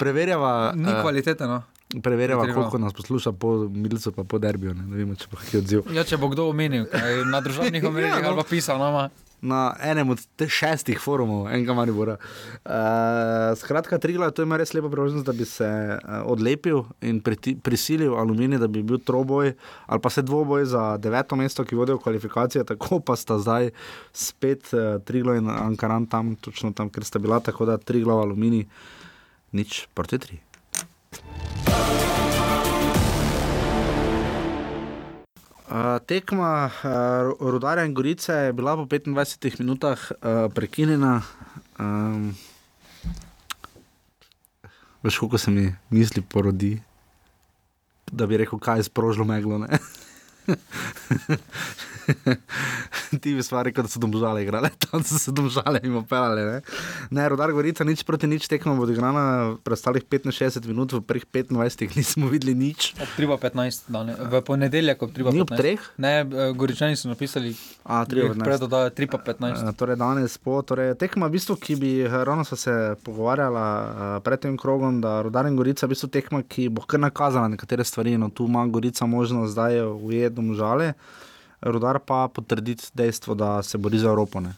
Preverjava. 0.00 0.72
Ni 0.76 0.90
uh, 0.92 1.00
kvalitete. 1.00 1.46
No. 1.46 1.62
Preverjava, 2.02 2.46
koliko 2.50 2.78
nas 2.82 2.92
posluša 2.92 3.32
po 3.32 3.68
Milicu, 3.68 4.12
pa 4.12 4.24
po 4.24 4.38
Derbiju. 4.42 4.74
Ne, 4.74 4.86
ne 4.90 4.96
vemo, 5.02 5.14
če 5.14 5.30
bo 5.30 5.38
kdo 5.38 5.62
odziv. 5.62 5.86
Ja, 5.94 6.04
če 6.04 6.18
bo 6.18 6.30
kdo 6.32 6.48
omenil, 6.50 6.88
na 7.30 7.40
družbenih 7.44 7.84
omrežjih 7.86 8.18
ja, 8.18 8.24
no. 8.24 8.34
ali 8.34 8.42
pa 8.42 8.46
pisal. 8.48 8.82
No, 8.82 9.06
na 9.46 9.76
enem 9.82 10.10
od 10.14 10.22
šestih 10.48 10.98
forumov, 11.00 11.46
enega 11.48 11.74
manjbora. 11.76 12.16
Uh, 12.18 13.54
skratka, 13.58 13.98
Trigla, 14.02 14.30
to 14.30 14.44
ima 14.46 14.58
res 14.60 14.74
lepo 14.74 14.90
priložnost, 14.92 15.26
da 15.26 15.32
bi 15.36 15.46
se 15.48 15.66
uh, 15.66 16.18
odlepil 16.32 16.82
in 17.00 17.20
priti, 17.24 17.56
prisilil 17.56 18.16
aluminij, 18.18 18.60
da 18.62 18.68
bi 18.70 18.82
bil 18.82 18.98
troboj 18.98 19.54
ali 19.86 20.02
pa 20.02 20.10
se 20.10 20.22
dvoboj 20.22 20.64
za 20.64 20.96
deveto 20.96 21.36
mesto, 21.36 21.64
ki 21.64 21.78
vodijo 21.78 21.98
kvalifikacije, 21.98 22.64
tako 22.64 23.00
pa 23.00 23.16
sta 23.16 23.38
zdaj 23.38 23.70
spet 24.12 24.72
uh, 24.74 25.02
Trigla 25.04 25.36
in 25.36 25.50
Ankaran 25.50 26.06
tam, 26.06 26.34
točno 26.36 26.72
tam, 26.72 26.90
ker 26.90 27.04
sta 27.04 27.18
bila, 27.18 27.40
tako 27.40 27.66
da 27.66 27.78
Trigla, 27.78 28.20
aluminij, 28.22 28.66
nič 29.52 29.86
proti 29.94 30.18
tri. 30.18 30.40
Uh, 35.76 35.98
tekma 36.08 36.70
uh, 36.72 37.36
Rudarja 37.36 37.84
in 37.84 37.92
Gorice 37.92 38.32
je 38.32 38.52
bila 38.52 38.76
po 38.76 38.88
25 38.88 39.60
minutah 39.60 40.00
uh, 40.00 40.48
prekinjena. 40.48 41.20
Um, 41.76 42.32
veš, 45.02 45.18
kako 45.18 45.38
se 45.38 45.50
mi 45.50 45.74
misli 45.90 46.22
porodi, 46.22 46.80
da 48.08 48.26
bi 48.26 48.40
rekel, 48.40 48.58
kaj 48.58 48.78
je 48.78 48.88
sprožilo 48.88 49.28
meglo. 49.28 49.66
Ti 53.22 53.34
bi 53.34 53.42
stvari, 53.42 53.72
kot 53.74 53.90
so 53.90 53.98
domžale 54.02 54.42
igrale, 54.44 54.70
tam 54.84 55.02
so 55.04 55.18
se 55.18 55.32
domžale 55.34 55.80
in 55.84 55.94
opelale. 55.98 56.44
Ne, 56.44 56.60
ne 57.10 57.28
rodar 57.28 57.52
Gorica, 57.52 57.84
nič 57.84 58.04
proti 58.06 58.26
nič 58.30 58.48
tekmo 58.50 58.76
bo 58.78 58.82
odigrana, 58.86 59.56
preostalih 59.66 60.04
65 60.04 60.66
minut, 60.70 60.92
v 60.92 61.00
prvih 61.02 61.26
25 61.26 61.96
nismo 61.98 62.28
videli 62.30 62.54
nič. 62.54 62.94
Ob 63.02 63.08
3.15, 63.18 63.90
v 64.30 64.42
ponedeljek 64.46 65.02
ob 65.02 65.10
3.15. 65.10 65.34
Ni 65.34 65.40
ob 65.42 65.50
3? 65.50 65.78
Ne, 66.02 66.12
Goričani 66.54 66.96
so 66.96 67.08
napisali, 67.10 67.56
A, 67.84 68.06
3.15. 68.06 68.44
Predodajo 68.44 68.90
3.15. 68.90 69.72
Torej 69.78 69.96
danes 69.98 70.38
po, 70.38 70.62
torej 70.62 70.94
tekma, 70.98 71.26
v 71.30 71.32
bistvu, 71.38 71.56
ki 71.58 71.76
bi, 71.80 71.92
ravno 72.06 72.44
so 72.46 72.56
se 72.58 72.94
pogovarjala 73.06 74.20
pred 74.26 74.40
tem 74.42 74.56
krogom, 74.58 75.00
da 75.02 75.22
rodar 75.26 75.46
in 75.50 75.56
Gorica, 75.58 75.86
v 75.86 75.90
bistvu 75.94 76.08
tekma, 76.10 76.42
ki 76.46 76.68
bo 76.70 76.82
kar 76.86 77.00
nakazala 77.02 77.48
nekatere 77.50 77.84
stvari, 77.86 78.16
no 78.18 78.30
tu 78.30 78.46
ima 78.46 78.66
Gorica 78.66 79.06
možnost 79.06 79.54
zdaj 79.56 79.80
ujeti 79.82 80.35
domžale 80.36 80.92
rudar 81.60 81.98
pa 81.98 82.28
potrditi 82.28 82.90
dejstvo, 82.94 83.34
da 83.34 83.62
se 83.62 83.78
bori 83.78 83.98
za 83.98 84.08
Evropo. 84.08 84.40
Ne? 84.40 84.54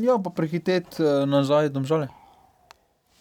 Ja, 0.00 0.18
pa 0.24 0.30
prehiteti 0.30 1.02
uh, 1.02 1.28
nazaj 1.28 1.68
domžale. 1.68 2.08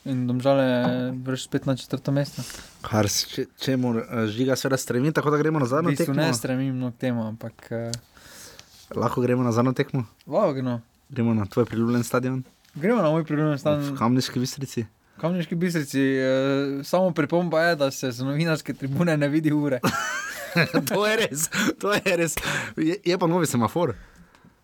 In 0.06 0.26
domžale 0.28 0.66
vrš 1.14 1.46
spet 1.46 1.66
na 1.66 1.76
četrto 1.78 2.12
mesto. 2.12 2.42
Kar 2.82 3.10
se 3.10 3.46
če, 3.62 3.78
mu 3.78 3.96
uh, 3.96 4.26
žiga, 4.30 4.56
seveda 4.58 4.78
stremi, 4.78 5.14
tako 5.14 5.34
da 5.34 5.38
gremo 5.42 5.62
nazaj 5.62 5.84
na 5.86 5.96
tekmo. 5.98 6.18
Ne 6.18 6.32
stremim 6.34 6.78
no, 6.78 6.92
k 6.92 7.06
temu, 7.08 7.26
ampak. 7.28 7.68
Uh, 7.70 8.98
Lahko 8.98 9.22
gremo 9.22 9.44
nazaj 9.44 9.64
na 9.64 9.74
tekmo. 9.74 10.06
Lagno. 10.28 10.82
Gremo 11.10 11.34
na 11.34 11.46
tvoj 11.46 11.66
priljubljen 11.66 12.04
stadion. 12.04 12.42
Gremo 12.76 13.02
na 13.02 13.10
moj 13.10 13.24
priljubljen 13.26 13.60
stadion. 13.60 13.94
V 13.94 13.98
Kamniški 14.00 14.40
bistrici. 14.40 14.86
V 15.18 15.22
Kamniški 15.22 15.56
bistrici, 15.56 16.02
uh, 16.18 16.86
samo 16.86 17.14
pripomba 17.14 17.62
je, 17.62 17.76
da 17.76 17.92
se 17.92 18.12
z 18.12 18.26
novinarske 18.26 18.74
tribune 18.74 19.18
ne 19.18 19.30
vidi 19.30 19.54
ure. 19.54 19.80
to 20.90 21.08
je 21.08 21.18
res, 21.18 21.50
to 21.80 21.94
je 21.94 22.18
res. 22.18 22.36
Je, 22.78 22.98
je 23.06 23.18
pa 23.18 23.28
novi 23.28 23.48
semafor. 23.48 23.96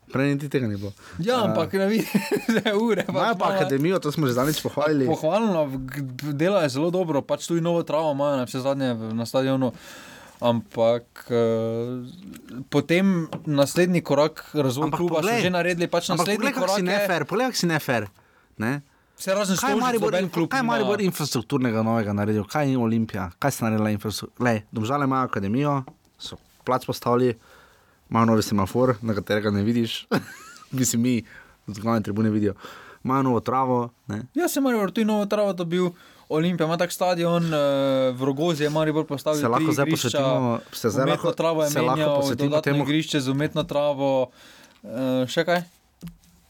Prej 0.08 0.34
niti 0.34 0.48
tega 0.50 0.68
ni 0.68 0.78
bilo. 0.80 0.94
Ja, 1.20 1.44
ampak 1.44 1.74
ne 1.74 1.88
vidiš, 1.92 2.08
da 2.56 2.70
je 2.70 2.76
ure. 2.76 3.04
Imajo 3.10 3.36
pa 3.36 3.52
akademijo, 3.56 4.00
to 4.00 4.12
smo 4.12 4.28
že 4.28 4.34
zadnjič 4.34 4.62
pohvalili. 4.64 5.06
Pohvalno, 5.06 5.68
delo 6.32 6.62
je 6.64 6.70
zelo 6.70 6.92
dobro, 6.92 7.22
pač 7.22 7.48
tu 7.48 7.60
je 7.60 7.62
novo 7.62 7.84
travo, 7.84 8.12
imajo 8.16 8.38
na 8.38 8.46
vse 8.48 8.64
zadnje 8.64 8.94
na 8.96 9.26
stadionu. 9.26 9.74
Ampak 10.40 11.28
uh, 11.34 12.06
potem 12.70 13.28
naslednji 13.46 14.02
korak 14.02 14.46
razvoja 14.54 14.92
kluba 14.92 15.24
so 15.26 15.40
že 15.42 15.50
naredili, 15.50 15.90
pač 15.92 16.14
naslednji 16.14 16.54
korak. 16.54 16.78
Poglej, 17.28 17.50
kako 17.52 17.58
si 17.58 17.68
nefer. 17.68 18.08
Ne? 18.58 18.82
Vse 19.18 19.34
razen 19.34 19.58
kaj 19.58 19.72
je 19.72 19.76
Maribor, 19.82 20.16
kaj 20.50 20.64
Maribor 20.64 21.02
infrastrukturnega 21.02 21.82
novega 21.84 22.14
naredil, 22.14 22.44
kaj 22.46 22.70
je 22.72 22.78
Olimpija, 22.78 23.32
kaj 23.40 23.52
se 23.52 23.64
naredila 23.66 23.90
infrastruktura. 23.90 24.60
Domžale 24.72 25.06
imajo 25.10 25.26
akademijo, 25.26 25.80
so 26.22 26.38
plač 26.66 26.86
postavili, 26.86 27.34
imajo 28.10 28.26
novi 28.26 28.44
semafor, 28.44 28.96
na 29.02 29.16
katerega 29.18 29.52
ne 29.52 29.64
vidiš, 29.64 30.04
mislim 30.80 31.02
mi, 31.02 31.16
zgoraj 31.68 32.04
tribune 32.06 32.30
vidijo. 32.30 32.54
Imajo 33.04 33.24
novo 33.24 33.40
travo. 33.40 33.90
Ne? 34.08 34.22
Ja, 34.36 34.48
se 34.48 34.62
Maribor, 34.62 34.92
tu 34.92 35.02
je 35.02 35.06
novo 35.06 35.26
travo 35.26 35.54
dobil. 35.54 35.90
Olimpija 36.30 36.68
ima 36.68 36.78
tak 36.78 36.92
stadion, 36.92 37.46
uh, 37.46 38.20
v 38.20 38.26
Rogozi 38.26 38.64
je 38.64 38.70
Maribor 38.70 39.06
postavil 39.08 39.42
Se 39.42 39.48
lahko 39.48 39.72
zdaj 39.72 39.86
posvetimo, 39.90 40.60
se 40.74 40.90
zdaj 40.90 41.04
umetno 41.04 41.24
lahko, 41.24 41.32
travo 41.32 41.64
je 41.64 41.70
se 41.70 41.82
lahko 41.82 41.96
menjal, 41.96 42.16
posvetimo 42.16 42.50
dodatno 42.50 42.72
temu, 42.72 42.84
igrišče 42.84 43.20
z 43.20 43.30
umetno 43.32 43.64
travo. 43.64 44.30
Uh, 44.84 45.24
še 45.28 45.46
kaj? 45.48 45.64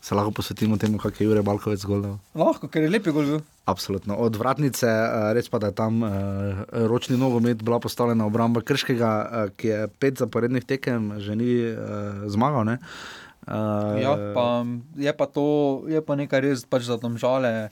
Se 0.08 0.16
lahko 0.16 0.32
posvetimo 0.32 0.78
temu, 0.80 0.96
kak 0.98 1.20
je 1.20 1.28
Jure 1.28 1.42
Balkovec 1.44 1.84
gol 1.84 2.00
dal. 2.02 2.16
Lahko, 2.32 2.70
ker 2.72 2.86
je 2.86 2.92
lepi 2.94 3.12
gol 3.12 3.28
bil. 3.28 3.42
Absolutno. 3.68 4.16
Od 4.16 4.40
vratnice, 4.40 4.88
eh, 4.88 5.34
res 5.36 5.52
pa 5.52 5.60
da 5.60 5.68
je 5.68 5.76
tam 5.76 6.00
uh, 6.00 6.12
ročni 6.88 7.20
nogomet 7.20 7.60
bila 7.60 7.82
postavljena 7.84 8.24
obramba 8.26 8.64
Krškega, 8.64 9.12
uh, 9.12 9.52
ki 9.60 9.68
je 9.68 9.82
pet 10.00 10.24
zaporednih 10.24 10.64
tekem 10.64 11.18
že 11.20 11.36
ni 11.36 11.52
zmagal. 12.32 12.64
Ne? 12.64 12.80
Uh, 12.80 14.00
Ja, 14.00 14.16
pa, 14.36 14.64
je, 14.96 15.12
pa 15.12 15.26
to, 15.28 15.46
je 15.88 16.00
pa 16.04 16.16
nekaj 16.20 16.40
res, 16.44 16.64
pač 16.68 16.88
za 16.88 16.96
domžale. 17.00 17.72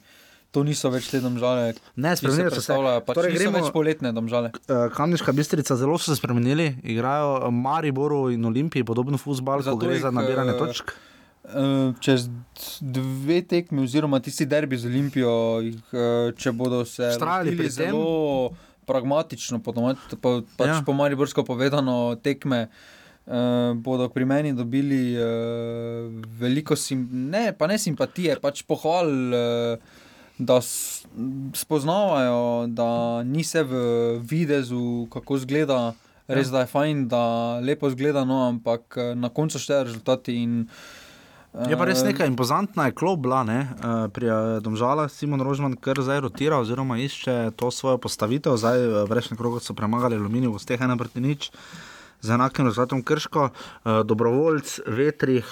To 0.56 0.64
niso 0.64 0.88
več 0.88 1.10
te 1.12 1.20
domžale. 1.20 1.76
Ne, 2.00 2.16
spremenili 2.16 2.48
so 2.52 2.64
se. 2.64 2.76
Pač 3.04 3.16
Torej 3.16 3.36
gremo- 3.36 3.60
več 3.60 3.72
poletne 3.76 4.12
domžale. 4.16 4.56
Kamniška 4.68 5.36
bistrica 5.36 5.76
zelo 5.76 6.00
so 6.00 6.12
se 6.12 6.16
spremenili, 6.16 6.80
igrajo 6.80 7.52
Mariboru 7.52 8.30
in 8.32 8.44
Olimpiji 8.48 8.88
podobno 8.88 9.20
futbol, 9.20 9.60
ko 9.68 9.76
gre 9.76 10.00
za 10.00 10.16
nabiranje 10.16 10.56
eh, 10.56 10.60
točk. 10.64 10.96
Uh, 10.96 11.15
čez 11.96 12.30
dve 12.80 13.42
tekmi, 13.42 13.84
oziroma 13.84 14.20
tisti 14.20 14.46
derbi 14.46 14.78
z 14.78 14.86
Olimpijo, 14.86 15.34
uh, 15.58 15.70
če 16.34 16.52
bodo 16.52 16.86
se 16.86 17.12
tem? 17.70 17.92
zelo 17.92 18.52
pragmatično, 18.86 19.60
po, 19.60 19.72
domač- 19.72 20.16
po, 20.16 20.42
pač 20.56 20.68
Ja. 20.70 20.82
po 20.86 20.94
Mariborsko 20.94 21.44
povedano, 21.44 22.16
tekme. 22.16 22.68
Uh, 23.26 23.34
bodo 23.76 24.06
pri 24.08 24.22
meni 24.24 24.54
dobili 24.54 25.14
uh, 25.14 25.26
veliko 26.32 26.76
sim 26.76 27.02
ne, 27.12 27.50
pa 27.52 27.66
ne 27.66 27.74
simpatije, 27.76 28.38
pač 28.38 28.62
pohval, 28.62 29.10
uh, 29.28 29.78
da 30.38 30.60
spoznavajo, 31.56 32.42
da 32.68 32.90
ni 33.24 33.44
se 33.44 33.64
v 33.64 33.74
videzu, 34.20 35.08
kako 35.10 35.38
zgleda, 35.38 35.94
res 36.28 36.48
Ja. 36.48 36.52
da 36.52 36.60
je 36.60 36.66
fajn, 36.68 37.08
da 37.08 37.24
lepo 37.60 37.90
zgleda, 37.90 38.24
no, 38.24 38.44
ampak 38.44 38.94
eh, 38.98 39.16
na 39.16 39.30
koncu 39.30 39.58
šteje 39.58 39.84
rezultati. 39.84 40.36
In, 40.36 40.68
Je 41.56 41.76
pa 41.80 41.86
res 41.88 42.04
nekaj 42.04 42.28
impozantna, 42.28 42.90
je 42.90 42.96
klop 43.00 43.22
bila, 43.24 43.46
ne? 43.48 43.60
eh, 43.64 44.08
pri 44.12 44.28
eh, 44.28 44.36
Domžalah 44.60 45.08
Simon 45.08 45.40
Rožman 45.40 45.80
kar 45.80 45.96
zdaj 46.04 46.28
rotira 46.28 46.60
oziroma 46.60 47.00
išče 47.00 47.56
to 47.56 47.72
svojo 47.72 47.96
postavitev, 47.96 48.60
zdaj 48.60 48.76
eh, 48.76 48.96
v 49.08 49.12
rečni 49.16 49.40
krog 49.40 49.64
so 49.64 49.72
premagali 49.72 50.20
Aluminij 50.20 50.52
v 50.52 50.60
steh 50.60 50.82
ena 50.84 51.00
proti 51.00 51.24
nič. 51.24 51.56
Z 52.20 52.36
enakim 52.36 52.66
rezultatom 52.66 53.04
Krško, 53.06 53.52
dobrovoljc, 53.86 54.88
vetrih, 54.88 55.46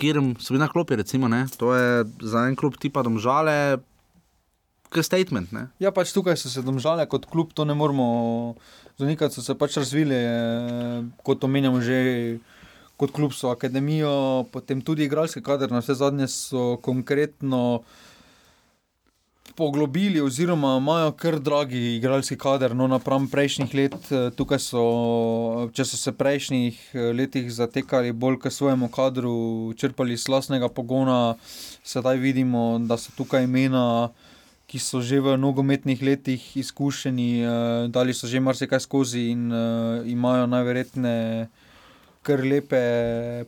Kirm, 0.00 0.30
so 0.40 0.54
bili 0.54 0.62
na 0.62 0.68
klopi, 0.70 0.96
recimo, 0.96 1.28
ne? 1.28 1.44
to 1.60 1.74
je 1.76 2.06
za 2.24 2.46
en 2.48 2.56
klub 2.56 2.78
tipa 2.80 3.02
Domžale, 3.04 3.82
kot 4.88 5.04
statement. 5.04 5.52
Ne? 5.52 5.66
Ja, 5.82 5.92
pač 5.92 6.14
tukaj 6.14 6.38
so 6.40 6.48
se 6.48 6.64
domžale 6.64 7.04
kot 7.04 7.28
klub, 7.28 7.52
to 7.52 7.68
ne 7.68 7.76
moremo 7.76 8.54
zanikati, 8.96 9.34
so 9.36 9.44
se 9.44 9.52
pač 9.58 9.76
razvili, 9.76 10.16
kot 11.20 11.44
omenjamo 11.44 11.84
že. 11.84 12.00
Kot 12.96 13.12
klub 13.12 13.32
so 13.34 13.50
akademijo, 13.50 14.44
potem 14.52 14.80
tudi 14.80 15.04
igralski 15.04 15.42
kader, 15.42 15.72
na 15.72 15.80
vse 15.82 15.94
zadnje 15.98 16.28
so 16.28 16.76
konkretno 16.82 17.82
poglobili, 19.56 20.20
oziroma 20.20 20.76
imajo 20.78 21.12
kar 21.12 21.38
dragi 21.40 21.96
igralski 21.96 22.36
kader, 22.38 22.76
no 22.76 22.86
napram 22.86 23.28
prejšnjih 23.28 23.74
let. 23.74 23.96
eh, 24.12 24.30
Tukaj 24.36 24.58
so, 24.58 24.84
če 25.74 25.84
so 25.84 25.96
se 25.96 26.12
prejšnjih 26.12 26.78
eh, 26.94 27.12
letih 27.12 27.52
zatekali 27.52 28.12
bolj 28.12 28.38
k 28.44 28.50
svojemu 28.50 28.88
kadru, 28.88 29.74
črpali 29.76 30.14
iz 30.14 30.28
lastnega 30.28 30.68
pogona, 30.68 31.34
sedaj 31.84 32.16
vidimo, 32.16 32.78
da 32.78 32.96
so 32.96 33.12
tukaj 33.16 33.44
imena 33.44 34.12
ki 34.72 34.80
so 34.80 35.04
že 35.04 35.20
v 35.20 35.36
nogometnih 35.36 36.00
letih 36.00 36.40
izkušeni, 36.56 37.44
uh, 37.44 37.52
dali 37.92 38.16
so 38.16 38.24
že 38.24 38.40
marsikaj 38.40 38.80
skozi 38.80 39.28
in 39.28 39.52
uh, 39.52 40.00
imajo 40.08 40.48
najverjetneje 40.48 41.52
kar 42.22 42.40
lepe 42.40 42.82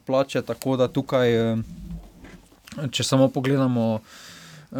plače. 0.07 0.43
Tako 0.43 0.77
da 0.77 0.89
tukaj, 0.89 1.35
uh, 1.53 2.89
če 2.91 3.05
samo 3.05 3.29
pogledamo, 3.29 4.01
uh, 4.01 4.79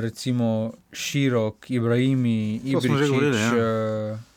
recimo 0.00 0.72
Širok, 0.92 1.70
Ibrahimi, 1.70 2.60
že 2.64 2.88
govorili, 2.88 3.16
Ibričič. 3.16 3.40
ja. 3.40 3.52
Uh, 4.14 4.30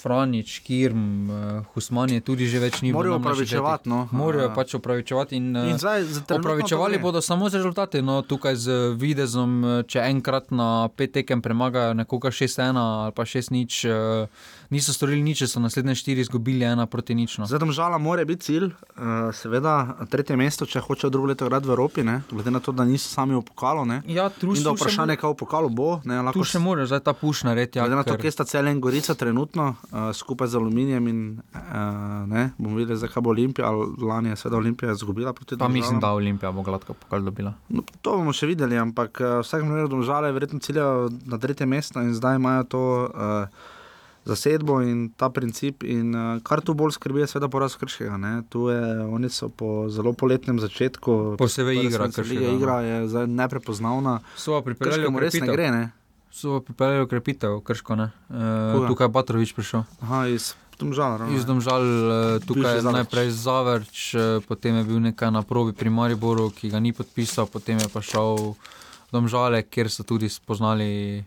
Franič, 0.00 0.60
Kirm, 0.64 1.28
uh, 1.30 1.36
Husmani, 1.74 2.20
tudi 2.24 2.48
že 2.48 2.56
več 2.62 2.80
ni 2.80 2.88
Morajo 2.88 3.18
v 3.18 3.20
najmlajših 3.20 3.60
opravičevati, 3.60 3.90
no. 3.92 3.98
Morajo 4.16 4.48
pač 4.56 4.74
opravičevati 4.78 5.36
in, 5.36 5.52
In 5.52 5.76
zdaj 5.76 6.06
opravičevali 6.38 6.96
to 6.96 6.98
gre. 6.98 7.04
bodo 7.04 7.20
samo 7.20 7.50
z 7.52 7.60
rezultati. 7.60 8.00
No, 8.00 8.22
tukaj 8.24 8.56
z 8.56 8.78
videzom, 8.96 9.60
eh, 9.60 9.82
če 9.84 10.00
enkrat 10.08 10.48
na 10.56 10.88
pet 10.96 11.12
tekem 11.12 11.44
premagajo 11.44 11.92
nekoga 12.00 12.32
6-1 12.32 12.80
ali 12.80 13.12
pa 13.12 13.28
6-0, 13.28 13.84
uh, 13.92 14.28
niso 14.70 14.92
storili 14.92 15.22
nič, 15.22 15.42
so 15.50 15.60
naslednje 15.60 15.94
štiri 15.94 16.20
izgubili 16.20 16.64
ena 16.64 16.86
proti 16.86 17.14
nič. 17.14 17.38
No. 17.38 17.46
Zdaj, 17.46 17.72
žala, 17.74 17.98
mora 17.98 18.24
biti 18.24 18.46
cilj, 18.46 18.70
uh, 18.70 19.30
seveda, 19.34 19.96
tretje 20.10 20.36
mesto, 20.38 20.66
če 20.66 20.80
hočejo 20.80 21.10
drugo 21.10 21.30
leto 21.32 21.46
igrati 21.46 21.66
v 21.66 21.74
Evropi, 21.74 22.04
ne? 22.06 22.20
glede 22.30 22.54
na 22.54 22.60
to, 22.62 22.72
da 22.72 22.86
niso 22.86 23.10
sami 23.10 23.34
v 23.34 23.42
pokalu. 23.42 23.84
Ne? 23.90 24.00
Ja, 24.06 24.28
tu 24.30 24.54
še 24.54 24.70
vprašanje, 24.70 25.18
kaj 25.20 25.34
v 25.34 25.38
pokalu 25.42 25.72
bo. 25.74 25.88
Ne, 26.06 26.20
lahko 26.22 26.38
Tu 26.38 26.46
še 26.54 26.62
mora 26.62 26.86
zdaj 26.86 27.02
ta 27.06 27.14
puš 27.16 27.42
narediti. 27.48 27.80
Ja, 27.80 27.88
Glede 27.88 27.98
na 27.98 28.06
to, 28.06 28.14
kje 28.20 28.32
sta 28.34 28.46
cel 28.46 28.70
en 28.70 28.78
Gorica 28.82 29.16
trenutno, 29.18 29.72
uh, 29.90 30.10
skupaj 30.14 30.52
z 30.54 30.60
Aluminijem 30.60 31.10
in 31.10 31.20
uh, 31.40 32.22
ne, 32.30 32.46
bomo 32.58 32.78
videli, 32.78 32.98
zakaj 33.00 33.26
bo 33.26 33.34
Olimpija, 33.34 33.72
lani 33.98 34.32
je 34.32 34.38
seveda 34.44 34.60
Olimpija 34.62 34.94
izgubila 34.94 35.34
proti 35.34 35.58
Pa 35.58 35.68
mislim, 35.68 35.98
da 36.00 36.14
Olimpija 36.14 36.54
bo 36.54 36.62
gladko 36.62 36.94
pokal 36.94 37.26
dobila. 37.26 37.56
No, 37.68 37.82
to 38.02 38.14
bomo 38.20 38.34
še 38.36 38.46
videli, 38.50 38.78
ampak 38.78 39.18
uh, 39.18 39.40
vsak 39.42 39.66
primer 39.66 39.90
domžale 39.90 40.30
verjetno 40.36 40.62
ciljajo 40.62 41.10
na 41.26 41.42
tretje 41.42 41.66
mesto 41.66 42.02
in 42.02 42.14
zdaj 42.14 42.38
imajo 42.38 42.64
to 42.70 42.86
uh, 43.10 43.76
zasedbo 44.24 44.80
in 44.84 45.10
ta 45.16 45.30
princip. 45.30 45.84
In, 45.84 46.14
uh, 46.14 46.40
kar 46.42 46.60
tu 46.60 46.74
bolj 46.74 46.96
skrbi, 46.96 47.24
je 47.24 47.30
seveda 47.34 47.48
poraz 47.52 47.76
Krškega. 47.80 48.16
Ne? 48.20 48.32
Tu 48.48 48.68
je, 48.68 48.80
oni 49.04 49.30
so 49.30 49.48
po 49.48 49.88
zelo 49.88 50.12
poletnem 50.12 50.60
začetku. 50.60 51.36
Posebej 51.40 51.86
igra 51.88 52.10
Krškega, 52.12 52.50
no. 52.50 52.56
Igra 52.58 52.80
je 52.84 52.96
zdaj 53.08 53.26
neprepoznavna. 53.26 54.20
So 54.36 54.60
pripeljali 54.64 55.02
res 55.02 55.08
ne 55.08 55.16
okrepitev. 55.16 55.54
gre. 55.54 55.70
Ne? 55.70 55.84
So 56.30 56.60
pripeljali 56.60 57.04
ukrepitev, 57.04 57.60
krško 57.66 57.96
ne. 57.96 58.10
Uh, 58.28 58.86
tukaj 58.86 59.08
je 59.08 59.14
Batrovič 59.14 59.54
prišel. 59.56 59.82
Aha, 60.00 60.26
iz 60.30 60.54
Domžala. 60.80 61.16
ravno. 61.16 61.36
Iz 61.36 61.44
Domžal, 61.44 61.82
eh, 61.82 62.40
tukaj 62.46 62.76
je 62.76 62.82
najprej 62.82 63.30
Zavrč, 63.30 64.16
potem 64.48 64.76
je 64.80 64.84
bil 64.84 65.00
nekaj 65.00 65.28
na 65.30 65.42
probi 65.42 65.76
pri 65.76 65.90
Mariboru, 65.90 66.48
ki 66.50 66.70
ga 66.70 66.80
ni 66.80 66.92
podpisal, 66.96 67.46
potem 67.46 67.76
je 67.76 67.88
pa 67.92 68.00
šel 68.00 68.56
v 68.56 69.10
Domžale, 69.12 69.62
kjer 69.62 69.90
so 69.90 70.06
tudi 70.08 70.28
spoznali, 70.32 71.20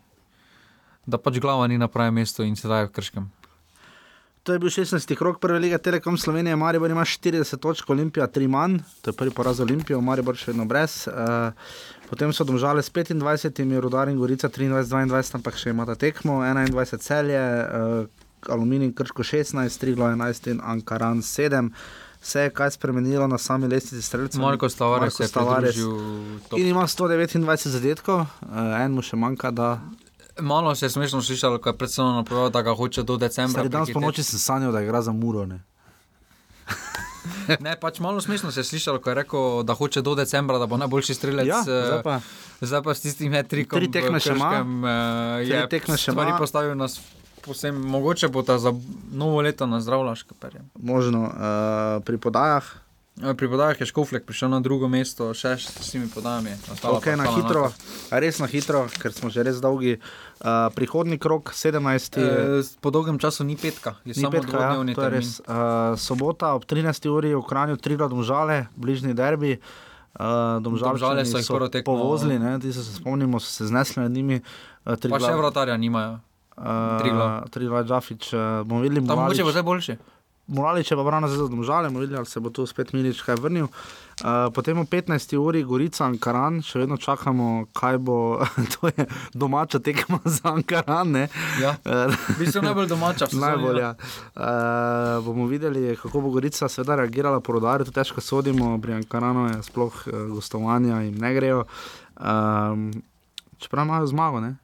da 1.05 1.17
pač 1.17 1.39
glava 1.39 1.67
ni 1.67 1.77
na 1.77 1.87
pravem 1.87 2.13
mestu 2.21 2.43
in 2.43 2.55
sedaj 2.55 2.85
je 2.85 2.87
v 2.87 2.93
Krškem. 2.97 3.31
To 4.43 4.51
je 4.51 4.59
bil 4.59 4.67
16. 4.67 5.15
krok 5.15 5.39
prve 5.39 5.59
lige 5.59 5.77
Telekom 5.77 6.17
Slovenije, 6.17 6.55
Maribor 6.55 6.91
ima 6.91 7.05
40 7.05 7.59
točk, 7.63 7.89
Olimpija 7.89 8.27
3 8.27 8.47
manj, 8.47 8.81
to 9.01 9.09
je 9.09 9.15
prvi 9.15 9.31
poraz 9.31 9.57
za 9.57 9.63
Olimpijo, 9.63 10.01
Maribor 10.01 10.35
še 10.35 10.51
vedno 10.51 10.65
brez. 10.67 11.07
Uh, 11.07 11.55
potem 12.09 12.33
so 12.35 12.43
domžale 12.43 12.83
s 12.83 12.91
25, 12.91 13.79
Rudar 13.79 14.11
in 14.11 14.19
Gorica 14.19 14.51
23-22, 14.51 15.39
ampak 15.39 15.55
še 15.55 15.71
imata 15.71 15.95
tekmo, 15.95 16.41
21 16.43 16.99
celje, 16.99 17.39
uh, 17.39 18.51
Aluminij 18.51 18.91
Krško 18.99 19.23
16, 19.23 19.79
Triglo 19.79 20.11
11 20.11 20.51
in 20.51 20.59
Ankaran 20.59 21.23
7. 21.23 21.71
Vse 22.19 22.47
je 22.47 22.51
kaj 22.51 22.75
spremenilo 22.75 23.27
na 23.27 23.39
sami 23.39 23.71
lestvici 23.71 24.03
streljcev. 24.03 24.43
Marko 24.43 24.67
Stavares 24.69 25.15
se 25.15 25.23
je 25.23 25.31
top. 25.31 26.59
In 26.59 26.67
ima 26.67 26.83
129 26.83 27.67
zadetkov, 27.67 28.27
uh, 28.27 28.75
en 28.83 28.91
mu 28.91 28.99
še 28.99 29.15
manjka, 29.15 29.55
da 29.55 29.77
Malo 30.39 30.75
se 30.75 30.85
je 30.85 30.89
smešno 30.89 31.21
slišalo, 31.21 31.57
ko 31.57 31.69
je 31.69 31.77
predstavljeno 31.77 32.17
napovedal, 32.17 32.49
da 32.49 32.61
ga 32.61 32.73
hoče 32.73 33.03
do 33.03 33.17
decembra. 33.17 33.51
Stari 33.53 33.69
danes 33.69 33.93
po 33.93 33.99
noči 33.99 34.23
sem 34.23 34.39
sanjal, 34.39 34.71
da 34.71 34.81
igra 34.81 35.01
za 35.01 35.11
muro. 35.11 35.45
Ne? 35.45 35.59
Ne, 37.59 37.75
pač 37.79 37.99
malo 37.99 38.21
smešno 38.21 38.51
se 38.51 38.59
je 38.59 38.63
slišalo, 38.63 38.99
ko 38.99 39.09
je 39.09 39.15
rekel, 39.15 39.63
da 39.63 39.73
hoče 39.73 40.01
do 40.01 40.15
decembra, 40.15 40.57
da 40.57 40.65
bo 40.65 40.77
najboljši 40.77 41.13
strelec. 41.13 41.47
Ja, 41.47 41.59
eh, 41.59 41.63
zdaj 41.63 42.03
pa- 42.03 42.19
zdaj 42.61 42.81
pa 42.83 42.93
s 42.93 43.01
tistim 43.01 43.31
trikom. 43.43 43.79
Tri 43.79 43.91
tekme 43.91 44.19
še. 44.19 44.33
Uh, 44.33 44.39
Tri 45.39 45.49
je 45.49 45.69
tekme 45.69 45.97
še 45.97 46.11
ima. 46.11 46.35
postavil 46.37 46.75
nas. 46.75 46.99
Posem, 47.41 47.75
mogoče 47.75 48.27
bo 48.27 48.41
ta 48.41 48.57
za 48.57 48.71
novo 49.11 49.41
leto 49.41 49.65
nazdravljaš. 49.67 50.23
Možno 50.73 51.21
uh, 51.23 52.03
pri 52.03 52.17
podajah. 52.17 52.82
Pri 53.13 53.45
podajah 53.45 53.77
je 53.77 53.85
Škoflek 53.85 54.25
prišel 54.25 54.49
na 54.49 54.57
drugo 54.57 54.89
mesto, 54.89 55.29
še 55.31 55.53
s 55.55 55.69
temi 55.85 56.09
podajami. 56.09 56.57
ostala 56.65 56.97
Ok, 56.97 57.05
pa 57.05 57.15
na 57.15 57.29
hitro, 57.29 57.69
enaka. 57.69 58.17
res 58.17 58.41
na 58.41 58.49
hitro, 58.49 58.89
ker 58.89 59.13
smo 59.13 59.29
že 59.29 59.45
res 59.45 59.61
dolgi. 59.61 60.01
Uh, 60.41 60.73
prihodni 60.73 61.21
krok, 61.21 61.53
17. 61.53 62.17
Eh, 62.17 62.65
po 62.81 62.89
dolgem 62.89 63.21
času 63.21 63.45
ni 63.45 63.53
petka, 63.53 64.01
je 64.01 64.11
Ni 64.11 64.19
samo 64.19 64.33
petka, 64.33 64.57
ja, 64.57 64.73
to 64.73 64.81
je 64.83 64.97
termin. 64.97 65.13
res. 65.13 65.39
Uh, 65.39 65.93
sobota 65.93 66.57
ob 66.57 66.65
13. 66.65 67.05
uri 67.07 67.31
v 67.31 67.39
Kranju, 67.39 67.77
tri 67.77 67.93
domžale, 67.93 68.65
bližnji 68.73 69.13
derbi. 69.13 69.61
Uh, 70.13 70.57
Domžale 70.57 71.21
so 71.21 71.37
jih 71.37 71.45
prvo 71.47 71.69
tekmo- 71.69 71.85
povozili, 71.85 72.37
ne, 72.37 72.57
ti 72.59 72.73
se 72.73 72.81
spomnimo, 72.81 73.37
so 73.37 73.45
se 73.47 73.65
znesli 73.65 74.01
nad 74.01 74.11
njimi. 74.11 74.41
Uh, 74.85 74.97
Pa 74.97 75.21
še 75.21 75.33
vratarja 75.33 75.77
nimajo. 75.77 76.17
Triglav. 76.99 77.49
Triglav, 77.49 77.85
Džafič, 77.85 78.33
uh, 78.33 78.61
bomo 78.61 78.81
videli, 78.81 79.05
Tam 79.05 79.21
mogoče 79.21 79.43
bo 79.43 79.53
zdaj 79.53 79.63
boljši. 79.63 79.93
Morali, 80.47 80.83
če 80.83 80.97
pa 80.99 81.05
pravno 81.07 81.29
zdaj 81.31 81.39
zadomžali, 81.39 81.87
bomo 81.87 82.01
videli, 82.03 82.17
ali 82.19 82.27
se 82.27 82.41
bo 82.43 82.49
tu 82.51 82.65
spet 82.67 82.91
Milič 82.91 83.21
kaj 83.23 83.37
vrnil. 83.39 83.69
Uh, 83.71 84.49
potem 84.51 84.75
o 84.75 84.83
15. 84.83 85.37
uri 85.39 85.61
Gorica 85.63 86.03
Ankaran, 86.03 86.59
še 86.59 86.81
vedno 86.81 86.97
čakamo, 86.99 87.69
kaj 87.71 87.97
bo, 88.03 88.17
to 88.75 88.91
je 88.91 89.05
domača 89.31 89.79
tekma 89.79 90.19
za 90.25 90.51
Ankaran. 90.51 91.15
Ja, 91.63 91.77
vi 92.35 92.51
ste 92.51 92.59
najbolj 92.59 92.91
domača, 92.91 93.31
vse 93.31 93.39
najbolj. 93.39 93.79
Ja. 93.79 93.93
Uh, 94.35 95.23
bomo 95.23 95.47
videli, 95.47 95.95
kako 95.95 96.27
bo 96.27 96.35
Gorica 96.35 96.67
seveda 96.67 96.99
reagirala 96.99 97.39
po 97.39 97.55
rodarju, 97.55 97.87
to 97.87 97.95
težko 97.95 98.19
sodimo, 98.19 98.75
pri 98.83 98.99
Ankaranu 98.99 99.47
je 99.47 99.63
sploh 99.63 99.95
uh, 100.11 100.21
gostovanja 100.35 101.05
in 101.07 101.15
ne 101.23 101.33
grejo. 101.39 101.63
Um, 102.19 102.89
čeprav 103.63 103.87
imajo 103.87 104.11
zmago, 104.11 104.43
ne? 104.43 104.57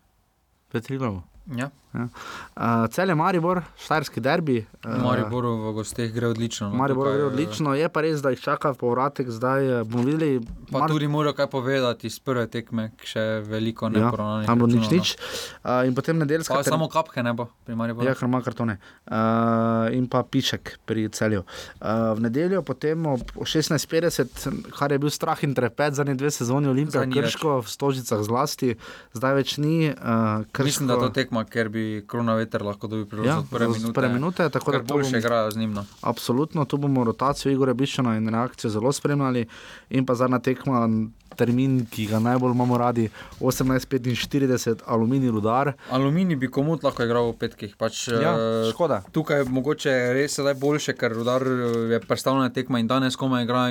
Petrilovo. 0.75 1.23
Ja. 1.55 1.71
Ja. 1.93 2.05
Uh, 2.05 2.87
Cel 2.93 3.09
je 3.09 3.15
Maribor, 3.15 3.63
štajerski 3.81 4.21
derbi. 4.21 4.59
Uh, 4.85 5.01
Maribor 5.01 5.45
v 5.45 5.71
gostih 5.73 6.11
gre 6.13 6.27
odlično. 6.29 6.67
No, 6.69 6.77
Maribor 6.77 7.07
gre 7.09 7.23
odlično, 7.25 7.73
je 7.73 7.89
pa 7.89 8.03
res, 8.05 8.21
da 8.21 8.29
jih 8.29 8.41
čaka 8.41 8.75
povratek. 8.77 9.31
Zdaj 9.33 9.83
bomo 9.89 10.03
videli. 10.05 10.43
Pa 10.69 10.83
Mar... 10.83 10.93
tudi 10.93 11.07
morajo 11.09 11.33
kaj 11.39 11.47
povedati 11.49 12.07
iz 12.07 12.19
prve 12.21 12.45
tekme, 12.47 12.91
še 13.01 13.23
veliko 13.41 13.89
ne. 13.89 14.03
Ja, 14.03 14.11
tam 14.45 14.61
bo 14.61 14.69
nič 14.69 14.85
nič. 14.93 15.15
Uh, 15.63 15.87
in 15.89 15.97
potem 15.97 16.21
nedeljska. 16.21 16.53
Pa 16.53 16.61
ter... 16.61 16.75
samo 16.75 16.91
kapke 16.93 17.23
ne 17.25 17.33
bo 17.33 17.49
pri 17.65 17.79
Mariboru. 17.79 18.05
Ja, 18.05 18.13
ker 18.13 18.29
ima 18.29 18.43
kartone. 18.45 18.77
Uh, 19.09 19.89
in 19.97 20.05
pa 20.11 20.21
pišek 20.21 20.75
pri 20.85 21.07
celju. 21.09 21.41
Uh, 21.81 22.13
v 22.19 22.27
nedeljo 22.27 22.61
potem 22.61 23.09
ob 23.09 23.33
16.50, 23.41 24.69
kar 24.77 24.93
je 24.93 25.01
bil 25.01 25.09
strah 25.09 25.41
in 25.41 25.57
trepet 25.57 25.97
zadnje 25.97 26.19
dve 26.21 26.29
sezoni 26.37 26.69
Olimpije, 26.69 27.09
Krško 27.17 27.59
v 27.65 27.73
Stožicah 27.73 28.21
zlasti, 28.21 28.75
zdaj 29.17 29.39
več 29.41 29.57
ni. 29.57 29.89
Uh, 29.89 30.45
krško... 30.53 30.69
Mislim, 30.69 30.93
da 30.93 31.01
to 31.01 31.09
tekma, 31.17 31.47
ker 31.49 31.73
bi 31.73 31.78
korona 32.07 32.35
veter 32.39 32.63
lahko 32.65 32.87
dobi 32.87 33.05
priložnost 33.09 33.51
ja, 33.51 33.57
prve 33.57 33.67
minute. 33.67 33.93
Prve 33.93 34.09
minute 34.13 34.49
tako 34.49 34.71
da 34.71 34.79
boljše 34.79 35.11
bom, 35.11 35.19
igrajo 35.19 35.51
z 35.51 35.57
njim. 35.57 35.73
No. 35.73 35.85
Absolutno, 36.01 36.65
tu 36.65 36.77
bomo 36.77 37.03
rotacijo 37.03 37.51
Igora 37.51 37.73
Biščana 37.73 38.17
in 38.17 38.29
reakcijo 38.29 38.71
zelo 38.71 38.91
spremljali. 38.91 39.45
In 39.89 40.05
pa 40.05 40.15
zadnja 40.15 40.39
tekma, 40.39 40.87
termin, 41.35 41.85
ki 41.91 42.07
ga 42.09 42.19
najbolj 42.19 42.51
imamo 42.55 42.77
radi, 42.77 43.09
18:45, 43.39 44.83
aluminij 44.85 45.31
rudar. 45.31 45.73
Aluminij 45.89 46.35
bi 46.35 46.49
komot 46.51 46.83
lahko 46.83 47.03
igral 47.03 47.31
v 47.31 47.37
petkih. 47.39 47.75
Pač, 47.77 48.07
ja, 48.07 48.35
škoda. 48.71 49.01
Tukaj 49.11 49.43
je 49.43 49.49
mogoče 49.49 49.95
res 50.17 50.35
sedaj 50.39 50.57
boljše, 50.59 50.97
ker 50.99 51.13
rudar 51.15 51.45
je 51.93 51.99
predstavljena 52.07 52.49
tekma 52.53 52.79
in 52.79 52.87
danes 52.87 53.15
komaj 53.15 53.43
igra. 53.47 53.67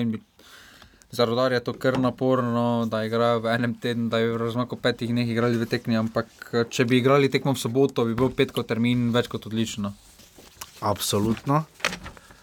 Za 1.11 1.25
rodar 1.25 1.53
je 1.53 1.61
to 1.65 1.73
kar 1.73 1.97
naporno, 1.99 2.85
da 2.87 3.01
igrajo 3.05 3.41
v 3.41 3.55
enem 3.55 3.75
tednu, 3.81 4.11
da 4.13 4.19
je 4.21 4.37
razmaku 4.39 4.77
petih 4.77 5.09
dneh 5.09 5.29
igrali 5.29 5.57
dve 5.57 5.67
tekmi. 5.67 5.97
Ampak 5.97 6.53
če 6.69 6.85
bi 6.85 6.99
igrali 7.01 7.31
tekmo 7.33 7.55
v 7.57 7.61
soboto, 7.61 8.05
bi 8.05 8.15
bil 8.15 8.29
petko 8.29 8.63
termin 8.63 9.09
več 9.15 9.31
kot 9.33 9.49
odlično. 9.49 9.95
Absolutno. 10.85 11.65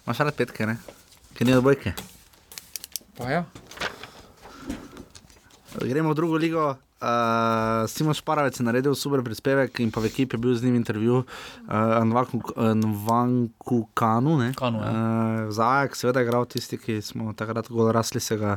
Máš 0.10 0.24
rad 0.26 0.34
petke, 0.36 0.66
ne? 0.66 0.80
Ker 1.38 1.46
ni 1.46 1.54
odbojke. 1.54 1.94
Pa 3.20 3.30
ja. 3.30 3.46
Gremo 5.78 6.12
v 6.12 6.18
drugo 6.18 6.42
ligo. 6.42 6.66
Uh, 7.02 7.84
Simon 7.92 8.14
Šparavec 8.16 8.60
je 8.60 8.64
naredil 8.64 8.96
super 8.96 9.20
prispevek 9.20 9.80
in 9.84 9.92
pa 9.92 10.00
v 10.00 10.08
ekipi 10.08 10.40
je 10.40 10.40
bil 10.40 10.56
z 10.56 10.64
njim 10.64 10.76
intervju 10.80 11.26
uh, 11.28 12.04
Nvanku 12.74 13.88
Kanu. 13.94 14.40
Kanu 14.56 14.80
ja. 14.80 14.92
uh, 14.92 15.52
Zajak, 15.52 15.96
seveda, 15.96 16.24
je 16.24 16.26
igral 16.26 16.46
tisti, 16.48 16.80
ki 16.80 17.02
smo 17.04 17.34
takrat 17.36 17.68
zelo 17.68 17.92
rasli 17.92 18.20
se 18.24 18.38
ga. 18.40 18.56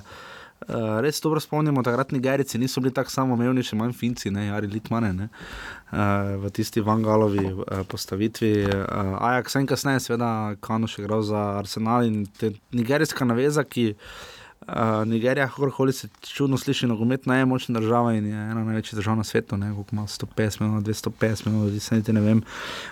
Uh, 0.69 1.03
res 1.03 1.21
dobro 1.23 1.41
spomnimo, 1.43 1.83
takrat 1.83 2.15
Nigerici 2.15 2.59
niso 2.59 2.81
bili 2.81 2.95
tako 2.95 3.11
samoumevni, 3.11 3.63
še 3.63 3.77
manj 3.79 3.93
Finci, 3.99 4.31
ne, 4.31 4.49
ali 4.55 4.71
Litmane, 4.71 5.13
ne, 5.15 5.29
uh, 5.91 6.39
v 6.43 6.51
tisti 6.55 6.83
Vangalovi 6.83 7.43
uh, 7.43 7.85
postavitvi. 7.91 8.55
Uh, 8.71 9.19
Ajax, 9.19 9.55
en 9.59 9.67
kasneje, 9.67 10.07
seveda, 10.07 10.55
Kanu 10.63 10.87
še 10.91 11.03
igral 11.03 11.23
za 11.27 11.59
Arsenal 11.59 12.07
in 12.07 12.27
nigerijska 12.71 13.27
naveza, 13.27 13.67
ki. 13.67 13.93
Uh, 14.69 15.09
Nigerija, 15.09 15.49
kako 15.49 15.71
koli 15.71 15.93
se 15.93 16.09
čudno 16.21 16.59
sliši, 16.59 16.87
nogomet 16.87 17.27
najmočnejša 17.27 17.81
država 17.81 18.13
in 18.15 18.27
je 18.27 18.51
ena 18.51 18.65
največjih 18.65 18.95
držav 18.95 19.17
na 19.17 19.25
svetu, 19.25 19.57
kako 19.57 19.85
ima 19.93 20.03
150 20.03 20.61
milijonov, 20.61 20.83
250 20.83 21.47
milijonov, 21.47 21.69
ljudi 21.69 21.81
se 21.81 21.95
niti 21.95 22.13
ne 22.13 22.21
vem. 22.21 22.43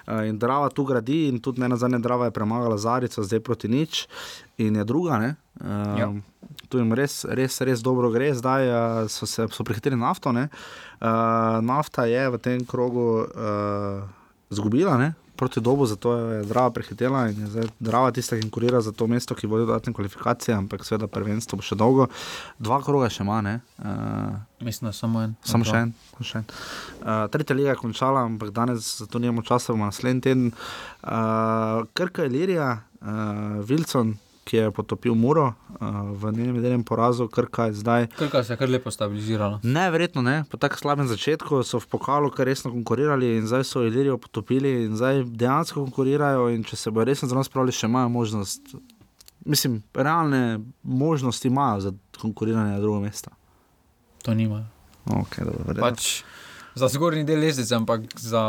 Uh, 0.07 0.25
in 0.29 0.39
Drava 0.39 0.69
tu 0.69 0.85
gradi 0.85 1.29
in 1.29 1.41
tudi 1.41 1.61
ne 1.61 1.69
na 1.69 1.77
zadnje 1.77 1.99
Drava 1.99 2.25
je 2.25 2.31
premagala 2.31 2.79
Zarico, 2.79 3.23
zdaj 3.23 3.41
proti 3.41 3.69
nič 3.69 4.07
in 4.59 4.77
je 4.77 4.85
druga. 4.85 5.35
Uh, 5.61 5.99
ja. 5.99 6.13
Tu 6.69 6.79
jim 6.79 6.93
res, 6.93 7.25
res, 7.29 7.61
res 7.61 7.83
dobro 7.83 8.11
gre, 8.11 8.35
zdaj 8.35 8.69
uh, 8.69 9.09
so 9.09 9.27
se 9.27 9.49
so 9.53 9.65
prihiteli 9.65 9.97
nafto. 9.97 10.31
Uh, 10.31 10.49
nafta 11.61 12.05
je 12.05 12.31
v 12.31 12.39
tem 12.39 12.65
krogu 12.65 13.27
uh, 13.29 14.09
zgubila, 14.51 14.97
ne? 14.97 15.15
Proti 15.37 15.61
dobu, 15.61 15.87
zato 15.87 16.15
je 16.17 16.43
Drava 16.49 16.71
prehitela 16.71 17.29
in 17.31 17.41
je 17.45 17.47
zdaj 17.53 17.69
Drava 17.81 18.11
tista, 18.11 18.37
ki 18.37 18.43
konkurira 18.49 18.81
za 18.81 18.93
to 18.93 19.07
mesto, 19.07 19.35
ki 19.35 19.47
vodi 19.47 19.67
dodatne 19.67 19.93
kvalifikacije, 19.93 20.57
ampak 20.57 20.85
seveda 20.85 21.07
prvenstvo 21.07 21.61
bo 21.61 21.67
še 21.67 21.79
dolgo. 21.79 22.09
Dva 22.59 22.81
kroga 22.85 23.11
še 23.13 23.23
ima, 23.25 23.41
ne? 23.45 23.61
Uh, 23.79 24.37
Mislim, 24.65 24.91
da 24.91 24.95
samo 24.97 25.23
en. 25.23 25.35
Samo 25.45 25.69
še 25.69 25.87
en. 25.87 25.95
Še 26.21 26.43
en. 26.43 26.47
Uh, 27.01 27.27
tretja 27.33 27.57
liga 27.57 27.75
je 27.75 27.81
končala, 27.81 28.25
ampak 28.27 28.55
danes 28.57 28.97
zato 29.03 29.21
nimamo 29.23 29.45
časa, 29.47 29.75
bomo 29.75 29.91
naslednji 29.91 30.29
teden. 30.29 30.47
Uh, 31.03 31.85
Krka 31.97 32.25
je 32.27 32.33
Lirija, 32.33 32.71
uh, 33.01 33.61
Vilcon 33.69 34.17
ki 34.47 34.57
je 34.57 34.71
potopil 34.71 35.15
Muro 35.19 35.47
uh, 35.51 35.87
v 36.15 36.31
njenem 36.37 36.61
delem 36.63 36.85
porazu, 36.87 37.27
krka 37.29 37.67
je 37.67 37.81
zdaj. 37.83 38.07
Krka 38.15 38.45
se 38.45 38.53
je 38.53 38.57
kar 38.57 38.71
lepo 38.71 38.91
stabilizirala. 38.91 39.59
Neverjetno, 39.63 40.23
ne. 40.23 40.45
Po 40.51 40.57
tako 40.57 40.79
slabem 40.79 41.09
začetku 41.11 41.65
so 41.67 41.81
v 41.83 41.91
pokalu 41.91 42.31
kar 42.31 42.47
resno 42.47 42.71
konkurirali 42.71 43.37
in 43.41 43.49
zdaj 43.51 43.65
so 43.67 43.83
Ilirijo 43.83 44.21
potopili 44.23 44.85
in 44.85 44.95
zdaj 44.97 45.25
dejansko 45.27 45.83
konkurirajo. 45.89 46.47
In 46.55 46.63
če 46.65 46.79
se 46.79 46.95
bo 46.95 47.05
resno 47.05 47.29
zelo 47.29 47.43
spravili, 47.45 47.75
še 47.75 47.91
imajo 47.91 48.13
možnost. 48.15 48.77
Mislim, 49.47 49.83
realne 49.95 50.61
možnosti 50.83 51.49
imajo 51.49 51.81
za 51.81 51.93
konkuriranje 52.21 52.79
na 52.79 52.81
drugo 52.81 53.01
mesto. 53.03 53.35
To 54.23 54.35
nimajo. 54.35 54.65
Okay, 55.07 55.45
dobro, 55.47 55.75
pač, 55.79 56.23
za 56.77 56.89
zgornji 56.89 57.25
del 57.25 57.41
lestvice, 57.41 57.75
ampak 57.75 58.01
za. 58.21 58.43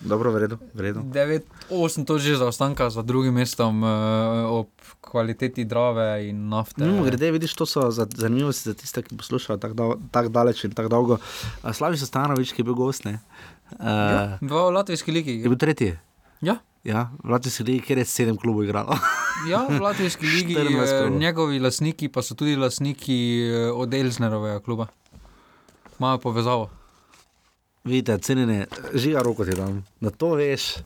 Dobro, 0.00 0.30
vredo. 0.32 0.58
vredo. 0.74 1.00
9-8 1.00 2.04
to 2.04 2.18
že 2.18 2.36
zaostanka 2.36 2.90
za 2.90 3.02
drugim 3.02 3.34
mestom 3.34 3.82
uh, 3.82 3.88
ob 4.52 4.68
kvaliteti 5.00 5.64
drave 5.64 6.28
in 6.28 6.48
nafte. 6.52 6.84
Mimo 6.84 7.04
grede, 7.04 7.32
vidiš, 7.32 7.54
to 7.54 7.66
so 7.66 7.88
zanimivosti 7.90 8.68
za 8.68 8.74
tiste, 8.74 9.02
ki 9.02 9.16
poslušajo 9.16 9.56
tako 9.56 9.96
tak 10.12 10.28
daleč 10.28 10.64
in 10.64 10.76
tako 10.76 10.88
dolgo. 10.88 11.18
Slavi 11.72 11.96
so 11.96 12.06
stanovič, 12.06 12.52
ki 12.52 12.60
je 12.60 12.64
bil 12.68 12.76
gost. 12.76 13.08
Uh, 13.08 13.16
ja, 13.80 14.38
v 14.40 14.52
Latvijski 14.52 15.12
ligi. 15.12 15.40
Je 15.40 15.48
bil 15.48 15.58
tretji. 15.58 15.96
Ja. 16.44 16.60
Ja, 16.84 17.08
v 17.24 17.32
Latvijski 17.32 17.64
ligi, 17.64 17.86
kjer 17.88 18.04
je 18.04 18.04
sedem 18.04 18.36
klubov 18.36 18.68
igralo. 18.68 18.98
ja, 19.52 19.64
v 19.64 19.80
Latvijski 19.80 20.28
ligi, 20.28 20.60
njegovi 21.16 21.56
lasniki 21.62 22.12
pa 22.12 22.20
so 22.20 22.36
tudi 22.36 22.52
lasniki 22.56 23.48
od 23.72 23.94
Elznerovega 23.94 24.60
kluba. 24.60 24.92
Imajo 25.96 26.18
povezavo. 26.18 26.81
Vidite, 27.84 28.18
cenjene, 28.18 28.66
žiga 28.94 29.22
roko 29.22 29.44
ti 29.44 29.56
dam, 29.58 29.82
da 30.00 30.10
to 30.10 30.34
veš. 30.38 30.76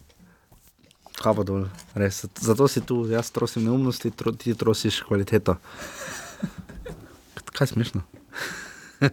Kaj 1.16 1.34
pa 1.36 1.44
dol, 1.48 1.66
res. 1.96 2.24
Zato 2.40 2.68
si 2.68 2.80
tu, 2.84 3.02
jaz 3.08 3.30
trosim 3.32 3.64
neumnosti, 3.64 4.10
tro, 4.10 4.32
ti 4.32 4.54
trosiš 4.54 5.02
kvaliteto. 5.08 5.56
Kaj 7.56 7.72
smešno? 7.72 8.04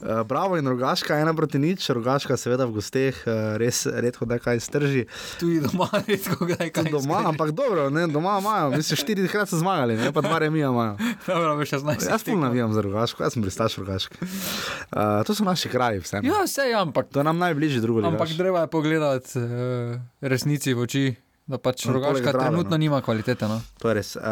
Eh, 0.00 0.24
bravo 0.24 0.56
in 0.56 0.68
rogaška, 0.68 1.18
ena 1.20 1.34
proti 1.34 1.58
nič, 1.58 1.84
rogaška, 1.92 2.36
seveda 2.40 2.64
v 2.64 2.72
gosteh, 2.72 3.12
eh, 3.28 3.58
res 3.60 3.84
redko 3.84 4.24
da 4.24 4.38
kaj 4.40 4.60
strži. 4.64 5.04
Tudi 5.36 5.60
doma, 5.60 5.90
redko 6.08 6.46
da 6.48 6.56
kaj 6.56 6.70
strži. 6.72 6.92
Doma, 6.94 7.20
ampak 7.28 7.52
dobro, 7.52 7.90
ne, 7.92 8.06
doma 8.08 8.38
imajo, 8.40 8.70
mislim, 8.70 8.96
štiri 8.96 9.28
krat 9.28 9.52
so 9.52 9.60
zmagali, 9.60 9.98
ne 10.00 10.08
pa 10.12 10.24
dva 10.24 10.38
remija 10.40 10.72
imajo. 10.72 10.96
Dobro, 11.28 11.52
veš, 11.60 11.72
jaz 11.72 11.84
znaš. 11.84 12.08
Jaz 12.08 12.24
puno 12.24 12.48
navijam 12.48 12.72
za 12.72 12.80
rogaško, 12.80 13.22
jaz 13.22 13.36
sem 13.36 13.44
pristaš 13.44 13.76
rogaške. 13.76 14.16
Uh, 14.24 15.20
to 15.26 15.36
so 15.36 15.44
naši 15.44 15.68
kraji, 15.68 16.00
vse. 16.00 16.24
Ja, 16.24 16.40
vse 16.48 16.70
je, 16.72 16.74
ampak. 16.80 17.12
To 17.12 17.20
je 17.20 17.24
nam 17.24 17.38
najbližje 17.38 17.84
drugo. 17.84 18.06
Ampak 18.06 18.32
treba 18.36 18.64
je 18.64 18.72
pogledati 18.72 19.38
uh, 19.38 20.00
resnici 20.20 20.74
v 20.74 20.88
oči. 20.88 21.29
Da 21.50 21.58
pač 21.58 21.82
rogaška 21.90 22.30
trenutno 22.30 22.76
no. 22.76 22.78
nima 22.78 23.00
kvalitete. 23.02 23.48
No. 23.50 23.58
To 23.82 23.90
je 23.90 23.94
res. 23.98 24.14
Uh, 24.14 24.22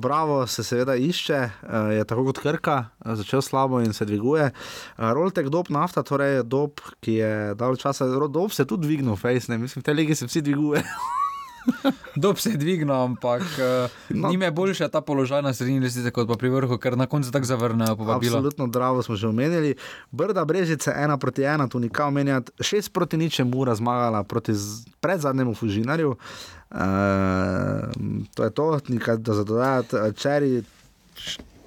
bravo 0.00 0.40
se 0.48 0.64
seveda 0.64 0.96
išče, 0.96 1.40
uh, 1.44 1.90
je 1.92 2.06
tako 2.08 2.24
kot 2.30 2.40
Krka, 2.40 2.76
uh, 3.04 3.12
začel 3.18 3.44
slabo 3.44 3.82
in 3.84 3.92
se 3.92 4.08
dviguje. 4.08 4.48
Uh, 4.52 5.10
Roltek 5.12 5.50
dob 5.52 5.68
nafta, 5.74 6.00
torej 6.06 6.40
dob, 6.48 6.80
ki 7.04 7.18
je 7.20 7.34
dal 7.60 7.76
časa, 7.76 8.08
dob 8.08 8.56
se 8.56 8.64
tudi 8.64 8.88
dvignil, 8.88 9.18
face, 9.20 9.52
ne 9.52 9.60
mislim, 9.60 9.84
v 9.84 9.90
tej 9.90 10.00
legi 10.00 10.16
se 10.16 10.30
vsi 10.30 10.44
dvigujejo. 10.48 10.86
Dob 12.16 12.38
se 12.38 12.50
je 12.50 12.56
dvignil, 12.56 12.94
ampak 12.94 13.42
uh, 13.42 13.90
no. 14.08 14.28
ni 14.28 14.36
me 14.36 14.50
boljša 14.50 14.88
ta 14.88 15.00
položaj 15.00 15.42
na 15.42 15.54
sredini 15.54 15.80
lesice 15.80 16.10
kot 16.10 16.28
pa 16.28 16.36
pri 16.36 16.50
vrhu, 16.50 16.78
ker 16.78 16.96
na 16.96 17.06
koncu 17.06 17.32
tako 17.32 17.46
zavrnejo. 17.46 17.96
Absolutno, 18.08 18.66
zdravo 18.66 19.02
smo 19.02 19.16
že 19.16 19.28
omenili. 19.28 19.74
Brda 20.10 20.44
Brežice, 20.44 20.92
ena 20.96 21.16
proti 21.18 21.42
ena, 21.42 21.68
tu 21.68 21.78
nikaj 21.78 22.06
omenjati, 22.06 22.52
šest 22.60 22.92
proti 22.92 23.16
ničem 23.16 23.54
ura 23.54 23.74
zmagala 23.74 24.22
proti 24.24 24.52
pred 25.00 25.20
zadnjemu 25.20 25.54
Fužinarju. 25.54 26.16
Uh, 26.70 26.78
to 28.34 28.44
je 28.44 28.50
to, 28.50 28.78
nekaj 28.88 29.16
da 29.16 29.34
zadodajati, 29.34 29.96
čeri. 30.16 30.62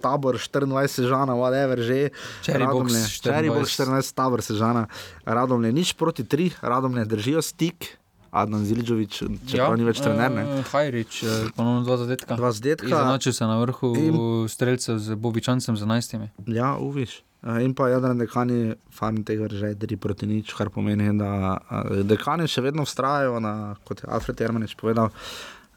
Tabor 0.06 0.38
24 0.38 0.88
sežana, 0.88 1.34
whatever 1.34 1.82
že. 1.82 2.14
Čeri 2.46 2.68
bo 2.68 2.86
14, 2.86 3.26
14 3.66 4.14
tabor 4.14 4.42
sežana, 4.46 4.86
radom 5.26 5.66
je 5.66 5.72
nič 5.74 5.94
proti 5.98 6.22
3, 6.22 6.62
radom 6.62 6.98
je 6.98 7.06
držijo 7.06 7.42
stik 7.42 7.98
Adnan 8.36 8.66
Zilžovič, 8.68 9.22
čeprav 9.48 9.74
ja, 9.74 9.80
ni 9.80 9.88
več 9.88 10.02
trener. 10.04 10.34
Uh, 10.36 10.60
Hajrič, 10.74 11.22
ponovno 11.56 11.86
dva 11.88 11.96
zadetka. 12.04 12.36
Dva 12.36 12.52
zadetka. 12.52 12.92
Zanačil 12.92 13.34
se 13.34 13.48
na 13.48 13.56
vrhu 13.62 13.94
in... 13.96 14.18
streljcev 14.52 15.00
z 15.00 15.16
Bobičancem 15.16 15.80
za 15.80 15.88
najstimi. 15.88 16.34
Ja, 16.52 16.76
uviš. 16.76 17.22
In 17.46 17.76
pa 17.78 17.92
Jadran 17.92 18.18
dekani, 18.18 18.74
fani 18.90 19.22
tega 19.22 19.46
že 19.54 19.76
tri 19.78 19.96
proti 20.02 20.26
nič, 20.26 20.50
kar 20.58 20.74
pomeni, 20.74 21.12
da 21.14 21.62
dekani 22.02 22.50
še 22.50 22.64
vedno 22.66 22.88
vztrajajo, 22.88 23.38
kot 23.86 24.02
je 24.02 24.10
Alfred 24.10 24.42
Jermanič 24.42 24.74
povedal, 24.80 25.14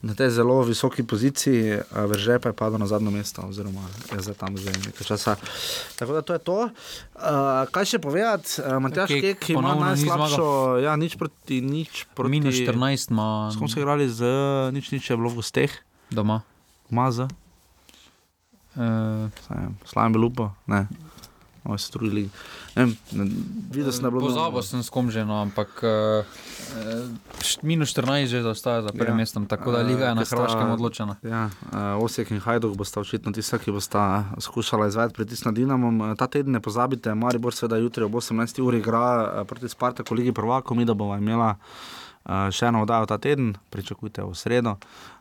na 0.03 0.15
tej 0.15 0.31
zelo 0.31 0.63
visoki 0.63 1.03
poziciji, 1.03 1.83
vrže 1.91 2.39
pa 2.39 2.49
je 2.49 2.55
padlo 2.55 2.79
na 2.79 2.87
zadnjo 2.87 3.11
mesto, 3.11 3.43
oziroma 3.43 3.83
je 4.15 4.23
zdaj 4.23 4.37
tam 4.39 4.55
že 4.55 4.71
nekaj 4.71 5.05
časa. 5.07 5.35
Tako 5.99 6.13
da 6.13 6.23
to 6.23 6.33
je 6.33 6.39
to. 6.39 6.59
Uh, 6.63 7.67
kaj 7.75 7.85
še 7.85 7.99
povedati, 7.99 8.63
uh, 8.63 8.79
Matjaš 8.79 9.11
Kek, 9.11 9.43
ki 9.43 9.59
ima 9.59 9.75
najslabšo, 9.75 10.79
ja, 10.87 10.95
nič 10.95 11.19
proti 11.19 11.59
nič. 11.59 12.07
Proti, 12.15 12.31
Minus 12.31 12.63
14 12.63 13.11
ima. 13.11 13.51
Smo 13.51 13.67
se 13.67 13.83
igrali 13.83 14.07
z 14.07 14.23
nič, 14.71 14.95
nič 14.95 15.11
je 15.11 15.19
bilo 15.19 15.35
v 15.35 15.43
gosteh. 15.43 15.73
Doma. 16.15 16.47
Maza. 16.95 17.27
Uh, 18.79 19.27
Slajem 19.83 20.15
belupo, 20.15 20.55
ne. 20.71 20.87
Oj, 21.69 21.79
se 21.79 21.93
trudili. 21.93 22.31
Videla 23.71 23.93
sem, 23.93 24.03
da 24.03 24.09
je 24.09 24.11
bilo. 24.11 24.21
Pozabil 24.21 24.63
sem 24.63 24.83
s 24.83 24.89
kom 24.91 25.11
že, 25.13 25.21
no, 25.25 25.37
ampak 25.45 25.69
uh, 25.85 26.25
minus 27.61 27.93
14 27.93 28.25
že 28.25 28.41
zaostaja 28.43 28.83
za 28.83 28.93
prvim 28.97 29.13
ja. 29.13 29.21
mestom, 29.21 29.45
tako 29.47 29.77
da 29.77 29.85
liga 29.85 30.09
je 30.09 30.15
na 30.15 30.25
Hrvaškem 30.25 30.71
odločena. 30.71 31.17
Ja, 31.23 31.51
uh, 31.69 32.01
Osijek 32.01 32.31
in 32.33 32.41
Hajduk 32.41 32.73
bosta 32.73 33.05
očitno 33.05 33.33
tista, 33.37 33.61
ki 33.61 33.75
bosta 33.77 34.25
skušala 34.41 34.89
izvajati 34.89 35.15
pritisk 35.15 35.45
nad 35.45 35.55
Dinamom. 35.55 36.17
Ta 36.17 36.27
teden 36.27 36.57
ne 36.57 36.61
pozabite, 36.65 37.15
Maribor 37.15 37.53
seveda 37.53 37.77
jutri 37.77 38.09
ob 38.09 38.17
18. 38.17 38.63
uri 38.65 38.81
igra 38.81 39.45
proti 39.45 39.69
Spartaku, 39.69 40.15
Ligi 40.15 40.33
prvako, 40.33 40.75
mi 40.75 40.89
da 40.89 40.95
bomo 40.95 41.17
imela 41.17 41.55
še 42.29 42.69
eno 42.69 42.83
oddajo 42.85 43.09
ta 43.09 43.19
teden, 43.19 43.55
pričakujte 43.73 44.25
v 44.27 44.35
sredo. 44.37 44.77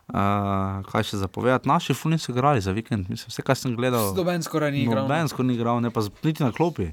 Uh, 0.08 0.80
kaj 0.88 1.04
še 1.04 1.20
zapovedati? 1.20 1.68
Naši 1.68 1.92
funi 1.96 2.16
so 2.16 2.32
igrali 2.32 2.62
za 2.64 2.72
vikend, 2.72 3.10
mislim, 3.12 3.28
vse, 3.28 3.44
kar 3.44 3.58
sem 3.60 3.74
gledal. 3.76 4.14
Doben 4.16 4.40
skoraj 4.44 4.72
ni 4.72 4.86
igral. 4.86 5.04
Doben 5.04 5.28
skoraj 5.28 5.48
ni 5.50 5.58
igral, 5.58 5.82
ne 5.84 5.92
pa 5.92 6.04
niti 6.24 6.44
na 6.44 6.52
klopi. 6.52 6.92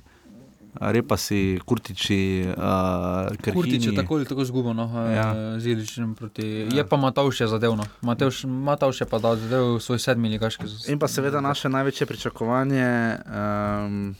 Repa 0.75 1.15
si, 1.15 1.55
kurtiči, 1.63 2.17
uh, 2.51 3.31
kurtiči 3.55 3.93
tako 3.95 4.17
ali 4.19 4.27
tako 4.27 4.43
zgubo, 4.43 4.73
no, 4.75 4.89
ja. 5.07 5.29
z 5.55 5.71
Iličem 5.71 6.11
proti. 6.19 6.43
Ja. 6.67 6.81
Je 6.81 6.87
pa 6.87 6.99
Matavš 6.99 7.45
je 7.45 7.47
zadevno, 7.47 7.87
Matavš 8.03 9.01
je 9.01 9.07
pa 9.07 9.19
dal 9.23 9.39
zadev 9.39 9.79
svoj 9.79 10.03
sedmi 10.03 10.29
ligaški. 10.35 10.67
In 10.91 10.99
pa 10.99 11.07
seveda 11.07 11.39
naše 11.39 11.71
največje 11.71 12.07
pričakovanje. 12.11 12.91
Um, 13.23 14.15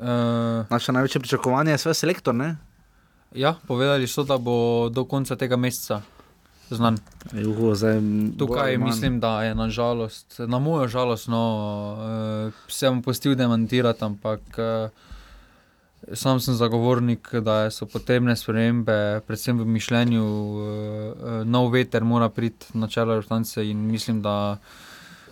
uh, 0.00 0.66
naše 0.70 0.92
največje 0.92 1.20
pričakovanje 1.20 1.70
je 1.70 1.78
svoj 1.78 1.94
selektor, 1.94 2.34
ne? 2.34 2.56
Ja, 3.34 3.54
povedali 3.66 4.06
so, 4.06 4.24
da 4.24 4.38
bo 4.38 4.88
do 4.88 5.04
konca 5.04 5.36
tega 5.36 5.56
meseca 5.56 6.02
znan. 6.70 6.98
Juhu, 7.32 7.74
zdaj, 7.74 8.00
Tukaj 8.38 8.78
mislim, 8.78 9.20
da 9.20 9.42
je 9.42 9.54
na 9.54 9.68
žalost, 9.70 10.34
na 10.38 10.58
mojo 10.58 10.88
žalost, 10.88 11.28
no, 11.28 11.42
uh, 12.48 12.52
se 12.68 12.88
bom 12.88 13.02
postil 13.02 13.34
demantirati, 13.34 14.04
ampak 14.04 14.40
uh, 14.58 14.90
sam 16.12 16.40
sem 16.40 16.54
zagovornik, 16.54 17.28
da 17.34 17.70
so 17.70 17.86
potrebne 17.86 18.36
spremembe, 18.36 19.20
predvsem 19.26 19.58
v 19.58 19.64
mišljenju. 19.64 20.24
Uh, 20.24 21.44
nov 21.44 21.72
veter 21.72 22.04
mora 22.04 22.28
priti 22.28 22.78
na 22.78 22.88
čelo 22.88 23.16
vrtance 23.16 23.64
in 23.64 23.86
mislim, 23.90 24.22
da 24.22 24.56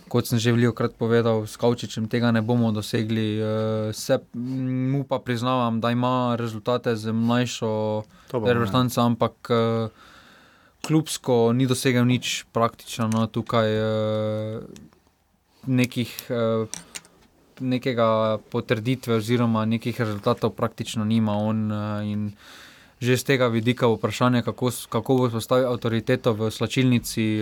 kot 0.09 0.27
sem 0.27 0.39
že 0.39 0.51
veliko 0.55 0.73
krat 0.73 0.95
povedal, 0.97 1.45
s 1.47 1.59
Kavčičem 1.59 2.07
tega 2.07 2.31
ne 2.31 2.41
bomo 2.41 2.71
dosegli. 2.71 3.39
Uh, 3.39 3.91
se 3.95 4.19
mu 4.33 5.03
pa 5.03 5.19
priznavam, 5.19 5.79
da 5.83 5.91
ima 5.91 6.35
rezultate 6.39 6.95
z 6.95 7.11
mlajšo 7.11 8.03
reprezentanco, 8.33 9.01
ampak 9.01 9.35
uh, 9.51 9.89
klubsko 10.87 11.53
ni 11.53 11.67
dosegel 11.67 12.07
nič 12.07 12.47
praktično. 12.51 13.11
No, 13.11 13.27
tukaj 13.27 13.67
uh, 13.67 14.63
nekih. 15.67 16.11
Nekega 17.57 18.37
potrditve, 18.53 19.15
oziroma 19.17 19.63
nekih 19.65 19.97
rezultatov, 19.97 20.51
praktično 20.53 21.01
nima 21.01 21.33
on. 21.33 21.73
In 22.05 22.29
že 23.01 23.17
z 23.17 23.33
tega 23.33 23.47
vidika 23.49 23.89
vprašanje, 23.89 24.45
kako, 24.45 24.69
kako 24.89 25.15
bo 25.17 25.29
postavil 25.33 25.65
avtoriteto 25.65 26.37
v 26.37 26.53
slačilnici, 26.53 27.41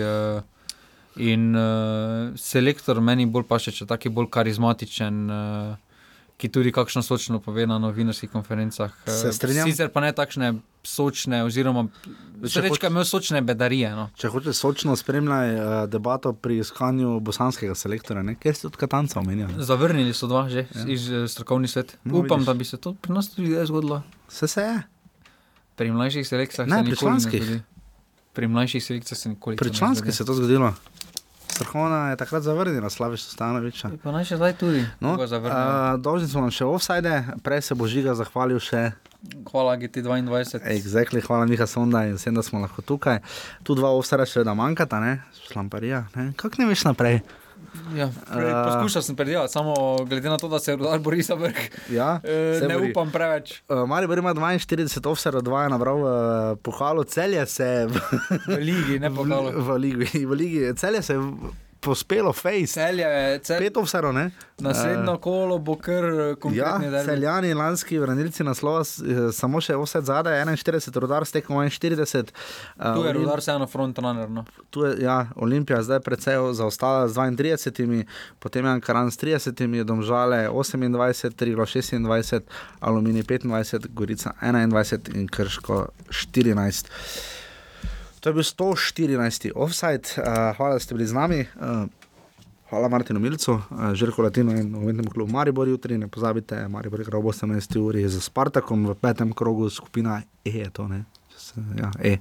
In 1.15 1.55
uh, 1.55 2.35
selektor 2.35 2.99
meni 3.01 3.25
bolj 3.25 3.47
paše, 3.47 3.71
če 3.71 3.85
je 3.85 3.87
tako 3.87 4.11
bolj 4.17 4.29
karizmatičen, 4.35 5.19
uh, 5.31 5.99
ki 6.35 6.49
tudi 6.51 6.73
kakšno 6.75 6.99
sočno 7.05 7.39
pove 7.39 7.63
na 7.67 7.77
novinarskih 7.79 8.27
konferencah. 8.31 8.91
Se 9.07 9.31
strinjam. 9.31 9.69
Sicer 9.71 9.87
pa 9.93 10.03
ne 10.03 10.11
takšne 10.11 10.49
sočne, 10.83 11.39
oziroma 11.47 11.85
rečeš, 12.43 12.81
imel 12.89 13.07
sočne 13.07 13.39
bedarije. 13.47 13.93
No. 13.95 14.09
Če 14.19 14.29
hočeš 14.33 14.59
sočno 14.59 14.95
spremljati 14.99 15.55
uh, 15.55 15.75
debato 15.89 16.33
pri 16.35 16.59
iskanju 16.65 17.21
bosanskega 17.23 17.77
selektora, 17.79 18.25
ker 18.35 18.57
si 18.57 18.67
tudi 18.67 18.81
katanca 18.83 19.21
omenjal. 19.23 19.55
Zavrnili 19.55 20.11
so 20.13 20.27
dva 20.27 20.49
že 20.51 20.65
ja. 20.67 20.83
iz 20.91 21.07
strokovni 21.31 21.71
svet. 21.71 21.95
No, 22.03 22.19
Upam, 22.19 22.43
vidiš. 22.43 22.51
da 22.51 22.57
bi 22.59 22.67
se 22.67 22.77
to 22.77 22.93
pri 22.99 23.15
nas 23.15 23.31
tudi 23.31 23.55
zgodilo. 23.63 24.01
Se 24.27 24.51
se 24.51 24.67
je. 24.67 24.75
Pri 25.79 25.91
mlajših 25.91 26.27
selekcijah 26.27 26.67
se 26.69 26.83
nikoli 26.83 27.13
ne 27.13 27.19
zgodi. 27.19 27.61
Pri 28.35 28.47
mlajših 28.51 28.83
selekcijah 28.83 29.19
se 29.19 29.29
nikoli 29.29 29.55
ne 29.55 29.57
zgodi. 29.57 29.69
Pri 29.69 29.77
članskih 29.77 30.15
se 30.15 30.23
je 30.23 30.27
to 30.27 30.33
zgodilo. 30.33 30.73
Strahona 31.55 32.09
je 32.09 32.17
takrat 32.19 32.43
zavrnila, 32.43 32.89
Slaviš 32.89 33.21
Stanovič. 33.31 33.85
Pa 34.03 34.11
naj 34.11 34.25
še 34.27 34.35
zdaj 34.35 34.57
tudi. 34.59 34.81
No, 34.99 35.13
uh, 35.15 35.95
Dolžni 36.03 36.27
smo 36.27 36.43
vam 36.43 36.51
še 36.51 36.67
offside, 36.67 37.13
prej 37.47 37.63
se 37.63 37.77
bo 37.79 37.87
žiga 37.87 38.11
zahvalil 38.19 38.59
še. 38.59 38.89
Hvala 39.47 39.77
GT22. 39.79 40.59
Exactly, 40.75 41.23
hvala 41.23 41.47
Miha 41.47 41.63
Sonda 41.63 42.03
in 42.09 42.19
vsem, 42.19 42.35
da 42.35 42.43
smo 42.43 42.59
lahko 42.59 42.83
tukaj. 42.83 43.23
Tu 43.63 43.77
dva 43.79 43.93
offside 43.95 44.27
še 44.27 44.43
da 44.43 44.51
manjkata, 44.51 44.99
ne? 44.99 45.21
Šlamparija. 45.47 46.03
Ne? 46.19 46.33
Kako 46.35 46.59
ne 46.59 46.67
veš 46.73 46.83
naprej? 46.91 47.23
Ja, 47.95 48.09
poskušal 48.65 49.01
sem 49.01 49.15
predelati, 49.15 49.53
samo 49.53 49.73
glede 50.05 50.29
na 50.29 50.37
to, 50.37 50.47
da 50.47 50.59
se 50.59 50.71
je 50.71 50.77
rodil 50.77 50.99
Boris 50.99 51.29
Abrek. 51.29 51.71
Ja, 51.89 52.19
e, 52.23 52.59
ne 52.67 52.77
bori. 52.77 52.91
upam 52.91 53.11
preveč. 53.11 53.61
Uh, 53.69 53.87
Mari 53.89 54.05
ima 54.05 54.33
42 54.33 55.09
offset, 55.09 55.33
2 55.33 55.63
je 55.63 55.69
nabral 55.69 55.99
uh, 55.99 56.57
pohvalu, 56.61 57.03
celje 57.03 57.45
se 57.45 57.87
v, 57.89 57.99
v 58.47 58.57
ligi, 58.59 58.99
ne 58.99 59.09
pohvalu. 59.15 59.51
V, 59.51 59.67
v, 59.67 59.77
ligi, 59.77 60.25
v 60.25 60.31
ligi, 60.31 60.73
celje 60.75 61.01
se. 61.01 61.17
V, 61.17 61.53
pospelo, 61.85 62.33
face. 62.33 62.73
Celje, 62.73 63.39
cel... 63.43 63.59
Pet 63.59 63.77
vse, 63.83 64.01
ne? 64.13 64.29
Naslednjo 64.59 65.13
uh, 65.13 65.19
kolo 65.21 65.57
bo 65.57 65.75
kar 65.77 66.05
konkretno. 66.39 66.89
Ja, 66.89 67.03
celjani, 67.05 67.53
lanski 67.53 67.99
vrnilci 67.99 68.43
naslova, 68.43 68.81
eh, 68.81 69.19
samo 69.35 69.61
še 69.61 69.75
vse 69.77 70.01
zadaj, 70.07 70.39
41, 70.47 70.97
rodar 71.03 71.27
stekmo 71.27 71.61
41. 71.61 72.31
Uh, 72.79 72.95
tu 72.95 73.05
je 73.05 73.13
rodar 73.19 73.43
se 73.43 73.51
eno 73.51 73.67
frontrunner. 73.67 74.31
No. 74.31 74.45
Tu 74.73 74.85
je, 74.87 74.95
ja, 75.05 75.19
Olimpija 75.35 75.83
zdaj 75.83 76.01
precej 76.07 76.39
zaostala 76.57 77.07
z 77.07 77.29
32, 77.37 78.03
potem 78.39 78.65
je 78.65 78.75
Ankaran 78.79 79.11
s 79.11 79.21
30, 79.21 79.83
Domžale 79.83 80.45
28, 80.49 81.35
Trilo 81.35 81.65
26, 81.65 82.41
Alumini 82.79 83.23
25, 83.23 83.91
Gorica 83.93 84.33
21 84.41 85.15
in 85.15 85.27
Krško 85.27 85.85
14. 86.09 87.44
To 88.25 88.29
je 88.29 88.33
bil 88.33 88.43
114. 88.43 89.51
offside, 89.55 90.01
uh, 90.17 90.57
hvala, 90.57 90.73
da 90.73 90.79
ste 90.79 90.95
bili 90.95 91.05
z 91.07 91.13
nami. 91.13 91.39
Uh, 91.41 91.85
hvala 92.69 92.89
Martinu 92.89 93.19
Milcu, 93.19 93.51
uh, 93.51 93.93
Žirko 93.93 94.21
Latino 94.21 94.51
in 94.51 94.75
umetnemu 94.75 95.09
klubu 95.09 95.31
Maribor 95.31 95.67
jutri. 95.67 95.97
Ne 95.97 96.07
pozabite, 96.07 96.67
Maribor 96.67 96.99
je 96.99 97.03
igral 97.03 97.21
18 97.21 97.77
ur 97.77 98.09
za 98.09 98.21
Spartakom 98.21 98.87
v 98.87 98.95
petem 98.95 99.33
krogu, 99.33 99.69
skupina 99.69 100.21
E 100.45 100.49
je 100.49 100.69
to, 100.69 100.87
ne? 100.87 101.03
Se, 101.37 101.53
ja, 101.77 101.91
e. 102.03 102.17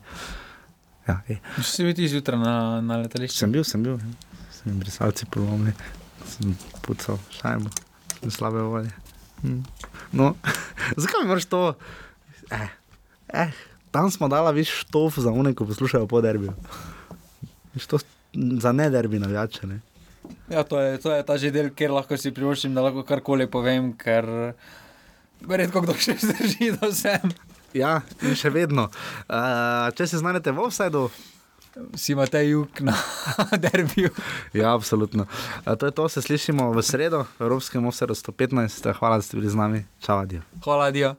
Ja, 1.09 1.21
e. 1.29 1.41
Si 1.63 1.85
bil 1.85 1.95
ti 1.95 2.09
zjutraj 2.09 2.39
na, 2.39 2.81
na 2.81 3.01
letališču? 3.01 3.39
Sem 3.39 3.53
bil, 3.53 3.65
sem 3.65 3.83
bil. 3.83 3.97
Ja. 3.97 4.37
Sem 4.53 4.79
brisalci 4.79 5.25
polomni, 5.27 5.73
sem 6.29 6.53
pucal 6.85 7.17
šajmo, 7.41 7.73
sem 8.21 8.31
slabe 8.31 8.61
volje. 8.61 8.93
Hm. 9.41 9.63
No, 10.13 10.35
zakaj 11.01 11.25
imaš 11.25 11.49
to? 11.49 11.71
Eh, 12.53 12.69
eh 13.33 13.74
tam 13.95 14.11
smo 14.11 14.29
dali 14.29 14.51
več 14.59 14.73
štof 14.83 15.21
za 15.23 15.31
one, 15.31 15.55
ki 15.55 15.67
poslušajo 15.71 16.11
po 16.11 16.21
derbiju. 16.25 16.55
Za 18.35 18.73
ne 18.75 18.89
derbi 18.91 19.23
navijače. 19.23 19.67
Ne? 19.71 19.81
Ja, 20.51 20.65
to 20.67 20.81
je, 20.81 20.99
to 20.99 21.13
je 21.15 21.23
ta 21.27 21.37
že 21.39 21.53
del, 21.55 21.71
kjer 21.71 21.95
lahko 21.95 22.19
si 22.19 22.35
privoščim, 22.35 22.75
da 22.75 22.83
lahko 22.85 23.05
karkoli 23.07 23.47
povem, 23.51 23.93
ker 23.97 24.27
redko 25.45 25.85
kdo 25.85 25.95
še 25.95 26.17
zdrži 26.21 26.73
do 26.81 26.91
sem. 26.95 27.35
Ja, 27.75 28.01
in 28.23 28.37
še 28.39 28.51
vedno. 28.55 28.89
Uh, 29.27 29.91
če 29.99 30.09
se 30.11 30.23
znajdete 30.23 30.55
v 30.55 30.67
offsajdu. 30.67 31.09
Si 31.99 32.13
imate 32.15 32.39
jug 32.47 32.71
na 32.87 32.95
derbiju. 33.65 34.13
Ja, 34.55 34.77
absolutno. 34.77 35.27
To 35.67 35.91
je 35.91 35.95
to, 35.95 36.07
se 36.09 36.23
slišimo 36.23 36.71
v 36.71 36.87
sredo, 36.87 37.25
v 37.39 37.49
Evropskem 37.49 37.91
offsajdu 37.91 38.15
115. 38.15 38.91
Hvala, 38.95 39.19
da 39.19 39.27
ste 39.27 39.41
bili 39.41 39.51
z 39.51 39.59
nami. 39.59 39.83
Čau, 39.99 40.23
adijo. 40.23 40.47
Hvala, 40.63 40.93
adijo. 40.95 41.17